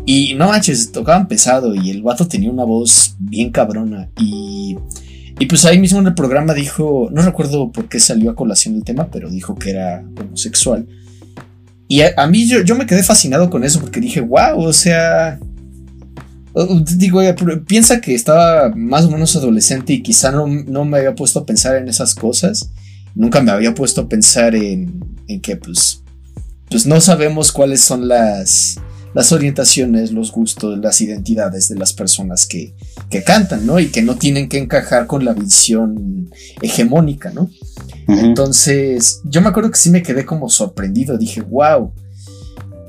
Y 0.05 0.33
no 0.35 0.47
manches, 0.47 0.91
tocaban 0.91 1.27
pesado 1.27 1.73
y 1.75 1.89
el 1.89 2.01
vato 2.01 2.27
tenía 2.27 2.51
una 2.51 2.65
voz 2.65 3.15
bien 3.19 3.51
cabrona. 3.51 4.09
Y, 4.17 4.77
y 5.39 5.45
pues 5.45 5.63
ahí 5.65 5.79
mismo 5.79 5.99
en 5.99 6.07
el 6.07 6.13
programa 6.13 6.53
dijo, 6.53 7.09
no 7.11 7.21
recuerdo 7.21 7.71
por 7.71 7.87
qué 7.87 7.99
salió 7.99 8.29
a 8.29 8.35
colación 8.35 8.75
el 8.75 8.83
tema, 8.83 9.07
pero 9.09 9.29
dijo 9.29 9.55
que 9.55 9.69
era 9.69 10.03
homosexual. 10.19 10.87
Y 11.87 12.01
a, 12.01 12.27
mí 12.27 12.47
yo, 12.47 12.61
yo, 12.61 12.75
me 12.75 12.85
quedé 12.85 13.03
fascinado 13.03 13.49
con 13.49 13.63
eso 13.63 13.79
porque 13.79 13.99
dije, 13.99 14.21
wow, 14.21 14.59
o 14.59 14.73
sea... 14.73 15.39
Digo, 16.97 17.21
piensa 17.65 17.99
que 17.99 18.13
estaba 18.13 18.71
más 18.75 19.05
o 19.05 19.11
menos 19.11 19.35
adolescente 19.35 19.93
y 19.93 20.03
quizá 20.03 20.31
no, 20.31 20.45
no, 20.45 20.85
me 20.85 20.99
había 20.99 21.15
puesto 21.15 21.39
a 21.39 21.45
pensar 21.47 21.77
en 21.77 21.87
esas 21.87 22.13
cosas. 22.13 22.69
Nunca 23.15 23.41
me 23.41 23.51
había 23.51 23.73
puesto 23.73 24.01
a 24.01 24.09
pensar 24.09 24.53
en, 24.53 25.03
en 25.27 25.41
que 25.41 25.55
pues, 25.55 26.03
pues 26.69 26.85
no 26.85 27.01
sabemos 27.01 27.51
cuáles 27.51 27.81
son 27.81 28.07
las 28.07 28.79
las 29.13 29.31
orientaciones, 29.31 30.11
los 30.11 30.31
gustos, 30.31 30.79
las 30.79 31.01
identidades 31.01 31.69
de 31.69 31.75
las 31.75 31.93
personas 31.93 32.45
que, 32.45 32.73
cantan, 33.25 33.67
¿no? 33.67 33.79
Y 33.79 33.87
que 33.87 34.01
no 34.01 34.15
tienen 34.15 34.49
que 34.49 34.57
encajar 34.57 35.05
con 35.05 35.23
la 35.23 35.33
visión 35.33 36.31
hegemónica, 36.61 37.31
¿no? 37.31 37.49
Entonces, 38.07 39.21
yo 39.23 39.41
me 39.41 39.49
acuerdo 39.49 39.69
que 39.69 39.77
sí 39.77 39.91
me 39.91 40.01
quedé 40.01 40.25
como 40.25 40.49
sorprendido, 40.49 41.17
dije, 41.17 41.41
wow. 41.41 41.93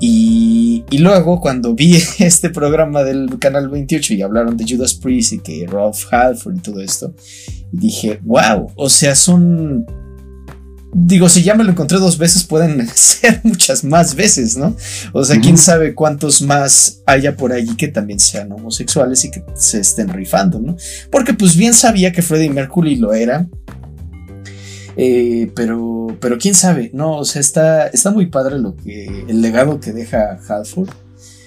Y, 0.00 0.84
y, 0.90 0.98
luego 0.98 1.40
cuando 1.40 1.74
vi 1.74 1.96
este 2.18 2.50
programa 2.50 3.04
del 3.04 3.38
Canal 3.38 3.68
28 3.68 4.14
y 4.14 4.22
hablaron 4.22 4.56
de 4.56 4.66
Judas 4.66 4.94
Priest 4.94 5.34
y 5.34 5.38
que 5.38 5.66
Ralph 5.70 6.06
Halford 6.10 6.56
y 6.56 6.60
todo 6.60 6.80
esto, 6.80 7.14
dije, 7.70 8.18
wow, 8.22 8.72
o 8.76 8.88
sea, 8.88 9.14
son 9.14 9.86
digo, 10.94 11.28
si 11.28 11.42
ya 11.42 11.54
me 11.54 11.64
lo 11.64 11.72
encontré 11.72 11.98
dos 11.98 12.16
veces, 12.16 12.44
pueden 12.44 12.88
ser 12.94 13.40
muchas 13.42 13.84
más 13.84 14.14
veces, 14.14 14.56
¿no? 14.56 14.76
O 15.12 15.24
sea, 15.24 15.40
quién 15.40 15.58
sabe 15.58 15.94
cuántos 15.94 16.40
más 16.40 17.02
haya 17.04 17.36
por 17.36 17.52
allí 17.52 17.76
que 17.76 17.88
también 17.88 18.20
sean 18.20 18.52
homosexuales 18.52 19.24
y 19.24 19.30
que 19.30 19.44
se 19.54 19.80
estén 19.80 20.08
rifando, 20.08 20.60
¿no? 20.60 20.76
Porque 21.10 21.34
pues 21.34 21.56
bien 21.56 21.74
sabía 21.74 22.12
que 22.12 22.22
Freddie 22.22 22.50
Mercury 22.50 22.96
lo 22.96 23.12
era. 23.12 23.46
Eh, 24.96 25.50
pero, 25.56 26.16
pero 26.20 26.38
quién 26.38 26.54
sabe, 26.54 26.90
no, 26.94 27.16
o 27.16 27.24
sea, 27.24 27.40
está, 27.40 27.88
está 27.88 28.12
muy 28.12 28.26
padre 28.26 28.60
lo 28.60 28.76
que, 28.76 29.24
el 29.26 29.42
legado 29.42 29.80
que 29.80 29.92
deja 29.92 30.38
Halford. 30.48 30.88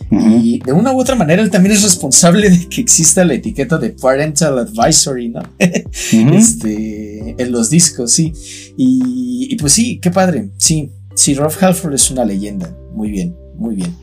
Y 0.09 0.59
de 0.59 0.71
una 0.71 0.93
u 0.93 0.99
otra 0.99 1.15
manera 1.15 1.41
él 1.41 1.49
también 1.49 1.75
es 1.75 1.83
responsable 1.83 2.49
de 2.49 2.69
que 2.69 2.81
exista 2.81 3.25
la 3.25 3.33
etiqueta 3.33 3.77
de 3.77 3.89
Parental 3.89 4.57
Advisory, 4.59 5.29
¿no? 5.29 5.41
este, 5.59 7.35
en 7.37 7.51
los 7.51 7.69
discos, 7.69 8.11
sí. 8.11 8.33
Y, 8.77 9.55
pues 9.57 9.73
sí, 9.73 9.99
qué 9.99 10.11
padre. 10.11 10.49
Sí, 10.57 10.91
sí, 11.15 11.33
Rolf 11.33 11.61
Halford 11.61 11.93
es 11.93 12.09
una 12.09 12.23
leyenda. 12.23 12.75
Muy 12.93 13.11
bien, 13.11 13.35
muy 13.55 13.75
bien. 13.75 13.93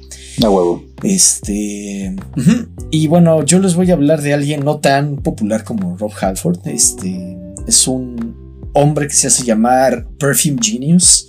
A 0.42 0.50
huevo. 0.50 0.84
Este. 1.02 2.14
ujú. 2.36 2.66
Y 2.90 3.06
bueno, 3.06 3.44
yo 3.44 3.58
les 3.58 3.74
voy 3.74 3.90
a 3.90 3.94
hablar 3.94 4.20
de 4.20 4.34
alguien 4.34 4.64
no 4.64 4.80
tan 4.80 5.16
popular 5.16 5.64
como 5.64 5.96
Rob 5.96 6.12
Halford. 6.20 6.66
Este. 6.66 7.38
Es 7.66 7.86
un 7.88 8.70
hombre 8.74 9.08
que 9.08 9.14
se 9.14 9.28
hace 9.28 9.44
llamar 9.44 10.06
Perfume 10.18 10.58
Genius. 10.60 11.28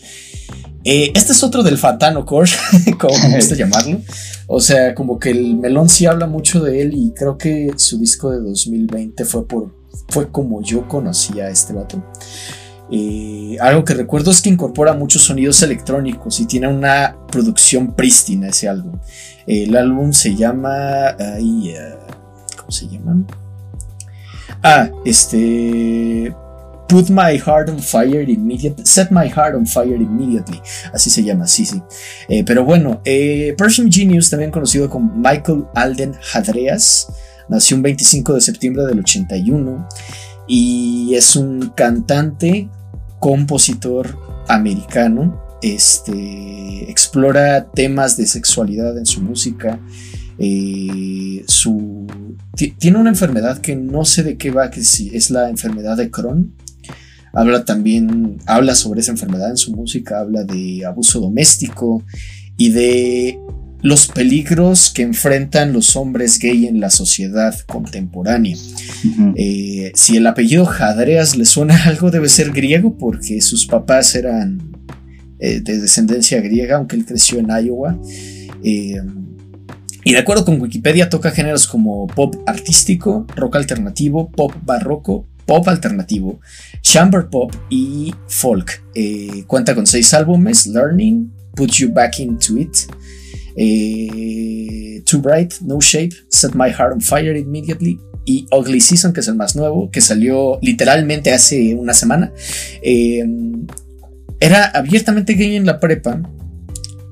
Eh, 0.85 1.11
este 1.15 1.31
es 1.31 1.43
otro 1.43 1.63
del 1.63 1.79
Fatano 1.79 2.25
Core, 2.25 2.51
como 2.99 3.17
me 3.27 3.37
gusta 3.37 3.55
llamarlo. 3.57 4.01
O 4.47 4.61
sea, 4.61 4.93
como 4.93 5.19
que 5.19 5.31
el 5.31 5.57
melón 5.57 5.89
sí 5.89 6.05
habla 6.05 6.27
mucho 6.27 6.61
de 6.63 6.83
él 6.83 6.93
y 6.93 7.11
creo 7.11 7.37
que 7.37 7.73
su 7.75 7.97
disco 7.97 8.29
de 8.29 8.39
2020 8.39 9.25
fue 9.25 9.47
por 9.47 9.73
fue 10.09 10.29
como 10.29 10.61
yo 10.61 10.87
conocí 10.87 11.39
a 11.39 11.49
este 11.49 11.73
vato. 11.73 12.03
Eh, 12.91 13.57
algo 13.59 13.83
que 13.83 13.95
recuerdo 13.95 14.29
es 14.29 14.43
que 14.43 14.49
incorpora 14.49 14.93
muchos 14.93 15.23
sonidos 15.23 15.63
electrónicos 15.63 16.39
y 16.39 16.45
tiene 16.45 16.67
una 16.67 17.17
producción 17.31 17.95
prístina 17.95 18.49
ese 18.49 18.69
álbum. 18.69 18.99
El 19.47 19.75
álbum 19.75 20.13
se 20.13 20.35
llama. 20.35 21.15
ay, 21.17 21.69
eh, 21.69 21.95
¿Cómo 22.57 22.71
se 22.71 22.87
llama? 22.87 23.25
Ah, 24.61 24.89
este. 25.03 26.35
Put 26.87 27.09
My 27.09 27.37
Heart 27.37 27.69
on 27.69 27.79
Fire 27.79 28.21
Immediately. 28.29 28.85
Set 28.85 29.09
My 29.11 29.27
Heart 29.27 29.55
on 29.55 29.65
Fire 29.65 29.95
Immediately. 29.95 30.61
Así 30.93 31.09
se 31.09 31.23
llama, 31.23 31.47
sí, 31.47 31.65
sí. 31.65 31.81
Eh, 32.29 32.43
pero 32.43 32.63
bueno, 32.63 33.01
eh, 33.05 33.55
Perfume 33.57 33.91
Genius, 33.91 34.29
también 34.29 34.51
conocido 34.51 34.89
como 34.89 35.11
Michael 35.15 35.65
Alden 35.73 36.13
Hadreas, 36.33 37.07
nació 37.49 37.77
un 37.77 37.83
25 37.83 38.33
de 38.35 38.41
septiembre 38.41 38.85
del 38.85 38.99
81 38.99 39.87
y 40.47 41.13
es 41.15 41.35
un 41.35 41.71
cantante, 41.75 42.69
compositor 43.19 44.17
americano. 44.47 45.41
Este 45.61 46.91
explora 46.91 47.65
temas 47.71 48.17
de 48.17 48.27
sexualidad 48.27 48.95
en 48.97 49.05
su 49.07 49.21
música. 49.21 49.79
Eh, 50.37 51.43
su, 51.47 52.05
ti- 52.55 52.75
tiene 52.77 52.99
una 52.99 53.09
enfermedad 53.09 53.59
que 53.59 53.75
no 53.75 54.05
sé 54.05 54.21
de 54.23 54.37
qué 54.37 54.51
va, 54.51 54.69
que 54.69 54.83
si 54.83 55.15
es 55.15 55.31
la 55.31 55.49
enfermedad 55.49 55.97
de 55.97 56.11
Crohn. 56.11 56.53
Habla 57.35 57.65
también, 57.65 58.37
habla 58.45 58.75
sobre 58.75 59.01
esa 59.01 59.11
enfermedad 59.11 59.49
en 59.49 59.57
su 59.57 59.75
música, 59.75 60.19
habla 60.19 60.43
de 60.43 60.85
abuso 60.85 61.19
doméstico 61.19 62.03
y 62.57 62.69
de 62.69 63.39
los 63.81 64.07
peligros 64.07 64.89
que 64.89 65.03
enfrentan 65.03 65.73
los 65.73 65.95
hombres 65.95 66.39
gay 66.39 66.65
en 66.65 66.79
la 66.79 66.89
sociedad 66.89 67.55
contemporánea. 67.67 68.57
Eh, 69.35 69.91
si 69.93 70.17
el 70.17 70.25
apellido 70.25 70.65
Jadreas 70.65 71.35
le 71.35 71.45
suena 71.45 71.83
algo, 71.85 72.09
debe 72.09 72.29
ser 72.29 72.51
griego 72.51 72.97
porque 72.97 73.41
sus 73.41 73.67
papás 73.67 74.15
eran 74.15 74.71
eh, 75.37 75.59
de 75.59 75.79
descendencia 75.79 76.41
griega, 76.41 76.77
aunque 76.77 76.95
él 76.95 77.05
creció 77.05 77.37
en 77.39 77.49
Iowa. 77.49 77.99
Eh, 78.63 79.01
y 80.03 80.13
de 80.13 80.17
acuerdo 80.19 80.45
con 80.45 80.61
Wikipedia, 80.61 81.09
toca 81.09 81.31
géneros 81.31 81.67
como 81.67 82.07
pop 82.07 82.35
artístico, 82.47 83.27
rock 83.35 83.57
alternativo, 83.57 84.31
pop 84.31 84.53
barroco, 84.63 85.27
pop 85.45 85.67
alternativo, 85.67 86.39
chamber 86.81 87.27
pop 87.29 87.53
y 87.69 88.13
folk. 88.27 88.83
Eh, 88.93 89.43
cuenta 89.47 89.75
con 89.75 89.85
seis 89.85 90.13
álbumes: 90.13 90.67
Learning, 90.67 91.31
Put 91.55 91.71
You 91.71 91.91
Back 91.93 92.19
Into 92.19 92.57
It, 92.57 92.75
eh, 93.55 95.01
Too 95.05 95.19
Bright, 95.19 95.55
No 95.61 95.79
Shape, 95.79 96.15
Set 96.29 96.53
My 96.53 96.69
Heart 96.69 96.93
on 96.93 97.01
Fire 97.01 97.37
Immediately 97.37 97.99
y 98.25 98.47
Ugly 98.51 98.81
Season, 98.81 99.13
que 99.13 99.19
es 99.19 99.27
el 99.27 99.35
más 99.35 99.55
nuevo, 99.55 99.89
que 99.91 100.01
salió 100.01 100.59
literalmente 100.61 101.31
hace 101.31 101.75
una 101.75 101.93
semana. 101.93 102.31
Eh, 102.81 103.23
era 104.39 104.65
abiertamente 104.65 105.33
gay 105.33 105.55
en 105.55 105.65
la 105.65 105.79
prepa, 105.79 106.21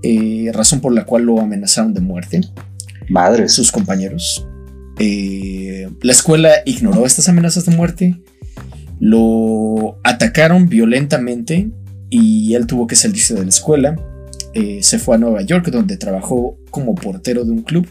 eh, 0.02 0.52
razón 0.54 0.82
por 0.82 0.94
la 0.94 1.06
cual 1.06 1.24
lo 1.24 1.40
amenazaron 1.40 1.94
de 1.94 2.02
muerte 2.02 2.42
Madres. 3.10 3.54
sus 3.54 3.72
compañeros. 3.72 4.46
Eh, 5.00 5.90
la 6.02 6.12
escuela 6.12 6.52
ignoró 6.66 7.06
estas 7.06 7.30
amenazas 7.30 7.66
de 7.66 7.76
muerte, 7.76 8.22
lo 9.00 10.00
atacaron 10.04 10.70
violentamente 10.70 11.70
y 12.10 12.54
él 12.54 12.68
tuvo 12.68 12.88
que 12.88 12.96
salirse 12.96 13.34
de 13.34 13.44
la 13.44 13.50
escuela. 13.50 13.96
Eh, 14.54 14.84
se 14.84 15.00
fue 15.00 15.16
a 15.16 15.18
Nueva 15.18 15.42
York 15.42 15.68
donde 15.72 15.98
trabajó 15.98 16.58
como 16.70 16.96
portero 16.96 17.44
de 17.44 17.52
un 17.52 17.64
club. 17.64 17.88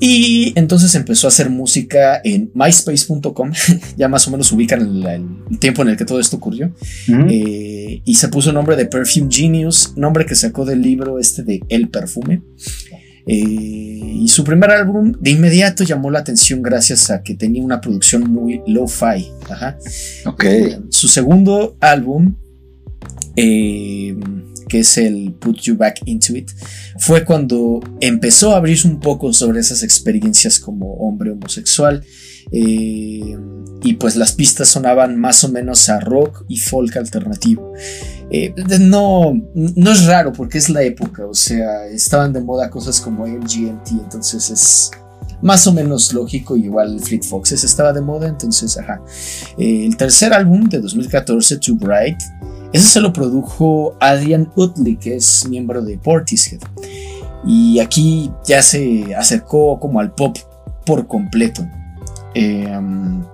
Y 0.00 0.52
entonces 0.56 0.94
empezó 0.94 1.26
a 1.26 1.28
hacer 1.28 1.50
música 1.50 2.20
en 2.22 2.52
myspace.com, 2.54 3.52
ya 3.96 4.08
más 4.08 4.28
o 4.28 4.30
menos 4.30 4.52
ubican 4.52 4.80
el, 4.80 5.06
el 5.50 5.58
tiempo 5.58 5.82
en 5.82 5.88
el 5.88 5.96
que 5.96 6.04
todo 6.04 6.20
esto 6.20 6.36
ocurrió. 6.36 6.72
Eh, 7.28 8.02
y 8.04 8.14
se 8.14 8.28
puso 8.28 8.50
el 8.50 8.54
nombre 8.54 8.76
de 8.76 8.86
Perfume 8.86 9.28
Genius, 9.30 9.94
nombre 9.96 10.24
que 10.24 10.36
sacó 10.36 10.64
del 10.64 10.82
libro 10.82 11.18
este 11.18 11.42
de 11.42 11.60
El 11.68 11.88
Perfume. 11.88 12.42
Eh, 13.30 14.20
y 14.22 14.28
su 14.28 14.42
primer 14.42 14.70
álbum 14.70 15.12
de 15.20 15.30
inmediato 15.30 15.84
llamó 15.84 16.10
la 16.10 16.20
atención 16.20 16.62
gracias 16.62 17.10
a 17.10 17.22
que 17.22 17.34
tenía 17.34 17.62
una 17.62 17.80
producción 17.80 18.22
muy 18.30 18.62
lo-fi. 18.66 19.30
Ajá. 19.50 19.78
ok. 20.24 20.44
Eh, 20.44 20.80
su 20.88 21.08
segundo 21.08 21.76
álbum, 21.78 22.34
eh, 23.36 24.16
que 24.68 24.80
es 24.80 24.98
el 24.98 25.32
Put 25.32 25.60
You 25.60 25.76
Back 25.76 26.00
Into 26.04 26.36
It, 26.36 26.50
fue 26.98 27.24
cuando 27.24 27.80
empezó 28.00 28.52
a 28.52 28.58
abrirse 28.58 28.86
un 28.86 29.00
poco 29.00 29.32
sobre 29.32 29.60
esas 29.60 29.82
experiencias 29.82 30.60
como 30.60 30.94
hombre 30.94 31.30
homosexual. 31.32 32.04
eh, 32.50 33.36
y 33.82 33.94
pues 33.94 34.16
las 34.16 34.32
pistas 34.32 34.68
sonaban 34.68 35.18
más 35.18 35.44
o 35.44 35.48
menos 35.48 35.88
a 35.88 36.00
rock 36.00 36.44
y 36.48 36.58
folk 36.58 36.96
alternativo. 36.96 37.72
Eh, 38.30 38.52
no, 38.80 39.32
no 39.54 39.92
es 39.92 40.04
raro 40.06 40.32
porque 40.32 40.58
es 40.58 40.68
la 40.68 40.82
época, 40.82 41.26
o 41.26 41.34
sea, 41.34 41.86
estaban 41.86 42.32
de 42.32 42.40
moda 42.40 42.70
cosas 42.70 43.00
como 43.00 43.26
MGMT, 43.26 43.90
entonces 44.02 44.50
es 44.50 44.90
más 45.40 45.66
o 45.66 45.72
menos 45.72 46.12
lógico, 46.12 46.56
igual 46.56 46.98
Fleet 47.00 47.22
Foxes 47.22 47.62
estaba 47.62 47.92
de 47.92 48.00
moda, 48.00 48.28
entonces, 48.28 48.76
ajá. 48.76 49.00
Eh, 49.56 49.86
el 49.86 49.96
tercer 49.96 50.32
álbum 50.32 50.68
de 50.68 50.80
2014, 50.80 51.58
Too 51.58 51.76
Bright, 51.76 52.18
ese 52.72 52.86
se 52.86 53.00
lo 53.00 53.12
produjo 53.12 53.96
Adrian 54.00 54.50
Utley, 54.56 54.96
que 54.96 55.16
es 55.16 55.46
miembro 55.48 55.82
de 55.82 55.98
Portishead. 55.98 56.60
Y 57.46 57.78
aquí 57.78 58.30
ya 58.44 58.62
se 58.62 59.14
acercó 59.14 59.78
como 59.78 60.00
al 60.00 60.14
pop 60.14 60.36
por 60.84 61.06
completo. 61.06 61.66
Um, 62.36 63.24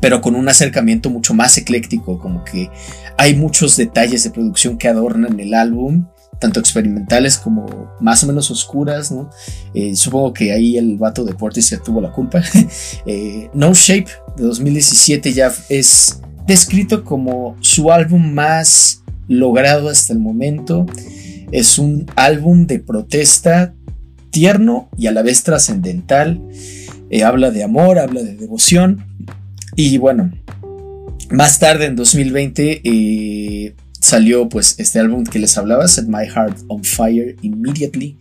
pero 0.00 0.20
con 0.20 0.34
un 0.34 0.48
acercamiento 0.48 1.10
mucho 1.10 1.34
más 1.34 1.56
ecléctico, 1.58 2.18
como 2.18 2.44
que 2.44 2.70
hay 3.16 3.34
muchos 3.34 3.76
detalles 3.76 4.24
de 4.24 4.30
producción 4.30 4.78
que 4.78 4.88
adornan 4.88 5.40
el 5.40 5.54
álbum, 5.54 6.06
tanto 6.38 6.60
experimentales 6.60 7.38
como 7.38 7.90
más 8.00 8.22
o 8.22 8.26
menos 8.26 8.50
oscuras, 8.50 9.10
¿no? 9.10 9.30
Eh, 9.72 9.96
supongo 9.96 10.32
que 10.32 10.52
ahí 10.52 10.76
el 10.76 10.98
vato 10.98 11.24
de 11.24 11.34
Portishead 11.34 11.80
tuvo 11.80 12.00
la 12.00 12.12
culpa. 12.12 12.42
Eh, 13.06 13.50
no 13.54 13.74
Shape 13.74 14.10
de 14.36 14.44
2017 14.44 15.32
ya 15.32 15.52
es 15.68 16.20
descrito 16.46 17.04
como 17.04 17.56
su 17.60 17.90
álbum 17.92 18.32
más 18.32 19.02
logrado 19.28 19.88
hasta 19.88 20.12
el 20.12 20.18
momento. 20.18 20.86
Es 21.52 21.78
un 21.78 22.06
álbum 22.16 22.66
de 22.66 22.80
protesta 22.80 23.74
tierno 24.30 24.88
y 24.98 25.06
a 25.06 25.12
la 25.12 25.22
vez 25.22 25.42
trascendental. 25.42 26.40
Eh, 27.10 27.22
habla 27.22 27.50
de 27.50 27.62
amor, 27.62 27.98
habla 27.98 28.22
de 28.22 28.34
devoción. 28.34 29.04
Y 29.76 29.98
bueno, 29.98 30.32
más 31.30 31.58
tarde 31.58 31.86
en 31.86 31.96
2020 31.96 32.82
eh, 32.84 33.74
salió 34.00 34.48
pues 34.48 34.74
este 34.78 34.98
álbum 34.98 35.24
que 35.24 35.38
les 35.38 35.56
hablaba, 35.56 35.88
Set 35.88 36.06
My 36.06 36.26
Heart 36.26 36.58
on 36.68 36.84
Fire 36.84 37.36
Immediately. 37.42 38.18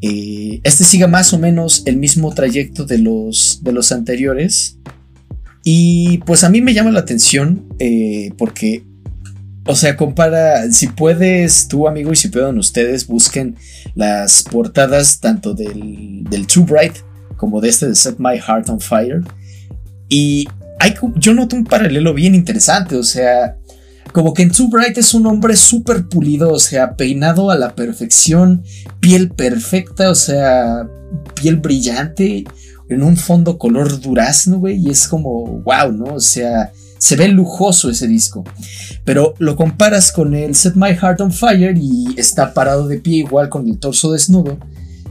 Eh, 0.00 0.60
este 0.64 0.82
sigue 0.82 1.06
más 1.06 1.32
o 1.32 1.38
menos 1.38 1.82
el 1.86 1.96
mismo 1.96 2.34
trayecto 2.34 2.84
de 2.84 2.98
los, 2.98 3.60
de 3.62 3.72
los 3.72 3.92
anteriores. 3.92 4.78
Y 5.64 6.18
pues 6.18 6.44
a 6.44 6.48
mí 6.48 6.60
me 6.60 6.74
llama 6.74 6.90
la 6.90 7.00
atención 7.00 7.66
eh, 7.78 8.32
porque, 8.36 8.84
o 9.66 9.76
sea, 9.76 9.96
compara, 9.96 10.70
si 10.72 10.88
puedes 10.88 11.68
tú 11.68 11.86
amigo 11.86 12.12
y 12.12 12.16
si 12.16 12.28
pueden 12.28 12.58
ustedes, 12.58 13.06
busquen 13.06 13.56
las 13.94 14.42
portadas 14.42 15.20
tanto 15.20 15.54
del, 15.54 16.24
del 16.24 16.46
Too 16.46 16.64
Bright 16.64 16.94
como 17.36 17.60
de 17.60 17.68
este 17.68 17.88
de 17.88 17.94
Set 17.94 18.16
My 18.18 18.38
Heart 18.38 18.70
on 18.70 18.80
Fire. 18.80 19.22
Y 20.08 20.46
yo 21.16 21.34
noto 21.34 21.56
un 21.56 21.64
paralelo 21.64 22.12
bien 22.14 22.34
interesante, 22.34 22.96
o 22.96 23.02
sea, 23.02 23.56
como 24.12 24.34
que 24.34 24.42
en 24.42 24.52
Too 24.52 24.68
Bright 24.68 24.98
es 24.98 25.14
un 25.14 25.26
hombre 25.26 25.56
súper 25.56 26.06
pulido, 26.08 26.52
o 26.52 26.58
sea, 26.58 26.96
peinado 26.96 27.50
a 27.50 27.56
la 27.56 27.74
perfección, 27.74 28.62
piel 29.00 29.30
perfecta, 29.30 30.10
o 30.10 30.14
sea, 30.14 30.86
piel 31.34 31.56
brillante, 31.56 32.44
en 32.94 33.02
un 33.02 33.16
fondo 33.16 33.58
color 33.58 34.00
durazno, 34.00 34.58
güey, 34.58 34.76
y 34.76 34.90
es 34.90 35.08
como, 35.08 35.62
wow, 35.62 35.92
¿no? 35.92 36.14
O 36.14 36.20
sea, 36.20 36.72
se 36.98 37.16
ve 37.16 37.28
lujoso 37.28 37.90
ese 37.90 38.06
disco. 38.06 38.44
Pero 39.04 39.34
lo 39.38 39.56
comparas 39.56 40.12
con 40.12 40.34
el 40.34 40.54
Set 40.54 40.74
My 40.76 40.94
Heart 40.94 41.20
on 41.20 41.32
Fire 41.32 41.76
y 41.76 42.14
está 42.16 42.54
parado 42.54 42.86
de 42.86 42.98
pie 42.98 43.18
igual 43.18 43.48
con 43.48 43.68
el 43.68 43.78
torso 43.78 44.12
desnudo, 44.12 44.58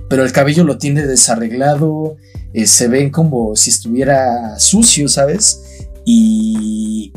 pero 0.10 0.24
el 0.24 0.32
cabello 0.32 0.64
lo 0.64 0.78
tiene 0.78 1.06
desarreglado, 1.06 2.16
eh, 2.54 2.66
se 2.66 2.88
ven 2.88 3.10
como 3.10 3.56
si 3.56 3.70
estuviera 3.70 4.60
sucio, 4.60 5.08
¿sabes? 5.08 5.62
Y, 6.06 7.14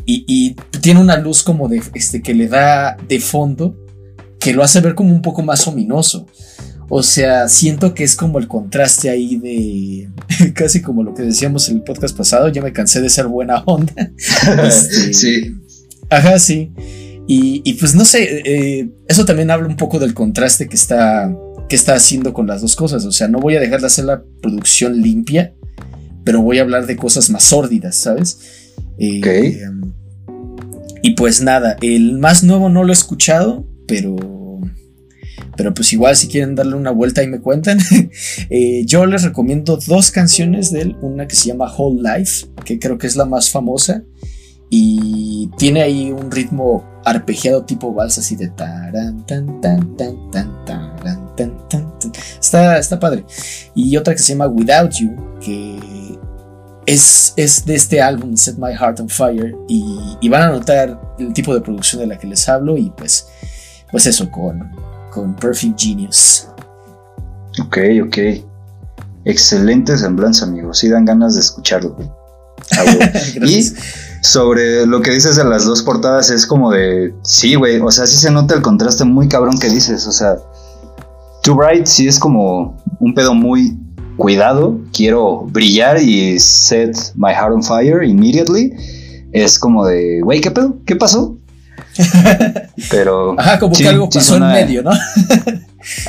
tiene 0.80 1.00
una 1.00 1.16
luz 1.16 1.42
como 1.42 1.68
de 1.68 1.82
este 1.94 2.20
que 2.20 2.34
le 2.34 2.46
da 2.46 2.98
de 3.08 3.18
fondo 3.18 3.74
que 4.38 4.52
lo 4.52 4.62
hace 4.62 4.80
ver 4.80 4.94
como 4.94 5.14
un 5.14 5.22
poco 5.22 5.42
más 5.42 5.66
ominoso. 5.66 6.26
O 6.88 7.02
sea, 7.02 7.48
siento 7.48 7.94
que 7.94 8.04
es 8.04 8.14
como 8.14 8.38
el 8.38 8.46
contraste 8.46 9.10
ahí 9.10 9.36
de 9.36 10.52
casi 10.54 10.82
como 10.82 11.02
lo 11.02 11.14
que 11.14 11.22
decíamos 11.22 11.68
en 11.68 11.76
el 11.76 11.82
podcast 11.82 12.16
pasado, 12.16 12.48
ya 12.48 12.62
me 12.62 12.72
cansé 12.72 13.00
de 13.00 13.08
ser 13.08 13.26
buena 13.26 13.62
onda. 13.66 13.94
Este, 14.66 15.14
sí. 15.14 15.54
Ajá, 16.10 16.38
sí. 16.38 16.72
Y, 17.26 17.72
pues 17.74 17.94
no 17.94 18.04
sé, 18.04 18.42
eh, 18.44 18.90
eso 19.08 19.24
también 19.24 19.50
habla 19.50 19.66
un 19.66 19.76
poco 19.76 19.98
del 19.98 20.12
contraste 20.12 20.68
que 20.68 20.76
está, 20.76 21.34
que 21.70 21.76
está 21.76 21.94
haciendo 21.94 22.34
con 22.34 22.46
las 22.46 22.60
dos 22.60 22.76
cosas. 22.76 23.06
O 23.06 23.12
sea, 23.12 23.28
no 23.28 23.40
voy 23.40 23.56
a 23.56 23.60
dejar 23.60 23.80
de 23.80 23.86
hacer 23.86 24.04
la 24.04 24.22
producción 24.42 25.00
limpia, 25.00 25.54
pero 26.22 26.42
voy 26.42 26.58
a 26.58 26.62
hablar 26.62 26.86
de 26.86 26.96
cosas 26.96 27.30
más 27.30 27.44
sórdidas, 27.44 27.96
¿sabes? 27.96 28.72
Eh, 28.98 29.58
y 31.02 31.10
pues 31.14 31.42
nada, 31.42 31.76
el 31.80 32.18
más 32.18 32.44
nuevo 32.44 32.68
no 32.68 32.84
lo 32.84 32.90
he 32.90 32.92
escuchado, 32.92 33.66
pero 33.86 34.16
pero 35.56 35.74
pues 35.74 35.92
igual 35.92 36.16
si 36.16 36.28
quieren 36.28 36.54
darle 36.54 36.74
una 36.74 36.90
vuelta 36.90 37.22
y 37.22 37.28
me 37.28 37.40
cuentan. 37.40 37.78
Eh, 38.50 38.84
yo 38.84 39.06
les 39.06 39.22
recomiendo 39.22 39.78
dos 39.86 40.10
canciones 40.10 40.70
de 40.70 40.82
él. 40.82 40.96
Una 41.00 41.26
que 41.26 41.34
se 41.34 41.48
llama 41.48 41.72
Whole 41.72 42.02
Life, 42.02 42.46
que 42.64 42.78
creo 42.78 42.98
que 42.98 43.06
es 43.06 43.16
la 43.16 43.24
más 43.24 43.50
famosa. 43.50 44.02
Y 44.70 45.50
tiene 45.56 45.82
ahí 45.82 46.10
un 46.10 46.30
ritmo 46.30 46.84
arpegiado 47.04 47.64
tipo 47.64 47.92
vals 47.92 48.18
así 48.18 48.36
de 48.36 48.48
taran, 48.48 49.24
tan, 49.26 49.60
tan, 49.60 49.96
tan, 49.96 50.32
tan, 50.32 50.64
tan, 50.64 51.36
tan, 51.36 51.68
tan. 51.68 51.92
Está, 52.40 52.78
está 52.78 52.98
padre. 52.98 53.24
Y 53.74 53.96
otra 53.96 54.14
que 54.14 54.20
se 54.20 54.32
llama 54.32 54.46
Without 54.46 54.92
You, 54.92 55.38
que 55.40 56.18
es, 56.86 57.34
es, 57.36 57.64
de 57.64 57.74
este 57.74 58.00
álbum, 58.00 58.36
Set 58.36 58.56
My 58.58 58.72
Heart 58.72 59.00
on 59.00 59.08
Fire, 59.08 59.54
y, 59.68 59.84
y, 60.20 60.28
van 60.28 60.42
a 60.42 60.50
notar 60.50 61.00
el 61.18 61.32
tipo 61.32 61.54
de 61.54 61.60
producción 61.60 62.00
de 62.00 62.06
la 62.06 62.18
que 62.18 62.26
les 62.26 62.48
hablo 62.48 62.76
y 62.76 62.90
pues, 62.90 63.28
pues 63.90 64.06
eso, 64.06 64.30
con 64.30 64.70
con 65.14 65.34
Perfect 65.36 65.80
Genius. 65.80 66.48
Ok, 67.64 67.78
ok. 68.04 68.18
Excelente 69.24 69.96
semblanza, 69.96 70.44
amigo. 70.44 70.74
Sí 70.74 70.88
dan 70.88 71.04
ganas 71.04 71.34
de 71.34 71.40
escucharlo. 71.40 71.96
y 73.46 73.62
sobre 74.22 74.86
lo 74.86 75.00
que 75.00 75.12
dices 75.12 75.36
de 75.36 75.44
las 75.44 75.64
dos 75.64 75.82
portadas 75.82 76.30
es 76.30 76.46
como 76.46 76.70
de, 76.70 77.14
sí, 77.22 77.54
güey, 77.54 77.80
o 77.80 77.90
sea, 77.90 78.06
sí 78.06 78.16
se 78.16 78.30
nota 78.30 78.54
el 78.54 78.62
contraste 78.62 79.04
muy 79.04 79.28
cabrón 79.28 79.58
que 79.58 79.68
dices, 79.68 80.06
o 80.06 80.12
sea, 80.12 80.36
Too 81.42 81.54
Bright 81.54 81.86
sí 81.86 82.08
es 82.08 82.18
como 82.18 82.82
un 83.00 83.14
pedo 83.14 83.34
muy 83.34 83.78
cuidado, 84.16 84.78
quiero 84.92 85.42
brillar 85.50 86.00
y 86.00 86.38
set 86.38 86.96
my 87.16 87.32
heart 87.32 87.52
on 87.52 87.62
fire 87.62 88.02
immediately. 88.02 88.72
Es 89.32 89.58
como 89.58 89.84
de, 89.84 90.20
güey, 90.22 90.40
¿qué 90.40 90.50
pedo? 90.50 90.78
¿Qué 90.86 90.96
pasó? 90.96 91.36
Pero. 92.90 93.38
Ajá, 93.38 93.58
como 93.58 93.74
que 93.74 93.88
algo 93.88 94.08
pasó 94.08 94.36
en 94.36 94.48
medio, 94.48 94.82
¿no? 94.82 94.90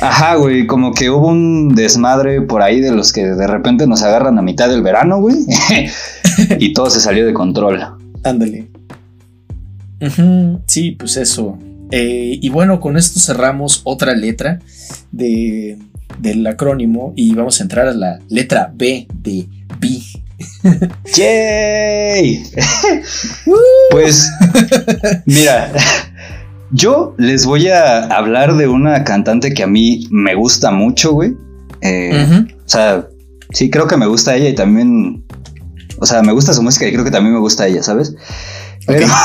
Ajá, 0.00 0.36
güey, 0.36 0.66
como 0.66 0.94
que 0.94 1.10
hubo 1.10 1.28
un 1.28 1.74
desmadre 1.74 2.40
por 2.40 2.62
ahí 2.62 2.80
de 2.80 2.92
los 2.92 3.12
que 3.12 3.26
de 3.26 3.46
repente 3.46 3.86
nos 3.86 4.02
agarran 4.02 4.38
a 4.38 4.42
mitad 4.42 4.68
del 4.68 4.82
verano, 4.82 5.20
güey. 5.20 5.36
y 6.58 6.72
todo 6.72 6.90
se 6.90 7.00
salió 7.00 7.26
de 7.26 7.34
control. 7.34 7.82
Ándale. 8.24 8.68
Sí, 10.66 10.92
pues 10.92 11.16
eso. 11.16 11.58
Eh, 11.90 12.38
y 12.40 12.48
bueno, 12.48 12.80
con 12.80 12.96
esto 12.96 13.20
cerramos 13.20 13.82
otra 13.84 14.14
letra 14.14 14.60
de, 15.12 15.78
del 16.18 16.46
acrónimo 16.46 17.12
y 17.16 17.34
vamos 17.34 17.60
a 17.60 17.62
entrar 17.62 17.86
a 17.86 17.92
la 17.92 18.18
letra 18.28 18.72
B 18.74 19.06
de 19.22 19.46
B 19.78 20.00
¡Yay! 21.14 22.42
pues, 23.90 24.30
mira, 25.24 25.72
yo 26.72 27.14
les 27.18 27.46
voy 27.46 27.68
a 27.68 28.04
hablar 28.06 28.56
de 28.56 28.68
una 28.68 29.04
cantante 29.04 29.54
que 29.54 29.62
a 29.62 29.66
mí 29.66 30.06
me 30.10 30.34
gusta 30.34 30.70
mucho, 30.70 31.12
güey. 31.12 31.34
Eh, 31.80 32.44
o 32.64 32.68
sea, 32.68 33.06
sí, 33.52 33.70
creo 33.70 33.86
que 33.86 33.96
me 33.96 34.06
gusta 34.06 34.34
ella 34.34 34.48
y 34.48 34.54
también. 34.54 35.24
O 35.98 36.04
sea, 36.04 36.22
me 36.22 36.32
gusta 36.32 36.52
su 36.52 36.62
música 36.62 36.86
y 36.86 36.92
creo 36.92 37.04
que 37.04 37.10
también 37.10 37.34
me 37.34 37.40
gusta 37.40 37.66
ella, 37.66 37.82
¿sabes? 37.82 38.14
Pero. 38.86 39.06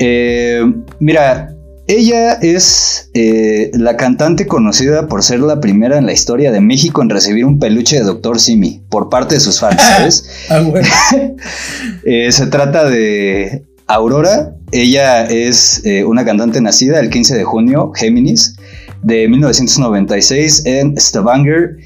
Eh, 0.00 0.60
mira, 0.98 1.53
ella 1.86 2.32
es 2.34 3.10
eh, 3.12 3.70
la 3.74 3.96
cantante 3.96 4.46
conocida 4.46 5.06
por 5.06 5.22
ser 5.22 5.40
la 5.40 5.60
primera 5.60 5.98
en 5.98 6.06
la 6.06 6.12
historia 6.12 6.50
de 6.50 6.60
México 6.60 7.02
en 7.02 7.10
recibir 7.10 7.44
un 7.44 7.58
peluche 7.58 7.98
de 7.98 8.04
Dr. 8.04 8.40
Simi 8.40 8.82
por 8.88 9.10
parte 9.10 9.34
de 9.34 9.40
sus 9.40 9.60
fans, 9.60 9.80
¿sabes? 9.96 10.30
ah, 10.48 10.62
eh, 12.04 12.32
se 12.32 12.46
trata 12.46 12.88
de 12.88 13.64
Aurora. 13.86 14.54
Ella 14.72 15.26
es 15.26 15.82
eh, 15.84 16.04
una 16.04 16.24
cantante 16.24 16.60
nacida 16.60 17.00
el 17.00 17.10
15 17.10 17.36
de 17.36 17.44
junio, 17.44 17.92
Géminis, 17.94 18.56
de 19.02 19.28
1996 19.28 20.62
en 20.64 20.98
Stavanger, 20.98 21.76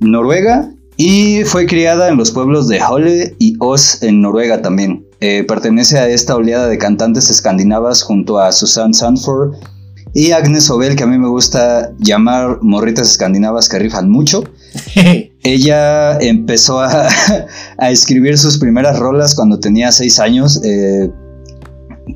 Noruega, 0.00 0.68
y 0.96 1.44
fue 1.44 1.66
criada 1.66 2.08
en 2.08 2.16
los 2.16 2.32
pueblos 2.32 2.66
de 2.66 2.82
Holle 2.82 3.36
y 3.38 3.54
Os 3.60 4.02
en 4.02 4.20
Noruega 4.20 4.60
también. 4.62 5.07
Eh, 5.20 5.42
pertenece 5.48 5.98
a 5.98 6.08
esta 6.08 6.36
oleada 6.36 6.68
de 6.68 6.78
cantantes 6.78 7.28
escandinavas 7.28 8.02
junto 8.02 8.38
a 8.38 8.52
Susan 8.52 8.94
Sanford 8.94 9.54
y 10.14 10.30
Agnes 10.30 10.70
Obel, 10.70 10.94
que 10.94 11.02
a 11.02 11.08
mí 11.08 11.18
me 11.18 11.28
gusta 11.28 11.90
llamar 11.98 12.58
morritas 12.62 13.10
escandinavas 13.10 13.68
que 13.68 13.80
rifan 13.80 14.10
mucho. 14.10 14.44
Ella 15.42 16.18
empezó 16.18 16.80
a, 16.80 17.08
escribir 17.90 18.38
sus 18.38 18.58
primeras 18.58 18.96
rolas 18.98 19.34
cuando 19.34 19.58
tenía 19.58 19.90
seis 19.90 20.20
años. 20.20 20.60
Eh, 20.64 21.10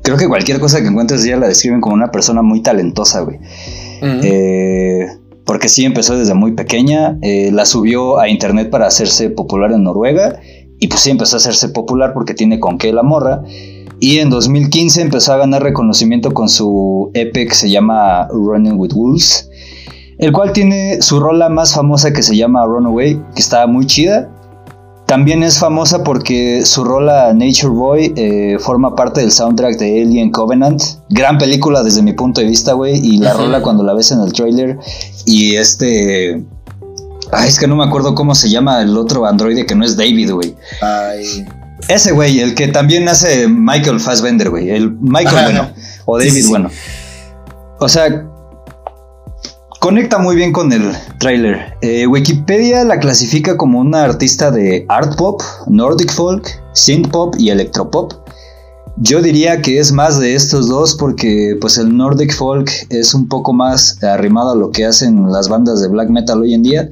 creo 0.01 0.15
que 0.15 0.29
cualquier 0.29 0.61
cosa 0.61 0.81
que 0.81 0.87
encuentres 0.87 1.25
ella 1.25 1.37
la 1.37 1.47
describen 1.49 1.81
como 1.81 1.95
una 1.95 2.09
persona 2.09 2.41
muy 2.41 2.61
talentosa, 2.61 3.21
güey. 3.21 3.39
Eh, 4.01 5.07
porque 5.45 5.67
sí 5.67 5.83
empezó 5.83 6.17
desde 6.17 6.33
muy 6.33 6.53
pequeña, 6.53 7.17
la 7.21 7.65
subió 7.65 8.19
a 8.19 8.29
internet 8.29 8.69
para 8.69 8.87
hacerse 8.87 9.29
popular 9.29 9.71
en 9.73 9.83
Noruega 9.83 10.39
y 10.83 10.89
pues 10.89 10.99
sí 10.99 11.11
empezó 11.11 11.37
a 11.37 11.39
hacerse 11.39 11.69
popular 11.69 12.11
porque 12.13 12.33
tiene 12.33 12.59
con 12.59 12.77
qué 12.77 12.91
la 12.91 13.03
morra. 13.03 13.41
Y 14.01 14.19
en 14.19 14.29
2015 14.29 15.01
empezó 15.01 15.31
a 15.31 15.37
ganar 15.37 15.63
reconocimiento 15.63 16.33
con 16.33 16.49
su 16.49 17.09
EP 17.13 17.31
que 17.31 17.55
se 17.55 17.69
llama 17.69 18.27
Running 18.27 18.77
with 18.77 18.91
Wolves, 18.91 19.49
el 20.17 20.33
cual 20.33 20.51
tiene 20.51 21.01
su 21.01 21.21
rola 21.21 21.47
más 21.47 21.73
famosa 21.73 22.11
que 22.11 22.21
se 22.21 22.35
llama 22.35 22.65
Runaway, 22.65 23.17
que 23.33 23.41
está 23.41 23.65
muy 23.65 23.85
chida. 23.85 24.29
También 25.05 25.41
es 25.41 25.57
famosa 25.57 26.03
porque 26.03 26.65
su 26.65 26.83
rola 26.83 27.33
Nature 27.33 27.73
Boy 27.73 28.13
eh, 28.17 28.57
forma 28.59 28.93
parte 28.93 29.21
del 29.21 29.31
soundtrack 29.31 29.77
de 29.77 30.01
Alien 30.01 30.31
Covenant. 30.31 30.81
Gran 31.11 31.37
película 31.37 31.81
desde 31.81 32.01
mi 32.01 32.11
punto 32.11 32.41
de 32.41 32.47
vista, 32.47 32.73
güey. 32.73 32.97
Y 32.97 33.19
la 33.19 33.31
rola 33.31 33.61
cuando 33.61 33.83
la 33.83 33.93
ves 33.93 34.11
en 34.11 34.19
el 34.19 34.33
trailer 34.33 34.79
y 35.25 35.55
este 35.55 36.43
Ay, 37.35 37.49
es 37.49 37.59
que 37.59 37.67
no 37.67 37.75
me 37.75 37.83
acuerdo 37.83 38.15
cómo 38.15 38.35
se 38.35 38.49
llama 38.49 38.81
el 38.81 38.97
otro 38.97 39.25
androide 39.25 39.65
que 39.65 39.75
no 39.75 39.85
es 39.85 39.97
David, 39.97 40.31
güey. 40.31 40.55
Ay. 40.81 41.45
Ese 41.87 42.11
güey, 42.11 42.39
el 42.39 42.55
que 42.55 42.67
también 42.67 43.09
hace 43.09 43.47
Michael 43.47 43.99
Fassbender, 43.99 44.49
güey. 44.49 44.69
El 44.69 44.91
Michael 44.91 45.45
bueno. 45.45 45.69
O 46.05 46.17
David 46.17 46.45
bueno. 46.47 46.69
O 47.79 47.89
sea, 47.89 48.25
conecta 49.79 50.17
muy 50.17 50.35
bien 50.35 50.53
con 50.53 50.71
el 50.71 50.93
trailer. 51.19 51.75
Eh, 51.81 52.07
Wikipedia 52.07 52.85
la 52.85 52.99
clasifica 52.99 53.57
como 53.57 53.79
una 53.79 54.03
artista 54.03 54.49
de 54.49 54.85
art 54.87 55.17
pop, 55.17 55.41
nordic 55.67 56.11
folk, 56.11 56.47
synth 56.73 57.09
pop 57.09 57.35
y 57.37 57.49
electropop. 57.49 58.13
Yo 58.97 59.21
diría 59.21 59.61
que 59.61 59.79
es 59.79 59.91
más 59.91 60.19
de 60.19 60.35
estos 60.35 60.67
dos 60.67 60.95
porque 60.95 61.57
pues 61.59 61.77
el 61.77 61.95
Nordic 61.95 62.33
Folk 62.33 62.69
es 62.89 63.13
un 63.13 63.27
poco 63.27 63.51
más 63.51 64.01
arrimado 64.03 64.51
a 64.51 64.55
lo 64.55 64.69
que 64.69 64.85
hacen 64.85 65.31
las 65.31 65.49
bandas 65.49 65.81
de 65.81 65.87
black 65.87 66.09
metal 66.09 66.41
hoy 66.41 66.53
en 66.53 66.63
día. 66.63 66.89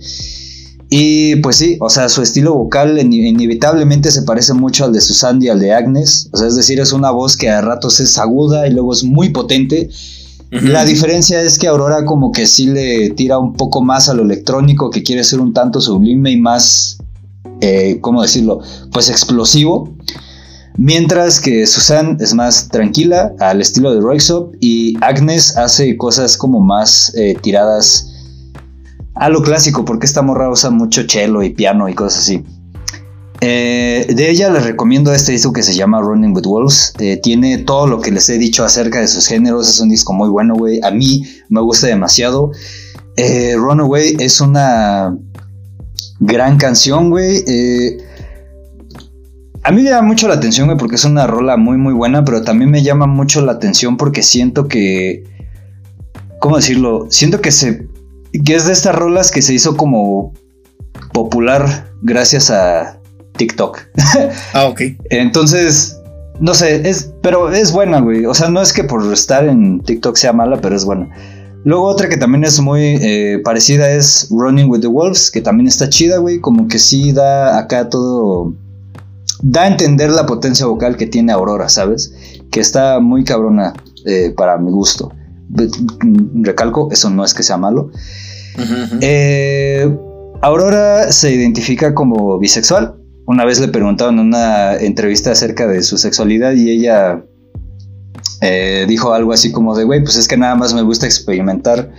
Y 0.89 1.37
pues 1.37 1.55
sí, 1.55 1.77
o 1.79 1.89
sea, 1.89 2.09
su 2.09 2.21
estilo 2.21 2.53
vocal 2.53 2.99
inevitablemente 2.99 4.11
se 4.11 4.23
parece 4.23 4.53
mucho 4.53 4.83
al 4.83 4.91
de 4.91 4.99
Susan 4.99 5.41
y 5.41 5.47
al 5.47 5.59
de 5.59 5.73
Agnes. 5.73 6.27
O 6.33 6.37
sea, 6.37 6.47
es 6.47 6.55
decir, 6.55 6.81
es 6.81 6.91
una 6.91 7.11
voz 7.11 7.37
que 7.37 7.49
a 7.49 7.61
ratos 7.61 7.99
es 8.01 8.17
aguda 8.17 8.67
y 8.67 8.71
luego 8.71 8.91
es 8.91 9.03
muy 9.03 9.29
potente. 9.29 9.89
La 10.49 10.83
diferencia 10.83 11.41
es 11.41 11.57
que 11.57 11.67
Aurora 11.67 12.03
como 12.03 12.33
que 12.33 12.45
sí 12.45 12.65
le 12.65 13.11
tira 13.11 13.39
un 13.39 13.53
poco 13.53 13.81
más 13.81 14.09
a 14.09 14.13
lo 14.13 14.23
electrónico, 14.23 14.89
que 14.89 15.01
quiere 15.01 15.23
ser 15.23 15.39
un 15.39 15.53
tanto 15.53 15.79
sublime 15.79 16.29
y 16.31 16.37
más, 16.37 16.97
eh, 17.61 17.99
¿cómo 18.01 18.21
decirlo? 18.21 18.59
Pues 18.91 19.09
explosivo. 19.09 19.95
Mientras 20.77 21.39
que 21.39 21.67
Susan 21.67 22.17
es 22.19 22.33
más 22.33 22.69
tranquila, 22.69 23.33
al 23.39 23.61
estilo 23.61 23.93
de 23.93 24.01
Roixop, 24.01 24.55
y 24.61 24.95
Agnes 25.01 25.57
hace 25.57 25.97
cosas 25.97 26.37
como 26.37 26.59
más 26.59 27.13
eh, 27.15 27.35
tiradas 27.41 28.07
a 29.15 29.29
lo 29.29 29.41
clásico, 29.41 29.83
porque 29.83 30.05
esta 30.05 30.21
morra 30.21 30.49
usa 30.49 30.69
mucho 30.69 31.03
cello 31.07 31.43
y 31.43 31.49
piano 31.49 31.89
y 31.89 31.93
cosas 31.93 32.21
así. 32.21 32.43
Eh, 33.41 34.05
de 34.07 34.29
ella 34.29 34.51
les 34.51 34.63
recomiendo 34.63 35.11
este 35.13 35.31
disco 35.31 35.51
que 35.51 35.63
se 35.63 35.73
llama 35.73 35.99
Running 35.99 36.33
with 36.33 36.45
Wolves. 36.45 36.93
Eh, 36.99 37.19
tiene 37.21 37.57
todo 37.57 37.87
lo 37.87 37.99
que 37.99 38.11
les 38.11 38.29
he 38.29 38.37
dicho 38.37 38.63
acerca 38.63 38.99
de 38.99 39.07
sus 39.07 39.27
géneros. 39.27 39.67
Es 39.67 39.79
un 39.79 39.89
disco 39.89 40.13
muy 40.13 40.29
bueno, 40.29 40.55
güey. 40.55 40.79
A 40.83 40.91
mí 40.91 41.25
me 41.49 41.61
gusta 41.61 41.87
demasiado. 41.87 42.51
Runaway 43.17 44.15
es 44.19 44.41
una 44.41 45.15
gran 46.19 46.57
canción, 46.57 47.09
güey. 47.09 47.43
A 49.63 49.71
mí 49.71 49.83
me 49.83 49.89
llama 49.89 50.07
mucho 50.07 50.27
la 50.27 50.35
atención, 50.35 50.67
güey, 50.67 50.77
porque 50.77 50.95
es 50.95 51.05
una 51.05 51.27
rola 51.27 51.57
muy, 51.57 51.77
muy 51.77 51.93
buena, 51.93 52.23
pero 52.25 52.41
también 52.41 52.71
me 52.71 52.81
llama 52.81 53.05
mucho 53.05 53.41
la 53.41 53.53
atención 53.53 53.97
porque 53.97 54.23
siento 54.23 54.67
que. 54.67 55.23
¿Cómo 56.39 56.55
decirlo? 56.55 57.05
Siento 57.09 57.39
que 57.41 57.51
se 57.51 57.87
que 58.45 58.55
es 58.55 58.65
de 58.65 58.73
estas 58.73 58.95
rolas 58.95 59.31
que 59.31 59.41
se 59.41 59.53
hizo 59.53 59.75
como 59.75 60.33
popular 61.13 61.91
gracias 62.01 62.49
a 62.49 62.99
TikTok. 63.37 63.79
Ah, 64.53 64.65
ok. 64.65 64.81
Entonces, 65.09 65.97
no 66.39 66.53
sé, 66.53 66.87
es, 66.89 67.13
pero 67.21 67.51
es 67.51 67.71
buena, 67.71 67.99
güey. 67.99 68.25
O 68.25 68.33
sea, 68.33 68.49
no 68.49 68.61
es 68.61 68.73
que 68.73 68.83
por 68.83 69.11
estar 69.11 69.45
en 69.45 69.81
TikTok 69.81 70.15
sea 70.15 70.33
mala, 70.33 70.59
pero 70.61 70.75
es 70.75 70.85
buena. 70.85 71.09
Luego 71.63 71.85
otra 71.85 72.09
que 72.09 72.17
también 72.17 72.43
es 72.43 72.59
muy 72.59 72.97
eh, 73.01 73.39
parecida 73.43 73.89
es 73.91 74.27
Running 74.31 74.69
with 74.69 74.81
the 74.81 74.87
Wolves, 74.87 75.29
que 75.29 75.41
también 75.41 75.67
está 75.67 75.89
chida, 75.89 76.17
güey. 76.17 76.39
Como 76.39 76.67
que 76.67 76.79
sí 76.79 77.11
da 77.11 77.59
acá 77.59 77.89
todo... 77.89 78.53
Da 79.41 79.63
a 79.63 79.67
entender 79.67 80.09
la 80.11 80.25
potencia 80.25 80.65
vocal 80.65 80.97
que 80.97 81.07
tiene 81.07 81.31
Aurora, 81.31 81.67
¿sabes? 81.69 82.13
Que 82.51 82.59
está 82.59 82.99
muy 82.99 83.23
cabrona 83.23 83.73
eh, 84.05 84.33
para 84.35 84.57
mi 84.57 84.71
gusto. 84.71 85.11
Be- 85.49 85.69
Recalco, 86.43 86.89
eso 86.91 87.09
no 87.09 87.23
es 87.25 87.33
que 87.33 87.43
sea 87.43 87.57
malo. 87.57 87.89
Eh, 89.01 89.97
Aurora 90.41 91.11
se 91.11 91.33
identifica 91.33 91.93
como 91.93 92.37
bisexual. 92.39 92.95
Una 93.25 93.45
vez 93.45 93.59
le 93.59 93.67
preguntaron 93.67 94.19
en 94.19 94.25
una 94.27 94.75
entrevista 94.75 95.31
acerca 95.31 95.67
de 95.67 95.83
su 95.83 95.97
sexualidad 95.97 96.53
y 96.53 96.69
ella 96.69 97.23
eh, 98.41 98.85
dijo 98.87 99.13
algo 99.13 99.31
así 99.33 99.51
como 99.51 99.75
de, 99.75 99.83
güey, 99.83 100.03
pues 100.03 100.17
es 100.17 100.27
que 100.27 100.37
nada 100.37 100.55
más 100.55 100.73
me 100.73 100.81
gusta 100.81 101.05
experimentar 101.05 101.91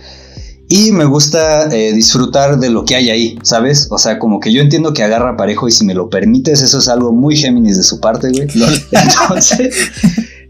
y 0.69 0.91
me 0.91 1.05
gusta 1.05 1.69
eh, 1.71 1.93
disfrutar 1.93 2.57
de 2.57 2.69
lo 2.69 2.85
que 2.85 2.95
hay 2.95 3.09
ahí, 3.09 3.39
¿sabes? 3.43 3.87
O 3.91 3.97
sea, 3.97 4.17
como 4.17 4.39
que 4.39 4.51
yo 4.51 4.61
entiendo 4.61 4.93
que 4.93 5.03
agarra 5.03 5.37
parejo 5.37 5.67
y 5.67 5.71
si 5.71 5.85
me 5.85 5.93
lo 5.93 6.09
permites, 6.09 6.61
eso 6.61 6.79
es 6.79 6.87
algo 6.87 7.11
muy 7.11 7.35
Géminis 7.35 7.77
de 7.77 7.83
su 7.83 7.99
parte, 7.99 8.29
güey. 8.29 8.47
Entonces, 8.91 9.75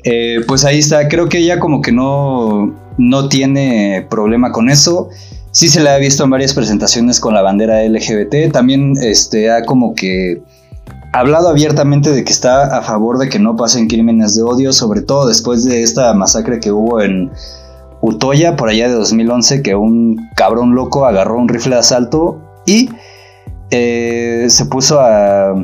eh, 0.04 0.42
pues 0.48 0.66
ahí 0.66 0.80
está. 0.80 1.08
Creo 1.08 1.30
que 1.30 1.40
ella 1.40 1.60
como 1.60 1.82
que 1.82 1.92
no, 1.92 2.74
no 2.98 3.30
tiene 3.30 4.08
problema 4.10 4.52
con 4.52 4.70
eso. 4.70 5.10
Sí 5.52 5.68
se 5.68 5.82
la 5.82 5.96
ha 5.96 5.98
visto 5.98 6.24
en 6.24 6.30
varias 6.30 6.54
presentaciones 6.54 7.20
con 7.20 7.34
la 7.34 7.42
bandera 7.42 7.84
LGBT. 7.84 8.52
También 8.52 8.94
este, 9.02 9.52
ha 9.52 9.64
como 9.66 9.94
que 9.94 10.42
hablado 11.14 11.50
abiertamente 11.50 12.12
de 12.12 12.24
que 12.24 12.32
está 12.32 12.78
a 12.78 12.82
favor 12.82 13.20
de 13.20 13.30
que 13.30 13.40
no 13.40 13.56
pasen 13.56 13.88
crímenes 13.88 14.36
de 14.36 14.44
odio, 14.44 14.74
sobre 14.74 15.02
todo 15.02 15.28
después 15.28 15.64
de 15.64 15.84
esta 15.84 16.14
masacre 16.14 16.60
que 16.60 16.72
hubo 16.72 17.02
en 17.02 17.30
Utoya 18.04 18.56
por 18.56 18.70
allá 18.70 18.88
de 18.88 18.94
2011, 18.94 19.64
que 19.64 19.76
un 19.76 20.30
cabrón 20.36 20.76
loco 20.76 21.06
agarró 21.06 21.38
un 21.38 21.48
rifle 21.48 21.76
de 21.76 21.80
asalto 21.80 22.40
y 22.66 22.90
eh, 23.72 24.46
se 24.50 24.66
puso 24.66 25.00
a 25.00 25.56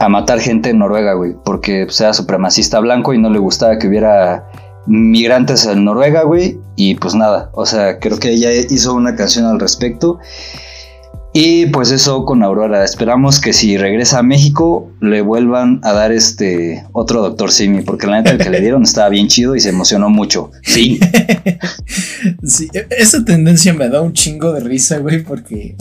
a 0.00 0.08
matar 0.08 0.40
gente 0.40 0.70
en 0.70 0.78
Noruega, 0.78 1.12
güey, 1.12 1.36
porque 1.44 1.84
pues, 1.84 2.00
era 2.00 2.14
supremacista 2.14 2.80
blanco 2.80 3.12
y 3.12 3.18
no 3.18 3.28
le 3.28 3.38
gustaba 3.38 3.78
que 3.78 3.86
hubiera 3.86 4.48
migrantes 4.86 5.66
en 5.66 5.84
Noruega, 5.84 6.22
güey, 6.22 6.58
y 6.74 6.94
pues 6.94 7.14
nada, 7.14 7.50
o 7.52 7.66
sea, 7.66 7.98
creo 8.00 8.18
que 8.18 8.30
ella 8.30 8.50
hizo 8.50 8.94
una 8.94 9.14
canción 9.14 9.44
al 9.44 9.60
respecto. 9.60 10.18
Y 11.32 11.66
pues 11.66 11.92
eso 11.92 12.24
con 12.24 12.42
Aurora, 12.42 12.84
esperamos 12.84 13.40
que 13.40 13.52
si 13.52 13.76
regresa 13.76 14.18
a 14.18 14.22
México 14.24 14.90
le 15.00 15.22
vuelvan 15.22 15.80
a 15.84 15.92
dar 15.92 16.10
este 16.10 16.84
otro 16.92 17.22
Doctor 17.22 17.52
Simi, 17.52 17.82
porque 17.82 18.08
la 18.08 18.16
neta 18.16 18.32
el 18.32 18.38
que 18.38 18.50
le 18.50 18.60
dieron 18.60 18.82
estaba 18.82 19.08
bien 19.10 19.28
chido 19.28 19.54
y 19.54 19.60
se 19.60 19.68
emocionó 19.68 20.10
mucho. 20.10 20.50
Fin. 20.62 20.98
Sí, 22.44 22.68
e- 22.74 22.86
esa 22.98 23.24
tendencia 23.24 23.72
me 23.72 23.88
da 23.88 24.00
un 24.02 24.12
chingo 24.12 24.52
de 24.52 24.60
risa, 24.60 24.98
güey, 24.98 25.22
porque 25.22 25.76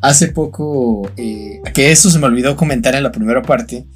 hace 0.00 0.28
poco, 0.28 1.10
eh, 1.16 1.60
que 1.74 1.90
eso 1.90 2.10
se 2.10 2.18
me 2.18 2.26
olvidó 2.26 2.56
comentar 2.56 2.94
en 2.94 3.02
la 3.02 3.10
primera 3.12 3.42
parte, 3.42 3.86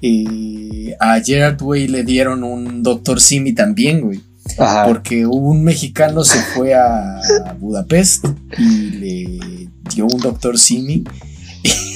eh, 0.00 0.94
a 1.00 1.20
Gerard 1.20 1.60
Way 1.60 1.88
le 1.88 2.04
dieron 2.04 2.42
un 2.44 2.82
Doctor 2.82 3.20
Simi 3.20 3.52
también, 3.52 4.00
güey, 4.00 4.20
Ajá. 4.58 4.86
porque 4.86 5.24
un 5.26 5.64
mexicano 5.64 6.24
se 6.24 6.38
fue 6.38 6.74
a 6.74 7.20
Budapest 7.58 8.26
y 8.58 8.90
le 8.90 9.68
dio 9.94 10.06
un 10.06 10.20
Doctor 10.20 10.58
Simi 10.58 11.04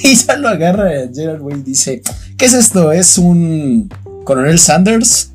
y 0.03 0.15
ya 0.15 0.37
lo 0.37 0.47
agarra 0.47 0.91
Gerard 1.13 1.41
Way 1.41 1.59
y 1.59 1.63
dice, 1.63 2.01
¿qué 2.37 2.45
es 2.45 2.53
esto? 2.53 2.91
¿Es 2.91 3.17
un 3.17 3.89
Coronel 4.23 4.59
Sanders? 4.59 5.31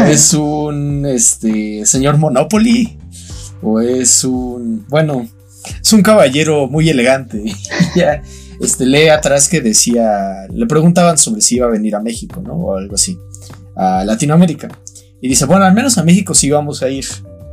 ¿O 0.00 0.04
es 0.06 0.32
un 0.34 1.06
este 1.06 1.84
señor 1.86 2.16
Monopoly? 2.18 2.98
¿O 3.62 3.80
es 3.80 4.24
un 4.24 4.84
bueno, 4.88 5.28
es 5.80 5.92
un 5.92 6.02
caballero 6.02 6.68
muy 6.68 6.88
elegante? 6.88 7.42
Y 7.94 7.98
ya 7.98 8.22
este 8.60 8.86
lee 8.86 9.08
atrás 9.08 9.48
que 9.48 9.60
decía, 9.60 10.46
le 10.50 10.66
preguntaban 10.66 11.18
sobre 11.18 11.40
si 11.40 11.56
iba 11.56 11.66
a 11.66 11.70
venir 11.70 11.94
a 11.94 12.00
México, 12.00 12.40
¿no? 12.40 12.54
O 12.54 12.76
algo 12.76 12.94
así, 12.94 13.18
a 13.74 14.04
Latinoamérica. 14.04 14.68
Y 15.26 15.28
dice, 15.28 15.44
bueno, 15.44 15.64
al 15.64 15.74
menos 15.74 15.98
a 15.98 16.04
México 16.04 16.34
sí 16.34 16.50
vamos 16.50 16.84
a 16.84 16.88
ir. 16.88 17.04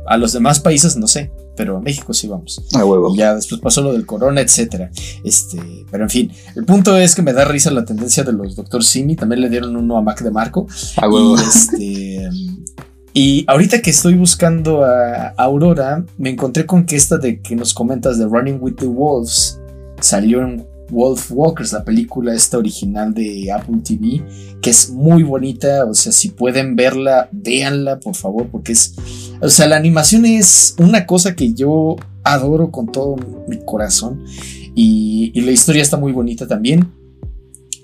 A 0.06 0.16
los 0.16 0.32
demás 0.32 0.60
países 0.60 0.96
no 0.96 1.08
sé, 1.08 1.32
pero 1.56 1.78
a 1.78 1.80
México 1.80 2.14
sí 2.14 2.28
vamos. 2.28 2.62
A 2.72 2.84
huevo. 2.84 3.12
Y 3.12 3.18
ya 3.18 3.34
después 3.34 3.60
pasó 3.60 3.82
lo 3.82 3.92
del 3.92 4.06
corona, 4.06 4.40
etcétera. 4.42 4.92
Este, 5.24 5.58
pero 5.90 6.04
en 6.04 6.10
fin, 6.10 6.30
el 6.54 6.64
punto 6.64 6.96
es 6.96 7.16
que 7.16 7.22
me 7.22 7.32
da 7.32 7.44
risa 7.44 7.72
la 7.72 7.84
tendencia 7.84 8.22
de 8.22 8.32
los 8.32 8.54
Dr. 8.54 8.84
Simi. 8.84 9.16
También 9.16 9.40
le 9.40 9.48
dieron 9.48 9.74
uno 9.74 9.96
a 9.96 10.02
Mac 10.02 10.22
de 10.22 10.30
Marco. 10.30 10.68
A 10.98 11.08
huevo. 11.08 11.36
Y, 11.36 11.40
este, 11.40 12.30
y 13.12 13.44
ahorita 13.48 13.82
que 13.82 13.90
estoy 13.90 14.14
buscando 14.14 14.84
a 14.84 15.34
Aurora, 15.36 16.04
me 16.16 16.30
encontré 16.30 16.66
con 16.66 16.86
que 16.86 16.94
esta 16.94 17.18
de 17.18 17.40
que 17.40 17.56
nos 17.56 17.74
comentas 17.74 18.20
de 18.20 18.26
Running 18.26 18.58
with 18.60 18.74
the 18.74 18.86
Wolves 18.86 19.58
salió 20.00 20.42
en 20.42 20.64
Wolf 20.90 21.30
Walkers, 21.30 21.72
la 21.72 21.84
película 21.84 22.34
esta 22.34 22.58
original 22.58 23.12
de 23.14 23.50
Apple 23.52 23.78
TV, 23.84 24.22
que 24.60 24.70
es 24.70 24.90
muy 24.90 25.22
bonita. 25.22 25.84
O 25.84 25.94
sea, 25.94 26.12
si 26.12 26.30
pueden 26.30 26.76
verla, 26.76 27.28
véanla, 27.32 28.00
por 28.00 28.14
favor, 28.14 28.48
porque 28.48 28.72
es. 28.72 28.94
O 29.40 29.48
sea, 29.48 29.66
la 29.66 29.76
animación 29.76 30.24
es 30.24 30.74
una 30.78 31.06
cosa 31.06 31.34
que 31.34 31.52
yo 31.52 31.96
adoro 32.22 32.70
con 32.70 32.90
todo 32.90 33.16
mi 33.48 33.58
corazón. 33.64 34.24
Y, 34.74 35.30
y 35.34 35.40
la 35.42 35.52
historia 35.52 35.82
está 35.82 35.96
muy 35.96 36.12
bonita 36.12 36.46
también. 36.46 37.03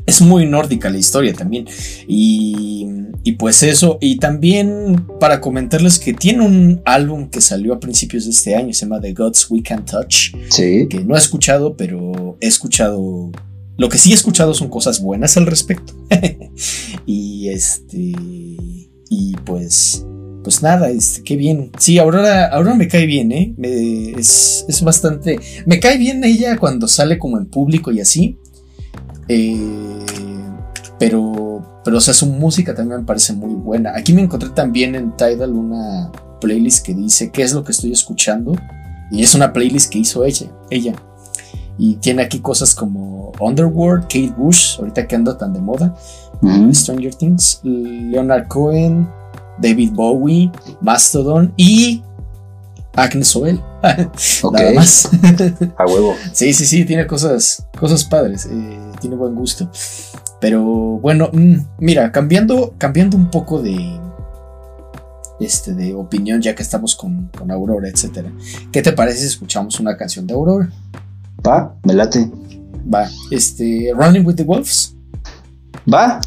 Es 0.06 0.20
muy 0.20 0.46
nórdica 0.46 0.90
la 0.90 0.98
historia 0.98 1.32
también. 1.32 1.66
Y, 2.08 2.86
y 3.22 3.32
pues 3.32 3.62
eso. 3.62 3.98
Y 4.00 4.16
también 4.18 5.06
para 5.20 5.40
comentarles 5.40 5.98
que 5.98 6.12
tiene 6.12 6.44
un 6.44 6.80
álbum 6.84 7.28
que 7.30 7.40
salió 7.40 7.74
a 7.74 7.80
principios 7.80 8.24
de 8.24 8.30
este 8.30 8.54
año. 8.56 8.72
Se 8.72 8.86
llama 8.86 9.00
The 9.00 9.12
Gods 9.14 9.50
We 9.50 9.62
Can 9.62 9.84
Touch. 9.84 10.34
Sí. 10.50 10.86
Que 10.88 11.04
no 11.04 11.14
he 11.14 11.18
escuchado, 11.18 11.76
pero 11.76 12.36
he 12.40 12.46
escuchado. 12.46 13.30
Lo 13.76 13.88
que 13.88 13.98
sí 13.98 14.10
he 14.10 14.14
escuchado 14.14 14.52
son 14.54 14.68
cosas 14.68 15.00
buenas 15.00 15.36
al 15.36 15.46
respecto. 15.46 15.94
y 17.06 17.48
este. 17.48 18.12
Y 19.08 19.34
pues. 19.44 20.04
Pues 20.42 20.62
nada, 20.62 20.88
este, 20.88 21.22
qué 21.22 21.36
bien. 21.36 21.70
Sí, 21.78 21.98
Aurora, 21.98 22.46
Aurora 22.46 22.74
me 22.74 22.88
cae 22.88 23.04
bien, 23.04 23.30
¿eh? 23.30 23.52
Me- 23.58 24.12
es, 24.18 24.64
es 24.68 24.80
bastante. 24.80 25.38
Me 25.66 25.78
cae 25.80 25.98
bien 25.98 26.24
ella 26.24 26.56
cuando 26.56 26.88
sale 26.88 27.18
como 27.18 27.36
en 27.36 27.44
público 27.44 27.92
y 27.92 28.00
así. 28.00 28.38
Eh, 29.32 29.56
pero, 30.98 31.80
pero, 31.84 31.98
o 31.98 32.00
sea, 32.00 32.12
su 32.12 32.26
música 32.26 32.74
también 32.74 33.00
me 33.00 33.06
parece 33.06 33.32
muy 33.32 33.54
buena. 33.54 33.92
Aquí 33.94 34.12
me 34.12 34.22
encontré 34.22 34.48
también 34.50 34.96
en 34.96 35.16
Tidal 35.16 35.52
una 35.52 36.10
playlist 36.40 36.84
que 36.84 36.94
dice 36.94 37.30
qué 37.30 37.42
es 37.42 37.52
lo 37.52 37.62
que 37.62 37.70
estoy 37.70 37.92
escuchando. 37.92 38.56
Y 39.12 39.22
es 39.22 39.34
una 39.36 39.52
playlist 39.52 39.92
que 39.92 40.00
hizo 40.00 40.24
ella. 40.24 40.48
ella. 40.68 40.94
Y 41.78 41.94
tiene 41.94 42.22
aquí 42.22 42.40
cosas 42.40 42.74
como 42.74 43.30
Underworld, 43.38 44.02
Kate 44.02 44.34
Bush, 44.36 44.78
ahorita 44.80 45.06
que 45.06 45.14
anda 45.14 45.38
tan 45.38 45.52
de 45.52 45.60
moda. 45.60 45.94
Stranger 46.72 47.14
Things, 47.14 47.60
Leonard 47.62 48.48
Cohen, 48.48 49.08
David 49.58 49.92
Bowie, 49.92 50.50
Mastodon 50.80 51.52
y 51.56 52.02
Agnes 52.94 53.34
Obel. 53.36 53.60
Ok. 54.42 54.58
Nada 54.58 54.72
más. 54.72 55.10
A 55.76 55.86
huevo. 55.86 56.14
Sí, 56.32 56.52
sí, 56.52 56.66
sí, 56.66 56.84
tiene 56.84 57.06
cosas, 57.06 57.64
cosas 57.78 58.04
padres, 58.04 58.46
eh, 58.46 58.78
tiene 59.00 59.16
buen 59.16 59.34
gusto. 59.34 59.70
Pero 60.40 60.62
bueno, 60.62 61.30
mm, 61.32 61.56
mira, 61.78 62.12
cambiando, 62.12 62.74
cambiando 62.78 63.16
un 63.16 63.30
poco 63.30 63.60
de, 63.60 63.98
este, 65.40 65.74
de 65.74 65.94
opinión, 65.94 66.40
ya 66.40 66.54
que 66.54 66.62
estamos 66.62 66.94
con, 66.94 67.28
con 67.28 67.50
Aurora, 67.50 67.88
etcétera. 67.88 68.30
¿Qué 68.72 68.82
te 68.82 68.92
parece 68.92 69.20
si 69.20 69.26
escuchamos 69.26 69.80
una 69.80 69.96
canción 69.96 70.26
de 70.26 70.34
Aurora? 70.34 70.70
Va, 71.46 71.74
me 71.84 71.94
late. 71.94 72.30
Va, 72.92 73.08
este, 73.30 73.92
Running 73.94 74.24
with 74.26 74.36
the 74.36 74.44
Wolves. 74.44 74.94
Va, 75.92 76.20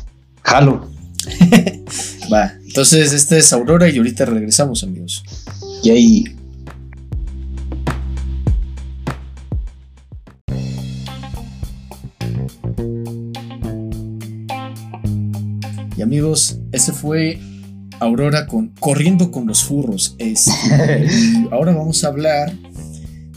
jalo. 0.43 0.89
Va, 2.33 2.53
entonces 2.65 3.13
esta 3.13 3.37
es 3.37 3.53
Aurora 3.53 3.89
y 3.89 3.97
ahorita 3.97 4.25
regresamos, 4.25 4.83
amigos. 4.83 5.23
Y 5.83 5.89
ahí. 5.89 6.23
Y 16.03 16.05
amigos, 16.05 16.59
este 16.73 16.91
fue 16.91 17.39
Aurora 18.01 18.45
con 18.45 18.73
Corriendo 18.77 19.31
con 19.31 19.47
los 19.47 19.63
Furros. 19.63 20.17
Y 20.19 20.33
ahora 21.49 21.73
vamos 21.73 22.03
a 22.03 22.07
hablar 22.07 22.53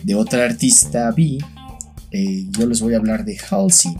de 0.02 0.16
otra 0.16 0.46
artista 0.46 1.12
B. 1.12 1.38
Eh, 2.10 2.46
yo 2.58 2.66
les 2.66 2.80
voy 2.80 2.94
a 2.94 2.96
hablar 2.96 3.24
de 3.24 3.38
Halsey. 3.38 3.96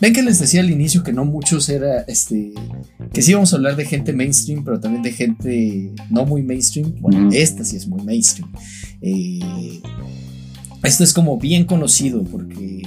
Ven 0.00 0.12
que 0.12 0.24
les 0.24 0.40
decía 0.40 0.60
al 0.60 0.70
inicio 0.70 1.04
que 1.04 1.12
no 1.12 1.24
muchos 1.24 1.68
era 1.68 2.00
este. 2.08 2.52
Que 3.12 3.22
sí 3.22 3.32
vamos 3.32 3.52
a 3.52 3.56
hablar 3.56 3.76
de 3.76 3.84
gente 3.84 4.12
mainstream, 4.12 4.64
pero 4.64 4.80
también 4.80 5.04
de 5.04 5.12
gente 5.12 5.92
no 6.10 6.26
muy 6.26 6.42
mainstream. 6.42 6.96
Bueno, 7.00 7.30
esta 7.32 7.64
sí 7.64 7.76
es 7.76 7.86
muy 7.86 8.02
mainstream. 8.02 8.50
Eh, 9.02 9.80
esto 10.82 11.04
es 11.04 11.12
como 11.12 11.38
bien 11.38 11.64
conocido 11.64 12.24
porque 12.24 12.82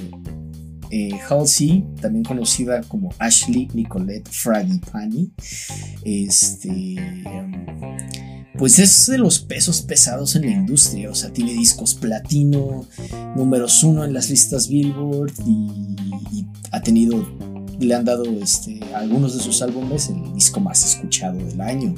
eh, 0.95 1.19
Halsey, 1.27 1.83
también 1.99 2.23
conocida 2.23 2.81
como 2.83 3.09
Ashley 3.17 3.67
Nicolette 3.73 4.29
Fragipani, 4.29 5.31
este, 6.03 6.95
pues 8.59 8.77
es 8.77 9.07
de 9.07 9.17
los 9.17 9.39
pesos 9.39 9.81
pesados 9.81 10.35
en 10.35 10.43
la 10.43 10.51
industria, 10.51 11.09
o 11.09 11.15
sea, 11.15 11.33
tiene 11.33 11.53
discos 11.53 11.95
platino, 11.95 12.85
números 13.35 13.83
uno 13.83 14.05
en 14.05 14.13
las 14.13 14.29
listas 14.29 14.67
Billboard 14.67 15.33
y, 15.47 16.45
ha 16.69 16.79
tenido, 16.81 17.27
le 17.79 17.95
han 17.95 18.05
dado 18.05 18.25
este, 18.25 18.79
algunos 18.93 19.35
de 19.35 19.41
sus 19.41 19.63
álbumes 19.63 20.09
el 20.09 20.31
disco 20.35 20.59
más 20.59 20.85
escuchado 20.85 21.39
del 21.43 21.59
año. 21.59 21.95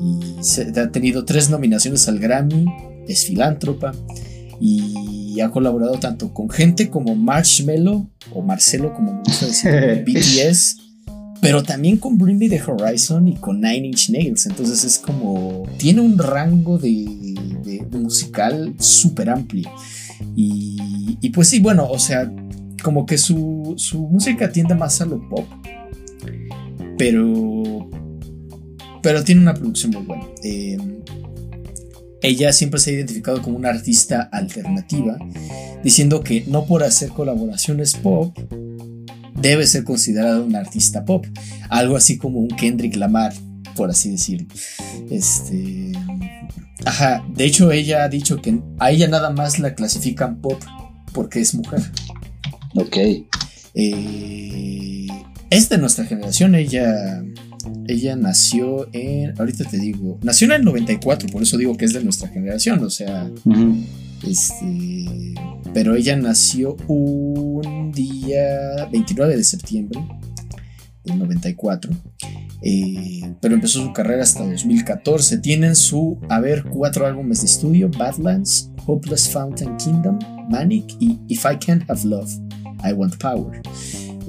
Y 0.00 0.80
ha 0.80 0.90
tenido 0.90 1.26
tres 1.26 1.50
nominaciones 1.50 2.08
al 2.08 2.18
Grammy, 2.18 2.64
es 3.06 3.26
filántropa 3.26 3.92
y 4.58 5.21
ha 5.40 5.50
colaborado 5.50 5.98
tanto 5.98 6.32
con 6.34 6.50
gente 6.50 6.90
como 6.90 7.14
Marshmello 7.14 8.06
o 8.32 8.42
Marcelo, 8.42 8.92
como 8.92 9.14
me 9.14 9.18
gusta 9.20 9.46
decir, 9.46 10.04
BTS, 10.06 10.76
pero 11.42 11.64
también 11.64 11.96
con 11.96 12.16
Bring 12.18 12.38
Me 12.38 12.48
the 12.48 12.62
Horizon 12.62 13.26
y 13.26 13.34
con 13.34 13.60
Nine 13.60 13.88
Inch 13.88 14.10
Nails. 14.10 14.46
Entonces 14.46 14.84
es 14.84 14.96
como. 14.96 15.64
Tiene 15.76 16.00
un 16.00 16.16
rango 16.16 16.78
de, 16.78 17.04
musical 17.90 18.72
súper 18.78 19.28
amplio. 19.28 19.68
Y, 20.36 21.18
y, 21.20 21.30
pues 21.30 21.48
sí, 21.48 21.58
bueno, 21.58 21.88
o 21.90 21.98
sea, 21.98 22.32
como 22.84 23.06
que 23.06 23.18
su, 23.18 23.74
su 23.76 24.06
música 24.06 24.52
tiende 24.52 24.76
más 24.76 25.00
a 25.00 25.06
lo 25.06 25.28
pop. 25.28 25.44
Pero. 26.96 27.90
Pero 29.02 29.24
tiene 29.24 29.40
una 29.40 29.54
producción 29.54 29.90
muy 29.90 30.02
buena. 30.04 30.24
Eh, 30.44 30.78
ella 32.22 32.52
siempre 32.52 32.80
se 32.80 32.90
ha 32.90 32.94
identificado 32.94 33.42
como 33.42 33.56
una 33.56 33.70
artista 33.70 34.22
alternativa, 34.32 35.18
diciendo 35.82 36.22
que 36.22 36.44
no 36.46 36.66
por 36.66 36.84
hacer 36.84 37.10
colaboraciones 37.10 37.94
pop 37.94 38.36
debe 39.34 39.66
ser 39.66 39.84
considerada 39.84 40.40
una 40.40 40.60
artista 40.60 41.04
pop, 41.04 41.26
algo 41.68 41.96
así 41.96 42.18
como 42.18 42.38
un 42.38 42.48
Kendrick 42.48 42.96
Lamar, 42.96 43.32
por 43.74 43.90
así 43.90 44.10
decirlo. 44.10 44.46
Este, 45.10 45.92
ajá, 46.84 47.24
de 47.34 47.44
hecho 47.44 47.72
ella 47.72 48.04
ha 48.04 48.08
dicho 48.08 48.40
que 48.40 48.60
a 48.78 48.90
ella 48.90 49.08
nada 49.08 49.30
más 49.30 49.58
la 49.58 49.74
clasifican 49.74 50.40
pop 50.40 50.62
porque 51.12 51.40
es 51.40 51.54
mujer. 51.54 51.82
Ok. 52.74 52.96
Eh, 53.74 55.08
es 55.50 55.68
de 55.68 55.78
nuestra 55.78 56.04
generación, 56.04 56.54
ella 56.54 57.22
ella 57.86 58.16
nació 58.16 58.88
en, 58.92 59.34
ahorita 59.38 59.64
te 59.64 59.78
digo, 59.78 60.18
nació 60.22 60.46
en 60.46 60.52
el 60.52 60.64
94, 60.64 61.28
por 61.28 61.42
eso 61.42 61.56
digo 61.56 61.76
que 61.76 61.84
es 61.84 61.92
de 61.92 62.02
nuestra 62.02 62.28
generación, 62.28 62.82
o 62.84 62.90
sea, 62.90 63.30
este, 64.26 65.34
pero 65.74 65.94
ella 65.94 66.16
nació 66.16 66.76
un 66.88 67.92
día 67.92 68.86
29 68.90 69.36
de 69.36 69.44
septiembre 69.44 70.00
del 71.04 71.18
94, 71.18 71.90
eh, 72.64 73.34
pero 73.40 73.54
empezó 73.54 73.82
su 73.82 73.92
carrera 73.92 74.22
hasta 74.22 74.44
2014. 74.44 75.38
Tienen 75.38 75.74
su, 75.74 76.18
a 76.28 76.40
ver, 76.40 76.64
cuatro 76.64 77.06
álbumes 77.06 77.40
de 77.40 77.46
estudio, 77.46 77.90
Badlands, 77.90 78.70
Hopeless 78.86 79.28
Fountain 79.28 79.76
Kingdom, 79.76 80.18
Manic 80.48 80.84
y 81.00 81.18
If 81.28 81.44
I 81.44 81.56
Can't 81.56 81.88
Have 81.90 82.04
Love, 82.04 82.30
I 82.84 82.92
Want 82.92 83.16
Power. 83.16 83.60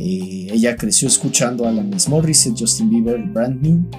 Eh, 0.06 0.50
ella 0.52 0.76
creció 0.76 1.08
escuchando 1.08 1.66
a 1.66 1.70
Alanis 1.70 2.10
Morissette, 2.10 2.60
Justin 2.60 2.90
Bieber, 2.90 3.24
Brand 3.24 3.62
New. 3.62 3.90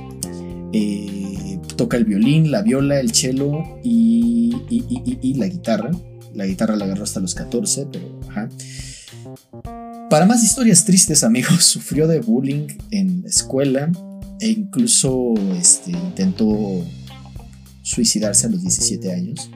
Eh, 0.75 1.59
toca 1.77 1.97
el 1.97 2.05
violín, 2.05 2.51
la 2.51 2.61
viola, 2.61 3.01
el 3.01 3.15
cello 3.15 3.63
y, 3.83 5.35
la 5.39 5.47
guitarra. 5.47 5.91
La 6.35 6.45
guitarra 6.45 6.77
la 6.77 6.85
agarró 6.85 7.05
hasta 7.05 7.21
los 7.21 7.35
14, 7.35 7.87
pero 7.91 8.21
ajá. 8.29 8.51
Para 10.11 10.27
más 10.27 10.45
historias 10.45 10.85
tristes, 10.85 11.25
amigos, 11.25 11.65
sufrió 11.65 12.07
de 12.07 12.21
bullying 12.21 12.67
en 12.91 13.23
la 13.23 13.29
escuela 13.31 13.91
e 14.41 14.49
incluso 14.49 15.33
este, 15.59 15.93
intentó 15.93 16.85
suicidarse 17.81 18.47
a 18.47 18.51
los 18.51 18.61
17 18.61 19.11
años. 19.11 19.51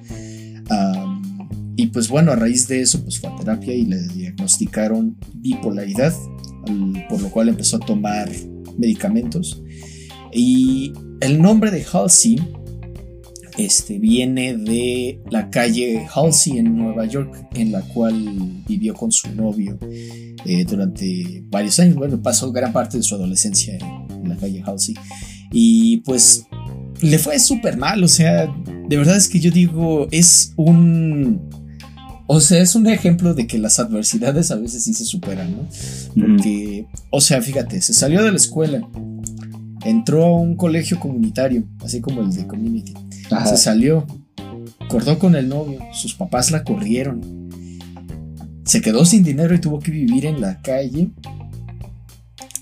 Y 1.89 1.91
pues 1.91 2.09
bueno, 2.09 2.33
a 2.33 2.37
raíz 2.37 2.69
de 2.69 2.83
eso, 2.83 3.03
pues 3.03 3.19
fue 3.19 3.31
a 3.31 3.37
terapia 3.37 3.75
y 3.75 3.87
le 3.87 4.07
diagnosticaron 4.09 5.17
bipolaridad 5.37 6.13
por 7.09 7.21
lo 7.23 7.31
cual 7.31 7.49
empezó 7.49 7.77
a 7.77 7.81
tomar 7.81 8.31
medicamentos. 8.77 9.63
Y 10.33 10.93
el 11.21 11.41
nombre 11.41 11.71
de 11.71 11.85
Halsey 11.91 12.39
este, 13.57 13.99
viene 13.99 14.57
de 14.57 15.21
la 15.31 15.51
calle 15.51 16.07
Halsey 16.15 16.59
en 16.59 16.77
Nueva 16.77 17.07
York, 17.07 17.49
en 17.55 17.73
la 17.73 17.81
cual 17.81 18.63
vivió 18.69 18.95
con 18.95 19.11
su 19.11 19.35
novio 19.35 19.79
eh, 20.45 20.65
durante 20.65 21.43
varios 21.49 21.81
años. 21.81 21.97
Bueno, 21.97 22.21
pasó 22.23 22.53
gran 22.53 22.73
parte 22.73 22.99
de 22.99 23.03
su 23.03 23.15
adolescencia 23.15 23.79
en, 23.79 24.29
la 24.29 24.37
calle 24.37 24.63
Halsey. 24.65 24.95
Y 25.53 25.99
pues 25.99 26.45
le 27.01 27.19
fue 27.19 27.39
súper 27.39 27.79
mal, 27.79 28.05
o 28.05 28.09
sea, 28.09 28.53
de 28.89 28.97
verdad 28.97 29.17
es 29.17 29.29
que 29.29 29.41
yo 29.41 29.51
digo, 29.51 30.09
es 30.11 30.53
un 30.57 31.49
o 32.31 32.41
sea, 32.41 32.61
es 32.61 32.75
un 32.75 32.87
ejemplo 32.87 33.33
de 33.33 33.47
que 33.47 33.57
las 33.57 33.81
adversidades 33.81 34.51
a 34.51 34.57
veces 34.57 34.85
sí 34.85 34.93
se 34.93 35.07
superan, 35.07 35.51
¿no? 35.51 35.69
Porque, 36.15 36.87
o 37.09 37.23
sea, 37.23 37.41
fíjate, 37.41 37.81
se 37.81 37.95
salió 37.95 38.23
de 38.23 38.31
la 38.31 38.37
escuela, 38.37 38.87
entró 39.83 40.27
a 40.27 40.39
un 40.39 40.55
colegio 40.55 41.01
comunitario, 41.01 41.65
así 41.83 42.03
como 42.03 42.21
el 42.21 42.31
de 42.31 42.47
Community. 42.47 42.93
Se 43.47 43.57
salió, 43.57 44.07
cortó 44.91 45.19
con 45.19 45.37
el 45.37 45.49
novio, 45.49 45.81
sus 45.95 46.13
papás 46.13 46.51
la 46.51 46.65
corrieron. 46.65 47.49
Se 48.65 48.83
quedó 48.83 49.07
sin 49.07 49.25
dinero 49.25 49.55
y 49.55 49.61
tuvo 49.61 49.79
que 49.79 49.91
vivir 49.91 50.27
en 50.27 50.43
la 50.43 50.61
calle. 50.61 51.09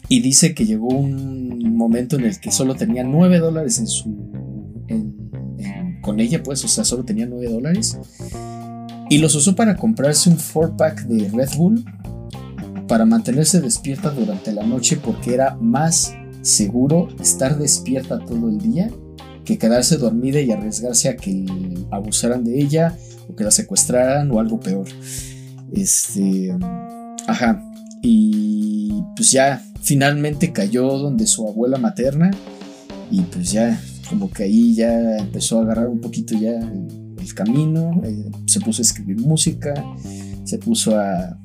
Y 0.09 0.21
dice 0.21 0.55
que 0.55 0.65
llegó 0.65 0.87
un 0.87 1.77
momento 1.77 2.15
en 2.15 2.27
el 2.27 2.39
que 2.39 2.53
solo 2.53 2.77
tenía 2.77 3.03
9 3.03 3.41
dólares 3.41 3.81
en 3.81 3.89
su. 3.89 4.31
con 6.03 6.21
ella, 6.21 6.41
pues, 6.45 6.65
o 6.65 6.69
sea, 6.69 6.85
solo 6.85 7.05
tenía 7.05 7.27
9 7.27 7.49
dólares 7.49 7.99
y 9.09 9.19
los 9.19 9.35
usó 9.35 9.55
para 9.55 9.77
comprarse 9.77 10.29
un 10.29 10.37
4-pack 10.37 11.07
de 11.07 11.29
Red 11.29 11.51
Bull 11.57 11.85
para 12.89 13.05
mantenerse 13.05 13.61
despierta 13.61 14.11
durante 14.11 14.53
la 14.53 14.65
noche 14.65 14.97
porque 14.97 15.35
era 15.35 15.57
más 15.61 16.15
seguro 16.43 17.09
estar 17.21 17.59
despierta 17.59 18.19
todo 18.21 18.49
el 18.49 18.59
día 18.59 18.91
que 19.45 19.59
quedarse 19.59 19.97
dormida 19.97 20.41
y 20.41 20.51
arriesgarse 20.51 21.09
a 21.09 21.17
que 21.17 21.45
abusaran 21.91 22.45
de 22.45 22.61
ella 22.61 22.97
o 23.29 23.35
que 23.35 23.45
la 23.45 23.51
secuestraran 23.51 24.31
o 24.31 24.41
algo 24.41 24.59
peor. 24.61 24.87
Este, 25.73 26.57
ajá, 27.27 27.63
y 28.03 29.03
pues 29.15 29.31
ya 29.31 29.63
finalmente 29.83 30.53
cayó 30.53 30.99
donde 30.99 31.27
su 31.27 31.47
abuela 31.47 31.79
materna 31.79 32.31
y 33.11 33.21
pues 33.23 33.53
ya 33.53 33.81
como 34.09 34.31
que 34.31 34.45
ahí 34.45 34.75
ya 34.75 35.17
empezó 35.19 35.59
a 35.59 35.63
agarrar 35.63 35.89
un 35.89 36.01
poquito 36.01 36.37
ya 36.37 36.59
camino, 37.35 38.01
eh, 38.05 38.31
se 38.47 38.61
puso 38.61 38.83
a 38.83 38.85
escribir 38.85 39.19
música, 39.19 39.75
se 40.45 40.59
puso 40.59 40.99
a, 40.99 41.39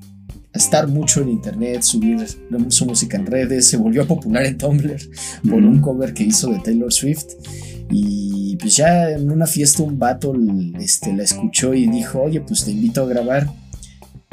estar 0.54 0.88
mucho 0.88 1.22
en 1.22 1.30
internet, 1.30 1.82
subir 1.82 2.26
su 2.70 2.86
música 2.86 3.18
en 3.18 3.26
redes, 3.26 3.68
se 3.68 3.78
volvió 3.78 4.06
popular 4.06 4.46
en 4.46 4.58
Tumblr 4.58 5.00
por 5.50 5.64
un 5.64 5.80
cover 5.80 6.14
que 6.14 6.24
hizo 6.24 6.52
de 6.52 6.60
Taylor 6.60 6.92
Swift. 6.92 7.26
Y 7.90 8.56
pues 8.58 8.78
ya 8.78 9.12
en 9.12 9.32
una 9.32 9.48
fiesta 9.48 9.84
un 9.84 9.98
vato 9.98 10.34
este, 10.80 11.14
la 11.14 11.24
escuchó 11.24 11.74
y 11.74 11.88
dijo, 11.88 12.22
oye, 12.22 12.42
pues 12.42 12.66
te 12.66 12.72
invito 12.72 13.04
a 13.04 13.08
grabar. 13.08 13.50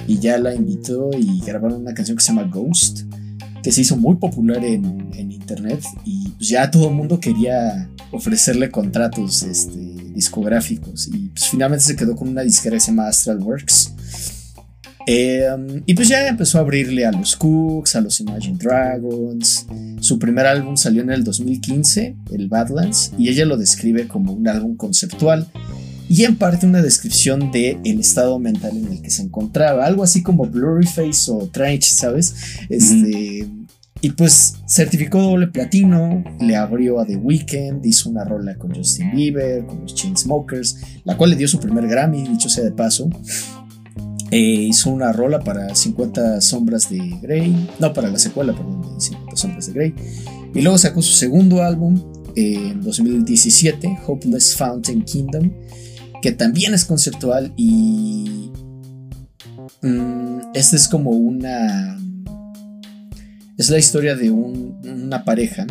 Y 0.07 0.19
ya 0.19 0.39
la 0.39 0.55
invitó 0.55 1.11
y 1.17 1.41
grabaron 1.41 1.83
una 1.83 1.93
canción 1.93 2.17
que 2.17 2.23
se 2.23 2.33
llama 2.33 2.45
Ghost, 2.45 3.03
que 3.63 3.71
se 3.73 3.83
hizo 3.83 3.97
muy 3.97 4.17
popular 4.17 4.65
en, 4.65 5.11
en 5.15 5.33
internet. 5.33 5.83
Y 6.05 6.31
pues 6.31 6.49
ya 6.49 6.71
todo 6.71 6.89
el 6.89 6.95
mundo 6.95 7.21
quería 7.21 7.89
ofrecerle 8.11 8.71
contratos 8.71 9.43
este, 9.43 9.98
discográficos. 10.19 11.09
Y 11.09 11.29
pues 11.29 11.49
finalmente 11.49 11.85
se 11.85 11.97
quedó 11.97 12.17
con 12.17 12.29
una 12.29 12.43
disquera 12.43 12.77
que 12.77 12.81
se 12.81 12.91
llama 12.91 13.07
Astral 13.07 13.39
Works. 13.39 13.93
Em, 15.07 15.83
y 15.87 15.95
pues 15.95 16.09
ya 16.09 16.29
empezó 16.29 16.59
a 16.59 16.61
abrirle 16.61 17.07
a 17.07 17.13
los 17.13 17.35
Cooks, 17.37 17.97
a 17.97 18.01
los 18.03 18.21
Imagine 18.21 18.59
Dragons. 18.59 19.67
Su 20.01 20.19
primer 20.19 20.45
álbum 20.45 20.77
salió 20.77 21.03
en 21.03 21.11
el 21.11 21.25
2015, 21.25 22.17
el 22.33 22.49
Badlands, 22.49 23.13
y 23.17 23.29
ella 23.31 23.47
lo 23.47 23.57
describe 23.57 24.07
como 24.07 24.33
un 24.33 24.47
álbum 24.49 24.77
conceptual 24.77 25.49
y 26.09 26.25
en 26.25 26.37
parte 26.37 26.67
una 26.67 26.83
descripción 26.83 27.51
de 27.53 27.79
el 27.85 28.01
estado 28.01 28.39
mental 28.39 28.77
en 28.77 28.93
el 28.93 29.03
que 29.03 29.11
se 29.11 29.23
encontraba, 29.23 29.85
algo 29.85 30.03
así 30.03 30.23
como 30.23 30.47
Blurry 30.47 30.87
Face 30.87 31.31
o 31.31 31.47
Trench, 31.49 31.85
¿sabes? 31.85 32.35
Este, 32.69 33.47
y 34.01 34.11
pues 34.11 34.57
certificó 34.67 35.21
doble 35.21 35.49
platino, 35.49 36.23
le 36.41 36.57
abrió 36.57 37.01
a 37.01 37.07
The 37.07 37.17
Weeknd, 37.17 37.85
hizo 37.85 38.11
una 38.11 38.25
rola 38.25 38.57
con 38.57 38.75
Justin 38.75 39.11
Bieber, 39.13 39.67
con 39.67 39.83
los 39.83 39.95
Chainsmokers, 39.95 40.77
la 41.05 41.17
cual 41.17 41.31
le 41.31 41.37
dio 41.37 41.49
su 41.49 41.59
primer 41.59 41.89
Grammy, 41.89 42.23
dicho 42.29 42.49
sea 42.49 42.65
de 42.65 42.71
paso. 42.73 43.11
Eh, 44.31 44.67
hizo 44.69 44.91
una 44.91 45.11
rola 45.11 45.41
para 45.41 45.75
50 45.75 46.41
sombras 46.43 46.91
de 46.91 46.99
Grey, 47.23 47.71
no, 47.79 47.93
para 47.95 48.11
la 48.11 48.19
secuela, 48.19 48.53
perdón, 48.53 48.95
de 48.95 49.01
50 49.01 49.37
sombras 49.37 49.67
de 49.67 49.73
Grey. 49.73 49.95
Y 50.55 50.61
luego 50.61 50.79
sacó 50.79 51.03
su 51.03 51.15
segundo 51.15 51.63
álbum 51.63 52.01
en 52.37 52.81
2017, 52.83 53.99
Hopeless 54.07 54.55
Fountain 54.55 55.03
Kingdom, 55.03 55.51
que 56.23 56.33
también 56.33 56.75
es 56.75 56.85
conceptual 56.85 57.53
y 57.57 58.53
mm, 59.83 60.39
esta 60.55 60.77
es 60.77 60.89
como 60.89 61.11
una... 61.11 61.99
Es 63.59 63.71
la 63.71 63.79
historia 63.79 64.15
de 64.15 64.31
una 64.31 65.25
pareja. 65.25 65.67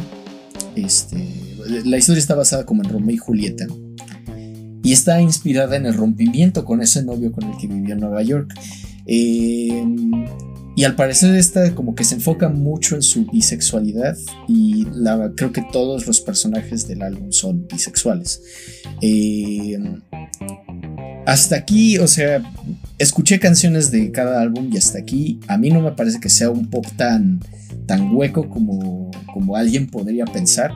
Este, 0.76 1.18
la 1.86 1.98
historia 1.98 2.20
está 2.20 2.36
basada 2.36 2.66
como 2.66 2.84
en 2.84 2.90
Romeo 2.90 3.16
y 3.16 3.18
Julieta. 3.18 3.66
Y 4.84 4.92
está 4.92 5.22
inspirada 5.22 5.78
en 5.78 5.86
el 5.86 5.94
rompimiento 5.94 6.66
con 6.66 6.82
ese 6.82 7.02
novio 7.04 7.32
con 7.32 7.46
el 7.46 7.58
que 7.58 7.68
vivió 7.68 7.94
en 7.94 8.02
Nueva 8.02 8.22
York. 8.24 8.54
Eh, 9.06 9.86
y 10.76 10.84
al 10.84 10.96
parecer 10.96 11.34
esta 11.36 11.74
como 11.74 11.96
que 11.96 12.04
se 12.04 12.16
enfoca 12.16 12.50
mucho 12.50 12.96
en 12.96 13.02
su 13.02 13.26
bisexualidad 13.26 14.18
y 14.50 14.86
creo 15.36 15.52
que 15.54 15.66
todos 15.72 16.06
los 16.06 16.20
personajes 16.20 16.88
del 16.90 17.02
álbum 17.02 17.32
son 17.32 17.68
bisexuales. 17.68 18.42
Eh, 19.02 19.80
hasta 21.26 21.56
aquí, 21.56 21.98
o 21.98 22.08
sea, 22.08 22.44
escuché 23.00 23.40
canciones 23.40 23.92
de 23.92 24.12
cada 24.12 24.42
álbum 24.42 24.70
y 24.72 24.78
hasta 24.78 25.00
aquí 25.00 25.40
a 25.48 25.58
mí 25.58 25.70
no 25.72 25.82
me 25.82 25.94
parece 25.94 26.20
que 26.20 26.30
sea 26.30 26.52
un 26.52 26.70
pop 26.70 26.86
tan, 26.96 27.40
tan 27.88 28.16
hueco 28.16 28.48
como, 28.50 29.10
como 29.34 29.56
alguien 29.56 29.88
podría 29.88 30.26
pensar. 30.26 30.72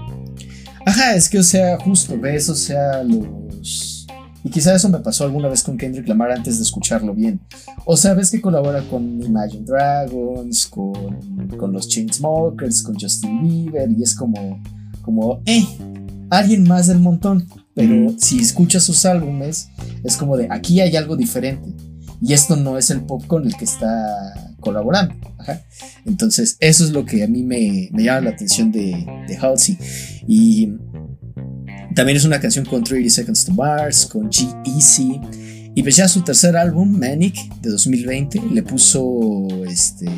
Ajá, 0.85 1.15
es 1.15 1.29
que, 1.29 1.37
o 1.37 1.43
sea, 1.43 1.77
justo 1.77 2.17
ves, 2.19 2.49
o 2.49 2.55
sea, 2.55 3.03
los 3.03 4.01
y 4.43 4.49
quizá 4.49 4.75
eso 4.75 4.89
me 4.89 4.99
pasó 4.99 5.23
alguna 5.23 5.49
vez 5.49 5.63
con 5.63 5.77
Kendrick 5.77 6.07
Lamar 6.07 6.31
antes 6.31 6.57
de 6.57 6.63
escucharlo 6.63 7.13
bien. 7.13 7.39
O 7.85 7.95
sabes 7.95 8.31
que 8.31 8.41
colabora 8.41 8.81
con 8.81 9.21
Imagine 9.21 9.65
Dragons, 9.65 10.65
con, 10.65 11.47
con 11.57 11.71
los 11.71 11.87
Chainsmokers, 11.87 12.81
con 12.81 12.99
Justin 12.99 13.43
Bieber, 13.43 13.89
y 13.91 14.01
es 14.01 14.15
como, 14.15 14.61
como, 15.03 15.41
eh, 15.45 15.65
alguien 16.31 16.63
más 16.63 16.87
del 16.87 16.99
montón. 16.99 17.47
Pero 17.75 18.15
si 18.17 18.39
escuchas 18.39 18.83
sus 18.83 19.05
álbumes, 19.05 19.69
es 20.03 20.17
como 20.17 20.35
de, 20.35 20.47
aquí 20.49 20.81
hay 20.81 20.95
algo 20.95 21.15
diferente. 21.15 21.73
Y 22.19 22.33
esto 22.33 22.55
no 22.55 22.77
es 22.77 22.89
el 22.89 23.01
pop 23.01 23.25
con 23.27 23.45
el 23.45 23.55
que 23.55 23.65
está 23.65 24.50
colaborando. 24.61 25.13
Entonces, 26.05 26.55
eso 26.61 26.85
es 26.85 26.91
lo 26.91 27.05
que 27.05 27.23
a 27.23 27.27
mí 27.27 27.43
me, 27.43 27.89
llama 27.91 28.21
la 28.21 28.29
atención 28.29 28.71
de, 28.71 29.05
de 29.27 29.37
Halsey. 29.37 29.77
Y 30.27 30.69
también 31.93 32.17
es 32.17 32.23
una 32.23 32.39
canción 32.39 32.65
con 32.65 32.83
30 32.83 33.09
Seconds 33.09 33.45
to 33.45 33.53
Mars, 33.53 34.05
con 34.05 34.29
G-Eazy. 34.29 35.19
Y 35.75 35.83
pues 35.83 35.95
ya 35.95 36.07
su 36.07 36.21
tercer 36.21 36.55
álbum, 36.55 36.97
Manic, 36.97 37.35
de 37.61 37.69
2020, 37.69 38.41
le 38.51 38.63
puso 38.63 39.47
este. 39.67 40.09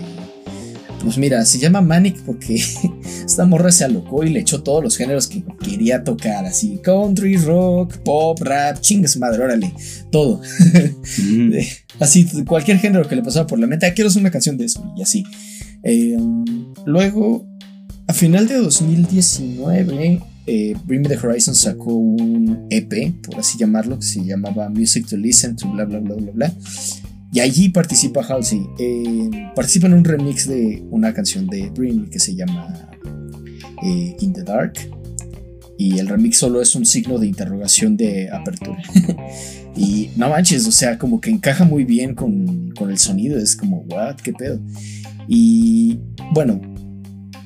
Pues 1.04 1.18
mira, 1.18 1.44
se 1.44 1.60
llama 1.60 1.82
Manic 1.82 2.22
porque 2.22 2.56
esta 3.26 3.46
morra 3.46 3.72
se 3.72 3.84
alocó 3.84 4.24
y 4.24 4.30
le 4.30 4.40
echó 4.40 4.64
todos 4.64 4.82
los 4.82 4.96
géneros 4.96 5.28
que 5.28 5.44
quería 5.62 6.04
tocar, 6.04 6.46
así 6.46 6.80
country, 6.82 7.36
rock, 7.38 7.98
pop, 7.98 8.40
rap, 8.42 8.80
chingas 8.80 9.18
madre, 9.18 9.44
órale, 9.44 9.74
todo. 10.12 10.42
así, 12.00 12.26
cualquier 12.46 12.80
género 12.80 13.08
que 13.08 13.18
le 13.18 13.22
pasaba 13.22 13.48
por 13.48 13.60
la 13.60 13.68
mente, 13.68 13.86
ah, 13.86 13.94
quiero 13.94 14.10
hacer 14.10 14.22
una 14.22 14.32
canción 14.32 14.58
de 14.58 14.66
eso, 14.66 14.94
y 14.96 15.02
así. 15.02 15.26
Eh, 15.84 16.18
luego, 16.86 17.46
a 18.08 18.14
final 18.14 18.48
de 18.48 18.56
2019, 18.56 20.22
eh, 20.48 20.76
Bring 20.86 21.02
Me 21.02 21.10
the 21.10 21.18
Horizon 21.18 21.56
sacó 21.56 21.94
un 21.94 22.68
EP, 22.70 23.14
por 23.24 23.40
así 23.40 23.58
llamarlo, 23.58 24.00
que 24.00 24.06
se 24.06 24.24
llamaba 24.24 24.70
Music 24.70 25.06
to 25.08 25.18
Listen 25.18 25.56
to 25.56 25.70
bla 25.70 25.84
bla 25.84 26.00
bla 26.00 26.16
bla 26.16 26.32
bla. 26.32 26.54
Y 27.34 27.40
allí 27.40 27.70
participa 27.70 28.22
Halsey. 28.22 28.68
Eh, 28.78 29.30
participa 29.56 29.88
en 29.88 29.96
un 29.96 30.04
remix 30.04 30.48
de 30.48 30.86
una 30.92 31.14
canción 31.14 31.48
de 31.48 31.72
Me 31.78 32.08
que 32.08 32.20
se 32.20 32.36
llama 32.36 32.92
eh, 33.84 34.16
In 34.20 34.34
the 34.34 34.44
Dark. 34.44 34.74
Y 35.80 35.98
el 35.98 36.08
remix 36.08 36.38
solo 36.38 36.62
es 36.62 36.76
un 36.76 36.86
signo 36.86 37.18
de 37.18 37.26
interrogación 37.26 37.98
de 37.98 38.30
apertura. 38.30 38.78
y 39.76 40.12
no 40.16 40.30
manches, 40.30 40.68
o 40.68 40.72
sea, 40.72 41.00
como 41.00 41.20
que 41.20 41.32
encaja 41.32 41.66
muy 41.66 41.86
bien 41.86 42.14
con, 42.14 42.72
con 42.78 42.92
el 42.92 43.00
sonido. 43.00 43.40
Es 43.40 43.56
como, 43.56 43.80
what, 43.90 44.18
qué 44.18 44.32
pedo. 44.32 44.60
Y 45.28 46.00
bueno, 46.34 46.62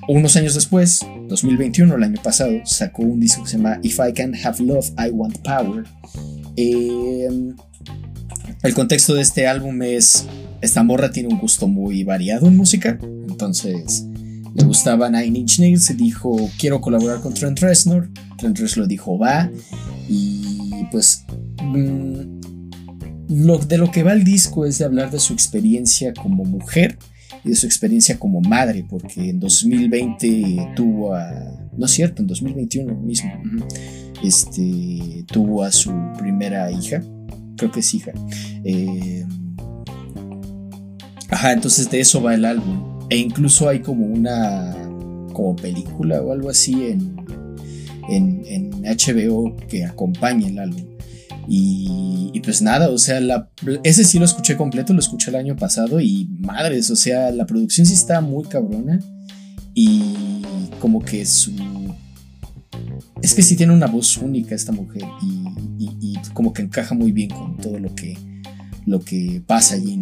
unos 0.09 0.35
años 0.35 0.53
después, 0.53 1.05
2021, 1.29 1.95
el 1.95 2.03
año 2.03 2.21
pasado, 2.21 2.51
sacó 2.65 3.03
un 3.03 3.21
disco 3.21 3.43
que 3.43 3.51
se 3.51 3.57
llama 3.57 3.79
If 3.83 3.99
I 3.99 4.11
Can 4.11 4.33
Have 4.35 4.61
Love, 4.61 4.89
I 4.97 5.11
Want 5.11 5.37
Power. 5.43 5.85
Em, 6.57 7.55
el 8.67 8.73
contexto 8.73 9.13
de 9.13 9.21
este 9.21 9.47
álbum 9.47 9.81
es, 9.81 10.25
esta 10.61 10.83
morra 10.83 11.09
tiene 11.09 11.29
un 11.29 11.39
gusto 11.39 11.67
muy 11.67 12.03
variado 12.03 12.47
en 12.47 12.57
música, 12.57 12.99
entonces 13.01 14.05
le 14.53 14.63
gustaba 14.65 15.09
Nine 15.09 15.39
Inch 15.39 15.59
Nails 15.59 15.89
y 15.89 15.93
dijo, 15.93 16.49
quiero 16.59 16.81
colaborar 16.81 17.21
con 17.21 17.33
Trent 17.33 17.59
Reznor. 17.59 18.09
Trent 18.37 18.57
Reznor 18.59 18.87
dijo, 18.87 19.17
va, 19.17 19.49
y 20.09 20.85
pues... 20.91 21.23
Mm, 21.63 22.37
lo, 23.29 23.57
de 23.57 23.77
lo 23.77 23.91
que 23.91 24.03
va 24.03 24.13
el 24.13 24.23
disco 24.23 24.65
es 24.65 24.77
de 24.77 24.85
hablar 24.85 25.11
de 25.11 25.19
su 25.19 25.33
experiencia 25.33 26.13
como 26.13 26.45
mujer 26.45 26.97
y 27.43 27.49
de 27.49 27.55
su 27.55 27.65
experiencia 27.65 28.17
como 28.17 28.41
madre, 28.41 28.85
porque 28.89 29.29
en 29.29 29.39
2020 29.39 30.73
tuvo 30.75 31.13
a, 31.13 31.29
no 31.75 31.85
es 31.85 31.91
cierto, 31.91 32.21
en 32.21 32.27
2021 32.27 32.95
mismo, 32.95 33.31
este, 34.23 35.25
tuvo 35.27 35.63
a 35.63 35.71
su 35.71 35.93
primera 36.17 36.71
hija, 36.71 37.03
creo 37.57 37.71
que 37.71 37.81
es 37.81 37.93
hija. 37.93 38.11
Eh, 38.63 39.25
ajá, 41.29 41.53
entonces 41.53 41.89
de 41.89 41.99
eso 41.99 42.21
va 42.21 42.35
el 42.35 42.45
álbum. 42.45 42.97
E 43.09 43.17
incluso 43.17 43.67
hay 43.67 43.79
como 43.79 44.05
una, 44.05 44.75
como 45.33 45.55
película 45.55 46.21
o 46.21 46.31
algo 46.31 46.49
así 46.49 46.85
en, 46.85 47.15
en, 48.09 48.67
HBO 48.83 49.55
que 49.67 49.83
acompaña 49.85 50.47
el 50.47 50.59
álbum. 50.59 50.85
Y, 51.49 52.39
pues 52.43 52.61
nada, 52.61 52.89
o 52.89 52.97
sea, 52.97 53.19
ese 53.83 54.03
sí 54.03 54.19
lo 54.19 54.25
escuché 54.25 54.55
completo, 54.55 54.93
lo 54.93 54.99
escuché 54.99 55.31
el 55.31 55.35
año 55.35 55.55
pasado 55.55 55.99
y 55.99 56.29
madres, 56.39 56.89
o 56.91 56.95
sea, 56.95 57.31
la 57.31 57.45
producción 57.45 57.85
sí 57.85 57.93
está 57.93 58.21
muy 58.21 58.45
cabrona 58.45 58.99
y 59.73 60.01
como 60.79 61.01
que 61.01 61.25
su... 61.25 61.53
Es 63.21 63.33
que 63.33 63.41
sí 63.41 63.55
tiene 63.55 63.73
una 63.73 63.87
voz 63.87 64.17
única 64.17 64.55
esta 64.55 64.71
mujer 64.71 65.03
y, 65.21 66.17
como 66.33 66.53
que 66.53 66.61
encaja 66.61 66.93
muy 66.93 67.11
bien 67.11 67.29
con 67.29 67.57
todo 67.57 67.79
lo 67.79 67.93
que, 67.95 68.17
lo 68.85 68.99
que 68.99 69.41
pasa 69.45 69.75
allí. 69.75 69.99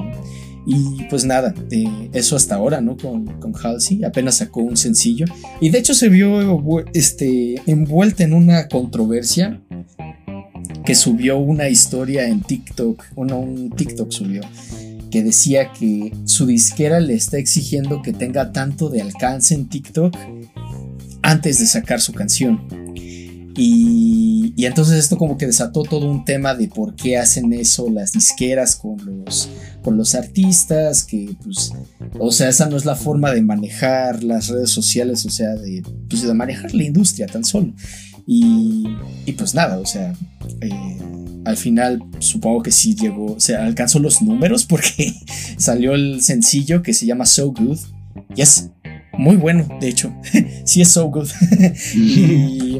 Y 0.68 1.04
pues 1.10 1.26
nada, 1.26 1.54
eh, 1.72 2.10
eso 2.14 2.36
hasta 2.36 2.56
ahora, 2.56 2.82
¿no? 2.82 2.98
Con, 2.98 3.40
con 3.40 3.54
Halsey, 3.56 4.04
apenas 4.04 4.36
sacó 4.36 4.62
un 4.62 4.76
sencillo. 4.76 5.26
Y 5.62 5.70
de 5.70 5.80
hecho 5.80 5.94
se 5.94 6.10
vio 6.10 6.86
este, 6.94 7.62
envuelta 7.68 8.24
en 8.24 8.34
una 8.34 8.68
controversia 8.68 9.62
que 10.86 10.96
subió 10.96 11.38
una 11.38 11.70
historia 11.70 12.28
en 12.28 12.42
TikTok, 12.42 13.04
uno, 13.16 13.40
un 13.40 13.72
TikTok 13.72 14.12
subió, 14.12 14.42
que 15.10 15.24
decía 15.24 15.72
que 15.72 16.14
su 16.26 16.46
disquera 16.46 17.00
le 17.00 17.16
está 17.16 17.38
exigiendo 17.38 18.02
que 18.02 18.14
tenga 18.14 18.52
tanto 18.52 18.90
de 18.90 19.02
alcance 19.02 19.56
en 19.56 19.68
TikTok 19.68 20.16
antes 21.22 21.60
de 21.60 21.66
sacar 21.66 22.02
su 22.02 22.14
canción. 22.14 22.68
Y, 23.57 24.53
y, 24.57 24.65
entonces 24.65 24.99
esto 24.99 25.18
como 25.18 25.38
que 25.38 25.45
desató 25.45 25.84
todo 25.84 26.10
un 26.10 26.26
tema 26.26 26.56
de 26.56 26.68
por 26.68 26.95
qué 26.95 27.18
hacen 27.18 27.53
eso 27.53 27.90
las 27.90 28.11
disqueras 28.11 28.76
con 28.76 28.98
los, 29.06 29.49
con 29.82 29.95
los 29.95 30.14
artistas, 30.14 31.06
que 31.06 31.38
pues, 31.41 31.72
o 32.19 32.32
sea, 32.32 32.49
esa 32.49 32.68
no 32.68 32.76
es 32.76 32.84
la 32.84 32.95
forma 32.95 33.32
de 33.32 33.41
manejar 33.41 34.23
las 34.23 34.49
redes 34.49 34.72
sociales, 34.72 35.26
o 35.26 35.30
sea, 35.30 35.56
de, 35.56 35.84
pues, 36.10 36.23
de 36.23 36.34
manejar 36.34 36.73
la 36.73 36.84
industria 36.84 37.27
tan 37.27 37.45
solo. 37.45 37.73
Y, 38.27 38.88
pues 39.38 39.53
nada, 39.53 39.77
o 39.77 39.86
sea, 39.86 40.14
eh, 40.61 40.98
al 41.45 41.57
final 41.57 42.03
supongo 42.19 42.64
que 42.64 42.72
sí 42.72 42.95
llegó, 42.95 43.34
o 43.34 43.40
sea, 43.40 43.65
alcanzó 43.65 43.99
los 43.99 44.22
números 44.22 44.65
porque 44.65 45.14
salió 45.57 45.94
el 45.94 46.22
sencillo 46.22 46.82
que 46.82 46.94
se 46.94 47.06
llama 47.06 47.26
So 47.26 47.52
Good. 47.52 47.80
Y 48.36 48.41
es 48.41 48.69
muy 49.18 49.36
bueno, 49.36 49.68
de 49.80 49.88
hecho, 49.88 50.14
sí 50.64 50.82
es 50.82 50.90
So 50.90 51.10
Good. 51.10 51.30
y, 51.96 52.80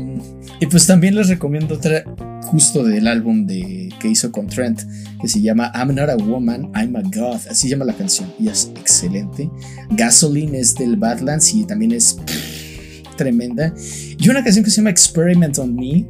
pues 0.70 0.88
también 0.88 1.16
les 1.16 1.30
recomiendo 1.30 1.76
otra 1.76 2.03
justo 2.45 2.84
del 2.84 3.07
álbum 3.07 3.45
de, 3.45 3.90
que 3.99 4.07
hizo 4.07 4.32
con 4.32 4.48
Trent, 4.48 4.82
que 5.22 5.28
se 5.28 5.41
llama 5.41 5.72
I'm 5.76 5.94
Not 5.94 6.10
a 6.10 6.16
Woman, 6.16 6.72
I'm 6.76 6.95
a 6.95 7.02
God, 7.02 7.40
así 7.49 7.70
llama 7.70 7.86
la 7.86 7.94
canción, 7.94 8.32
y 8.40 8.48
es 8.48 8.72
excelente. 8.76 9.49
Gasoline 9.91 10.60
es 10.60 10.76
del 10.76 10.95
Badlands 10.95 11.53
y 11.53 11.66
también 11.66 11.91
es 11.91 12.18
tremenda. 13.18 13.74
Y 14.18 14.30
una 14.30 14.44
canción 14.44 14.64
que 14.64 14.72
se 14.72 14.78
llama 14.78 14.91
Experiment 14.91 15.57
on 15.60 15.76
Me, 15.76 16.06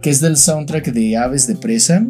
que 0.00 0.10
es 0.10 0.20
del 0.20 0.36
soundtrack 0.36 0.92
de 0.92 1.16
Aves 1.16 1.46
de 1.46 1.54
Presa. 1.54 2.06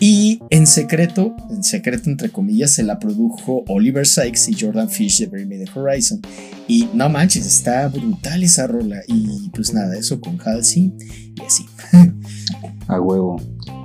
Y 0.00 0.40
en 0.48 0.66
secreto, 0.66 1.36
en 1.50 1.62
secreto 1.62 2.08
entre 2.08 2.30
comillas, 2.30 2.72
se 2.72 2.82
la 2.82 2.98
produjo 2.98 3.64
Oliver 3.68 4.06
Sykes 4.06 4.48
y 4.48 4.56
Jordan 4.58 4.88
Fish 4.88 5.18
de 5.20 5.26
Bring 5.26 5.46
Me 5.46 5.58
the 5.58 5.70
Horizon. 5.78 6.22
Y 6.66 6.88
no 6.94 7.10
manches, 7.10 7.46
está 7.46 7.86
brutal 7.88 8.42
esa 8.42 8.66
rola. 8.66 8.96
Y 9.06 9.50
pues 9.50 9.74
nada, 9.74 9.96
eso 9.98 10.18
con 10.18 10.38
Halsey 10.42 10.92
y 11.36 11.42
así. 11.42 11.66
A 12.88 12.98
huevo. 12.98 13.36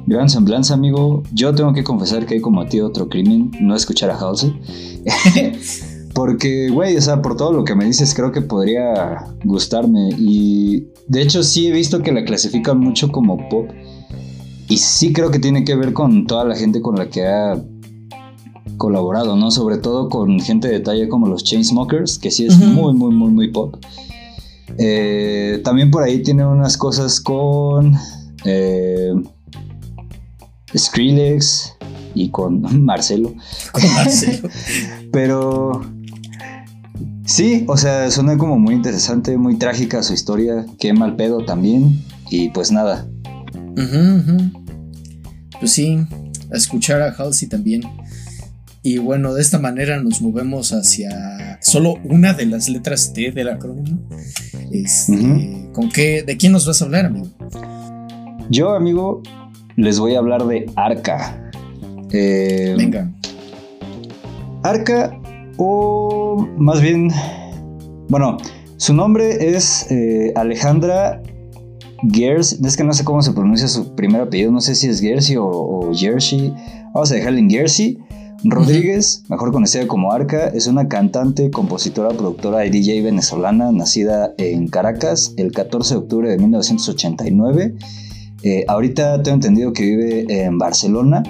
Gran 0.07 0.29
semblanza, 0.29 0.73
amigo. 0.73 1.23
Yo 1.33 1.53
tengo 1.53 1.73
que 1.73 1.83
confesar 1.83 2.25
que 2.25 2.37
he 2.37 2.41
cometido 2.41 2.87
otro 2.87 3.09
crimen, 3.09 3.51
no 3.59 3.75
escuchar 3.75 4.09
a 4.11 4.17
Halsey. 4.17 4.53
Porque, 6.13 6.69
güey, 6.69 6.95
o 6.95 7.01
sea, 7.01 7.21
por 7.21 7.35
todo 7.35 7.51
lo 7.51 7.65
que 7.65 7.75
me 7.75 7.85
dices, 7.85 8.13
creo 8.13 8.31
que 8.31 8.41
podría 8.41 9.25
gustarme. 9.43 10.11
Y 10.17 10.87
de 11.07 11.21
hecho, 11.21 11.43
sí 11.43 11.67
he 11.67 11.71
visto 11.71 12.01
que 12.01 12.13
la 12.13 12.23
clasifican 12.23 12.79
mucho 12.79 13.11
como 13.11 13.49
pop. 13.49 13.69
Y 14.67 14.77
sí 14.77 15.13
creo 15.13 15.31
que 15.31 15.39
tiene 15.39 15.63
que 15.63 15.75
ver 15.75 15.93
con 15.93 16.25
toda 16.25 16.43
la 16.45 16.55
gente 16.55 16.81
con 16.81 16.95
la 16.95 17.09
que 17.09 17.27
ha 17.27 17.61
colaborado, 18.77 19.35
¿no? 19.35 19.51
Sobre 19.51 19.77
todo 19.77 20.09
con 20.09 20.39
gente 20.39 20.67
de 20.67 20.79
talla 20.79 21.07
como 21.07 21.27
los 21.27 21.43
Chainsmokers, 21.43 22.17
que 22.17 22.31
sí 22.31 22.45
es 22.45 22.57
muy, 22.57 22.93
muy, 22.93 23.13
muy, 23.13 23.31
muy 23.31 23.51
pop. 23.51 23.75
Eh, 24.77 25.61
también 25.63 25.91
por 25.91 26.03
ahí 26.03 26.21
tiene 26.21 26.45
unas 26.45 26.77
cosas 26.77 27.21
con 27.21 27.95
eh, 28.43 29.13
Skrillex 30.75 31.75
y 32.13 32.29
con 32.29 32.61
Marcelo. 32.85 33.33
Con 33.71 33.93
Marcelo. 33.93 34.49
Pero 35.11 35.81
sí, 37.25 37.65
o 37.67 37.77
sea, 37.77 38.09
suena 38.11 38.37
como 38.37 38.57
muy 38.57 38.75
interesante, 38.75 39.37
muy 39.37 39.55
trágica 39.57 40.03
su 40.03 40.13
historia. 40.13 40.65
Qué 40.79 40.93
mal 40.93 41.15
pedo 41.15 41.45
también. 41.45 42.03
Y 42.29 42.49
pues 42.49 42.71
nada. 42.71 43.07
Pues 45.59 45.71
sí, 45.71 45.99
a 46.51 46.57
escuchar 46.57 47.01
a 47.01 47.11
Halsey 47.11 47.47
también. 47.47 47.83
Y 48.83 48.99
bueno, 48.99 49.33
de 49.33 49.41
esta 49.41 49.57
manera 49.57 49.99
nos 49.99 50.21
movemos 50.21 50.71
hacia 50.71 51.57
solo 51.61 51.95
una 52.03 52.33
de 52.33 52.45
las 52.45 52.69
letras 52.69 53.13
T 53.13 53.31
del 53.31 53.49
acrónimo. 53.49 53.99
Este, 54.71 55.69
¿Con 55.73 55.89
qué? 55.89 56.23
¿De 56.23 56.37
quién 56.37 56.51
nos 56.51 56.67
vas 56.67 56.81
a 56.81 56.85
hablar, 56.85 57.05
amigo? 57.05 57.27
Yo, 58.49 58.75
amigo, 58.75 59.23
les 59.75 59.99
voy 59.99 60.13
a 60.13 60.19
hablar 60.19 60.45
de 60.45 60.69
Arca. 60.75 61.51
Eh, 62.11 62.75
Venga. 62.77 63.11
Arca, 64.61 65.19
o 65.57 66.47
más 66.57 66.79
bien, 66.79 67.09
bueno, 68.09 68.37
su 68.77 68.93
nombre 68.93 69.55
es 69.55 69.89
eh, 69.89 70.31
Alejandra 70.35 71.21
Gers. 72.11 72.53
Es 72.53 72.77
que 72.77 72.83
no 72.83 72.93
sé 72.93 73.03
cómo 73.03 73.21
se 73.21 73.33
pronuncia 73.33 73.67
su 73.67 73.95
primer 73.95 74.21
apellido, 74.21 74.51
no 74.51 74.61
sé 74.61 74.75
si 74.75 74.87
es 74.87 74.99
Gersi 74.99 75.35
o, 75.37 75.91
Jersey. 75.93 76.53
Vamos 76.93 77.11
a 77.11 77.15
dejarle 77.15 77.39
en 77.39 77.49
Gersi. 77.49 77.99
Rodríguez, 78.43 79.23
mejor 79.27 79.51
conocida 79.51 79.87
como 79.87 80.11
Arca, 80.11 80.49
es 80.49 80.67
una 80.67 80.87
cantante, 80.87 81.49
compositora, 81.49 82.09
productora 82.09 82.65
y 82.65 82.69
DJ 82.69 83.01
venezolana 83.01 83.71
nacida 83.71 84.33
en 84.37 84.67
Caracas 84.67 85.33
el 85.37 85.51
14 85.51 85.95
de 85.95 85.99
octubre 85.99 86.29
de 86.29 86.37
1989 86.37 87.75
eh, 88.45 88.63
ahorita 88.67 89.23
tengo 89.23 89.35
entendido 89.35 89.73
que 89.73 89.81
vive 89.81 90.45
en 90.45 90.59
Barcelona. 90.59 91.23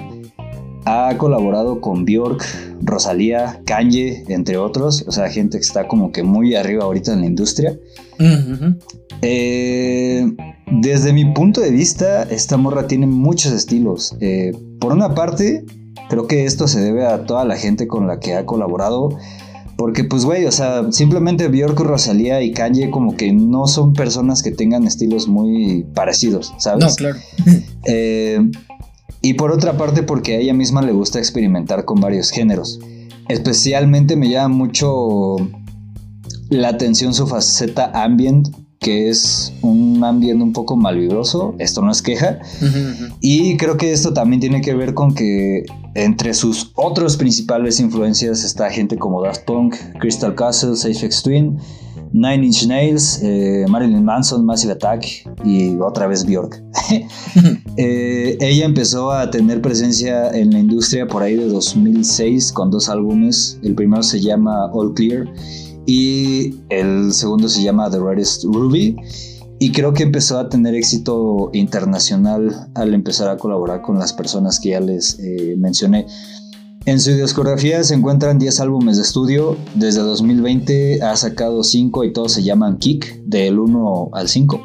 Ha 0.86 1.18
colaborado 1.18 1.80
con 1.80 2.04
Bjork, 2.04 2.44
Rosalía, 2.80 3.60
Kanye, 3.66 4.24
entre 4.28 4.56
otros. 4.56 5.04
O 5.06 5.12
sea, 5.12 5.28
gente 5.28 5.58
que 5.58 5.64
está 5.64 5.88
como 5.88 6.12
que 6.12 6.22
muy 6.22 6.54
arriba 6.54 6.84
ahorita 6.84 7.12
en 7.12 7.20
la 7.20 7.26
industria. 7.26 7.76
Eh, 9.22 10.32
desde 10.70 11.12
mi 11.12 11.24
punto 11.32 11.60
de 11.60 11.70
vista, 11.70 12.22
esta 12.22 12.56
morra 12.56 12.86
tiene 12.86 13.06
muchos 13.06 13.52
estilos. 13.52 14.16
Eh, 14.20 14.52
por 14.80 14.92
una 14.92 15.14
parte, 15.14 15.64
creo 16.08 16.26
que 16.26 16.44
esto 16.44 16.68
se 16.68 16.80
debe 16.80 17.04
a 17.06 17.24
toda 17.24 17.44
la 17.44 17.56
gente 17.56 17.86
con 17.86 18.06
la 18.06 18.20
que 18.20 18.34
ha 18.34 18.46
colaborado 18.46 19.10
porque, 19.76 20.04
pues, 20.04 20.24
güey, 20.24 20.46
o 20.46 20.52
sea, 20.52 20.90
simplemente 20.90 21.48
Bjork, 21.48 21.78
Rosalía 21.80 22.40
y 22.42 22.52
Kanye 22.52 22.90
como 22.90 23.14
que 23.14 23.32
no 23.32 23.66
son 23.66 23.92
personas 23.92 24.42
que 24.42 24.50
tengan 24.50 24.84
estilos 24.86 25.28
muy 25.28 25.84
parecidos, 25.94 26.54
¿sabes? 26.58 26.84
No, 26.84 26.94
claro. 26.94 27.18
Eh, 27.88 28.40
y 29.22 29.34
por 29.34 29.50
otra 29.50 29.76
parte, 29.76 30.02
porque 30.02 30.36
a 30.36 30.38
ella 30.38 30.54
misma 30.54 30.82
le 30.82 30.92
gusta 30.92 31.18
experimentar 31.18 31.84
con 31.84 32.00
varios 32.00 32.30
géneros. 32.30 32.78
Especialmente 33.28 34.16
me 34.16 34.28
llama 34.28 34.54
mucho 34.54 35.36
la 36.48 36.68
atención 36.68 37.12
su 37.12 37.26
faceta 37.26 37.90
ambient, 37.94 38.48
que 38.78 39.08
es 39.08 39.52
un 39.62 40.04
ambiente 40.04 40.44
un 40.44 40.52
poco 40.52 40.76
malvibroso, 40.76 41.54
esto 41.58 41.82
no 41.82 41.90
es 41.90 42.02
queja, 42.02 42.38
y 43.20 43.56
creo 43.56 43.76
que 43.76 43.92
esto 43.92 44.12
también 44.12 44.40
tiene 44.40 44.60
que 44.60 44.74
ver 44.74 44.94
con 44.94 45.14
que 45.14 45.64
entre 45.94 46.34
sus 46.34 46.72
otros 46.74 47.16
principales 47.16 47.80
influencias 47.80 48.44
está 48.44 48.70
gente 48.70 48.96
como 48.96 49.22
Daft 49.22 49.44
Punk, 49.44 49.74
Crystal 49.98 50.34
Castle, 50.34 50.74
Aphex 50.74 51.22
Twin, 51.22 51.58
Nine 52.12 52.46
Inch 52.46 52.66
Nails, 52.66 53.20
eh, 53.22 53.64
Marilyn 53.68 54.04
Manson, 54.04 54.44
Massive 54.44 54.72
Attack 54.72 55.06
y 55.44 55.76
otra 55.76 56.06
vez 56.06 56.24
Bjork. 56.24 56.62
Eh, 57.78 58.38
ella 58.40 58.64
empezó 58.64 59.12
a 59.12 59.30
tener 59.30 59.60
presencia 59.60 60.30
en 60.30 60.50
la 60.50 60.60
industria 60.60 61.06
por 61.06 61.22
ahí 61.22 61.36
de 61.36 61.46
2006 61.46 62.50
con 62.52 62.70
dos 62.70 62.88
álbumes. 62.88 63.60
El 63.62 63.74
primero 63.74 64.02
se 64.02 64.18
llama 64.18 64.70
All 64.72 64.94
Clear 64.94 65.26
y 65.84 66.54
el 66.70 67.12
segundo 67.12 67.50
se 67.50 67.62
llama 67.62 67.90
The 67.90 67.98
Rarest 67.98 68.44
Ruby. 68.44 68.96
Y 69.58 69.72
creo 69.72 69.94
que 69.94 70.02
empezó 70.02 70.38
a 70.38 70.48
tener 70.48 70.74
éxito 70.74 71.50
internacional 71.52 72.68
al 72.74 72.92
empezar 72.92 73.28
a 73.28 73.38
colaborar 73.38 73.80
con 73.80 73.98
las 73.98 74.12
personas 74.12 74.60
que 74.60 74.70
ya 74.70 74.80
les 74.80 75.18
eh, 75.18 75.54
mencioné. 75.58 76.06
En 76.86 77.00
su 77.00 77.10
discografía 77.10 77.82
se 77.82 77.94
encuentran 77.94 78.38
10 78.38 78.60
álbumes 78.60 78.96
de 78.96 79.02
estudio. 79.02 79.56
Desde 79.74 80.00
2020 80.02 81.02
ha 81.02 81.16
sacado 81.16 81.64
5 81.64 82.04
y 82.04 82.12
todos 82.12 82.32
se 82.32 82.44
llaman 82.44 82.78
Kick, 82.78 83.24
del 83.24 83.58
1 83.58 84.10
al 84.12 84.28
5. 84.28 84.60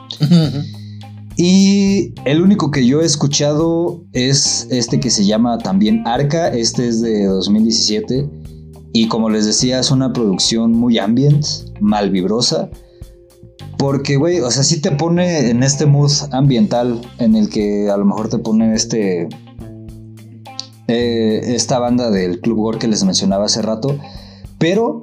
y 1.37 2.13
el 2.25 2.43
único 2.43 2.69
que 2.69 2.85
yo 2.85 3.01
he 3.01 3.05
escuchado 3.05 4.03
es 4.13 4.67
este 4.69 4.99
que 4.99 5.09
se 5.09 5.25
llama 5.25 5.57
también 5.57 6.03
Arca. 6.05 6.49
Este 6.49 6.87
es 6.87 7.01
de 7.01 7.25
2017. 7.25 8.29
Y 8.93 9.07
como 9.07 9.31
les 9.31 9.47
decía, 9.47 9.79
es 9.79 9.89
una 9.89 10.13
producción 10.13 10.73
muy 10.73 10.99
ambient, 10.99 11.43
mal 11.79 12.11
vibrosa. 12.11 12.69
Porque, 13.79 14.17
güey, 14.17 14.41
o 14.41 14.51
sea, 14.51 14.61
sí 14.61 14.79
te 14.79 14.91
pone 14.91 15.49
en 15.49 15.63
este 15.63 15.87
mood 15.87 16.11
ambiental 16.29 17.01
en 17.17 17.35
el 17.35 17.49
que 17.49 17.89
a 17.89 17.97
lo 17.97 18.05
mejor 18.05 18.29
te 18.29 18.37
pone 18.37 18.75
este. 18.75 19.27
Eh, 20.93 21.55
esta 21.55 21.79
banda 21.79 22.11
del 22.11 22.41
Club 22.41 22.57
Gore 22.57 22.77
que 22.77 22.87
les 22.89 23.05
mencionaba 23.05 23.45
hace 23.45 23.61
rato. 23.61 23.97
Pero 24.57 24.99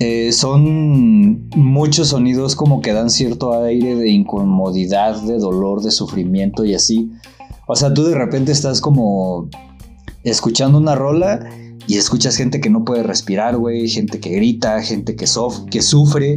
eh, 0.00 0.32
son 0.32 1.50
muchos 1.54 2.08
sonidos 2.08 2.56
como 2.56 2.80
que 2.80 2.94
dan 2.94 3.10
cierto 3.10 3.52
aire 3.62 3.94
de 3.94 4.08
incomodidad, 4.08 5.20
de 5.20 5.38
dolor, 5.38 5.82
de 5.82 5.90
sufrimiento 5.90 6.64
y 6.64 6.74
así. 6.74 7.12
O 7.66 7.76
sea, 7.76 7.92
tú 7.92 8.04
de 8.04 8.14
repente 8.14 8.52
estás 8.52 8.80
como 8.80 9.50
escuchando 10.24 10.78
una 10.78 10.94
rola 10.94 11.46
y 11.86 11.98
escuchas 11.98 12.36
gente 12.36 12.62
que 12.62 12.70
no 12.70 12.86
puede 12.86 13.02
respirar, 13.02 13.58
güey, 13.58 13.88
gente 13.90 14.18
que 14.18 14.30
grita, 14.30 14.80
gente 14.82 15.14
que, 15.14 15.26
que 15.70 15.82
sufre. 15.82 16.36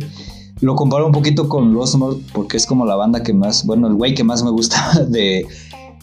Lo 0.59 0.75
comparo 0.75 1.05
un 1.05 1.13
poquito 1.13 1.47
con 1.47 1.73
Lost 1.73 1.95
Mode 1.95 2.23
porque 2.33 2.57
es 2.57 2.65
como 2.65 2.85
la 2.85 2.97
banda 2.97 3.23
que 3.23 3.33
más, 3.33 3.65
bueno, 3.65 3.87
el 3.87 3.93
güey 3.93 4.13
que 4.15 4.25
más 4.25 4.43
me 4.43 4.51
gusta 4.51 5.05
de, 5.07 5.47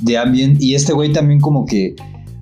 de 0.00 0.16
Ambient. 0.16 0.62
Y 0.62 0.74
este 0.74 0.94
güey 0.94 1.12
también 1.12 1.38
como 1.38 1.66
que 1.66 1.96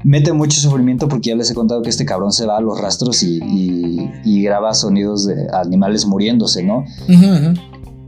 mete 0.05 0.33
mucho 0.33 0.61
sufrimiento 0.61 1.09
porque 1.09 1.31
ya 1.31 1.37
les 1.37 1.51
he 1.51 1.55
contado 1.55 1.83
que 1.83 1.91
este 1.91 2.05
cabrón 2.05 2.33
se 2.33 2.47
va 2.47 2.57
a 2.57 2.61
los 2.61 2.81
rastros 2.81 3.23
y, 3.23 3.41
y, 4.25 4.43
graba 4.43 4.75
sonidos 4.75 5.27
de 5.27 5.47
animales 5.53 6.07
muriéndose, 6.07 6.63
¿no? 6.63 6.85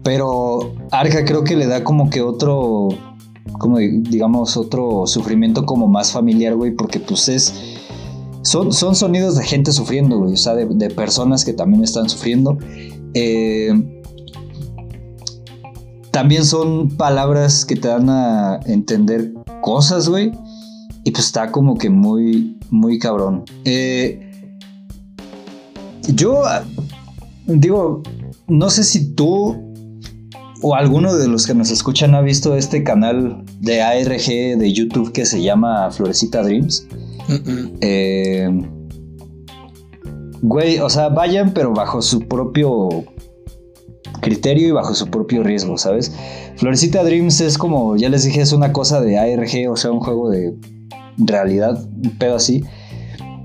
Pero 0.03 0.75
Arca 0.91 1.25
creo 1.25 1.45
que 1.45 1.57
le 1.57 1.67
da 1.67 1.85
como 1.85 2.11
que 2.11 2.23
otro, 2.23 2.89
como 3.59 3.79
digamos, 3.79 4.57
otro 4.57 5.07
sufrimiento 5.07 5.65
como 5.67 5.87
más 5.87 6.13
familiar, 6.13 6.57
güey, 6.57 6.73
porque 6.73 6.99
pues 6.99 7.29
es 7.29 7.79
son, 8.43 8.73
sonidos 8.73 9.37
de 9.37 9.45
gente 9.45 9.73
sufriendo, 9.73 10.19
güey, 10.19 10.35
o 10.35 10.37
sea, 10.37 10.55
de, 10.55 10.91
personas 10.91 11.45
que 11.45 11.53
también 11.53 11.85
están 11.85 12.09
sufriendo. 12.09 12.59
Eh, 13.15 13.73
también 16.11 16.45
son 16.45 16.89
palabras 16.97 17.65
que 17.65 17.77
te 17.77 17.89
dan 17.89 18.11
a 18.11 18.61
entender 18.67 19.33
cosas, 19.63 20.09
güey. 20.09 20.33
Y 21.05 21.11
pues 21.11 21.27
está 21.27 21.51
como 21.51 21.77
que 21.77 21.91
muy, 21.91 22.59
muy 22.71 22.99
cabrón. 22.99 23.45
Eh, 23.65 24.21
yo 26.15 26.43
digo, 27.47 28.03
no 28.49 28.71
sé 28.71 28.85
si 28.85 29.15
tú 29.15 29.73
o 30.63 30.77
alguno 30.77 31.15
de 31.17 31.27
los 31.29 31.47
que 31.47 31.55
nos 31.55 31.71
escuchan 31.71 32.15
ha 32.15 32.21
visto 32.21 32.57
este 32.57 32.85
canal 32.85 33.45
de 33.61 33.83
ARG 33.83 34.59
de 34.59 34.73
YouTube 34.73 35.13
que 35.13 35.27
se 35.27 35.43
llama 35.43 35.91
Florecita 35.91 36.43
Dreams. 36.43 36.87
Eh, 37.81 38.49
güey, 40.41 40.79
o 40.79 40.89
sea, 40.89 41.09
vayan, 41.09 41.53
pero 41.53 41.73
bajo 41.73 42.01
su 42.01 42.21
propio 42.21 42.89
criterio 44.21 44.69
y 44.69 44.71
bajo 44.71 44.95
su 44.95 45.09
propio 45.09 45.43
riesgo, 45.43 45.77
¿sabes? 45.77 46.15
Florecita 46.57 47.03
Dreams 47.03 47.41
es 47.41 47.59
como, 47.59 47.97
ya 47.97 48.09
les 48.09 48.25
dije, 48.25 48.41
es 48.41 48.53
una 48.53 48.73
cosa 48.73 49.01
de 49.01 49.19
ARG, 49.19 49.69
o 49.69 49.77
sea, 49.77 49.91
un 49.91 50.01
juego 50.01 50.31
de 50.31 50.55
realidad, 51.27 51.83
un 51.83 52.19
pedo 52.19 52.37
así, 52.37 52.63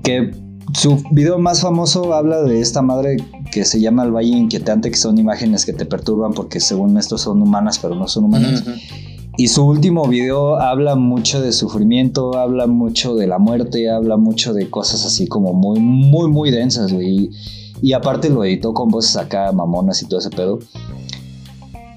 que 0.02 0.32
su 0.74 1.02
video 1.12 1.38
más 1.38 1.62
famoso 1.62 2.12
habla 2.14 2.42
de 2.42 2.60
esta 2.60 2.82
madre 2.82 3.16
que 3.50 3.64
se 3.64 3.80
llama 3.80 4.04
el 4.04 4.12
Valle 4.12 4.36
Inquietante, 4.36 4.90
que 4.90 4.96
son 4.96 5.18
imágenes 5.18 5.64
que 5.64 5.72
te 5.72 5.86
perturban 5.86 6.32
porque 6.32 6.60
según 6.60 6.98
esto 6.98 7.18
son 7.18 7.42
humanas, 7.42 7.78
pero 7.78 7.94
no 7.94 8.06
son 8.08 8.24
humanas. 8.24 8.64
Y 9.38 9.46
su 9.46 9.64
último 9.64 10.08
video 10.08 10.56
habla 10.56 10.96
mucho 10.96 11.40
de 11.40 11.52
sufrimiento, 11.52 12.36
habla 12.36 12.66
mucho 12.66 13.14
de 13.14 13.28
la 13.28 13.38
muerte, 13.38 13.88
habla 13.88 14.16
mucho 14.16 14.52
de 14.52 14.68
cosas 14.68 15.06
así 15.06 15.28
como 15.28 15.52
muy, 15.52 15.78
muy, 15.78 16.28
muy 16.28 16.50
densas, 16.50 16.92
güey. 16.92 17.30
Y, 17.80 17.92
aparte 17.92 18.30
lo 18.30 18.44
editó 18.44 18.74
con 18.74 18.88
voces 18.88 19.16
acá 19.16 19.52
mamonas 19.52 20.02
y 20.02 20.06
todo 20.06 20.18
ese 20.18 20.30
pedo. 20.30 20.58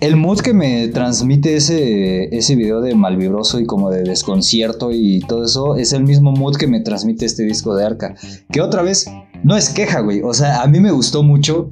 El 0.02 0.16
mood 0.16 0.40
que 0.40 0.54
me 0.54 0.88
transmite 0.88 1.56
ese, 1.56 2.36
ese 2.36 2.56
video 2.56 2.82
de 2.82 2.96
malvibroso 2.96 3.60
y 3.60 3.66
como 3.68 3.92
de 3.92 4.02
desconcierto 4.02 4.92
y 4.92 5.20
todo 5.20 5.46
eso 5.46 5.76
es 5.76 5.94
el 5.94 6.04
mismo 6.04 6.32
mood 6.32 6.58
que 6.58 6.66
me 6.66 6.82
transmite 6.82 7.26
este 7.26 7.44
disco 7.44 7.76
de 7.76 7.86
Arca. 7.86 8.16
Que 8.52 8.62
otra 8.62 8.82
vez, 8.82 9.06
no 9.44 9.56
es 9.56 9.70
queja, 9.70 10.00
güey. 10.00 10.22
O 10.24 10.34
sea, 10.34 10.64
a 10.64 10.68
mí 10.68 10.80
me 10.80 10.92
gustó 10.92 11.22
mucho. 11.22 11.70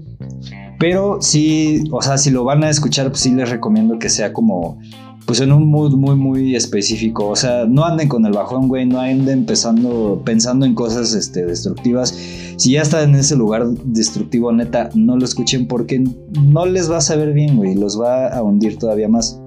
Pero 0.77 1.17
sí, 1.21 1.83
o 1.91 2.01
sea, 2.03 2.19
si 2.19 2.29
lo 2.29 2.43
van 2.43 2.63
a 2.63 2.69
escuchar, 2.69 3.09
pues 3.09 3.21
sí 3.21 3.31
les 3.31 3.49
recomiendo 3.49 3.97
que 3.97 4.09
sea 4.09 4.31
como 4.31 4.79
pues 5.29 5.41
en 5.41 5.51
un 5.51 5.67
mood 5.67 5.93
muy, 5.93 6.15
muy 6.15 6.55
específico. 6.55 7.27
O 7.27 7.35
sea, 7.35 7.67
no 7.67 7.85
anden 7.85 8.07
con 8.07 8.25
el 8.25 8.31
bajón, 8.31 8.67
güey, 8.67 8.87
no 8.87 8.99
anden 8.99 9.29
empezando, 9.29 10.23
pensando 10.25 10.65
en 10.65 10.73
cosas 10.73 11.13
este, 11.13 11.45
destructivas. 11.45 12.17
Si 12.57 12.71
ya 12.71 12.81
están 12.81 13.09
en 13.11 13.15
ese 13.19 13.35
lugar 13.35 13.67
destructivo, 13.67 14.51
neta, 14.51 14.89
no 14.95 15.17
lo 15.17 15.23
escuchen 15.23 15.67
porque 15.67 16.03
no 16.41 16.65
les 16.65 16.89
va 16.89 16.97
a 16.97 17.01
saber 17.01 17.33
bien, 17.33 17.57
güey, 17.57 17.75
los 17.75 18.01
va 18.01 18.29
a 18.29 18.41
hundir 18.41 18.79
todavía 18.79 19.07
más. 19.07 19.39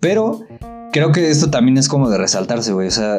Pero 0.00 0.40
creo 0.90 1.12
que 1.12 1.30
esto 1.30 1.48
también 1.48 1.78
es 1.78 1.86
como 1.86 2.10
de 2.10 2.18
resaltarse, 2.18 2.72
güey, 2.72 2.88
o 2.88 2.90
sea, 2.90 3.18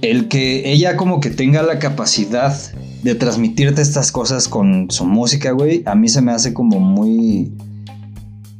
el 0.00 0.28
que 0.28 0.72
ella 0.72 0.96
como 0.96 1.20
que 1.20 1.28
tenga 1.28 1.62
la 1.62 1.78
capacidad 1.78 2.56
de 3.02 3.14
transmitirte 3.14 3.82
estas 3.82 4.12
cosas 4.12 4.48
con 4.48 4.90
su 4.90 5.04
música, 5.04 5.50
güey, 5.50 5.82
a 5.84 5.94
mí 5.94 6.08
se 6.08 6.22
me 6.22 6.32
hace 6.32 6.54
como 6.54 6.80
muy 6.80 7.52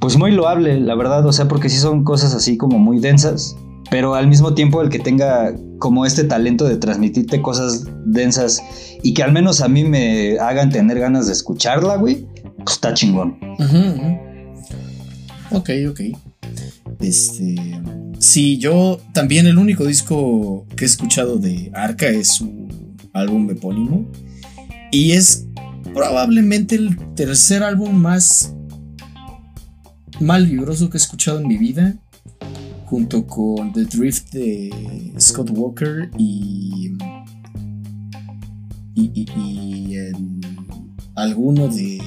pues 0.00 0.16
muy 0.16 0.30
loable, 0.30 0.80
la 0.80 0.94
verdad, 0.94 1.26
o 1.26 1.32
sea, 1.32 1.48
porque 1.48 1.68
sí 1.68 1.78
son 1.78 2.04
cosas 2.04 2.34
así 2.34 2.56
como 2.56 2.78
muy 2.78 3.00
densas, 3.00 3.56
pero 3.90 4.14
al 4.14 4.28
mismo 4.28 4.54
tiempo 4.54 4.80
el 4.82 4.90
que 4.90 4.98
tenga 4.98 5.54
como 5.78 6.06
este 6.06 6.24
talento 6.24 6.64
de 6.64 6.76
transmitirte 6.76 7.40
cosas 7.40 7.86
densas 8.04 8.62
y 9.02 9.14
que 9.14 9.22
al 9.22 9.32
menos 9.32 9.60
a 9.60 9.68
mí 9.68 9.84
me 9.84 10.38
hagan 10.38 10.70
tener 10.70 10.98
ganas 10.98 11.26
de 11.26 11.32
escucharla, 11.32 11.96
güey, 11.96 12.26
pues 12.56 12.72
está 12.76 12.94
chingón. 12.94 13.38
Ok, 15.50 15.70
ok. 15.90 16.00
Este. 17.00 17.56
Sí, 18.18 18.58
yo 18.58 19.00
también 19.14 19.46
el 19.46 19.58
único 19.58 19.84
disco 19.84 20.66
que 20.76 20.84
he 20.84 20.86
escuchado 20.86 21.38
de 21.38 21.70
Arca 21.74 22.08
es 22.08 22.34
su 22.34 22.68
álbum 23.12 23.48
epónimo. 23.50 24.06
Y 24.90 25.12
es 25.12 25.46
probablemente 25.94 26.74
el 26.74 26.98
tercer 27.14 27.62
álbum 27.62 27.94
más 27.94 28.54
mal 30.20 30.46
vibroso 30.46 30.90
que 30.90 30.96
he 30.96 31.00
escuchado 31.00 31.40
en 31.40 31.48
mi 31.48 31.56
vida, 31.56 31.96
junto 32.86 33.26
con 33.26 33.72
The 33.72 33.84
Drift 33.84 34.32
de 34.32 35.14
Scott 35.18 35.50
Walker 35.50 36.10
y. 36.18 36.92
y, 38.94 39.96
alguno 41.14 41.66
de, 41.68 42.00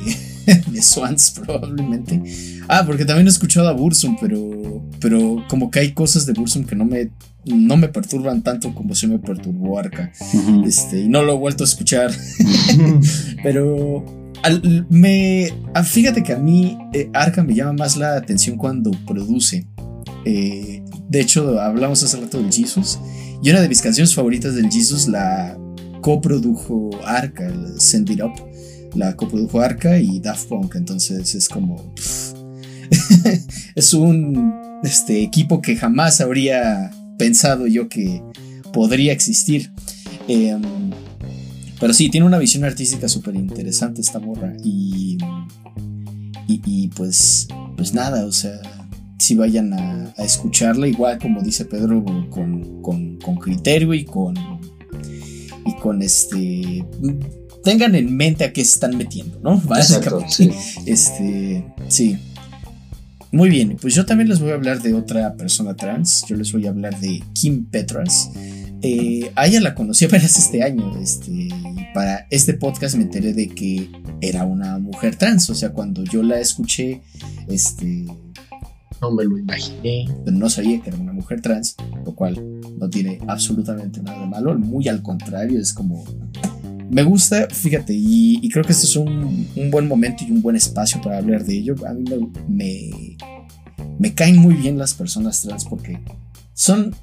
de 0.72 0.82
Swans, 0.82 1.32
probablemente. 1.32 2.22
Ah, 2.68 2.84
porque 2.86 3.06
también 3.06 3.28
he 3.28 3.30
escuchado 3.30 3.68
a 3.68 3.74
Bursum, 3.74 4.16
pero, 4.20 4.82
pero 5.00 5.44
como 5.50 5.70
que 5.70 5.80
hay 5.80 5.92
cosas 5.92 6.26
de 6.26 6.34
Bursum 6.34 6.64
que 6.64 6.76
no 6.76 6.86
me, 6.86 7.12
no 7.46 7.76
me 7.76 7.90
perturban 7.90 8.42
tanto 8.42 8.74
como 8.74 8.96
se 8.96 9.08
me 9.08 9.20
perturbó 9.20 9.78
Arca. 9.78 10.12
este, 10.66 11.02
y 11.02 11.10
no 11.10 11.24
lo 11.24 11.34
he 11.34 11.38
vuelto 11.38 11.64
a 11.64 11.68
escuchar. 11.68 12.12
pero 13.44 14.21
me, 14.90 15.54
ah, 15.74 15.84
fíjate 15.84 16.24
que 16.24 16.34
a 16.34 16.38
mí 16.38 16.78
eh, 16.94 17.10
Arca 17.14 17.44
me 17.44 17.54
llama 17.54 17.74
más 17.74 17.98
la 17.98 18.16
atención 18.16 18.58
cuando 18.58 18.92
produce. 19.06 19.68
Eh, 20.26 20.84
de 21.10 21.22
hecho, 21.22 21.60
hablamos 21.60 22.04
hace 22.04 22.20
rato 22.20 22.38
del 22.38 22.52
Jesus. 22.52 23.00
Y 23.44 23.50
una 23.50 23.62
de 23.62 23.70
mis 23.70 23.82
canciones 23.82 24.14
favoritas 24.14 24.56
del 24.56 24.72
Jesus 24.72 25.08
la 25.08 25.58
coprodujo 26.02 26.90
Arca, 27.06 27.46
el 27.48 27.80
Send 27.80 28.10
It 28.10 28.22
Up. 28.22 28.34
La 28.96 29.16
coprodujo 29.16 29.62
Arca 29.62 30.00
y 30.00 30.20
Daft 30.20 30.48
Punk. 30.48 30.76
Entonces 30.76 31.36
es 31.36 31.48
como. 31.48 31.94
es 33.76 33.94
un 33.94 34.54
este, 34.84 35.22
equipo 35.24 35.62
que 35.62 35.76
jamás 35.76 36.22
habría 36.22 36.92
pensado 37.18 37.68
yo 37.68 37.88
que 37.88 38.22
podría 38.74 39.14
existir. 39.14 39.72
Eh, 40.28 40.58
pero 41.82 41.94
sí, 41.96 42.10
tiene 42.10 42.28
una 42.28 42.38
visión 42.38 42.64
artística 42.64 43.10
súper 43.10 43.36
interesante 43.36 44.02
esta 44.02 44.20
morra. 44.20 44.54
Y, 44.64 45.18
y, 46.48 46.88
pues, 46.90 47.48
pues 47.76 47.96
nada, 47.96 48.26
o 48.28 48.32
sea, 48.32 48.62
si 49.18 49.36
vayan 49.36 49.74
a, 49.74 50.14
escucharla, 50.20 50.88
igual 50.88 51.18
como 51.18 51.42
dice 51.42 51.66
Pedro, 51.66 52.06
con, 52.30 53.18
con, 53.20 53.36
criterio 53.38 53.96
y 53.96 54.06
con, 54.06 54.36
y 55.66 55.76
con 55.82 56.04
este... 56.04 56.86
Tengan 57.64 57.96
en 57.96 58.16
mente 58.16 58.44
a 58.44 58.54
qué 58.54 58.64
se 58.64 58.74
están 58.74 58.96
metiendo, 58.96 59.40
¿no? 59.42 59.58
Básicamente. 59.66 60.30
sí. 60.30 60.52
Este, 60.86 61.66
sí. 61.88 62.18
Muy 63.32 63.50
bien, 63.50 63.78
pues 63.82 63.96
yo 63.96 64.06
también 64.06 64.30
les 64.30 64.40
voy 64.40 64.52
a 64.52 64.56
hablar 64.56 64.84
de 64.84 64.94
otra 64.94 65.34
persona 65.36 65.76
trans. 65.76 66.26
Yo 66.28 66.36
les 66.36 66.52
voy 66.52 66.68
a 66.68 66.70
hablar 66.70 67.00
de 67.00 67.24
Kim 67.34 67.66
Petras. 67.66 68.30
Eh, 68.84 69.32
a 69.36 69.46
ella 69.46 69.62
la 69.62 69.76
conocí 69.76 70.06
apenas 70.06 70.38
este 70.38 70.64
año. 70.64 70.98
Este, 71.00 71.50
para 71.94 72.28
este 72.30 72.54
podcast 72.54 72.96
me 72.96 73.04
enteré 73.04 73.34
de 73.34 73.50
que 73.50 73.90
era 74.22 74.46
una 74.46 74.80
mujer 74.80 75.16
trans. 75.16 75.50
O 75.50 75.56
sea, 75.56 75.72
cuando 75.72 76.04
yo 76.04 76.24
la 76.24 76.40
escuché, 76.40 77.02
este. 77.48 78.06
No 79.02 79.12
me 79.12 79.24
lo 79.24 79.38
imaginé. 79.38 80.06
Pero 80.26 80.38
no 80.38 80.50
sabía 80.50 80.80
que 80.82 80.90
era 80.90 80.98
una 80.98 81.14
mujer 81.14 81.42
trans, 81.42 81.76
lo 82.06 82.14
cual 82.14 82.62
no 82.78 82.90
tiene 82.90 83.20
absolutamente 83.28 84.02
nada 84.02 84.22
de 84.22 84.28
malo. 84.28 84.58
Muy 84.58 84.88
al 84.88 85.02
contrario, 85.02 85.60
es 85.60 85.74
como. 85.74 86.04
Me 86.90 87.04
gusta, 87.04 87.48
fíjate, 87.50 87.94
y, 87.96 88.50
creo 88.50 88.66
que 88.66 88.74
este 88.74 88.86
es 88.86 88.98
un, 88.98 89.48
buen 89.72 89.88
momento 89.88 90.26
y 90.28 90.32
un 90.32 90.42
buen 90.42 90.58
espacio 90.58 91.02
para 91.02 91.20
hablar 91.20 91.46
de 91.46 91.58
ello. 91.58 91.76
A 91.88 91.94
mí 91.94 92.04
me, 92.50 93.18
me 93.98 94.14
caen 94.14 94.38
muy 94.38 94.56
bien 94.56 94.78
las 94.78 94.94
personas 94.94 95.42
trans 95.42 95.64
porque 95.64 96.00
son 96.54 96.94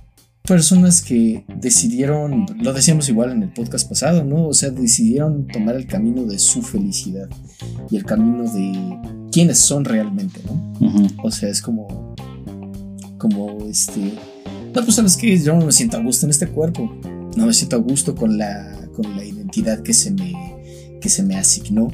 personas 0.49 1.03
que 1.03 1.45
decidieron, 1.61 2.47
lo 2.59 2.73
decíamos 2.73 3.09
igual 3.11 3.33
en 3.33 3.43
el 3.43 3.53
podcast 3.53 3.87
pasado, 3.87 4.25
¿no? 4.25 4.49
O 4.49 4.55
sea, 4.55 4.71
decidieron 4.71 5.47
tomar 5.47 5.77
el 5.77 5.87
camino 5.87 6.25
de 6.25 6.39
su 6.39 6.63
felicidad 6.63 7.29
y 7.91 7.97
el 7.97 8.05
camino 8.05 8.51
de 8.51 9.29
quiénes 9.31 9.59
son 9.59 9.85
realmente, 9.85 10.41
¿no? 10.47 11.07
O 11.23 11.31
sea, 11.31 11.51
es 11.51 11.61
como, 11.61 12.15
como 13.19 13.59
este, 13.69 14.15
no, 14.75 14.83
pues 14.83 14.95
sabes 14.95 15.19
que 15.19 15.39
yo 15.39 15.55
no 15.55 15.67
me 15.67 15.73
siento 15.73 15.99
a 15.99 16.03
gusto 16.03 16.25
en 16.25 16.31
este 16.31 16.49
cuerpo, 16.49 16.91
no 17.37 17.47
me 17.47 17.53
siento 17.53 17.77
a 17.77 17.81
gusto 17.81 18.15
con 18.15 18.39
la, 18.39 18.89
con 18.97 19.17
la 19.17 19.25
identidad 19.25 19.83
que 19.83 19.93
se 19.93 20.11
me, 20.11 20.33
que 21.01 21.11
se 21.11 21.23
me 21.23 21.37
asignó. 21.37 21.89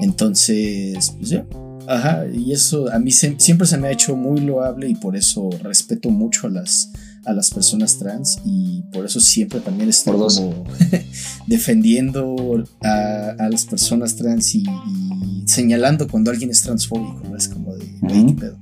Entonces, 0.00 1.14
pues 1.18 1.30
ya, 1.30 1.44
ajá, 1.88 2.26
y 2.32 2.52
eso 2.52 2.92
a 2.92 3.00
mí 3.00 3.10
siempre 3.10 3.66
se 3.66 3.76
me 3.76 3.88
ha 3.88 3.92
hecho 3.92 4.14
muy 4.14 4.40
loable 4.40 4.88
y 4.88 4.94
por 4.94 5.16
eso 5.16 5.50
respeto 5.62 6.10
mucho 6.10 6.46
a 6.46 6.50
las 6.50 6.92
a 7.24 7.32
las 7.32 7.50
personas 7.50 7.98
trans 7.98 8.38
y 8.44 8.82
por 8.92 9.04
eso 9.04 9.20
siempre 9.20 9.60
también 9.60 9.88
estoy 9.88 10.14
como 10.14 10.64
defendiendo 11.46 12.64
a, 12.82 13.48
las 13.50 13.64
personas 13.64 14.16
trans 14.16 14.54
y, 14.54 14.64
señalando 15.46 16.08
cuando 16.08 16.30
alguien 16.30 16.50
es 16.50 16.62
transfóbico, 16.62 17.36
es 17.36 17.48
como 17.48 17.74
de, 17.76 17.86
pedo. 18.38 18.58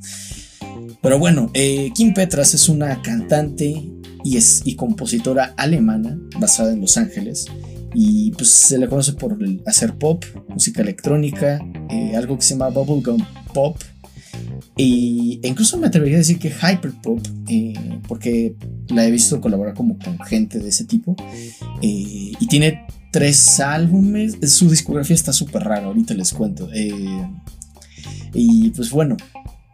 Pero 1.03 1.19
bueno, 1.19 1.51
eh, 1.55 1.91
Kim 1.95 2.13
Petras 2.13 2.55
es 2.55 2.69
una 2.69 3.01
cantante 3.03 3.91
y, 4.25 4.37
es, 4.37 4.63
y 4.65 4.77
compositora 4.77 5.55
alemana 5.57 6.19
basada 6.39 6.73
en 6.73 6.81
Los 6.81 6.97
Ángeles 6.97 7.47
y 7.95 8.31
pues 8.33 8.51
se 8.51 8.79
le 8.79 8.89
conoce 8.89 9.15
por 9.15 9.37
hacer 9.67 9.97
pop, 9.97 10.25
música 10.49 10.83
electrónica, 10.83 11.61
eh, 11.91 12.15
algo 12.17 12.37
que 12.37 12.43
se 12.43 12.55
llama 12.55 12.69
bubblegum 12.69 13.25
pop 13.53 13.77
y, 14.77 15.41
incluso 15.43 15.79
me 15.79 15.89
atrevería 15.89 16.17
a 16.17 16.19
decir 16.19 16.39
que 16.39 16.51
hyperpop, 16.51 17.21
eh, 17.49 17.75
porque 18.09 18.55
la 18.89 19.05
he 19.05 19.11
visto 19.11 19.41
colaborar 19.41 19.75
como 19.75 19.99
con 19.99 20.19
gente 20.21 20.59
de 20.59 20.69
ese 20.69 20.85
tipo. 20.85 21.17
Eh, 21.83 22.33
y 22.39 22.47
tiene 22.49 22.87
tres 23.13 23.61
álbumes. 23.61 24.39
Su 24.51 24.71
discografía 24.71 25.15
está 25.15 25.33
súper 25.33 25.65
rara, 25.65 25.87
ahorita 25.87 26.15
les 26.15 26.33
cuento. 26.33 26.69
Eh, 26.73 27.29
y 28.33 28.71
pues 28.71 28.91
bueno, 28.91 29.17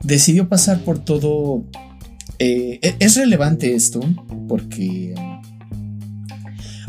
decidió 0.03 0.49
pasar 0.49 0.81
por 0.81 0.99
todo. 0.99 1.65
E, 2.39 2.81
es 2.99 3.17
relevante 3.17 3.75
esto 3.75 4.01
porque. 4.49 5.15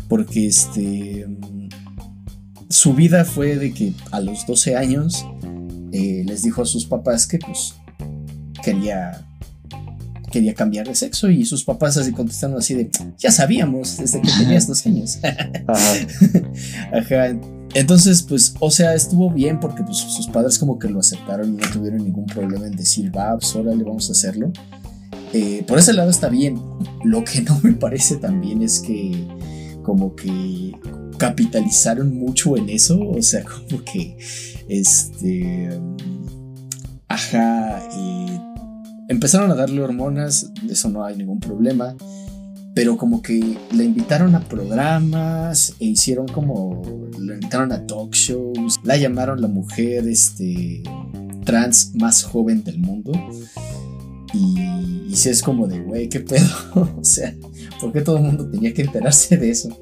Porque 0.08 0.46
este. 0.46 1.26
Su 2.70 2.94
vida 2.94 3.24
fue 3.24 3.56
de 3.56 3.72
que 3.72 3.94
a 4.10 4.20
los 4.20 4.46
12 4.46 4.76
años 4.76 5.24
les 5.92 6.42
dijo 6.42 6.62
a 6.62 6.66
sus 6.66 6.86
papás 6.86 7.26
que 7.26 7.38
pues 7.38 7.74
quería 8.62 9.24
quería 10.30 10.54
cambiar 10.54 10.86
de 10.86 10.94
sexo. 10.94 11.30
Y 11.30 11.44
sus 11.44 11.64
papás 11.64 11.96
así 11.96 12.12
contestando 12.12 12.58
así 12.58 12.74
de 12.74 12.90
ya 13.18 13.30
sabíamos 13.30 13.96
desde 13.96 14.20
que 14.20 14.30
tenías 14.38 14.66
dos 14.66 14.84
años 14.86 15.18
Ajá. 16.92 17.36
entonces 17.74 18.22
pues 18.22 18.54
o 18.60 18.70
sea 18.70 18.94
estuvo 18.94 19.30
bien 19.30 19.58
porque 19.58 19.82
pues 19.82 19.98
sus 19.98 20.26
padres 20.26 20.58
como 20.58 20.78
que 20.78 20.88
lo 20.88 21.00
aceptaron 21.00 21.54
y 21.54 21.56
no 21.56 21.70
tuvieron 21.70 22.04
ningún 22.04 22.26
problema 22.26 22.66
en 22.66 22.76
decir 22.76 23.10
va 23.16 23.38
pues 23.38 23.54
le 23.54 23.84
vamos 23.84 24.08
a 24.10 24.12
hacerlo 24.12 24.52
eh, 25.32 25.64
por 25.66 25.78
ese 25.78 25.92
lado 25.92 26.10
está 26.10 26.28
bien. 26.28 26.60
Lo 27.04 27.24
que 27.24 27.42
no 27.42 27.58
me 27.62 27.72
parece 27.72 28.16
también 28.16 28.62
es 28.62 28.80
que 28.80 29.26
como 29.82 30.14
que 30.14 30.74
capitalizaron 31.18 32.14
mucho 32.14 32.56
en 32.56 32.70
eso 32.70 32.98
o 33.00 33.20
sea 33.22 33.44
como 33.68 33.84
que 33.84 34.16
este 34.68 35.68
ajá, 37.08 37.82
empezaron 39.08 39.50
a 39.50 39.54
darle 39.54 39.80
hormonas, 39.80 40.52
eso 40.68 40.88
no 40.88 41.04
hay 41.04 41.16
ningún 41.16 41.40
problema, 41.40 41.96
pero 42.74 42.96
como 42.96 43.22
que 43.22 43.58
la 43.72 43.82
invitaron 43.82 44.34
a 44.34 44.40
programas 44.40 45.74
e 45.80 45.86
hicieron 45.86 46.28
como, 46.28 46.82
la 47.18 47.34
invitaron 47.34 47.72
a 47.72 47.86
talk 47.86 48.14
shows, 48.14 48.78
la 48.84 48.96
llamaron 48.96 49.40
la 49.40 49.48
mujer 49.48 50.06
este, 50.06 50.82
trans 51.44 51.92
más 51.94 52.22
joven 52.22 52.62
del 52.62 52.78
mundo. 52.78 53.12
Y, 54.34 54.60
y 55.08 55.16
si 55.16 55.30
es 55.30 55.42
como 55.42 55.66
de, 55.66 55.80
güey, 55.80 56.08
¿qué 56.08 56.20
pedo? 56.20 56.46
o 57.00 57.04
sea, 57.04 57.34
¿por 57.80 57.92
qué 57.92 58.02
todo 58.02 58.18
el 58.18 58.24
mundo 58.24 58.48
tenía 58.48 58.72
que 58.74 58.82
enterarse 58.82 59.38
de 59.38 59.50
eso? 59.50 59.76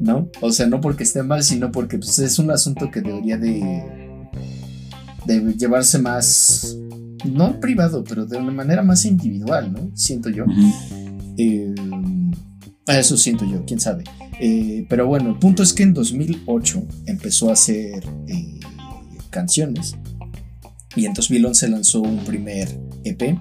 ¿No? 0.00 0.30
O 0.40 0.52
sea, 0.52 0.66
no 0.66 0.80
porque 0.80 1.02
esté 1.02 1.22
mal, 1.22 1.42
sino 1.42 1.72
porque 1.72 1.98
pues, 1.98 2.18
es 2.18 2.38
un 2.38 2.50
asunto 2.50 2.90
que 2.90 3.00
debería 3.00 3.36
de, 3.36 3.84
de 5.26 5.54
llevarse 5.54 5.98
más, 5.98 6.76
no 7.24 7.58
privado, 7.60 8.04
pero 8.04 8.24
de 8.26 8.36
una 8.38 8.52
manera 8.52 8.82
más 8.82 9.04
individual, 9.04 9.72
¿no? 9.72 9.90
Siento 9.94 10.28
yo. 10.30 10.44
Eh, 11.36 11.74
eso 12.86 13.16
siento 13.16 13.44
yo, 13.44 13.64
quién 13.66 13.80
sabe. 13.80 14.04
Eh, 14.40 14.86
pero 14.88 15.06
bueno, 15.06 15.30
el 15.30 15.38
punto 15.38 15.62
es 15.62 15.72
que 15.72 15.82
en 15.82 15.94
2008 15.94 16.86
empezó 17.06 17.50
a 17.50 17.54
hacer 17.54 18.04
eh, 18.28 18.60
canciones 19.30 19.96
y 20.96 21.06
en 21.06 21.12
2011 21.12 21.68
lanzó 21.68 22.00
un 22.00 22.18
primer 22.18 22.68
EP. 23.04 23.38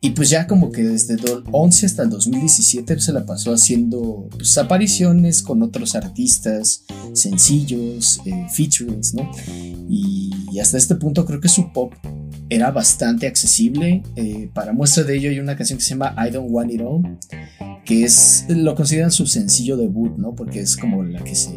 Y 0.00 0.10
pues 0.10 0.30
ya 0.30 0.46
como 0.46 0.70
que 0.70 0.84
desde 0.84 1.14
el 1.14 1.42
11 1.50 1.86
hasta 1.86 2.02
el 2.04 2.10
2017 2.10 3.00
se 3.00 3.12
la 3.12 3.26
pasó 3.26 3.52
haciendo 3.52 4.28
pues, 4.30 4.56
apariciones 4.56 5.42
con 5.42 5.60
otros 5.62 5.96
artistas, 5.96 6.84
sencillos, 7.14 8.20
eh, 8.24 8.46
featurings, 8.52 9.14
¿no? 9.14 9.28
Y, 9.88 10.30
hasta 10.60 10.76
este 10.76 10.96
punto 10.96 11.24
creo 11.24 11.40
que 11.40 11.48
su 11.48 11.72
pop 11.72 11.94
era 12.48 12.72
bastante 12.72 13.28
accesible. 13.28 14.02
Eh, 14.16 14.50
para 14.52 14.72
muestra 14.72 15.04
de 15.04 15.16
ello 15.16 15.30
hay 15.30 15.38
una 15.38 15.56
canción 15.56 15.78
que 15.78 15.84
se 15.84 15.90
llama 15.90 16.16
I 16.18 16.30
Don't 16.30 16.48
Want 16.50 16.72
It 16.72 16.80
All, 16.80 17.18
que 17.84 18.04
es, 18.04 18.44
lo 18.48 18.74
consideran 18.74 19.12
su 19.12 19.26
sencillo 19.26 19.76
debut, 19.76 20.16
¿no? 20.16 20.34
Porque 20.34 20.60
es 20.60 20.76
como 20.76 21.04
la 21.04 21.22
que 21.22 21.36
se 21.36 21.50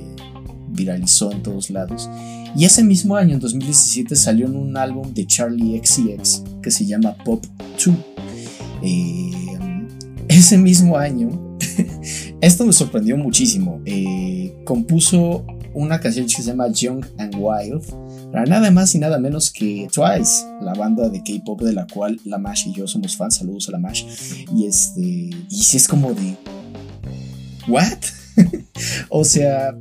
viralizó 0.72 1.32
en 1.32 1.44
todos 1.44 1.70
lados. 1.70 2.10
Y 2.56 2.66
ese 2.66 2.84
mismo 2.84 3.16
año, 3.16 3.36
en 3.36 3.40
2017, 3.40 4.16
salió 4.16 4.46
en 4.46 4.56
un 4.56 4.76
álbum 4.78 5.14
de 5.14 5.26
Charlie 5.26 5.80
XCX 5.84 6.44
que 6.62 6.72
se 6.72 6.86
llama 6.86 7.16
Pop 7.24 7.46
2. 7.86 7.96
Eh, 8.84 9.32
ese 10.28 10.58
mismo 10.58 10.98
año, 10.98 11.58
esto 12.42 12.66
me 12.66 12.74
sorprendió 12.74 13.18
muchísimo. 13.18 13.82
Eh, 13.86 14.54
compuso 14.66 15.46
una 15.74 16.00
canción 16.00 16.26
que 16.26 16.34
se 16.34 16.44
llama 16.44 16.68
Young 16.70 17.06
and 17.18 17.36
Wild 17.38 17.84
para 18.32 18.46
nada 18.46 18.72
más 18.72 18.96
y 18.96 19.00
nada 19.00 19.20
menos 19.20 19.52
que 19.52 19.88
Twice, 19.92 20.46
la 20.62 20.74
banda 20.74 21.10
de 21.10 21.22
K-pop 21.22 21.62
de 21.62 21.74
la 21.74 21.86
cual 21.88 22.20
la 22.26 22.38
Mash 22.38 22.68
y 22.68 22.74
yo 22.74 22.88
somos 22.88 23.16
fans. 23.16 23.36
Saludos 23.36 23.68
a 23.70 23.72
la 23.74 23.80
Mash. 23.80 24.06
Y 24.56 24.66
este, 24.66 25.02
y 25.02 25.64
si 25.64 25.78
es 25.78 25.88
como 25.88 26.14
de, 26.14 26.38
¿what? 27.68 28.00
o 29.10 29.24
sea, 29.24 29.76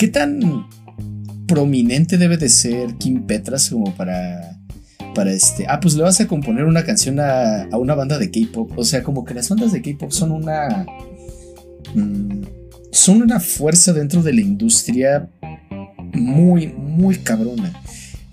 ¿qué 0.00 0.08
tan 0.08 0.66
prominente 1.46 2.16
debe 2.16 2.38
de 2.38 2.48
ser 2.48 2.94
Kim 2.94 3.26
Petras 3.26 3.68
como 3.68 3.94
para 3.94 4.58
para 5.14 5.30
este, 5.30 5.66
ah, 5.68 5.78
pues 5.78 5.94
le 5.94 6.02
vas 6.02 6.18
a 6.22 6.26
componer 6.26 6.64
una 6.64 6.84
canción 6.84 7.20
a, 7.20 7.68
una 7.72 7.94
banda 7.94 8.18
de 8.18 8.30
K-pop. 8.30 8.78
O 8.78 8.84
sea, 8.84 9.02
como 9.02 9.26
que 9.26 9.34
las 9.34 9.50
bandas 9.50 9.72
de 9.72 9.82
K-pop 9.82 10.10
son 10.10 10.32
una. 10.32 10.86
Mm, 11.94 12.44
son 12.92 13.20
una 13.20 13.40
fuerza 13.40 13.92
dentro 13.92 14.22
de 14.22 14.32
la 14.32 14.40
industria 14.40 15.28
muy, 16.14 16.68
muy 16.68 17.16
cabrona. 17.16 17.70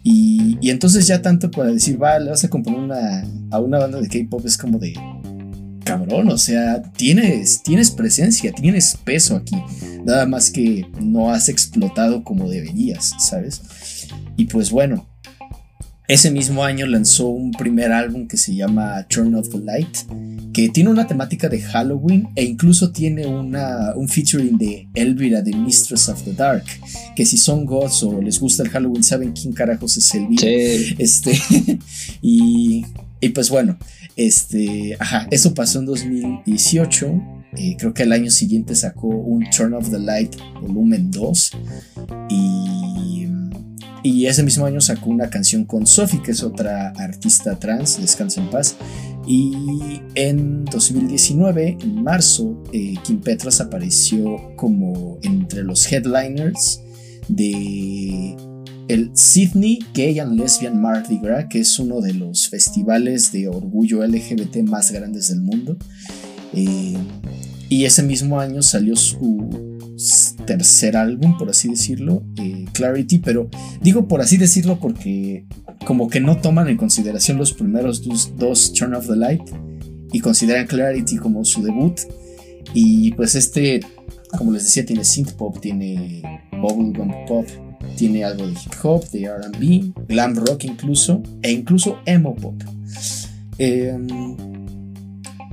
Y, 0.04 0.58
y, 0.62 0.70
entonces 0.70 1.06
ya 1.06 1.22
tanto 1.22 1.52
para 1.52 1.72
decir, 1.72 2.02
va, 2.02 2.18
le 2.18 2.30
vas 2.30 2.46
a 2.46 2.50
componer 2.50 2.80
una, 2.80 3.26
a 3.52 3.60
una 3.60 3.80
banda 3.80 4.00
de 4.00 4.08
K-pop 4.08 4.46
es 4.46 4.58
como 4.58 4.80
de, 4.80 4.94
cabrón, 5.88 6.30
o 6.30 6.38
sea, 6.38 6.82
tienes, 6.82 7.64
tienes 7.64 7.92
presencia, 7.92 8.52
tienes 8.52 8.98
peso 9.04 9.36
aquí. 9.36 9.56
Nada 10.06 10.26
más 10.26 10.52
que 10.52 10.86
no 11.02 11.32
has 11.32 11.50
explotado 11.50 12.24
como 12.24 12.50
deberías, 12.50 13.16
¿sabes? 13.20 14.08
Y 14.36 14.46
pues 14.46 14.72
bueno, 14.72 15.08
ese 16.08 16.32
mismo 16.32 16.64
año 16.64 16.86
lanzó 16.86 17.28
un 17.28 17.52
primer 17.52 17.92
álbum 17.92 18.30
que 18.30 18.38
se 18.38 18.56
llama 18.56 19.06
Turn 19.10 19.36
of 19.36 19.50
the 19.50 19.60
Light, 19.60 19.98
que 20.54 20.70
tiene 20.70 20.90
una 20.90 21.06
temática 21.06 21.50
de 21.50 21.62
Halloween 21.62 22.30
e 22.34 22.46
incluso 22.46 22.92
tiene 22.92 23.28
una, 23.28 23.94
un 23.94 24.08
featuring 24.08 24.58
de 24.58 24.88
Elvira, 24.94 25.44
The 25.44 25.54
Mistress 25.54 26.08
of 26.08 26.24
the 26.24 26.32
Dark, 26.32 26.64
que 27.14 27.26
si 27.26 27.36
son 27.36 27.66
gods 27.66 28.04
o 28.04 28.22
les 28.22 28.40
gusta 28.40 28.64
el 28.64 28.70
Halloween 28.70 29.04
saben 29.04 29.34
quién 29.34 29.54
carajos 29.54 29.98
es 29.98 30.16
Elvira. 30.16 30.44
Este, 30.98 31.38
y, 32.22 32.86
y, 33.20 33.30
pues 33.30 33.50
bueno, 33.50 33.78
este, 34.16 34.96
ajá, 35.00 35.28
eso 35.32 35.54
pasó 35.54 35.80
en 35.80 35.86
2018. 35.86 37.22
Eh, 37.58 37.76
creo 37.78 37.94
que 37.94 38.04
el 38.04 38.12
año 38.12 38.30
siguiente 38.30 38.76
sacó 38.76 39.08
un 39.08 39.50
Turn 39.50 39.74
of 39.74 39.90
the 39.90 40.00
Light 40.00 40.36
volumen 40.62 41.10
2 41.10 41.52
y 42.30 43.28
y 44.08 44.26
ese 44.28 44.42
mismo 44.42 44.66
año 44.66 44.80
sacó 44.80 45.10
una 45.10 45.30
canción 45.30 45.66
con 45.66 45.86
Sophie, 45.86 46.22
que 46.22 46.32
es 46.32 46.42
otra 46.42 46.92
artista 46.92 47.60
trans, 47.60 48.00
descansa 48.00 48.40
en 48.42 48.50
paz. 48.50 48.78
Y 49.28 50.02
en 50.16 50.64
2019, 50.64 51.78
en 51.82 52.04
marzo, 52.04 52.64
eh, 52.72 52.96
Kim 53.04 53.20
Petras 53.20 53.60
apareció 53.60 54.56
como 54.56 55.20
entre 55.24 55.64
los 55.64 55.92
headliners 55.92 56.82
de 57.28 58.38
el 58.88 59.12
Sydney 59.14 59.80
Gay 59.94 60.20
and 60.20 60.40
Lesbian 60.40 60.82
Mardi 60.82 61.20
Gras, 61.20 61.48
que 61.50 61.60
es 61.60 61.78
uno 61.80 62.02
de 62.02 62.14
los 62.14 62.50
festivales 62.50 63.32
de 63.32 63.48
orgullo 63.48 64.06
LGBT 64.06 64.58
más 64.64 64.92
grandes 64.92 65.30
del 65.30 65.42
mundo. 65.42 65.78
Eh, 66.54 66.96
y 67.70 67.86
ese 67.86 68.04
mismo 68.04 68.40
año 68.40 68.62
salió 68.62 68.96
su 68.96 69.50
tercer 70.46 70.96
álbum, 70.96 71.38
por 71.38 71.50
así 71.50 71.68
decirlo, 71.68 72.24
eh, 72.38 72.66
Clarity, 72.72 73.20
pero 73.20 73.50
digo 73.82 74.08
por 74.08 74.22
así 74.22 74.38
decirlo 74.38 74.80
porque 74.80 75.46
como 75.86 76.08
que 76.08 76.20
no 76.20 76.38
toman 76.38 76.70
en 76.70 76.78
consideración 76.78 77.38
los 77.38 77.54
primeros 77.54 78.04
dos, 78.38 78.74
Turn 78.74 78.94
of 78.94 79.08
the 79.08 79.16
Light 79.16 79.42
y 80.14 80.20
consideran 80.20 80.68
Clarity 80.68 81.18
como 81.18 81.44
su 81.44 81.62
debut. 81.64 82.00
Y 82.74 83.12
pues 83.14 83.36
este, 83.36 83.82
como 84.38 84.52
les 84.52 84.64
decía, 84.64 84.86
tiene 84.86 85.04
synth 85.04 85.34
pop, 85.34 85.60
tiene 85.60 86.22
bubblegum 86.62 87.12
pop, 87.26 87.48
tiene 87.96 88.24
algo 88.24 88.46
de 88.46 88.54
hip 88.54 88.74
hop, 88.84 89.10
de 89.10 89.30
RB, 89.30 90.08
glam 90.08 90.36
rock 90.36 90.66
incluso, 90.66 91.22
e 91.42 91.52
incluso 91.52 92.00
emo 92.06 92.36
pop. 92.36 92.56
Eh, 93.58 93.98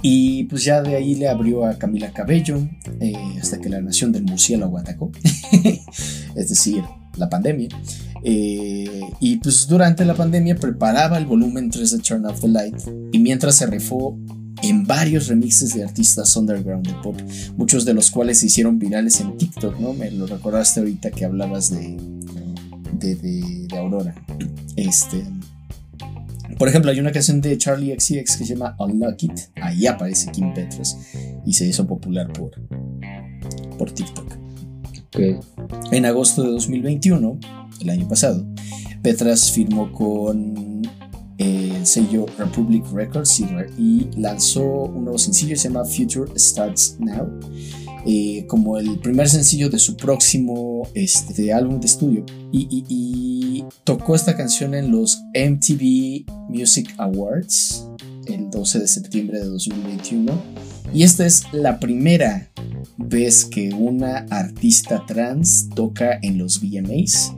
y 0.06 0.44
pues 0.44 0.64
ya 0.64 0.82
de 0.82 0.96
ahí 0.96 1.14
le 1.14 1.28
abrió 1.28 1.64
a 1.64 1.78
Camila 1.78 2.12
Cabello, 2.12 2.58
eh, 3.00 3.14
hasta 3.40 3.58
que 3.58 3.70
la 3.70 3.80
nación 3.80 4.12
del 4.12 4.24
murciélago 4.24 4.76
atacó, 4.76 5.10
es 6.36 6.48
decir, 6.50 6.82
la 7.16 7.30
pandemia. 7.30 7.68
Eh, 8.22 9.00
y 9.20 9.36
pues 9.36 9.66
durante 9.66 10.04
la 10.04 10.14
pandemia 10.14 10.56
preparaba 10.56 11.16
el 11.16 11.24
volumen 11.24 11.70
3 11.70 11.90
de 11.90 11.98
Turn 12.00 12.26
Off 12.26 12.40
the 12.40 12.48
Light, 12.48 12.76
y 13.12 13.18
mientras 13.18 13.56
se 13.56 13.66
rifó 13.66 14.18
en 14.62 14.86
varios 14.86 15.28
remixes 15.28 15.74
de 15.74 15.84
artistas 15.84 16.36
underground 16.36 16.86
de 16.86 16.94
pop, 17.02 17.20
muchos 17.56 17.84
de 17.84 17.94
los 17.94 18.10
cuales 18.10 18.38
se 18.38 18.46
hicieron 18.46 18.78
virales 18.78 19.20
en 19.20 19.36
TikTok, 19.36 19.78
¿no? 19.78 19.92
Me 19.92 20.10
lo 20.10 20.26
recordaste 20.26 20.80
ahorita 20.80 21.10
que 21.10 21.24
hablabas 21.24 21.70
de, 21.70 21.96
de, 22.92 23.14
de, 23.16 23.66
de 23.68 23.78
Aurora. 23.78 24.14
Este, 24.76 25.24
por 26.58 26.68
ejemplo, 26.68 26.90
hay 26.90 27.00
una 27.00 27.12
canción 27.12 27.40
de 27.40 27.58
Charlie 27.58 27.94
XCX 27.98 28.36
que 28.36 28.44
se 28.44 28.46
llama 28.46 28.76
Unlock 28.78 29.22
It. 29.24 29.32
Ahí 29.60 29.86
aparece 29.86 30.30
Kim 30.30 30.54
Petras 30.54 30.96
y 31.44 31.52
se 31.52 31.66
hizo 31.66 31.86
popular 31.86 32.32
por, 32.32 32.52
por 33.76 33.90
TikTok. 33.90 34.38
En 35.92 36.06
agosto 36.06 36.42
de 36.42 36.50
2021, 36.50 37.38
el 37.80 37.90
año 37.90 38.08
pasado, 38.08 38.44
Petras 39.02 39.50
firmó 39.52 39.92
con 39.92 40.82
el 41.38 41.86
sello 41.86 42.26
Republic 42.38 42.84
Records 42.92 43.40
y, 43.40 44.08
lanzó 44.16 44.84
un 44.84 45.04
nuevo 45.04 45.18
sencillo 45.18 45.50
que 45.50 45.56
se 45.56 45.68
llama 45.68 45.84
Future 45.84 46.30
Starts 46.38 46.96
Now. 46.98 47.28
Eh, 48.06 48.44
como 48.48 48.76
el 48.76 48.98
primer 48.98 49.30
sencillo 49.30 49.70
de 49.70 49.78
su 49.78 49.96
próximo 49.96 50.86
este, 50.94 51.54
álbum 51.54 51.80
de 51.80 51.86
estudio. 51.86 52.26
Y, 52.52 53.64
tocó 53.84 54.14
esta 54.14 54.36
canción 54.36 54.74
en 54.74 54.90
los 54.90 55.22
MTV 55.34 56.26
Music 56.50 56.94
Awards 56.98 57.86
el 58.26 58.50
12 58.50 58.80
de 58.80 58.88
septiembre 58.88 59.38
de 59.38 59.46
2021. 59.46 60.32
Y 60.92 61.02
esta 61.02 61.26
es 61.26 61.44
la 61.52 61.80
primera 61.80 62.50
vez 62.98 63.44
que 63.44 63.70
una 63.72 64.26
artista 64.30 65.04
trans 65.06 65.68
toca 65.74 66.18
en 66.22 66.38
los 66.38 66.60
VMAs. 66.60 67.32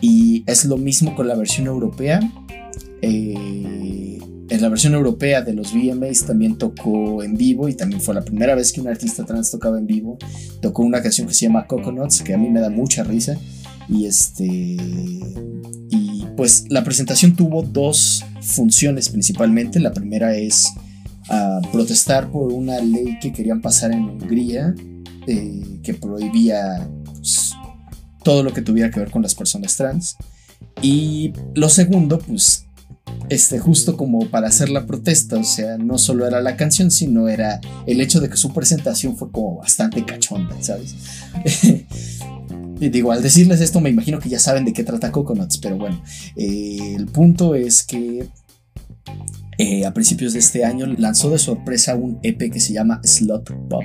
Y 0.00 0.44
es 0.46 0.64
lo 0.64 0.76
mismo 0.76 1.14
con 1.14 1.28
la 1.28 1.34
versión 1.34 1.66
europea. 1.66 2.20
Eh, 3.02 4.18
en 4.50 4.62
la 4.62 4.68
versión 4.68 4.94
europea 4.94 5.42
de 5.42 5.52
los 5.52 5.74
VMAs 5.74 6.24
también 6.24 6.56
tocó 6.56 7.22
en 7.22 7.36
vivo 7.36 7.68
y 7.68 7.74
también 7.74 8.00
fue 8.00 8.14
la 8.14 8.22
primera 8.22 8.54
vez 8.54 8.72
que 8.72 8.80
un 8.80 8.88
artista 8.88 9.24
trans 9.24 9.50
tocaba 9.50 9.78
en 9.78 9.86
vivo. 9.86 10.18
Tocó 10.62 10.82
una 10.82 11.02
canción 11.02 11.28
que 11.28 11.34
se 11.34 11.46
llama 11.46 11.66
Coconuts, 11.66 12.22
que 12.22 12.34
a 12.34 12.38
mí 12.38 12.48
me 12.48 12.60
da 12.60 12.70
mucha 12.70 13.04
risa. 13.04 13.36
Y 13.88 14.06
este. 14.06 14.46
Y 15.90 16.26
pues 16.36 16.64
la 16.68 16.84
presentación 16.84 17.36
tuvo 17.36 17.62
dos 17.62 18.24
funciones 18.40 19.10
principalmente. 19.10 19.80
La 19.80 19.92
primera 19.92 20.34
es 20.34 20.66
ah, 21.28 21.60
protestar 21.70 22.30
por 22.30 22.52
una 22.52 22.80
ley 22.80 23.18
que 23.20 23.32
querían 23.32 23.60
pasar 23.60 23.92
en 23.92 24.04
Hungría 24.04 24.74
eh, 25.26 25.80
que 25.82 25.92
prohibía 25.92 26.88
pues, 27.04 27.54
todo 28.24 28.42
lo 28.42 28.54
que 28.54 28.62
tuviera 28.62 28.90
que 28.90 29.00
ver 29.00 29.10
con 29.10 29.20
las 29.20 29.34
personas 29.34 29.76
trans. 29.76 30.16
Y 30.80 31.32
lo 31.54 31.68
segundo, 31.68 32.18
pues, 32.18 32.67
este, 33.28 33.58
justo 33.58 33.96
como 33.96 34.26
para 34.30 34.48
hacer 34.48 34.70
la 34.70 34.86
protesta, 34.86 35.36
o 35.36 35.44
sea, 35.44 35.76
no 35.76 35.98
solo 35.98 36.26
era 36.26 36.40
la 36.40 36.56
canción, 36.56 36.90
sino 36.90 37.28
era 37.28 37.60
el 37.86 38.00
hecho 38.00 38.20
de 38.20 38.28
que 38.28 38.36
su 38.36 38.52
presentación 38.52 39.16
fue 39.16 39.30
como 39.30 39.56
bastante 39.56 40.04
cachonda, 40.04 40.56
¿sabes? 40.60 40.94
y 42.80 42.88
digo, 42.88 43.12
al 43.12 43.22
decirles 43.22 43.60
esto, 43.60 43.80
me 43.80 43.90
imagino 43.90 44.18
que 44.18 44.28
ya 44.28 44.38
saben 44.38 44.64
de 44.64 44.72
qué 44.72 44.84
trata 44.84 45.12
Coconuts, 45.12 45.58
pero 45.58 45.76
bueno, 45.76 46.02
eh, 46.36 46.94
el 46.96 47.06
punto 47.06 47.54
es 47.54 47.84
que 47.84 48.28
eh, 49.58 49.84
a 49.84 49.92
principios 49.92 50.32
de 50.32 50.38
este 50.38 50.64
año 50.64 50.86
lanzó 50.86 51.30
de 51.30 51.38
sorpresa 51.38 51.96
un 51.96 52.20
EP 52.22 52.50
que 52.50 52.60
se 52.60 52.72
llama 52.72 53.00
Slot 53.02 53.52
Pop. 53.68 53.84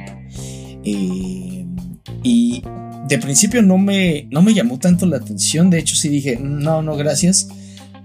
Eh, 0.85 1.65
y 2.23 2.63
de 3.07 3.17
principio 3.17 3.61
no 3.61 3.77
me, 3.77 4.27
no 4.31 4.41
me 4.41 4.53
llamó 4.53 4.79
tanto 4.79 5.05
la 5.05 5.17
atención, 5.17 5.69
de 5.69 5.79
hecho 5.79 5.95
sí 5.95 6.09
dije, 6.09 6.37
no, 6.39 6.81
no, 6.81 6.95
gracias, 6.95 7.49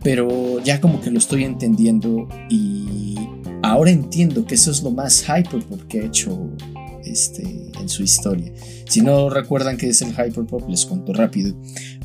pero 0.02 0.62
ya 0.62 0.80
como 0.80 1.00
que 1.00 1.10
lo 1.10 1.18
estoy 1.18 1.44
entendiendo 1.44 2.28
y 2.48 3.16
ahora 3.62 3.90
entiendo 3.90 4.46
que 4.46 4.54
eso 4.54 4.70
es 4.70 4.82
lo 4.82 4.90
más 4.90 5.24
hyperpop 5.24 5.82
que 5.88 6.00
ha 6.00 6.04
hecho 6.04 6.50
este, 7.04 7.72
en 7.80 7.88
su 7.88 8.02
historia. 8.02 8.52
Si 8.88 9.00
no 9.00 9.30
recuerdan 9.30 9.76
qué 9.76 9.88
es 9.88 10.02
el 10.02 10.10
hyperpop, 10.10 10.68
les 10.68 10.86
cuento 10.86 11.12
rápido. 11.12 11.54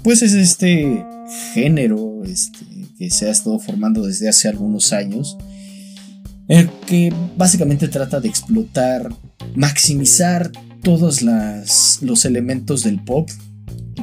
Pues 0.03 0.21
es 0.21 0.33
este 0.33 1.05
género 1.53 2.23
este, 2.25 2.65
que 2.97 3.09
se 3.09 3.27
ha 3.27 3.31
estado 3.31 3.59
formando 3.59 4.05
desde 4.05 4.29
hace 4.29 4.47
algunos 4.47 4.93
años, 4.93 5.37
el 6.47 6.69
que 6.87 7.13
básicamente 7.37 7.87
trata 7.87 8.19
de 8.19 8.27
explotar, 8.27 9.09
maximizar 9.55 10.51
todos 10.81 11.21
los 11.21 12.25
elementos 12.25 12.83
del 12.83 13.01
pop 13.01 13.29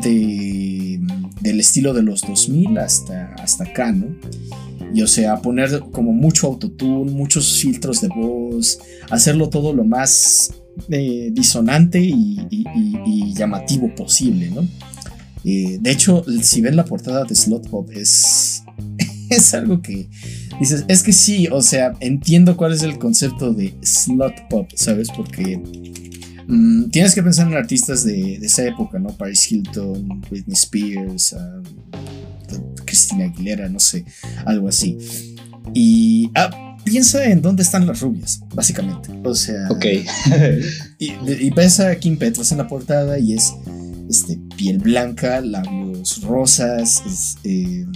del 0.03 1.61
estilo 1.61 1.93
de 1.93 2.03
los 2.03 2.23
2000 2.23 2.79
hasta, 2.79 3.35
hasta 3.35 3.65
acá, 3.65 3.93
¿no? 3.93 4.07
Y 4.93 5.03
o 5.03 5.07
sea, 5.07 5.41
poner 5.41 5.81
como 5.93 6.13
mucho 6.13 6.49
autotune, 6.49 7.13
muchos 7.13 7.59
filtros 7.59 8.01
de 8.01 8.09
voz, 8.09 8.81
hacerlo 9.11 9.49
todo 9.49 9.73
lo 9.73 9.85
más 9.85 10.53
eh, 10.89 11.31
disonante 11.33 12.01
y, 12.01 13.35
llamativo 13.35 13.95
posible, 13.95 14.51
¿no? 14.51 14.67
Eh, 15.45 15.79
de 15.81 15.91
hecho, 15.91 16.25
si 16.43 16.61
ven 16.61 16.77
la 16.77 16.85
portada 16.85 17.25
de 17.25 17.35
Slot 17.35 17.71
Pop, 17.71 17.89
es, 17.93 18.63
es 19.31 19.55
algo 19.55 19.81
que 19.81 20.09
dices, 20.59 20.85
es 20.89 21.03
que 21.03 21.13
sí, 21.13 21.49
o 21.51 21.63
sea, 21.63 21.95
entiendo 22.01 22.57
cuál 22.57 22.73
es 22.73 22.83
el 22.83 22.99
concepto 22.99 23.55
de 23.55 23.75
Slot 23.83 24.49
Pop, 24.51 24.69
¿sabes? 24.75 25.09
Porque 25.17 25.63
Mm, 26.51 26.91
tienes 26.91 27.15
que 27.15 27.23
pensar 27.23 27.47
en 27.47 27.55
artistas 27.55 28.05
de, 28.05 28.35
esa 28.37 28.65
época, 28.65 28.99
¿no? 28.99 29.17
Paris 29.17 29.51
Hilton, 29.51 30.21
Britney 30.29 30.55
Spears, 30.55 31.33
um, 31.33 31.63
Christina 32.85 33.27
Aguilera, 33.27 33.69
no 33.69 33.79
sé, 33.79 34.05
algo 34.45 34.69
así. 34.69 34.99
Y 35.75 36.31
ah, 36.35 36.77
piensa 36.85 37.25
en 37.25 37.41
dónde 37.41 37.63
están 37.63 37.87
las 37.87 38.01
rubias, 38.01 38.41
básicamente. 38.53 39.11
O 39.23 39.35
sea, 39.35 39.69
ok. 39.71 39.85
y, 40.99 41.13
y, 41.13 41.51
ves 41.51 41.79
a 41.79 41.95
Kim 41.97 42.19
Petras 42.19 42.51
en 42.51 42.59
la 42.59 42.67
portada 42.67 43.19
y 43.19 43.35
es 43.35 43.55
este, 44.09 44.39
piel 44.57 44.79
blanca, 44.79 45.41
labios 45.41 46.23
rosas, 46.23 47.03
es, 47.07 47.37
eh, 47.45 47.87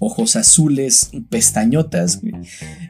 ojos 0.00 0.34
azules, 0.34 1.10
pestañotas, 1.28 2.20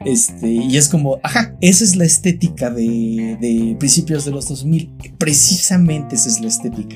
Este, 0.05 0.49
y 0.49 0.77
es 0.77 0.87
como, 0.87 1.19
ajá, 1.21 1.55
esa 1.61 1.83
es 1.83 1.95
la 1.95 2.05
estética 2.05 2.71
de, 2.71 3.75
principios 3.77 4.25
de 4.25 4.31
los 4.31 4.47
2000. 4.47 4.89
Precisamente 5.19 6.15
esa 6.15 6.29
es 6.29 6.39
la 6.41 6.47
estética. 6.47 6.95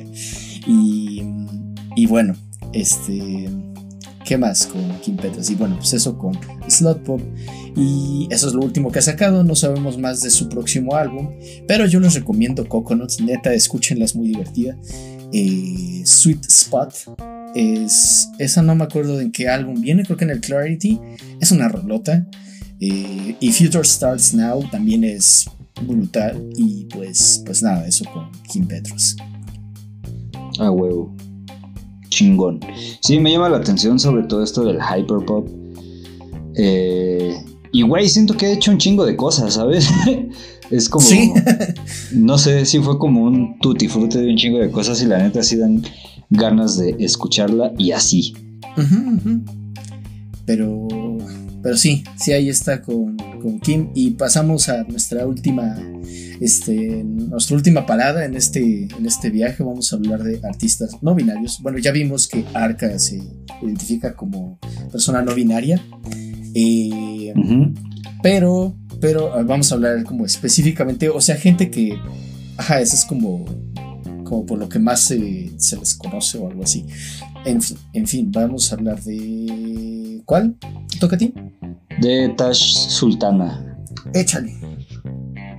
Y, 0.66 1.22
y 1.96 2.08
bueno, 2.08 2.36
este, 2.74 3.50
¿qué 4.24 4.38
más 4.38 4.66
con 4.68 4.82
Kim 5.02 5.18
Petras? 5.18 5.50
Y 5.50 5.56
bueno, 5.56 5.76
pues 5.78 5.94
eso 5.94 6.18
con 6.18 6.38
Slot 6.68 7.04
Pop. 7.04 7.22
Y 7.76 8.28
eso 8.32 8.48
es 8.48 8.54
lo 8.54 8.62
último 8.62 8.92
que 8.92 9.00
ha 9.00 9.04
sacado. 9.04 9.44
No 9.44 9.56
sabemos 9.56 9.98
más 9.98 10.22
de 10.22 10.30
su 10.30 10.48
próximo 10.48 10.96
álbum. 10.96 11.30
Pero 11.68 11.86
yo 11.86 12.00
les 12.00 12.14
recomiendo 12.14 12.68
Coconuts. 12.68 13.20
Neta, 13.20 13.54
escúchenla, 13.54 14.06
es 14.06 14.16
muy 14.16 14.30
divertida. 14.30 14.78
Eh, 15.38 16.02
Sweet 16.06 16.46
Spot 16.46 16.94
es, 17.56 18.30
esa 18.40 18.62
no 18.62 18.74
me 18.74 18.86
acuerdo 18.86 19.20
en 19.20 19.34
qué 19.34 19.50
álbum 19.50 19.82
viene, 19.82 20.06
creo 20.06 20.16
que 20.16 20.24
en 20.24 20.30
el 20.30 20.40
Clarity. 20.40 20.98
Es 21.42 21.52
una 21.52 21.68
rolota. 21.68 22.26
Eh, 22.80 23.36
y 23.38 23.52
Future 23.52 23.84
Starts 23.84 24.34
Now 24.34 24.64
también 24.70 25.04
es 25.04 25.46
brutal. 25.82 26.42
Y 26.56 26.86
pues, 26.86 27.44
pues 27.46 27.62
nada, 27.62 27.86
eso 27.86 28.06
con 28.14 28.32
Kim 28.50 28.66
Petras. 28.66 29.18
Ah, 30.58 30.72
huevo. 30.72 31.14
Chingón. 32.08 32.62
Sí, 33.02 33.20
me 33.20 33.34
llama 33.34 33.50
la 33.50 33.58
atención 33.58 34.00
sobre 34.00 34.24
todo 34.24 34.42
esto 34.42 34.64
del 34.64 34.78
hyperpop. 34.78 35.50
Eh, 36.56 37.36
y 37.74 37.82
güey, 37.82 38.08
siento 38.08 38.38
que 38.38 38.46
he 38.46 38.54
hecho 38.54 38.72
un 38.72 38.78
chingo 38.78 39.06
de 39.06 39.18
cosas, 39.18 39.56
¿sabes? 39.56 39.90
es 40.72 40.90
como. 40.90 41.06
¿Sí? 41.06 41.32
no 42.14 42.38
sé 42.38 42.66
si 42.66 42.80
fue 42.80 42.98
como 42.98 43.24
un 43.24 43.60
tutti 43.60 43.88
frutti 43.88 44.20
de 44.20 44.30
un 44.30 44.38
chingo 44.38 44.60
de 44.60 44.72
cosas 44.72 45.02
y 45.02 45.06
la 45.06 45.18
neta 45.18 45.44
sí 45.44 45.58
dan 45.58 45.84
ganas 46.30 46.78
de 46.78 46.96
escucharla 47.00 47.74
y 47.78 47.92
así. 47.92 48.34
Pero, 50.46 50.88
pero 51.64 51.78
sí, 51.78 52.04
sí, 52.18 52.34
ahí 52.34 52.50
está 52.50 52.82
con, 52.82 53.18
Kim. 53.62 53.90
Y 53.94 54.12
pasamos 54.12 54.70
a 54.70 54.84
nuestra 54.84 55.26
última, 55.28 55.78
este, 56.40 57.04
nuestra 57.04 57.56
última 57.56 57.86
parada 57.86 58.26
en 58.26 58.36
este, 58.36 58.88
en 58.98 59.06
este 59.06 59.30
viaje. 59.30 59.64
Vamos 59.64 59.94
a 59.94 59.98
hablar 59.98 60.24
de 60.24 60.40
artistas 60.44 60.98
no 61.02 61.16
binarios. 61.16 61.60
Bueno, 61.62 61.78
ya 61.78 61.92
vimos 61.92 62.28
que 62.28 62.44
Arca 62.54 62.98
se 63.00 63.22
identifica 63.62 64.16
como 64.16 64.60
persona 64.92 65.22
no 65.22 65.34
binaria. 65.34 65.82
Eh, 66.54 67.34
pero, 68.24 68.76
pero 69.00 69.34
ah, 69.34 69.44
vamos 69.44 69.72
a 69.72 69.76
hablar 69.76 70.04
como 70.04 70.26
específicamente, 70.26 71.10
o 71.10 71.22
sea, 71.22 71.36
gente 71.36 71.70
que, 71.70 71.98
ajá, 72.58 72.82
ese 72.82 72.96
es 72.96 73.06
como 73.06 73.46
como 74.26 74.46
por 74.46 74.60
lo 74.60 74.68
que 74.68 74.80
más 74.80 75.02
se, 75.02 75.18
les 75.18 75.96
conoce 75.96 76.38
o 76.38 76.50
algo 76.50 76.64
así. 76.64 76.86
En, 77.46 77.60
en, 77.94 78.08
fin, 78.08 78.30
vamos 78.32 78.72
a 78.72 78.76
hablar 78.76 79.02
de... 79.02 80.22
¿Cuál? 80.26 80.58
¿Toca 81.00 81.16
a 81.16 81.20
ti? 81.20 81.34
De 82.02 82.34
Tash 82.36 82.90
Sultana. 82.90 83.78
Échale. 84.14 84.54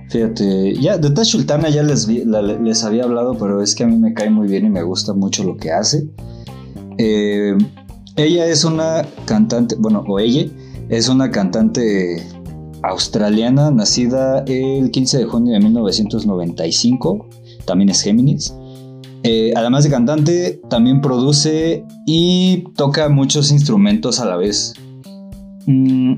Fíjate, 0.09 0.75
ya 0.75 0.97
de 0.97 1.09
Tash 1.09 1.29
Sultana 1.29 1.69
ya 1.69 1.81
les, 1.81 2.07
les 2.07 2.83
había 2.83 3.03
hablado, 3.03 3.37
pero 3.37 3.63
es 3.63 3.73
que 3.73 3.83
a 3.83 3.87
mí 3.87 3.97
me 3.97 4.13
cae 4.13 4.29
muy 4.29 4.47
bien 4.47 4.65
y 4.65 4.69
me 4.69 4.83
gusta 4.83 5.13
mucho 5.13 5.43
lo 5.43 5.57
que 5.57 5.71
hace. 5.71 6.07
Eh, 6.97 7.57
ella 8.15 8.45
es 8.45 8.63
una 8.63 9.05
cantante, 9.25 9.75
bueno, 9.75 10.03
o 10.07 10.19
ella 10.19 10.45
es 10.89 11.09
una 11.09 11.31
cantante 11.31 12.25
australiana 12.87 13.71
nacida 13.71 14.43
el 14.47 14.91
15 14.91 15.17
de 15.19 15.25
junio 15.25 15.53
de 15.53 15.59
1995 15.59 17.27
también 17.67 17.89
es 17.89 18.01
Géminis. 18.01 18.55
Eh, 19.23 19.51
además 19.55 19.83
de 19.83 19.89
cantante, 19.89 20.61
también 20.69 21.01
produce 21.01 21.83
y 22.05 22.63
toca 22.75 23.09
muchos 23.09 23.51
instrumentos 23.51 24.19
a 24.19 24.25
la 24.25 24.37
vez. 24.37 24.73
Mm, 25.65 26.15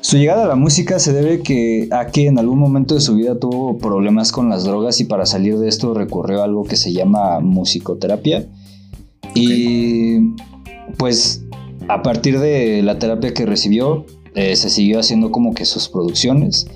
su 0.00 0.16
llegada 0.16 0.44
a 0.44 0.48
la 0.48 0.56
música 0.56 0.98
se 0.98 1.12
debe 1.12 1.42
que, 1.42 1.88
a 1.92 2.06
que 2.06 2.26
en 2.26 2.38
algún 2.38 2.58
momento 2.58 2.94
de 2.94 3.00
su 3.00 3.14
vida 3.14 3.38
tuvo 3.38 3.78
problemas 3.78 4.32
con 4.32 4.48
las 4.48 4.64
drogas 4.64 4.98
y 5.00 5.04
para 5.04 5.26
salir 5.26 5.58
de 5.58 5.68
esto 5.68 5.94
recurrió 5.94 6.40
a 6.40 6.44
algo 6.44 6.64
que 6.64 6.76
se 6.76 6.92
llama 6.92 7.40
musicoterapia. 7.40 8.48
Y 9.34 10.34
pues 10.96 11.44
a 11.88 12.02
partir 12.02 12.40
de 12.40 12.82
la 12.82 12.98
terapia 12.98 13.34
que 13.34 13.46
recibió, 13.46 14.06
eh, 14.34 14.56
se 14.56 14.70
siguió 14.70 15.00
haciendo 15.00 15.30
como 15.30 15.54
que 15.54 15.64
sus 15.64 15.88
producciones 15.88 16.66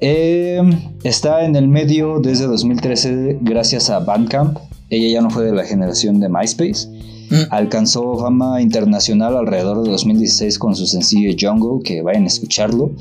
eh, 0.00 0.60
está 1.04 1.44
en 1.44 1.56
el 1.56 1.68
medio 1.68 2.20
desde 2.20 2.46
2013 2.46 3.38
gracias 3.40 3.90
a 3.90 4.00
Bandcamp. 4.00 4.58
Ella 4.90 5.14
ya 5.14 5.20
no 5.20 5.30
fue 5.30 5.44
de 5.44 5.52
la 5.52 5.64
generación 5.64 6.20
de 6.20 6.28
MySpace. 6.28 6.88
Mm. 7.30 7.34
Alcanzó 7.50 8.16
fama 8.18 8.60
internacional 8.60 9.36
alrededor 9.36 9.82
de 9.82 9.90
2016 9.90 10.58
con 10.58 10.76
su 10.76 10.86
sencillo 10.86 11.34
Jungle, 11.38 11.82
que 11.82 12.02
vayan 12.02 12.24
a 12.24 12.26
escucharlo. 12.26 12.92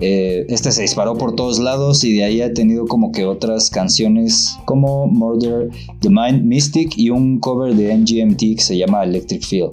Eh, 0.00 0.46
este 0.48 0.72
se 0.72 0.82
disparó 0.82 1.16
por 1.16 1.34
todos 1.34 1.58
lados 1.58 2.04
y 2.04 2.14
de 2.16 2.24
ahí 2.24 2.40
ha 2.40 2.54
tenido 2.54 2.86
como 2.86 3.12
que 3.12 3.26
otras 3.26 3.68
canciones 3.68 4.56
como 4.64 5.06
Murder, 5.06 5.68
The 6.00 6.08
Mind 6.08 6.44
Mystic 6.44 6.96
y 6.96 7.10
un 7.10 7.38
cover 7.38 7.74
de 7.74 7.94
MGMT 7.94 8.56
que 8.56 8.62
se 8.62 8.78
llama 8.78 9.04
Electric 9.04 9.44
Feel. 9.44 9.68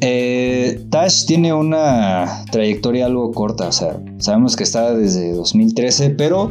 Eh, 0.00 0.82
Tash 0.90 1.26
tiene 1.26 1.52
una 1.52 2.44
trayectoria 2.50 3.06
algo 3.06 3.30
corta, 3.32 3.68
o 3.68 3.72
sea, 3.72 4.00
sabemos 4.18 4.56
que 4.56 4.64
está 4.64 4.94
desde 4.94 5.32
2013, 5.32 6.10
pero 6.10 6.50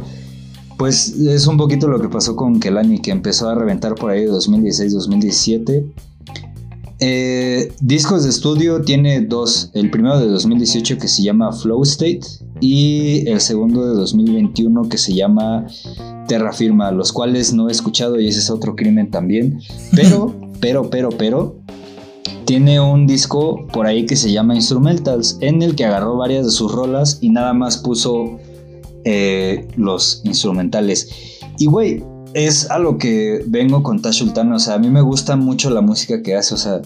pues 0.78 1.08
es 1.18 1.46
un 1.46 1.56
poquito 1.56 1.88
lo 1.88 2.00
que 2.00 2.08
pasó 2.08 2.36
con 2.36 2.60
Kelani, 2.60 3.00
que 3.00 3.10
empezó 3.10 3.48
a 3.48 3.54
reventar 3.54 3.94
por 3.96 4.10
ahí 4.10 4.24
de 4.24 4.30
2016-2017. 4.30 5.84
Eh, 7.00 7.72
discos 7.80 8.24
de 8.24 8.30
estudio 8.30 8.82
tiene 8.82 9.20
dos. 9.20 9.70
El 9.74 9.90
primero 9.90 10.18
de 10.18 10.26
2018 10.28 10.98
que 10.98 11.08
se 11.08 11.22
llama 11.22 11.52
Flow 11.52 11.82
State 11.82 12.20
y 12.64 13.28
el 13.28 13.42
segundo 13.42 13.86
de 13.86 13.94
2021 13.94 14.88
que 14.88 14.96
se 14.96 15.12
llama 15.12 15.66
Terra 16.26 16.50
Firma, 16.50 16.90
los 16.92 17.12
cuales 17.12 17.52
no 17.52 17.68
he 17.68 17.72
escuchado 17.72 18.18
y 18.18 18.26
ese 18.26 18.38
es 18.38 18.48
otro 18.48 18.74
crimen 18.74 19.10
también. 19.10 19.60
Pero, 19.94 20.34
pero, 20.60 20.88
pero, 20.88 21.10
pero, 21.10 21.56
tiene 22.46 22.80
un 22.80 23.06
disco 23.06 23.66
por 23.70 23.86
ahí 23.86 24.06
que 24.06 24.16
se 24.16 24.32
llama 24.32 24.54
Instrumentals, 24.54 25.36
en 25.42 25.60
el 25.60 25.76
que 25.76 25.84
agarró 25.84 26.16
varias 26.16 26.46
de 26.46 26.52
sus 26.52 26.72
rolas 26.72 27.18
y 27.20 27.28
nada 27.28 27.52
más 27.52 27.76
puso 27.76 28.38
eh, 29.04 29.68
los 29.76 30.22
instrumentales. 30.24 31.10
Y 31.58 31.66
güey, 31.66 32.02
es 32.32 32.70
a 32.70 32.78
lo 32.78 32.96
que 32.96 33.44
vengo 33.46 33.82
con 33.82 34.00
Tash 34.00 34.20
Sultan. 34.20 34.50
O 34.54 34.58
sea, 34.58 34.74
a 34.74 34.78
mí 34.78 34.88
me 34.88 35.02
gusta 35.02 35.36
mucho 35.36 35.68
la 35.68 35.82
música 35.82 36.22
que 36.22 36.34
hace. 36.34 36.54
O 36.54 36.58
sea, 36.58 36.80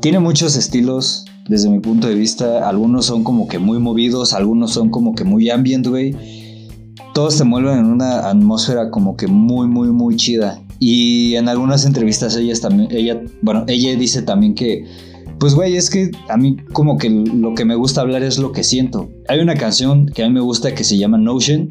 tiene 0.00 0.18
muchos 0.18 0.56
estilos 0.56 1.24
desde 1.50 1.68
mi 1.68 1.80
punto 1.80 2.06
de 2.06 2.14
vista. 2.14 2.66
Algunos 2.66 3.06
son 3.06 3.24
como 3.24 3.48
que 3.48 3.58
muy 3.58 3.80
movidos, 3.80 4.32
algunos 4.32 4.70
son 4.70 4.88
como 4.88 5.14
que 5.16 5.24
muy 5.24 5.50
ambient, 5.50 5.86
güey. 5.86 6.14
Todos 7.12 7.34
se 7.34 7.44
mueven 7.44 7.80
en 7.80 7.86
una 7.86 8.30
atmósfera 8.30 8.90
como 8.90 9.16
que 9.16 9.26
muy, 9.26 9.66
muy, 9.66 9.90
muy 9.90 10.14
chida. 10.14 10.62
Y 10.78 11.34
en 11.34 11.48
algunas 11.48 11.84
entrevistas 11.84 12.36
ellas 12.36 12.60
también, 12.60 12.88
ella, 12.92 13.20
bueno, 13.42 13.64
ella 13.66 13.94
dice 13.96 14.22
también 14.22 14.54
que, 14.54 14.84
pues 15.40 15.54
güey, 15.56 15.76
es 15.76 15.90
que 15.90 16.12
a 16.28 16.36
mí 16.36 16.56
como 16.72 16.96
que 16.98 17.10
lo 17.10 17.54
que 17.54 17.64
me 17.64 17.74
gusta 17.74 18.00
hablar 18.00 18.22
es 18.22 18.38
lo 18.38 18.52
que 18.52 18.62
siento. 18.62 19.10
Hay 19.28 19.40
una 19.40 19.56
canción 19.56 20.06
que 20.06 20.22
a 20.22 20.28
mí 20.28 20.32
me 20.32 20.40
gusta 20.40 20.72
que 20.72 20.84
se 20.84 20.96
llama 20.96 21.18
Notion, 21.18 21.68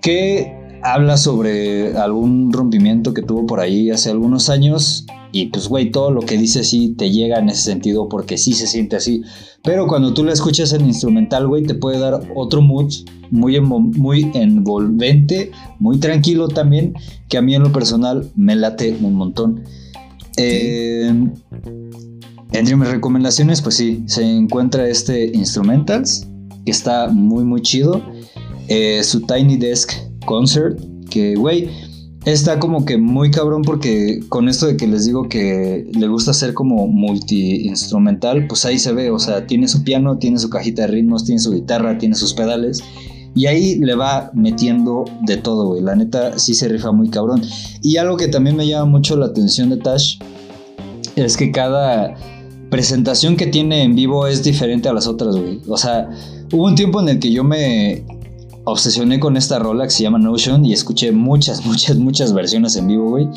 que 0.00 0.61
habla 0.82 1.16
sobre 1.16 1.96
algún 1.96 2.52
rompimiento 2.52 3.14
que 3.14 3.22
tuvo 3.22 3.46
por 3.46 3.60
ahí 3.60 3.90
hace 3.90 4.10
algunos 4.10 4.50
años 4.50 5.06
y 5.30 5.46
pues 5.46 5.68
güey, 5.68 5.90
todo 5.90 6.10
lo 6.10 6.20
que 6.20 6.36
dice 6.36 6.62
sí 6.62 6.94
te 6.96 7.10
llega 7.10 7.38
en 7.38 7.48
ese 7.48 7.62
sentido 7.62 8.08
porque 8.08 8.36
sí 8.36 8.52
se 8.52 8.66
siente 8.66 8.96
así. 8.96 9.22
Pero 9.62 9.86
cuando 9.86 10.12
tú 10.12 10.24
la 10.24 10.32
escuchas 10.32 10.72
en 10.72 10.84
instrumental, 10.84 11.48
güey, 11.48 11.64
te 11.64 11.74
puede 11.74 11.98
dar 11.98 12.20
otro 12.34 12.60
mood 12.60 12.92
muy, 13.30 13.58
muy 13.60 14.30
envolvente, 14.34 15.50
muy 15.78 15.98
tranquilo 15.98 16.48
también, 16.48 16.94
que 17.28 17.38
a 17.38 17.42
mí 17.42 17.54
en 17.54 17.62
lo 17.62 17.72
personal 17.72 18.30
me 18.36 18.56
late 18.56 18.94
un 19.00 19.14
montón. 19.14 19.62
Eh, 20.36 21.12
entre 22.52 22.76
mis 22.76 22.88
recomendaciones, 22.88 23.62
pues 23.62 23.76
sí, 23.76 24.02
se 24.06 24.22
encuentra 24.22 24.86
este 24.86 25.26
Instrumentals, 25.34 26.28
que 26.66 26.70
está 26.70 27.08
muy, 27.08 27.44
muy 27.44 27.62
chido. 27.62 28.02
Eh, 28.68 29.02
su 29.02 29.22
Tiny 29.22 29.56
Desk 29.56 29.92
Concert, 30.24 30.80
que, 31.10 31.34
güey, 31.34 31.68
está 32.24 32.58
como 32.58 32.84
que 32.84 32.98
muy 32.98 33.30
cabrón 33.30 33.62
porque 33.62 34.20
con 34.28 34.48
esto 34.48 34.66
de 34.66 34.76
que 34.76 34.86
les 34.86 35.06
digo 35.06 35.28
que 35.28 35.90
le 35.92 36.08
gusta 36.08 36.30
hacer 36.30 36.54
como 36.54 36.86
multi-instrumental, 36.86 38.46
pues 38.46 38.64
ahí 38.64 38.78
se 38.78 38.92
ve, 38.92 39.10
o 39.10 39.18
sea, 39.18 39.46
tiene 39.46 39.68
su 39.68 39.82
piano, 39.82 40.18
tiene 40.18 40.38
su 40.38 40.50
cajita 40.50 40.82
de 40.82 40.88
ritmos, 40.88 41.24
tiene 41.24 41.40
su 41.40 41.52
guitarra, 41.52 41.98
tiene 41.98 42.14
sus 42.14 42.34
pedales. 42.34 42.82
Y 43.34 43.46
ahí 43.46 43.76
le 43.76 43.94
va 43.94 44.30
metiendo 44.34 45.04
de 45.22 45.38
todo, 45.38 45.68
güey. 45.68 45.80
La 45.80 45.96
neta 45.96 46.38
sí 46.38 46.54
se 46.54 46.68
rifa 46.68 46.92
muy 46.92 47.08
cabrón. 47.08 47.42
Y 47.80 47.96
algo 47.96 48.16
que 48.18 48.28
también 48.28 48.56
me 48.56 48.66
llama 48.66 48.84
mucho 48.84 49.16
la 49.16 49.26
atención 49.26 49.70
de 49.70 49.78
Tash 49.78 50.18
es 51.16 51.36
que 51.36 51.50
cada 51.50 52.14
presentación 52.70 53.36
que 53.36 53.46
tiene 53.46 53.82
en 53.82 53.94
vivo 53.94 54.26
es 54.26 54.42
diferente 54.42 54.88
a 54.88 54.92
las 54.92 55.06
otras, 55.06 55.36
güey. 55.36 55.60
O 55.66 55.78
sea, 55.78 56.10
hubo 56.52 56.66
un 56.66 56.74
tiempo 56.74 57.00
en 57.00 57.08
el 57.08 57.18
que 57.18 57.32
yo 57.32 57.42
me 57.42 58.04
obsesioné 58.64 59.20
con 59.20 59.36
esta 59.36 59.58
rola 59.58 59.84
que 59.84 59.90
se 59.90 60.02
llama 60.02 60.18
Notion 60.18 60.64
y 60.64 60.72
escuché 60.72 61.12
muchas, 61.12 61.64
muchas, 61.66 61.96
muchas 61.96 62.32
versiones 62.32 62.76
en 62.76 62.86
vivo, 62.86 63.10
güey. 63.10 63.28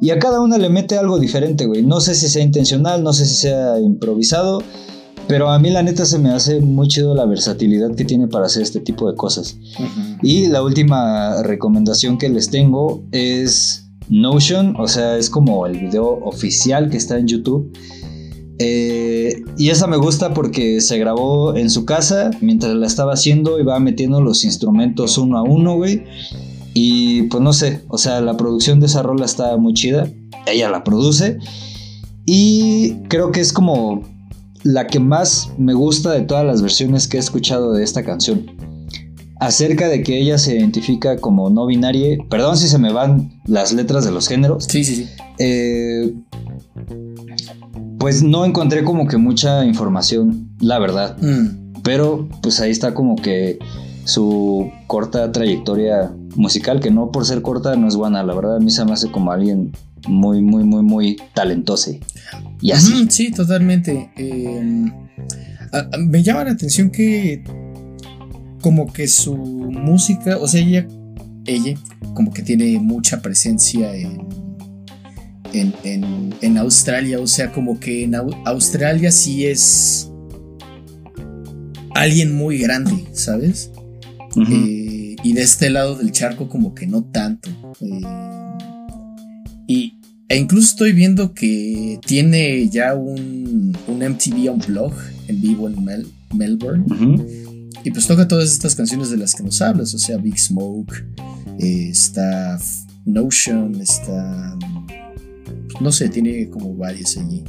Y 0.00 0.10
a 0.10 0.18
cada 0.18 0.40
una 0.40 0.58
le 0.58 0.68
mete 0.68 0.98
algo 0.98 1.18
diferente, 1.18 1.66
güey. 1.66 1.82
No 1.82 2.00
sé 2.00 2.14
si 2.14 2.28
sea 2.28 2.42
intencional, 2.42 3.04
no 3.04 3.12
sé 3.12 3.24
si 3.24 3.36
sea 3.36 3.78
improvisado, 3.78 4.60
pero 5.28 5.48
a 5.50 5.58
mí 5.60 5.70
la 5.70 5.84
neta 5.84 6.04
se 6.04 6.18
me 6.18 6.30
hace 6.30 6.60
muy 6.60 6.88
chido 6.88 7.14
la 7.14 7.24
versatilidad 7.24 7.94
que 7.94 8.04
tiene 8.04 8.26
para 8.26 8.46
hacer 8.46 8.62
este 8.62 8.80
tipo 8.80 9.08
de 9.08 9.16
cosas. 9.16 9.56
Y 10.20 10.48
la 10.48 10.62
última 10.62 11.42
recomendación 11.44 12.18
que 12.18 12.28
les 12.28 12.50
tengo 12.50 13.04
es 13.12 13.90
Notion, 14.08 14.74
o 14.76 14.88
sea, 14.88 15.16
es 15.16 15.30
como 15.30 15.66
el 15.66 15.78
video 15.78 16.18
oficial 16.24 16.90
que 16.90 16.96
está 16.96 17.16
en 17.18 17.28
YouTube 17.28 17.72
eh, 18.58 19.42
y 19.56 19.70
esa 19.70 19.86
me 19.86 19.96
gusta 19.96 20.34
porque 20.34 20.80
se 20.80 20.98
grabó 20.98 21.56
en 21.56 21.70
su 21.70 21.84
casa 21.84 22.30
mientras 22.40 22.74
la 22.74 22.86
estaba 22.86 23.14
haciendo 23.14 23.58
y 23.58 23.64
va 23.64 23.78
metiendo 23.80 24.20
los 24.20 24.44
instrumentos 24.44 25.18
uno 25.18 25.38
a 25.38 25.42
uno, 25.42 25.76
güey. 25.76 26.04
Y 26.74 27.24
pues 27.24 27.42
no 27.42 27.52
sé, 27.52 27.82
o 27.88 27.98
sea, 27.98 28.20
la 28.20 28.36
producción 28.36 28.80
de 28.80 28.86
esa 28.86 29.02
rola 29.02 29.24
está 29.24 29.56
muy 29.56 29.74
chida. 29.74 30.10
Ella 30.46 30.70
la 30.70 30.84
produce. 30.84 31.38
Y 32.24 32.94
creo 33.08 33.32
que 33.32 33.40
es 33.40 33.52
como 33.52 34.02
la 34.62 34.86
que 34.86 35.00
más 35.00 35.50
me 35.58 35.74
gusta 35.74 36.12
de 36.12 36.22
todas 36.22 36.46
las 36.46 36.62
versiones 36.62 37.08
que 37.08 37.16
he 37.16 37.20
escuchado 37.20 37.72
de 37.72 37.84
esta 37.84 38.04
canción. 38.04 38.46
Acerca 39.40 39.88
de 39.88 40.04
que 40.04 40.20
ella 40.20 40.38
se 40.38 40.56
identifica 40.56 41.16
como 41.16 41.50
no 41.50 41.66
binaria. 41.66 42.16
Perdón 42.30 42.56
si 42.56 42.68
se 42.68 42.78
me 42.78 42.92
van 42.92 43.42
las 43.44 43.72
letras 43.72 44.04
de 44.04 44.12
los 44.12 44.28
géneros. 44.28 44.66
Sí, 44.68 44.84
sí, 44.84 44.94
sí. 44.94 45.08
Eh, 45.40 46.14
pues 48.02 48.24
no 48.24 48.44
encontré 48.44 48.82
como 48.82 49.06
que 49.06 49.16
mucha 49.16 49.64
información, 49.64 50.50
la 50.58 50.80
verdad. 50.80 51.16
Mm. 51.22 51.82
Pero 51.84 52.28
pues 52.42 52.58
ahí 52.60 52.72
está 52.72 52.94
como 52.94 53.14
que 53.14 53.60
su 54.02 54.72
corta 54.88 55.30
trayectoria 55.30 56.12
musical, 56.34 56.80
que 56.80 56.90
no 56.90 57.12
por 57.12 57.24
ser 57.24 57.42
corta 57.42 57.76
no 57.76 57.86
es 57.86 57.94
buena, 57.94 58.24
la 58.24 58.34
verdad 58.34 58.56
a 58.56 58.58
mí 58.58 58.72
se 58.72 58.84
me 58.84 58.94
hace 58.94 59.08
como 59.12 59.30
alguien 59.30 59.70
muy, 60.08 60.42
muy, 60.42 60.64
muy, 60.64 60.82
muy 60.82 61.16
talentoso. 61.32 61.92
Y 62.60 62.72
así. 62.72 63.06
sí, 63.08 63.30
totalmente. 63.30 64.10
Em, 64.16 64.92
me 66.00 66.24
llama 66.24 66.42
la 66.42 66.50
atención 66.50 66.90
que 66.90 67.44
como 68.62 68.92
que 68.92 69.06
su 69.06 69.36
música, 69.36 70.38
o 70.38 70.48
sea, 70.48 70.60
ella, 70.60 70.88
ella 71.46 71.78
como 72.14 72.32
que 72.32 72.42
tiene 72.42 72.80
mucha 72.80 73.22
presencia 73.22 73.94
en 73.94 74.26
en, 75.52 76.58
Australia. 76.58 77.20
O 77.20 77.26
sea, 77.26 77.52
como 77.52 77.78
que 77.80 78.04
en 78.04 78.14
Australia 78.14 79.10
sí 79.10 79.46
es 79.46 80.10
alguien 81.94 82.34
muy 82.34 82.58
grande, 82.58 83.04
¿sabes? 83.12 83.70
Eh, 84.50 85.16
y 85.22 85.32
de 85.34 85.42
este 85.42 85.70
lado 85.70 85.96
del 85.96 86.12
charco 86.12 86.48
como 86.48 86.74
que 86.74 86.86
no 86.86 87.04
tanto. 87.04 87.50
Eh, 87.80 88.00
y, 89.66 89.98
e 90.28 90.38
incluso 90.38 90.68
estoy 90.68 90.92
viendo 90.92 91.34
que 91.34 92.00
tiene 92.06 92.68
ya 92.68 92.94
un, 92.94 93.76
un 93.86 93.98
MTV 93.98 94.50
Unplugged 94.50 95.12
en 95.28 95.40
vivo 95.40 95.68
en 95.68 96.06
Melbourne. 96.32 96.86
Y 97.84 97.90
pues 97.90 98.06
toca 98.06 98.28
todas 98.28 98.52
estas 98.52 98.74
canciones 98.74 99.10
de 99.10 99.16
las 99.16 99.34
que 99.34 99.42
nos 99.42 99.60
hablas, 99.60 99.92
o 99.94 99.98
sea, 99.98 100.16
Big 100.16 100.38
Smoke, 100.38 101.04
eh, 101.58 101.88
está 101.90 102.58
Notion, 103.04 103.80
está 103.80 104.56
no 105.80 105.92
sé, 105.92 106.08
tiene 106.08 106.48
como 106.48 106.74
varias 106.74 107.16
allí. 107.16 107.44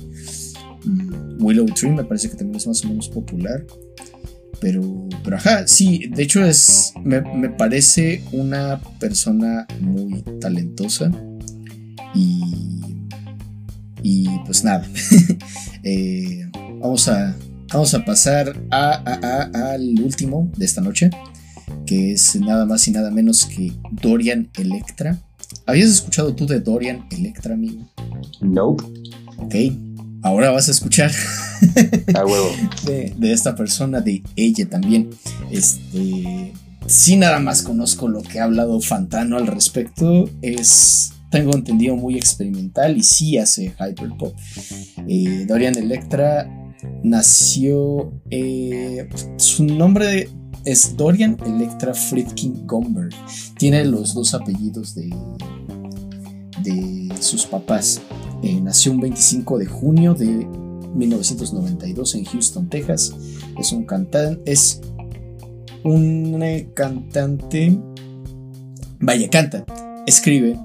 Mm, 0.85 1.43
Willow 1.43 1.65
Tree 1.67 1.91
me 1.91 2.03
parece 2.03 2.29
que 2.29 2.35
también 2.35 2.57
es 2.57 2.67
más 2.67 2.83
o 2.83 2.89
menos 2.89 3.09
popular. 3.09 3.65
Pero, 4.59 5.09
pero 5.23 5.35
ajá, 5.35 5.67
sí, 5.67 6.07
de 6.15 6.23
hecho 6.23 6.43
es, 6.45 6.93
me, 7.03 7.21
parece 7.49 8.23
una 8.31 8.79
persona 8.97 9.67
muy 9.81 10.23
talentosa. 10.39 11.11
Y, 12.15 12.81
y 14.01 14.29
pues 14.45 14.63
nada, 14.63 14.87
eh, 15.83 16.49
vamos, 16.79 17.09
a, 17.09 17.35
vamos 17.73 17.93
a 17.93 18.05
pasar 18.05 18.55
a, 18.71 19.71
al 19.73 19.99
último 20.01 20.49
de 20.55 20.63
esta 20.63 20.79
noche, 20.79 21.09
que 21.85 22.13
es 22.13 22.35
nada 22.37 22.65
más 22.65 22.87
y 22.87 22.91
nada 22.91 23.11
menos 23.11 23.45
que 23.45 23.73
Dorian 23.91 24.49
Electra. 24.57 25.19
¿Habías 25.65 25.90
escuchado 25.90 26.35
tú 26.35 26.45
de 26.45 26.60
Dorian 26.60 27.06
Electra, 27.11 27.53
amigo? 27.53 27.88
Nope. 28.41 28.84
Ok, 29.38 29.56
ahora 30.22 30.52
vas 30.52 30.68
a 30.68 30.72
escuchar 30.72 31.11
huevo. 32.26 32.49
De, 32.85 33.31
esta 33.31 33.56
persona, 33.56 34.02
de 34.02 34.23
ella 34.35 34.68
también. 34.69 35.10
Este, 35.52 36.53
sí, 36.85 37.15
nada 37.15 37.40
más 37.40 37.61
conozco 37.61 38.07
lo 38.07 38.22
que 38.22 38.40
ha 38.40 38.44
hablado 38.44 38.80
Fantano 38.81 39.38
al 39.38 39.48
respecto. 39.48 40.30
Es, 40.41 41.14
tengo 41.31 41.53
entendido, 41.56 41.95
muy 41.95 42.18
experimental 42.18 42.98
y 42.98 43.03
sí 43.03 43.38
hace 43.38 43.73
hyperpop. 43.80 44.35
Eh, 45.07 45.45
Dorian 45.48 45.76
Electra 45.76 46.49
nació. 47.03 48.11
Eh, 48.30 49.07
su 49.38 49.64
nombre 49.64 50.30
es 50.65 50.95
Dorian 50.95 51.38
Electra 51.45 51.94
Friedkin 51.94 52.65
Gomberg. 52.65 53.11
Tiene 53.57 53.85
los 53.85 54.14
dos 54.14 54.34
apellidos 54.34 54.95
de, 54.95 55.14
de 56.64 57.10
sus 57.19 57.45
papás. 57.45 58.02
Eh, 58.41 58.60
nació 58.61 58.91
un 58.91 59.02
25 59.02 59.57
de 59.57 59.65
junio 59.65 60.14
de 60.14 60.48
1992 60.95 62.15
en 62.15 62.26
Houston, 62.26 62.69
Texas. 62.69 63.14
Es 63.57 63.72
un 63.72 63.85
cantante, 63.85 64.52
es 64.52 64.81
un 65.84 66.40
cantante, 66.73 67.77
vaya, 68.99 69.30
canta, 69.30 69.65
escribe, 70.06 70.57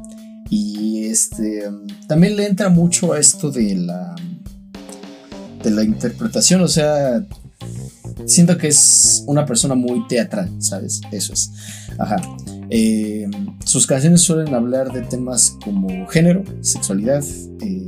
Y 0.50 1.04
este 1.04 1.64
también 2.06 2.36
le 2.36 2.46
entra 2.46 2.68
mucho 2.68 3.12
a 3.12 3.18
esto 3.18 3.50
de 3.50 3.74
la 3.74 4.14
de 5.62 5.70
la 5.72 5.82
interpretación, 5.82 6.60
o 6.60 6.68
sea, 6.68 7.26
siento 8.26 8.56
que 8.58 8.68
es 8.68 9.24
una 9.26 9.46
persona 9.46 9.74
muy 9.74 10.06
teatral, 10.08 10.50
¿sabes? 10.58 11.00
Eso 11.12 11.32
es. 11.32 11.50
Ajá. 11.98 12.16
Eh, 12.70 13.28
sus 13.64 13.86
canciones 13.86 14.20
suelen 14.20 14.54
hablar 14.54 14.92
de 14.92 15.02
temas 15.02 15.56
como 15.64 16.06
género, 16.08 16.44
sexualidad, 16.60 17.24
eh, 17.62 17.86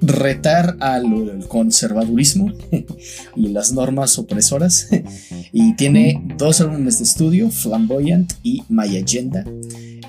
retar 0.00 0.76
al 0.80 1.46
conservadurismo 1.48 2.52
y 3.36 3.48
las 3.48 3.72
normas 3.72 4.18
opresoras. 4.18 4.88
y 5.52 5.74
tiene 5.74 6.22
dos 6.36 6.60
álbumes 6.60 6.98
de 6.98 7.04
estudio, 7.04 7.50
Flamboyant 7.50 8.32
y 8.42 8.64
My 8.68 8.96
Agenda. 8.96 9.44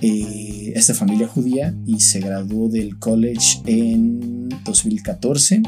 Eh, 0.01 0.73
es 0.75 0.87
de 0.87 0.93
familia 0.93 1.27
judía 1.27 1.75
y 1.85 1.99
se 1.99 2.19
graduó 2.19 2.69
del 2.69 2.97
college 2.99 3.61
en 3.65 4.49
2014. 4.63 5.61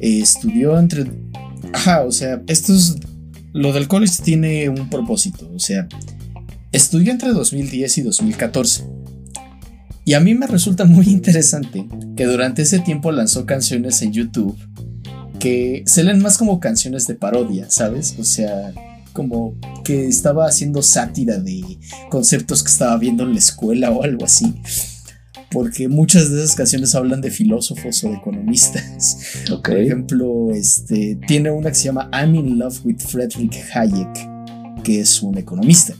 estudió 0.00 0.78
entre... 0.78 1.06
Ajá, 1.72 2.02
o 2.02 2.12
sea, 2.12 2.42
esto 2.46 2.74
es... 2.74 2.96
Lo 3.52 3.72
del 3.72 3.88
college 3.88 4.22
tiene 4.22 4.68
un 4.68 4.88
propósito, 4.88 5.50
o 5.52 5.58
sea, 5.58 5.88
estudió 6.70 7.10
entre 7.10 7.30
2010 7.30 7.98
y 7.98 8.02
2014 8.02 8.84
y 10.04 10.14
a 10.14 10.20
mí 10.20 10.34
me 10.34 10.46
resulta 10.46 10.84
muy 10.84 11.06
interesante 11.06 11.86
que 12.16 12.24
durante 12.26 12.62
ese 12.62 12.80
tiempo 12.80 13.12
lanzó 13.12 13.46
canciones 13.46 14.02
en 14.02 14.12
YouTube 14.12 14.56
que 15.38 15.84
se 15.86 16.04
leen 16.04 16.20
más 16.20 16.36
como 16.36 16.60
canciones 16.60 17.06
de 17.06 17.14
parodia, 17.14 17.70
¿sabes? 17.70 18.16
O 18.18 18.24
sea, 18.24 18.72
como 19.12 19.54
que 19.84 20.06
estaba 20.06 20.46
haciendo 20.46 20.82
sátira 20.82 21.38
de 21.38 21.78
conceptos 22.10 22.62
que 22.62 22.72
estaba 22.72 22.96
viendo 22.98 23.22
en 23.24 23.32
la 23.32 23.38
escuela 23.38 23.90
o 23.90 24.02
algo 24.02 24.24
así. 24.24 24.54
Porque 25.50 25.88
muchas 25.88 26.30
de 26.30 26.44
esas 26.44 26.54
canciones 26.54 26.94
hablan 26.94 27.20
de 27.20 27.30
filósofos 27.30 28.04
o 28.04 28.08
de 28.08 28.16
economistas. 28.16 29.44
Por 29.64 29.76
ejemplo, 29.76 30.52
este, 30.52 31.18
tiene 31.26 31.50
una 31.50 31.70
que 31.70 31.74
se 31.74 31.84
llama 31.84 32.08
I'm 32.12 32.34
in 32.34 32.58
Love 32.58 32.84
with 32.84 32.98
Friedrich 32.98 33.56
Hayek, 33.74 34.82
que 34.84 35.00
es 35.00 35.22
un 35.22 35.38
economista. 35.38 35.94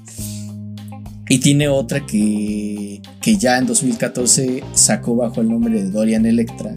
Y 1.29 1.39
tiene 1.39 1.69
otra 1.69 2.05
que, 2.07 3.01
que 3.21 3.37
ya 3.37 3.57
en 3.59 3.67
2014 3.67 4.65
sacó 4.75 5.15
bajo 5.15 5.41
el 5.41 5.49
nombre 5.49 5.81
de 5.81 5.89
Dorian 5.89 6.27
Electra, 6.27 6.75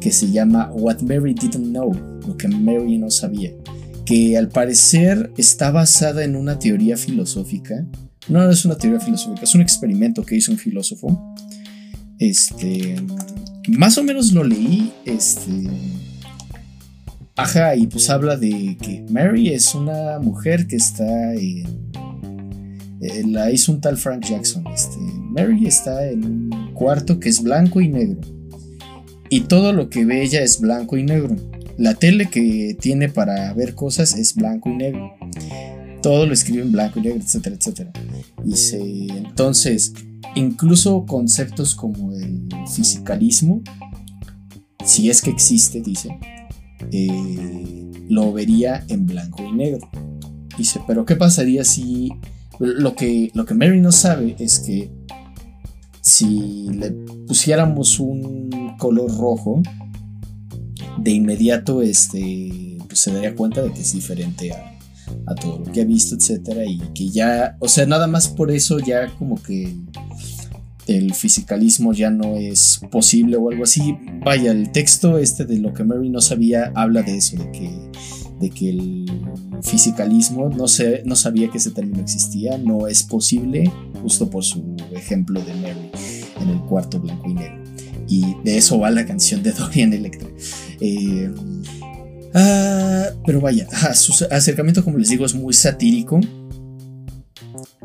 que 0.00 0.12
se 0.12 0.30
llama 0.30 0.70
What 0.72 1.00
Mary 1.00 1.34
Didn't 1.34 1.70
Know, 1.70 1.92
lo 2.26 2.36
que 2.36 2.46
Mary 2.46 2.98
no 2.98 3.10
sabía, 3.10 3.50
que 4.04 4.36
al 4.36 4.48
parecer 4.48 5.32
está 5.36 5.72
basada 5.72 6.22
en 6.22 6.36
una 6.36 6.58
teoría 6.58 6.96
filosófica. 6.96 7.84
No, 8.28 8.44
no 8.44 8.50
es 8.50 8.64
una 8.64 8.76
teoría 8.76 9.00
filosófica, 9.00 9.42
es 9.42 9.54
un 9.56 9.60
experimento 9.60 10.24
que 10.24 10.36
hizo 10.36 10.52
un 10.52 10.58
filósofo. 10.58 11.34
Este, 12.20 12.96
más 13.66 13.98
o 13.98 14.04
menos 14.04 14.32
lo 14.32 14.44
leí, 14.44 14.92
este, 15.04 15.68
Ajá, 17.36 17.74
y 17.74 17.86
pues 17.86 18.10
habla 18.10 18.36
de 18.36 18.76
que 18.80 19.04
Mary 19.10 19.48
es 19.48 19.74
una 19.74 20.18
mujer 20.20 20.66
que 20.66 20.76
está 20.76 21.34
en 21.34 21.80
eh, 23.00 23.22
la 23.26 23.50
hizo 23.50 23.72
un 23.72 23.80
tal 23.80 23.96
Frank 23.96 24.24
Jackson. 24.26 24.64
Este, 24.74 24.98
Mary 24.98 25.66
está 25.66 26.06
en 26.06 26.24
un 26.24 26.72
cuarto 26.74 27.18
que 27.18 27.30
es 27.30 27.42
blanco 27.42 27.80
y 27.80 27.88
negro. 27.88 28.20
Y 29.30 29.42
todo 29.42 29.72
lo 29.72 29.88
que 29.88 30.04
ve 30.04 30.22
ella 30.22 30.42
es 30.42 30.60
blanco 30.60 30.98
y 30.98 31.04
negro. 31.04 31.34
La 31.78 31.94
tele 31.94 32.28
que 32.28 32.76
tiene 32.78 33.08
para 33.08 33.54
ver 33.54 33.74
cosas 33.74 34.14
es 34.18 34.34
blanco 34.34 34.68
y 34.68 34.74
negro. 34.74 35.14
Todo 36.02 36.26
lo 36.26 36.34
escribe 36.34 36.62
en 36.62 36.72
blanco 36.72 36.98
y 36.98 37.02
negro, 37.02 37.20
etcétera, 37.20 37.56
etcétera. 37.56 37.92
Y 38.44 39.10
entonces, 39.12 39.94
incluso 40.34 41.04
conceptos 41.06 41.74
como 41.74 42.12
el 42.12 42.48
fisicalismo, 42.72 43.62
si 44.84 45.10
es 45.10 45.20
que 45.20 45.30
existe, 45.30 45.80
dice, 45.80 46.18
eh, 46.92 47.90
lo 48.08 48.32
vería 48.32 48.84
en 48.88 49.06
blanco 49.06 49.44
y 49.44 49.52
negro. 49.52 49.88
Dice, 50.56 50.80
pero 50.86 51.04
¿qué 51.04 51.16
pasaría 51.16 51.64
si 51.64 52.12
lo 52.58 52.94
que, 52.94 53.30
lo 53.34 53.44
que 53.46 53.54
Mary 53.54 53.80
no 53.80 53.92
sabe 53.92 54.36
es 54.38 54.60
que 54.60 54.90
si 56.00 56.68
le 56.70 56.90
pusiéramos 57.26 58.00
un 58.00 58.74
color 58.78 59.16
rojo, 59.16 59.62
de 60.98 61.12
inmediato 61.12 61.82
este, 61.82 62.78
pues 62.86 63.00
se 63.00 63.12
daría 63.12 63.34
cuenta 63.34 63.62
de 63.62 63.72
que 63.72 63.80
es 63.80 63.92
diferente 63.92 64.52
a, 64.52 64.78
a 65.26 65.34
todo 65.34 65.58
lo 65.58 65.72
que 65.72 65.82
ha 65.82 65.84
visto, 65.84 66.14
etcétera, 66.14 66.64
y 66.64 66.78
que 66.94 67.08
ya, 67.08 67.56
o 67.60 67.68
sea, 67.68 67.86
nada 67.86 68.06
más 68.06 68.28
por 68.28 68.50
eso 68.50 68.78
ya 68.78 69.08
como 69.18 69.40
que 69.42 69.74
el 70.86 71.14
fisicalismo 71.14 71.92
ya 71.92 72.10
no 72.10 72.36
es 72.36 72.80
posible 72.90 73.36
o 73.36 73.50
algo 73.50 73.64
así. 73.64 73.96
Vaya, 74.24 74.50
el 74.50 74.72
texto 74.72 75.18
este 75.18 75.44
de 75.44 75.58
lo 75.58 75.72
que 75.72 75.84
Mary 75.84 76.08
no 76.08 76.20
sabía 76.20 76.72
habla 76.74 77.02
de 77.02 77.16
eso, 77.16 77.36
de 77.36 77.50
que, 77.52 77.70
de 78.40 78.50
que 78.50 78.70
el 78.70 79.06
fisicalismo, 79.62 80.48
no, 80.48 80.66
sé, 80.66 81.02
no 81.04 81.14
sabía 81.14 81.48
que 81.48 81.58
ese 81.58 81.70
término 81.70 82.00
existía, 82.00 82.58
no 82.58 82.88
es 82.88 83.02
posible, 83.02 83.70
justo 84.02 84.28
por 84.30 84.44
su 84.44 84.76
ejemplo 84.92 85.40
de 85.42 85.54
Mary 85.54 85.90
en 86.40 86.48
el 86.48 86.60
cuarto 86.62 86.98
blanco 86.98 87.28
y 87.28 87.34
negro. 87.34 87.62
Y 88.08 88.34
de 88.42 88.58
eso 88.58 88.78
va 88.80 88.90
la 88.90 89.06
canción 89.06 89.42
de 89.44 89.52
Dorian 89.52 89.92
Electra. 89.92 90.28
Eh, 90.80 91.30
ah, 92.34 93.06
pero 93.26 93.40
vaya, 93.40 93.66
su 93.94 94.26
acercamiento, 94.30 94.84
como 94.84 94.98
les 94.98 95.08
digo, 95.08 95.24
es 95.24 95.34
muy 95.34 95.54
satírico. 95.54 96.20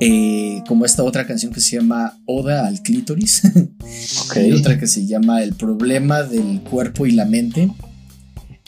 Eh, 0.02 0.62
como 0.68 0.84
esta 0.84 1.04
otra 1.04 1.26
canción 1.26 1.54
que 1.54 1.62
se 1.62 1.78
llama 1.78 2.20
Oda 2.26 2.68
al 2.68 2.82
clítoris. 2.82 3.42
Hay 4.36 4.52
otra 4.52 4.78
que 4.78 4.88
se 4.88 5.06
llama 5.06 5.42
El 5.42 5.54
problema 5.54 6.24
del 6.24 6.62
cuerpo 6.62 7.06
y 7.06 7.12
la 7.12 7.26
mente. 7.26 7.72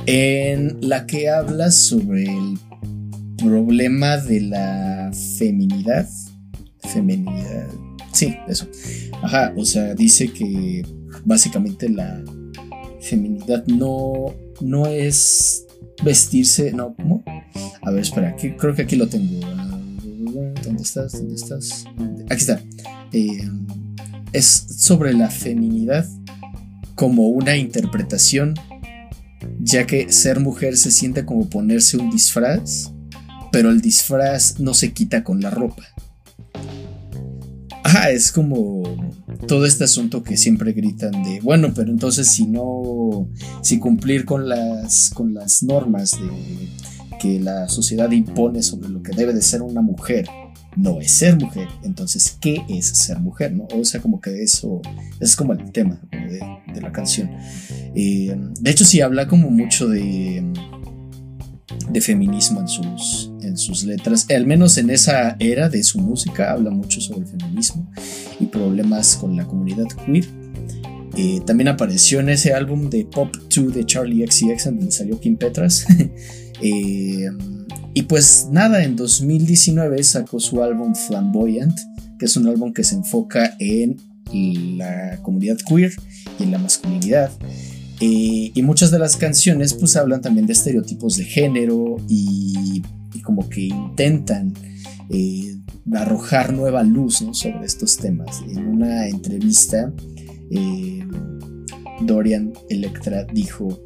En 0.06 0.78
la 0.82 1.06
que 1.06 1.30
habla 1.30 1.72
sobre 1.72 2.24
el 2.24 2.58
problema 3.38 4.18
de 4.18 4.42
la 4.42 5.12
feminidad. 5.38 6.08
Feminidad. 6.94 7.68
Sí, 8.14 8.36
eso. 8.48 8.68
Ajá, 9.22 9.54
o 9.58 9.66
sea, 9.66 9.94
dice 9.96 10.30
que 10.30 10.86
básicamente 11.26 11.90
la 11.90 12.24
feminidad 13.02 13.66
no, 13.68 14.34
no 14.62 14.86
es 14.88 15.67
vestirse, 16.04 16.72
no, 16.74 16.96
¿cómo? 16.96 17.24
A 17.82 17.92
ver, 17.92 18.02
espera, 18.02 18.36
creo 18.36 18.76
que 18.76 18.84
aquí 18.84 18.96
lo 18.96 19.08
tengo. 19.08 19.40
¿Dónde 20.64 20.84
estás? 20.84 21.14
¿Dónde 21.14 21.36
estás? 21.36 21.86
Aquí 22.30 22.42
está. 22.42 22.62
Eh, 23.14 23.50
es 24.34 24.66
sobre 24.78 25.14
la 25.14 25.30
feminidad 25.30 26.08
como 26.96 27.28
una 27.28 27.56
interpretación, 27.56 28.56
ya 29.60 29.86
que 29.86 30.12
ser 30.12 30.40
mujer 30.40 30.78
se 30.78 30.92
siente 30.92 31.26
como 31.26 31.50
ponerse 31.50 31.98
un 31.98 32.10
disfraz 32.10 32.92
pero 33.52 33.70
el 33.70 33.82
disfraz 33.82 34.60
no 34.60 34.74
se 34.74 34.94
quita 34.94 35.24
con 35.24 35.42
la 35.42 35.50
ropa. 35.50 35.84
Ah, 37.90 38.10
es 38.12 38.34
como 38.34 38.84
todo 39.48 39.66
este 39.66 39.86
asunto 39.86 40.22
que 40.22 40.36
siempre 40.36 40.74
gritan 40.74 41.24
de, 41.24 41.40
bueno, 41.40 41.72
pero 41.74 41.90
entonces 41.90 42.28
si 42.28 42.46
no, 42.46 43.30
si 43.62 43.80
cumplir 43.80 44.26
con 44.26 44.50
las, 44.50 45.10
con 45.12 45.34
las 45.34 45.64
normas 45.64 46.12
de 46.20 46.68
que 47.18 47.40
la 47.40 47.70
sociedad 47.70 48.12
impone 48.12 48.62
sobre 48.62 48.90
lo 48.90 49.02
que 49.02 49.14
debe 49.16 49.34
de 49.34 49.42
ser 49.42 49.62
una 49.62 49.82
mujer, 49.82 50.28
no 50.76 51.00
es 51.00 51.12
ser 51.12 51.38
mujer, 51.40 51.70
entonces, 51.82 52.38
¿qué 52.42 52.62
es 52.68 52.88
ser 52.88 53.20
mujer? 53.20 53.54
¿no? 53.54 53.68
O 53.74 53.86
sea, 53.86 54.02
como 54.02 54.20
que 54.20 54.44
eso 54.44 54.82
es 55.22 55.38
como 55.38 55.54
el 55.54 55.72
tema 55.72 56.02
de, 56.12 56.82
la 56.82 56.92
canción. 56.92 57.32
Eh, 57.96 58.36
de 58.60 58.70
hecho, 58.70 58.84
sí 58.84 59.00
habla 59.00 59.30
como 59.30 59.50
mucho 59.50 59.88
de 59.88 60.44
feminismo 62.02 62.60
en 62.60 62.68
sus, 62.68 63.32
en 63.48 63.58
sus 63.58 63.84
letras, 63.84 64.26
al 64.30 64.46
menos 64.46 64.78
en 64.78 64.90
esa 64.90 65.36
era 65.40 65.70
de 65.70 65.84
su 65.84 66.00
música, 66.00 66.52
habla 66.52 66.70
mucho 66.70 67.02
sobre 67.02 67.22
el 67.22 67.28
feminismo 67.28 67.90
y 68.40 68.46
problemas 68.46 69.16
con 69.16 69.36
la 69.36 69.46
comunidad 69.46 69.88
queer. 70.06 70.26
Eh, 71.16 71.42
también 71.46 71.68
apareció 71.68 72.20
en 72.20 72.30
ese 72.30 72.54
álbum 72.54 72.90
de 72.90 73.06
Pop 73.06 73.36
2 73.56 73.74
de 73.74 73.86
Charlie 73.86 74.26
XCX, 74.28 74.66
donde 74.66 74.92
salió 74.92 75.20
Kim 75.20 75.38
Petras. 75.38 75.86
Eh, 76.60 77.30
y 77.94 78.02
pues 78.02 78.48
nada, 78.52 78.84
en 78.84 78.96
2019 78.96 80.02
sacó 80.02 80.40
su 80.40 80.64
álbum 80.64 80.96
Flamboyant, 80.96 81.78
que 82.18 82.26
es 82.26 82.36
un 82.36 82.48
álbum 82.48 82.74
que 82.74 82.84
se 82.84 82.96
enfoca 82.96 83.56
en 83.60 83.98
la 84.78 85.20
comunidad 85.22 85.58
queer 85.68 85.92
y 86.40 86.44
en 86.44 86.52
la 86.52 86.58
masculinidad. 86.58 87.32
Eh, 88.00 88.52
y 88.54 88.62
muchas 88.62 88.92
de 88.92 89.00
las 89.00 89.18
canciones 89.18 89.74
pues 89.74 89.96
hablan 89.96 90.22
también 90.22 90.46
de 90.46 90.54
estereotipos 90.54 91.18
de 91.18 91.26
género 91.26 91.98
y 92.08 92.84
como 93.28 93.50
que 93.50 93.64
intentan 93.64 94.54
eh, 95.10 95.58
arrojar 95.94 96.54
nueva 96.54 96.82
luz 96.82 97.26
sobre 97.34 97.66
estos 97.66 97.98
temas. 97.98 98.42
En 98.50 98.66
una 98.66 99.06
entrevista, 99.10 99.94
eh, 100.50 101.06
Dorian 102.04 102.54
Electra 102.70 103.26
dijo, 103.26 103.78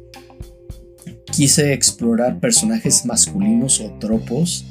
quise 1.32 1.72
explorar 1.72 2.38
personajes 2.38 3.04
masculinos 3.04 3.80
o 3.80 3.90
tropos 3.98 4.64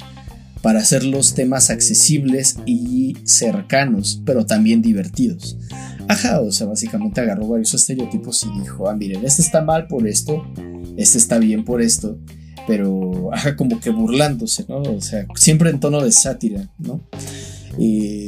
para 0.61 0.79
hacer 0.79 1.03
los 1.03 1.33
temas 1.33 1.69
accesibles 1.69 2.55
y 2.65 3.17
cercanos, 3.25 4.21
pero 4.25 4.45
también 4.45 4.81
divertidos. 4.81 5.57
Ajá, 6.07 6.39
o 6.39 6.51
sea, 6.53 6.67
básicamente 6.67 7.19
agarró 7.19 7.49
varios 7.49 7.73
estereotipos 7.73 8.45
y 8.45 8.59
dijo, 8.61 8.87
ah, 8.87 8.95
miren, 8.95 9.25
este 9.25 9.41
está 9.41 9.61
mal 9.61 9.87
por 9.87 10.07
esto, 10.07 10.45
este 10.95 11.17
está 11.17 11.39
bien 11.39 11.65
por 11.65 11.81
esto, 11.81 12.17
pero 12.67 13.29
ajá, 13.33 13.55
como 13.55 13.79
que 13.79 13.89
burlándose, 13.89 14.65
¿no? 14.67 14.81
O 14.81 15.01
sea, 15.01 15.25
siempre 15.35 15.69
en 15.69 15.79
tono 15.79 16.01
de 16.01 16.11
sátira, 16.11 16.69
¿no? 16.77 17.01
Y, 17.77 18.27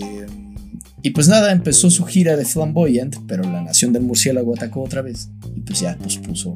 y 1.02 1.10
pues 1.10 1.28
nada, 1.28 1.52
empezó 1.52 1.90
su 1.90 2.06
gira 2.06 2.38
de 2.38 2.46
Flamboyant, 2.46 3.18
pero 3.28 3.44
la 3.44 3.62
nación 3.62 3.92
del 3.92 4.04
murciélago 4.04 4.54
atacó 4.56 4.82
otra 4.84 5.02
vez 5.02 5.30
y 5.56 5.62
pues 5.62 5.82
ya 5.82 5.98
pospuso 5.98 6.56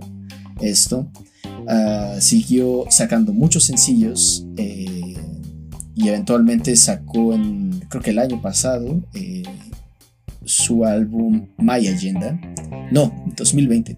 esto. 0.61 1.11
Ah, 1.67 2.15
siguió 2.19 2.85
sacando 2.89 3.33
muchos 3.33 3.65
sencillos 3.65 4.45
eh, 4.55 5.15
y 5.95 6.07
eventualmente 6.07 6.75
sacó 6.77 7.33
en, 7.33 7.81
creo 7.89 8.01
que 8.01 8.11
el 8.11 8.19
año 8.19 8.41
pasado, 8.41 9.03
eh, 9.13 9.43
su 10.45 10.85
álbum 10.85 11.47
My 11.57 11.85
Agenda. 11.87 12.39
No, 12.91 13.13
2020. 13.35 13.97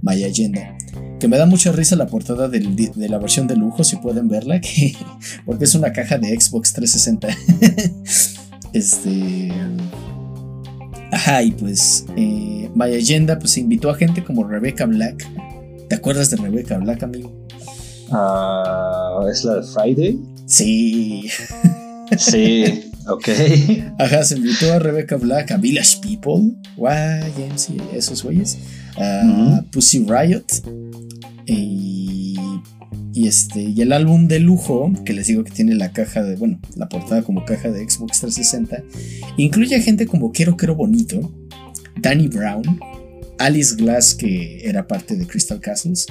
My 0.00 0.24
Agenda. 0.24 0.76
Que 1.20 1.26
me 1.26 1.36
da 1.36 1.46
mucha 1.46 1.72
risa 1.72 1.96
la 1.96 2.06
portada 2.06 2.48
de 2.48 3.08
la 3.08 3.18
versión 3.18 3.46
de 3.46 3.56
lujo, 3.56 3.82
si 3.82 3.96
pueden 3.96 4.28
verla, 4.28 4.60
que, 4.60 4.94
porque 5.44 5.64
es 5.64 5.74
una 5.74 5.92
caja 5.92 6.18
de 6.18 6.38
Xbox 6.38 6.72
360. 6.72 7.28
este. 8.72 9.52
Ajá, 11.10 11.42
y 11.42 11.52
pues 11.52 12.04
eh, 12.16 12.70
My 12.74 12.94
Agenda 12.94 13.38
pues 13.38 13.56
invitó 13.56 13.90
a 13.90 13.94
gente 13.94 14.22
como 14.22 14.44
Rebecca 14.44 14.86
Black. 14.86 15.26
¿Te 15.88 15.94
acuerdas 15.96 16.30
de 16.30 16.36
Rebecca 16.36 16.76
Black, 16.78 17.02
amigo? 17.02 17.32
Ah, 18.10 19.20
¿Es 19.30 19.44
la 19.44 19.56
de 19.56 19.62
Friday? 19.62 20.20
Sí. 20.46 21.28
Sí. 22.16 22.84
Ok. 23.08 23.26
Ajá, 23.98 24.22
se 24.22 24.36
invitó 24.36 24.70
a 24.70 24.78
Rebecca 24.78 25.16
Black, 25.16 25.52
a 25.52 25.56
Village 25.56 25.96
People, 26.02 26.52
YMC, 26.76 27.94
esos 27.94 28.22
güeyes, 28.22 28.58
Pussy 29.72 30.04
Riot, 30.06 30.44
y, 31.46 32.36
y, 33.14 33.26
este, 33.26 33.62
y 33.62 33.80
el 33.80 33.92
álbum 33.92 34.28
de 34.28 34.40
lujo, 34.40 34.92
que 35.04 35.12
les 35.12 35.26
digo 35.26 35.44
que 35.44 35.50
tiene 35.50 35.74
la 35.74 35.92
caja 35.92 36.22
de, 36.22 36.36
bueno, 36.36 36.60
la 36.76 36.88
portada 36.88 37.22
como 37.22 37.44
caja 37.44 37.70
de 37.70 37.88
Xbox 37.88 38.20
360, 38.20 38.82
incluye 39.36 39.76
a 39.76 39.80
gente 39.80 40.06
como 40.06 40.32
Quiero 40.32 40.56
Quiero 40.56 40.74
Bonito, 40.74 41.32
Danny 42.00 42.28
Brown, 42.28 42.78
Alice 43.38 43.76
Glass, 43.76 44.14
que 44.14 44.68
era 44.68 44.86
parte 44.86 45.16
de 45.16 45.26
Crystal 45.26 45.60
Castles, 45.60 46.06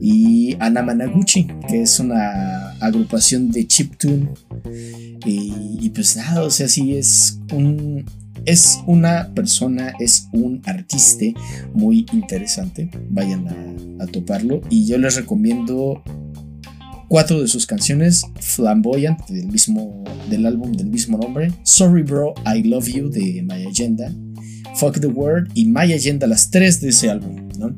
y 0.00 0.56
Anamanaguchi, 0.58 1.46
que 1.68 1.82
es 1.82 2.00
una 2.00 2.70
agrupación 2.80 3.50
de 3.50 3.66
chiptune. 3.66 4.30
Y, 5.26 5.90
pues 5.90 6.16
nada, 6.16 6.42
o 6.42 6.50
sea, 6.50 6.68
sí 6.68 6.96
es 6.96 7.38
un. 7.52 8.04
Es 8.46 8.80
una 8.86 9.32
persona, 9.34 9.92
es 10.00 10.28
un 10.32 10.62
artista 10.64 11.26
muy 11.74 12.06
interesante. 12.12 12.90
Vayan 13.10 13.48
a, 14.00 14.06
toparlo. 14.06 14.62
Y 14.70 14.86
yo 14.86 14.98
les 14.98 15.14
recomiendo 15.16 16.02
cuatro 17.08 17.40
de 17.40 17.48
sus 17.48 17.66
canciones: 17.66 18.24
Flamboyant, 18.40 19.20
del, 19.28 19.46
mismo, 19.48 20.04
del 20.30 20.46
álbum 20.46 20.72
del 20.72 20.86
mismo 20.86 21.18
nombre, 21.18 21.52
Sorry 21.62 22.02
Bro, 22.02 22.34
I 22.46 22.62
Love 22.62 22.88
You 22.88 23.10
de 23.10 23.42
My 23.42 23.66
Agenda, 23.66 24.10
Fuck 24.76 25.00
the 25.00 25.06
World 25.06 25.50
y 25.54 25.66
My 25.66 25.92
Agenda, 25.92 26.26
las 26.26 26.50
tres 26.50 26.80
de 26.80 26.88
ese 26.88 27.10
álbum, 27.10 27.48
¿no? 27.58 27.74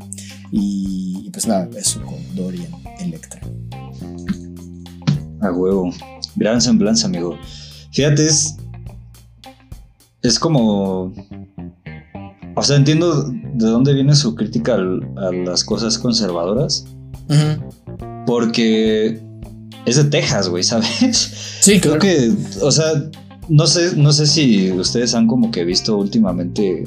Y, 0.52 1.30
pues 1.32 1.46
nada, 1.46 1.68
eso 1.76 2.02
con 2.02 2.18
Dorian 2.36 2.70
Electra. 3.00 3.40
A 5.40 5.50
huevo. 5.50 5.90
Gran 6.36 6.60
semblanza, 6.60 7.06
amigo. 7.06 7.36
Fíjate, 7.92 8.26
es. 8.26 8.56
Es 10.22 10.38
como. 10.38 11.12
O 12.54 12.62
sea, 12.62 12.76
entiendo 12.76 13.24
de 13.24 13.66
dónde 13.66 13.94
viene 13.94 14.14
su 14.14 14.34
crítica 14.34 14.74
a 14.74 15.32
las 15.32 15.64
cosas 15.64 15.98
conservadoras. 15.98 16.86
Porque 18.26 19.20
es 19.86 19.96
de 19.96 20.04
Texas, 20.04 20.48
güey, 20.48 20.62
¿sabes? 20.62 20.88
Sí, 21.60 21.80
Creo 21.80 21.98
que, 21.98 22.32
o 22.60 22.70
sea, 22.70 22.92
no 23.48 23.66
sé, 23.66 23.96
no 23.96 24.12
sé 24.12 24.26
si 24.26 24.70
ustedes 24.72 25.14
han 25.14 25.26
como 25.26 25.50
que 25.50 25.64
visto 25.64 25.96
últimamente 25.96 26.84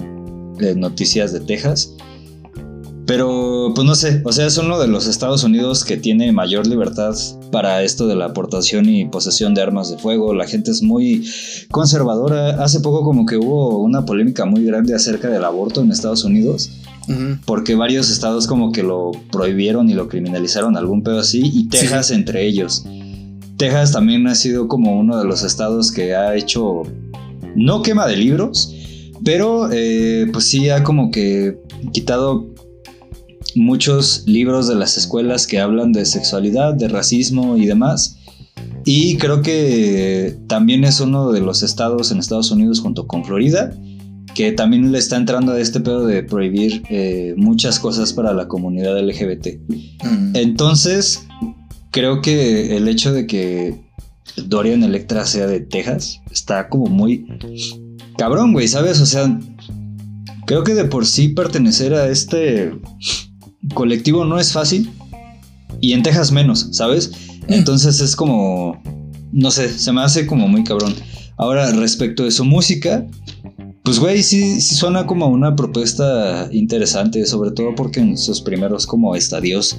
eh, 0.60 0.76
noticias 0.76 1.34
de 1.34 1.40
Texas. 1.42 1.94
Pero, 3.06 3.72
pues 3.76 3.86
no 3.86 3.94
sé, 3.94 4.22
o 4.24 4.32
sea, 4.32 4.48
es 4.48 4.58
uno 4.58 4.80
de 4.80 4.88
los 4.88 5.06
Estados 5.06 5.44
Unidos 5.44 5.86
que 5.86 5.96
tiene 5.96 6.32
mayor 6.32 6.66
libertad 6.66 7.16
para 7.52 7.84
esto 7.84 8.08
de 8.08 8.16
la 8.16 8.26
aportación 8.26 8.90
y 8.90 9.06
posesión 9.06 9.54
de 9.54 9.62
armas 9.62 9.92
de 9.92 9.98
fuego. 9.98 10.34
La 10.34 10.48
gente 10.48 10.72
es 10.72 10.82
muy 10.82 11.30
conservadora. 11.70 12.64
Hace 12.64 12.80
poco 12.80 13.04
como 13.04 13.28
que 13.28 13.38
hubo 13.38 13.78
una 13.78 14.06
polémica 14.06 14.46
muy 14.46 14.66
grande 14.66 14.96
acerca 14.96 15.30
del 15.30 15.44
aborto 15.44 15.82
en 15.82 15.92
Estados 15.92 16.24
Unidos. 16.24 16.72
Porque 17.46 17.76
varios 17.76 18.10
estados 18.10 18.48
como 18.48 18.72
que 18.72 18.82
lo 18.82 19.12
prohibieron 19.32 19.88
y 19.92 19.94
lo 19.94 20.08
criminalizaron, 20.08 20.76
algún 20.76 21.04
pedo 21.04 21.20
así, 21.20 21.44
y 21.54 21.70
Texas 21.70 22.10
entre 22.10 22.48
ellos. 22.48 22.84
Texas 23.58 23.92
también 23.92 24.26
ha 24.26 24.34
sido 24.34 24.68
como 24.68 25.00
uno 25.00 25.20
de 25.20 25.26
los 25.26 25.44
estados 25.44 25.92
que 25.92 26.16
ha 26.16 26.36
hecho, 26.36 26.82
no 27.56 27.84
quema 27.84 28.08
de 28.08 28.18
libros, 28.18 28.74
pero 29.24 29.70
eh, 29.72 30.28
pues 30.34 30.46
sí 30.46 30.70
ha 30.70 30.84
como 30.84 31.12
que 31.12 31.60
quitado 31.94 32.55
muchos 33.56 34.24
libros 34.28 34.68
de 34.68 34.76
las 34.76 34.98
escuelas 34.98 35.48
que 35.48 35.60
hablan 35.60 35.92
de 35.92 36.06
sexualidad, 36.06 36.74
de 36.74 36.88
racismo 36.88 37.58
y 37.58 37.66
demás. 37.66 38.18
Y 38.86 39.18
creo 39.18 39.42
que 39.42 40.38
también 40.48 40.84
es 40.84 41.00
uno 41.00 41.32
de 41.32 41.42
los 41.42 41.64
estados 41.64 42.12
en 42.12 42.20
Estados 42.20 42.52
Unidos 42.52 42.80
junto 42.80 43.08
con 43.08 43.26
Florida 43.26 43.72
que 44.36 44.52
también 44.52 44.92
le 44.92 45.00
está 45.00 45.16
entrando 45.16 45.54
a 45.54 45.60
este 45.60 45.80
pedo 45.80 46.06
de 46.06 46.22
prohibir 46.22 46.84
eh, 46.90 47.34
muchas 47.38 47.80
cosas 47.80 48.14
para 48.14 48.34
la 48.34 48.48
comunidad 48.48 49.00
LGBT. 49.00 49.48
Mm. 50.04 50.36
Entonces, 50.36 51.26
creo 51.90 52.22
que 52.22 52.76
el 52.76 52.88
hecho 52.90 53.14
de 53.14 53.26
que 53.26 53.82
Dorian 54.36 54.84
Electra 54.84 55.26
sea 55.26 55.48
de 55.48 55.62
Texas 55.62 56.20
está 56.30 56.68
como 56.68 56.88
muy 56.88 57.26
cabrón, 58.18 58.52
güey, 58.52 58.68
¿sabes? 58.68 59.00
O 59.00 59.06
sea, 59.06 59.40
creo 60.46 60.66
que 60.66 60.76
de 60.76 60.86
por 60.86 61.06
sí 61.06 61.30
pertenecer 61.30 61.94
a 61.94 62.10
este 62.10 62.74
colectivo 63.74 64.26
no 64.26 64.40
es 64.40 64.52
fácil 64.52 64.92
y 65.82 65.94
en 65.94 66.04
Texas 66.04 66.32
menos, 66.32 66.70
¿sabes? 66.72 67.12
Entonces 67.48 68.00
es 68.00 68.16
como, 68.16 68.82
no 69.32 69.52
sé, 69.52 69.70
se 69.78 69.92
me 69.92 70.02
hace 70.02 70.26
como 70.26 70.48
muy 70.48 70.64
cabrón. 70.64 70.94
Ahora, 71.38 71.70
respecto 71.72 72.24
de 72.24 72.32
su 72.32 72.46
música, 72.46 73.06
pues 73.84 74.00
güey, 74.00 74.24
sí, 74.24 74.62
sí 74.62 74.76
suena 74.76 75.06
como 75.06 75.28
una 75.28 75.56
propuesta 75.56 76.48
interesante, 76.52 77.26
sobre 77.26 77.52
todo 77.52 77.76
porque 77.76 78.00
en 78.00 78.18
sus 78.18 78.42
primeros 78.42 78.88
como 78.88 79.16
estadios, 79.16 79.78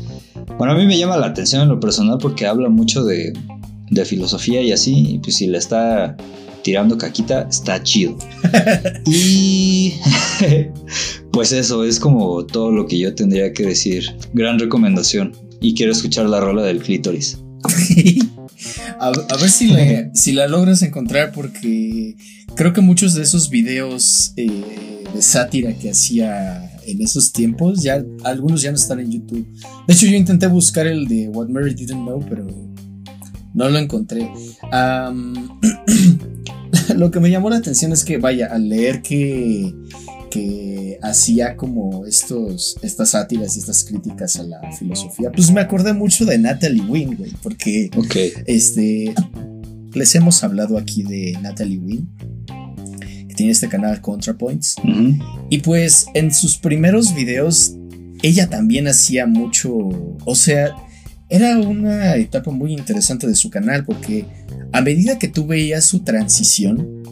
bueno, 0.59 0.75
a 0.75 0.77
mí 0.77 0.87
me 0.87 0.99
llama 0.99 1.17
la 1.17 1.27
atención 1.27 1.63
en 1.63 1.69
lo 1.69 1.81
personal 1.81 2.19
porque 2.19 2.47
habla 2.47 2.69
mucho 2.69 3.05
de, 3.05 3.33
de 3.91 4.05
filosofía 4.05 4.63
y 4.63 4.73
así, 4.73 5.15
y 5.15 5.19
pues 5.19 5.37
si 5.37 5.47
le 5.47 5.59
está 5.59 6.17
tirando 6.67 6.99
caquita, 6.99 7.47
está 7.49 7.81
chido. 7.81 8.19
y 9.07 9.95
pues 11.31 11.53
eso 11.53 11.85
es 11.85 12.01
como 12.01 12.45
todo 12.45 12.73
lo 12.73 12.89
que 12.89 12.99
yo 12.99 13.15
tendría 13.15 13.53
que 13.53 13.67
decir. 13.67 14.17
Gran 14.35 14.59
recomendación. 14.59 15.33
Y 15.61 15.75
quiero 15.77 15.93
escuchar 15.93 16.29
la 16.29 16.41
rola 16.41 16.65
del 16.65 16.83
clítoris. 16.83 17.39
a, 18.99 19.13
ver 19.13 19.49
si 19.49 19.69
la, 19.69 20.11
si 20.13 20.33
la 20.33 20.49
logras 20.49 20.83
encontrar 20.83 21.31
porque 21.31 22.17
creo 22.57 22.73
que 22.73 22.81
muchos 22.81 23.15
de 23.15 23.23
esos 23.23 23.49
videos 23.49 24.33
eh, 24.37 25.05
de 25.15 25.23
sátira 25.23 25.73
que 25.73 25.91
hacía 25.91 26.69
en 26.85 27.01
esos 27.01 27.31
tiempos, 27.31 27.81
ya 27.81 28.05
algunos 28.25 28.61
ya 28.61 28.73
no 28.73 28.77
están 28.77 28.99
en 28.99 29.13
YouTube. 29.13 29.47
De 29.87 29.95
hecho, 29.95 30.07
yo 30.07 30.17
intenté 30.17 30.49
buscar 30.49 30.89
el 30.89 31.07
de 31.07 31.29
What 31.29 31.47
Mary 31.47 31.75
Didn't 31.75 32.03
Know, 32.03 32.27
pero 32.29 32.45
no 33.55 33.69
lo 33.69 33.79
encontré. 33.79 34.29
lo 36.97 37.11
que 37.11 37.21
me 37.21 37.31
llamó 37.31 37.51
la 37.51 37.57
atención 37.57 37.93
es 37.93 38.05
que, 38.05 38.19
vaya, 38.19 38.47
al 38.47 38.69
leer 38.69 39.03
que, 39.03 39.75
que 40.31 40.99
hacía 41.03 41.57
como 41.57 42.07
estos, 42.07 42.77
estas 42.83 43.11
sátiras 43.11 43.57
y 43.57 43.61
estas 43.61 43.85
críticas 43.85 44.37
a 44.37 44.43
la 44.43 44.61
filosofía, 44.73 45.31
pues 45.33 45.51
me 45.51 45.61
acordé 45.61 45.93
mucho 45.93 46.25
de 46.25 46.39
Natalie 46.39 46.83
Wynn, 46.83 47.17
güey, 47.17 47.33
porque 47.43 47.91
este, 48.47 49.15
les 49.93 50.15
hemos 50.15 50.43
hablado 50.45 50.79
aquí 50.79 51.03
de 51.03 51.39
Natalie 51.43 51.79
Wynn, 51.79 52.09
que 53.29 53.35
tiene 53.35 53.53
este 53.53 53.69
canal 53.69 54.01
ContraPoints, 54.01 54.77
y 55.51 55.59
pues 55.59 56.07
en 56.15 56.33
sus 56.33 56.59
primeros 56.59 57.15
videos 57.15 57.75
ella 58.23 58.49
también 58.49 58.89
hacía 58.89 59.27
mucho, 59.27 59.73
o 60.25 60.35
sea, 60.35 60.75
era 61.29 61.59
una 61.59 62.17
etapa 62.17 62.51
muy 62.51 62.73
interesante 62.73 63.27
de 63.27 63.35
su 63.35 63.51
canal 63.51 63.85
porque 63.85 64.27
a 64.73 64.81
medida 64.81 65.19
que 65.19 65.29
tú 65.29 65.47
veías 65.47 65.85
su 65.85 66.01
transición, 66.01 67.03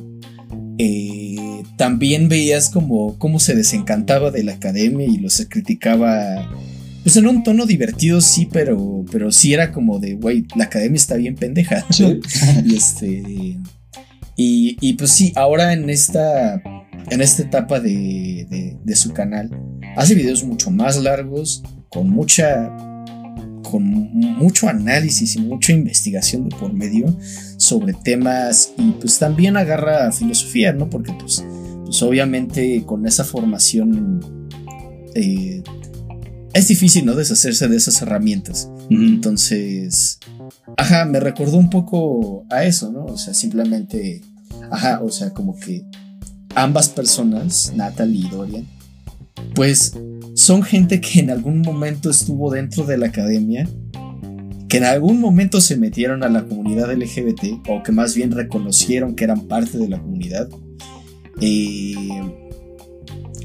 eh, 0.78 1.62
también 1.76 2.28
veías 2.28 2.68
como 2.68 3.18
cómo 3.18 3.40
se 3.40 3.54
desencantaba 3.54 4.30
de 4.30 4.44
la 4.44 4.52
academia 4.52 5.06
y 5.06 5.18
lo 5.18 5.30
se 5.30 5.48
criticaba 5.48 6.48
pues 7.04 7.18
en 7.18 7.26
un 7.26 7.42
tono 7.42 7.66
divertido, 7.66 8.22
sí, 8.22 8.48
pero, 8.50 9.04
pero 9.12 9.30
sí 9.30 9.52
era 9.52 9.72
como 9.72 9.98
de, 9.98 10.14
güey, 10.14 10.46
la 10.56 10.64
academia 10.64 10.96
está 10.96 11.16
bien 11.16 11.34
pendeja. 11.34 11.84
Sí. 11.90 12.18
y 12.64 12.74
este. 12.74 13.58
Y, 14.36 14.76
y, 14.80 14.94
pues 14.94 15.10
sí, 15.10 15.30
ahora 15.36 15.74
en 15.74 15.90
esta. 15.90 16.62
En 17.10 17.20
esta 17.20 17.42
etapa 17.42 17.78
de, 17.80 18.46
de, 18.48 18.78
de 18.82 18.96
su 18.96 19.12
canal, 19.12 19.50
hace 19.94 20.14
videos 20.14 20.42
mucho 20.44 20.70
más 20.70 20.96
largos, 20.96 21.62
con 21.90 22.08
mucha. 22.08 22.74
Con 23.68 23.84
mucho 23.84 24.68
análisis 24.68 25.34
y 25.34 25.40
mucha 25.40 25.72
investigación 25.72 26.48
de 26.48 26.56
por 26.56 26.72
medio 26.72 27.16
sobre 27.56 27.94
temas. 27.94 28.72
Y 28.78 28.92
pues 28.92 29.18
también 29.18 29.56
agarra 29.56 30.12
filosofía, 30.12 30.72
¿no? 30.72 30.88
Porque 30.88 31.12
pues, 31.18 31.44
pues 31.84 32.02
obviamente 32.02 32.84
con 32.86 33.06
esa 33.06 33.24
formación. 33.24 34.48
Eh, 35.14 35.62
es 36.52 36.68
difícil, 36.68 37.04
¿no? 37.04 37.16
Deshacerse 37.16 37.66
de 37.66 37.76
esas 37.76 38.00
herramientas. 38.00 38.70
Entonces, 38.88 40.20
ajá, 40.76 41.04
me 41.04 41.18
recordó 41.18 41.56
un 41.56 41.68
poco 41.68 42.46
a 42.48 42.64
eso, 42.64 42.92
¿no? 42.92 43.06
O 43.06 43.18
sea, 43.18 43.34
simplemente, 43.34 44.22
ajá, 44.70 45.00
o 45.02 45.10
sea, 45.10 45.30
como 45.30 45.58
que 45.58 45.84
ambas 46.54 46.88
personas, 46.88 47.72
Natalie 47.74 48.26
y 48.26 48.28
Dorian, 48.28 48.66
pues 49.54 49.92
son 50.34 50.62
gente 50.62 51.00
que 51.00 51.20
en 51.20 51.30
algún 51.30 51.60
momento 51.60 52.10
estuvo 52.10 52.50
dentro 52.50 52.84
de 52.84 52.98
la 52.98 53.06
academia, 53.06 53.68
que 54.68 54.78
en 54.78 54.84
algún 54.84 55.20
momento 55.20 55.60
se 55.60 55.76
metieron 55.76 56.24
a 56.24 56.28
la 56.28 56.44
comunidad 56.44 56.92
LGBT, 56.92 57.68
o 57.68 57.82
que 57.82 57.92
más 57.92 58.14
bien 58.14 58.32
reconocieron 58.32 59.14
que 59.14 59.24
eran 59.24 59.42
parte 59.42 59.78
de 59.78 59.88
la 59.88 60.00
comunidad. 60.00 60.48
Eh, 61.40 61.94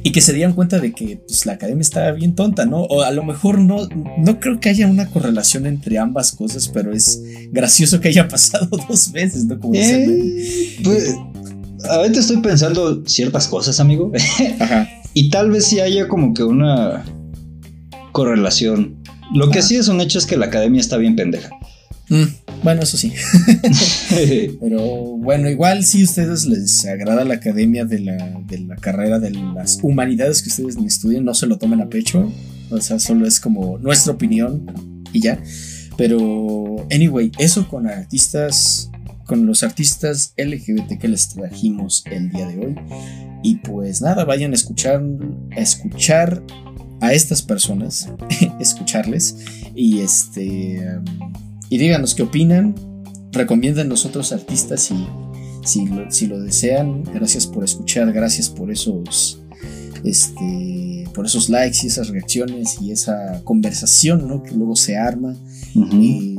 y 0.02 0.12
que 0.12 0.22
se 0.22 0.34
dieran 0.34 0.54
cuenta 0.54 0.80
de 0.80 0.94
que 0.94 1.18
pues, 1.18 1.46
la 1.46 1.54
academia 1.54 1.82
estaba 1.82 2.12
bien 2.12 2.34
tonta, 2.34 2.66
¿no? 2.66 2.82
O 2.84 3.02
a 3.02 3.12
lo 3.12 3.24
mejor 3.24 3.60
no, 3.60 3.88
no 4.18 4.40
creo 4.40 4.60
que 4.60 4.70
haya 4.70 4.88
una 4.88 5.10
correlación 5.10 5.66
entre 5.66 5.98
ambas 5.98 6.32
cosas, 6.32 6.70
pero 6.70 6.94
es 6.94 7.22
gracioso 7.52 8.00
que 8.00 8.08
haya 8.08 8.28
pasado 8.30 8.68
dos 8.88 9.12
veces, 9.12 9.46
¿no? 9.46 9.60
Como 9.60 9.76
eh, 9.76 10.78
pues, 10.84 11.16
ahorita 11.90 12.20
estoy 12.20 12.38
pensando 12.38 13.04
ciertas 13.06 13.48
cosas, 13.48 13.80
amigo. 13.80 14.12
Ajá. 14.60 14.90
Y 15.14 15.30
tal 15.30 15.52
vez 15.52 15.66
sí 15.66 15.80
haya 15.80 16.08
como 16.08 16.34
que 16.34 16.44
una 16.44 17.04
correlación. 18.12 18.98
Lo 19.34 19.50
que 19.50 19.62
sí 19.62 19.76
es 19.76 19.88
un 19.88 20.02
hecho 20.02 20.18
es 20.18 20.26
que 20.26 20.38
la 20.38 20.48
academia 20.48 20.82
está 20.82 20.98
bien 20.98 21.16
pendeja. 21.16 21.50
Mm, 22.10 22.24
bueno, 22.64 22.82
eso 22.82 22.98
sí. 22.98 23.14
Pero 24.60 24.82
bueno, 25.18 25.50
igual 25.50 25.84
si 25.84 26.02
a 26.02 26.04
ustedes 26.04 26.46
les 26.46 26.86
agrada 26.86 27.24
la 27.24 27.36
academia 27.36 27.86
de 27.86 28.00
la, 28.00 28.42
de 28.48 28.60
la 28.60 28.76
carrera 28.76 29.20
de 29.20 29.32
las 29.32 29.80
humanidades 29.84 30.42
que 30.42 30.50
ustedes 30.50 30.76
estudien, 30.78 31.24
no 31.24 31.34
se 31.34 31.48
lo 31.48 31.58
tomen 31.58 31.82
a 31.82 31.90
pecho. 31.90 32.32
O 32.72 32.82
sea, 32.82 33.00
solo 33.00 33.28
es 33.28 33.40
como 33.40 33.78
nuestra 33.78 34.14
opinión 34.14 34.66
y 35.14 35.22
ya. 35.22 35.40
Pero, 35.98 36.88
anyway, 36.92 37.32
eso 37.38 37.68
con 37.68 37.88
artistas, 37.88 38.90
con 39.30 39.46
los 39.46 39.62
artistas 39.62 40.34
LGBT 40.38 40.98
que 41.00 41.08
les 41.08 41.30
trajimos 41.30 42.04
el 42.10 42.32
día 42.32 42.48
de 42.48 42.58
hoy. 42.58 42.76
Y 43.44 43.58
pues 43.58 44.02
nada, 44.02 44.26
vayan 44.26 44.54
a 44.54 44.56
escuchar, 44.56 45.04
a 45.56 45.60
escuchar 45.60 46.44
a 47.00 47.14
estas 47.14 47.44
personas, 47.44 48.10
escucharles 48.60 49.38
y 49.76 50.00
este 50.00 50.84
y 51.70 51.78
díganos 51.78 52.16
qué 52.16 52.24
opinan, 52.24 52.74
recomienden 53.32 53.88
los 53.88 54.04
otros 54.04 54.34
artistas 54.34 54.82
si, 54.82 55.08
si, 55.64 55.86
lo, 55.86 56.10
si 56.10 56.26
lo 56.26 56.42
desean. 56.42 57.04
Gracias 57.04 57.46
por 57.46 57.64
escuchar, 57.64 58.12
gracias 58.12 58.50
por 58.50 58.72
esos, 58.72 59.44
este, 60.04 61.08
por 61.14 61.28
esos 61.28 61.50
likes 61.50 61.78
y 61.84 61.88
esas 61.88 62.10
reacciones 62.10 62.82
y 62.82 62.92
esa 62.92 63.44
conversación 63.44 64.28
¿no? 64.28 64.42
que 64.42 64.56
luego 64.56 64.76
se 64.76 64.98
arma. 64.98 65.36
y, 65.76 66.36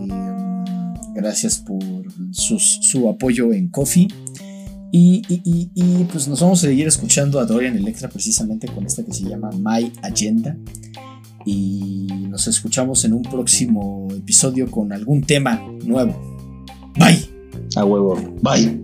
gracias 1.14 1.58
por 1.58 1.82
su 2.32 3.08
apoyo 3.08 3.52
en 3.52 3.68
Coffee. 3.68 4.08
Y, 4.92 5.22
y, 5.28 5.70
y, 5.72 6.04
pues 6.10 6.26
nos 6.26 6.40
vamos 6.40 6.64
a 6.64 6.66
seguir 6.66 6.88
escuchando 6.88 7.38
a 7.38 7.44
Dorian 7.44 7.76
Electra 7.76 8.08
precisamente 8.08 8.66
con 8.66 8.84
esta 8.84 9.04
que 9.04 9.12
se 9.12 9.22
llama 9.22 9.50
My 9.52 9.92
Agenda 10.02 10.56
y 11.46 12.06
nos 12.28 12.46
escuchamos 12.48 13.04
en 13.04 13.12
un 13.12 13.22
próximo 13.22 14.08
episodio 14.12 14.70
con 14.70 14.92
algún 14.92 15.22
tema 15.22 15.62
nuevo. 15.84 16.66
Bye. 16.96 17.28
A 17.76 17.84
huevo. 17.84 18.16
Bye. 18.42 18.79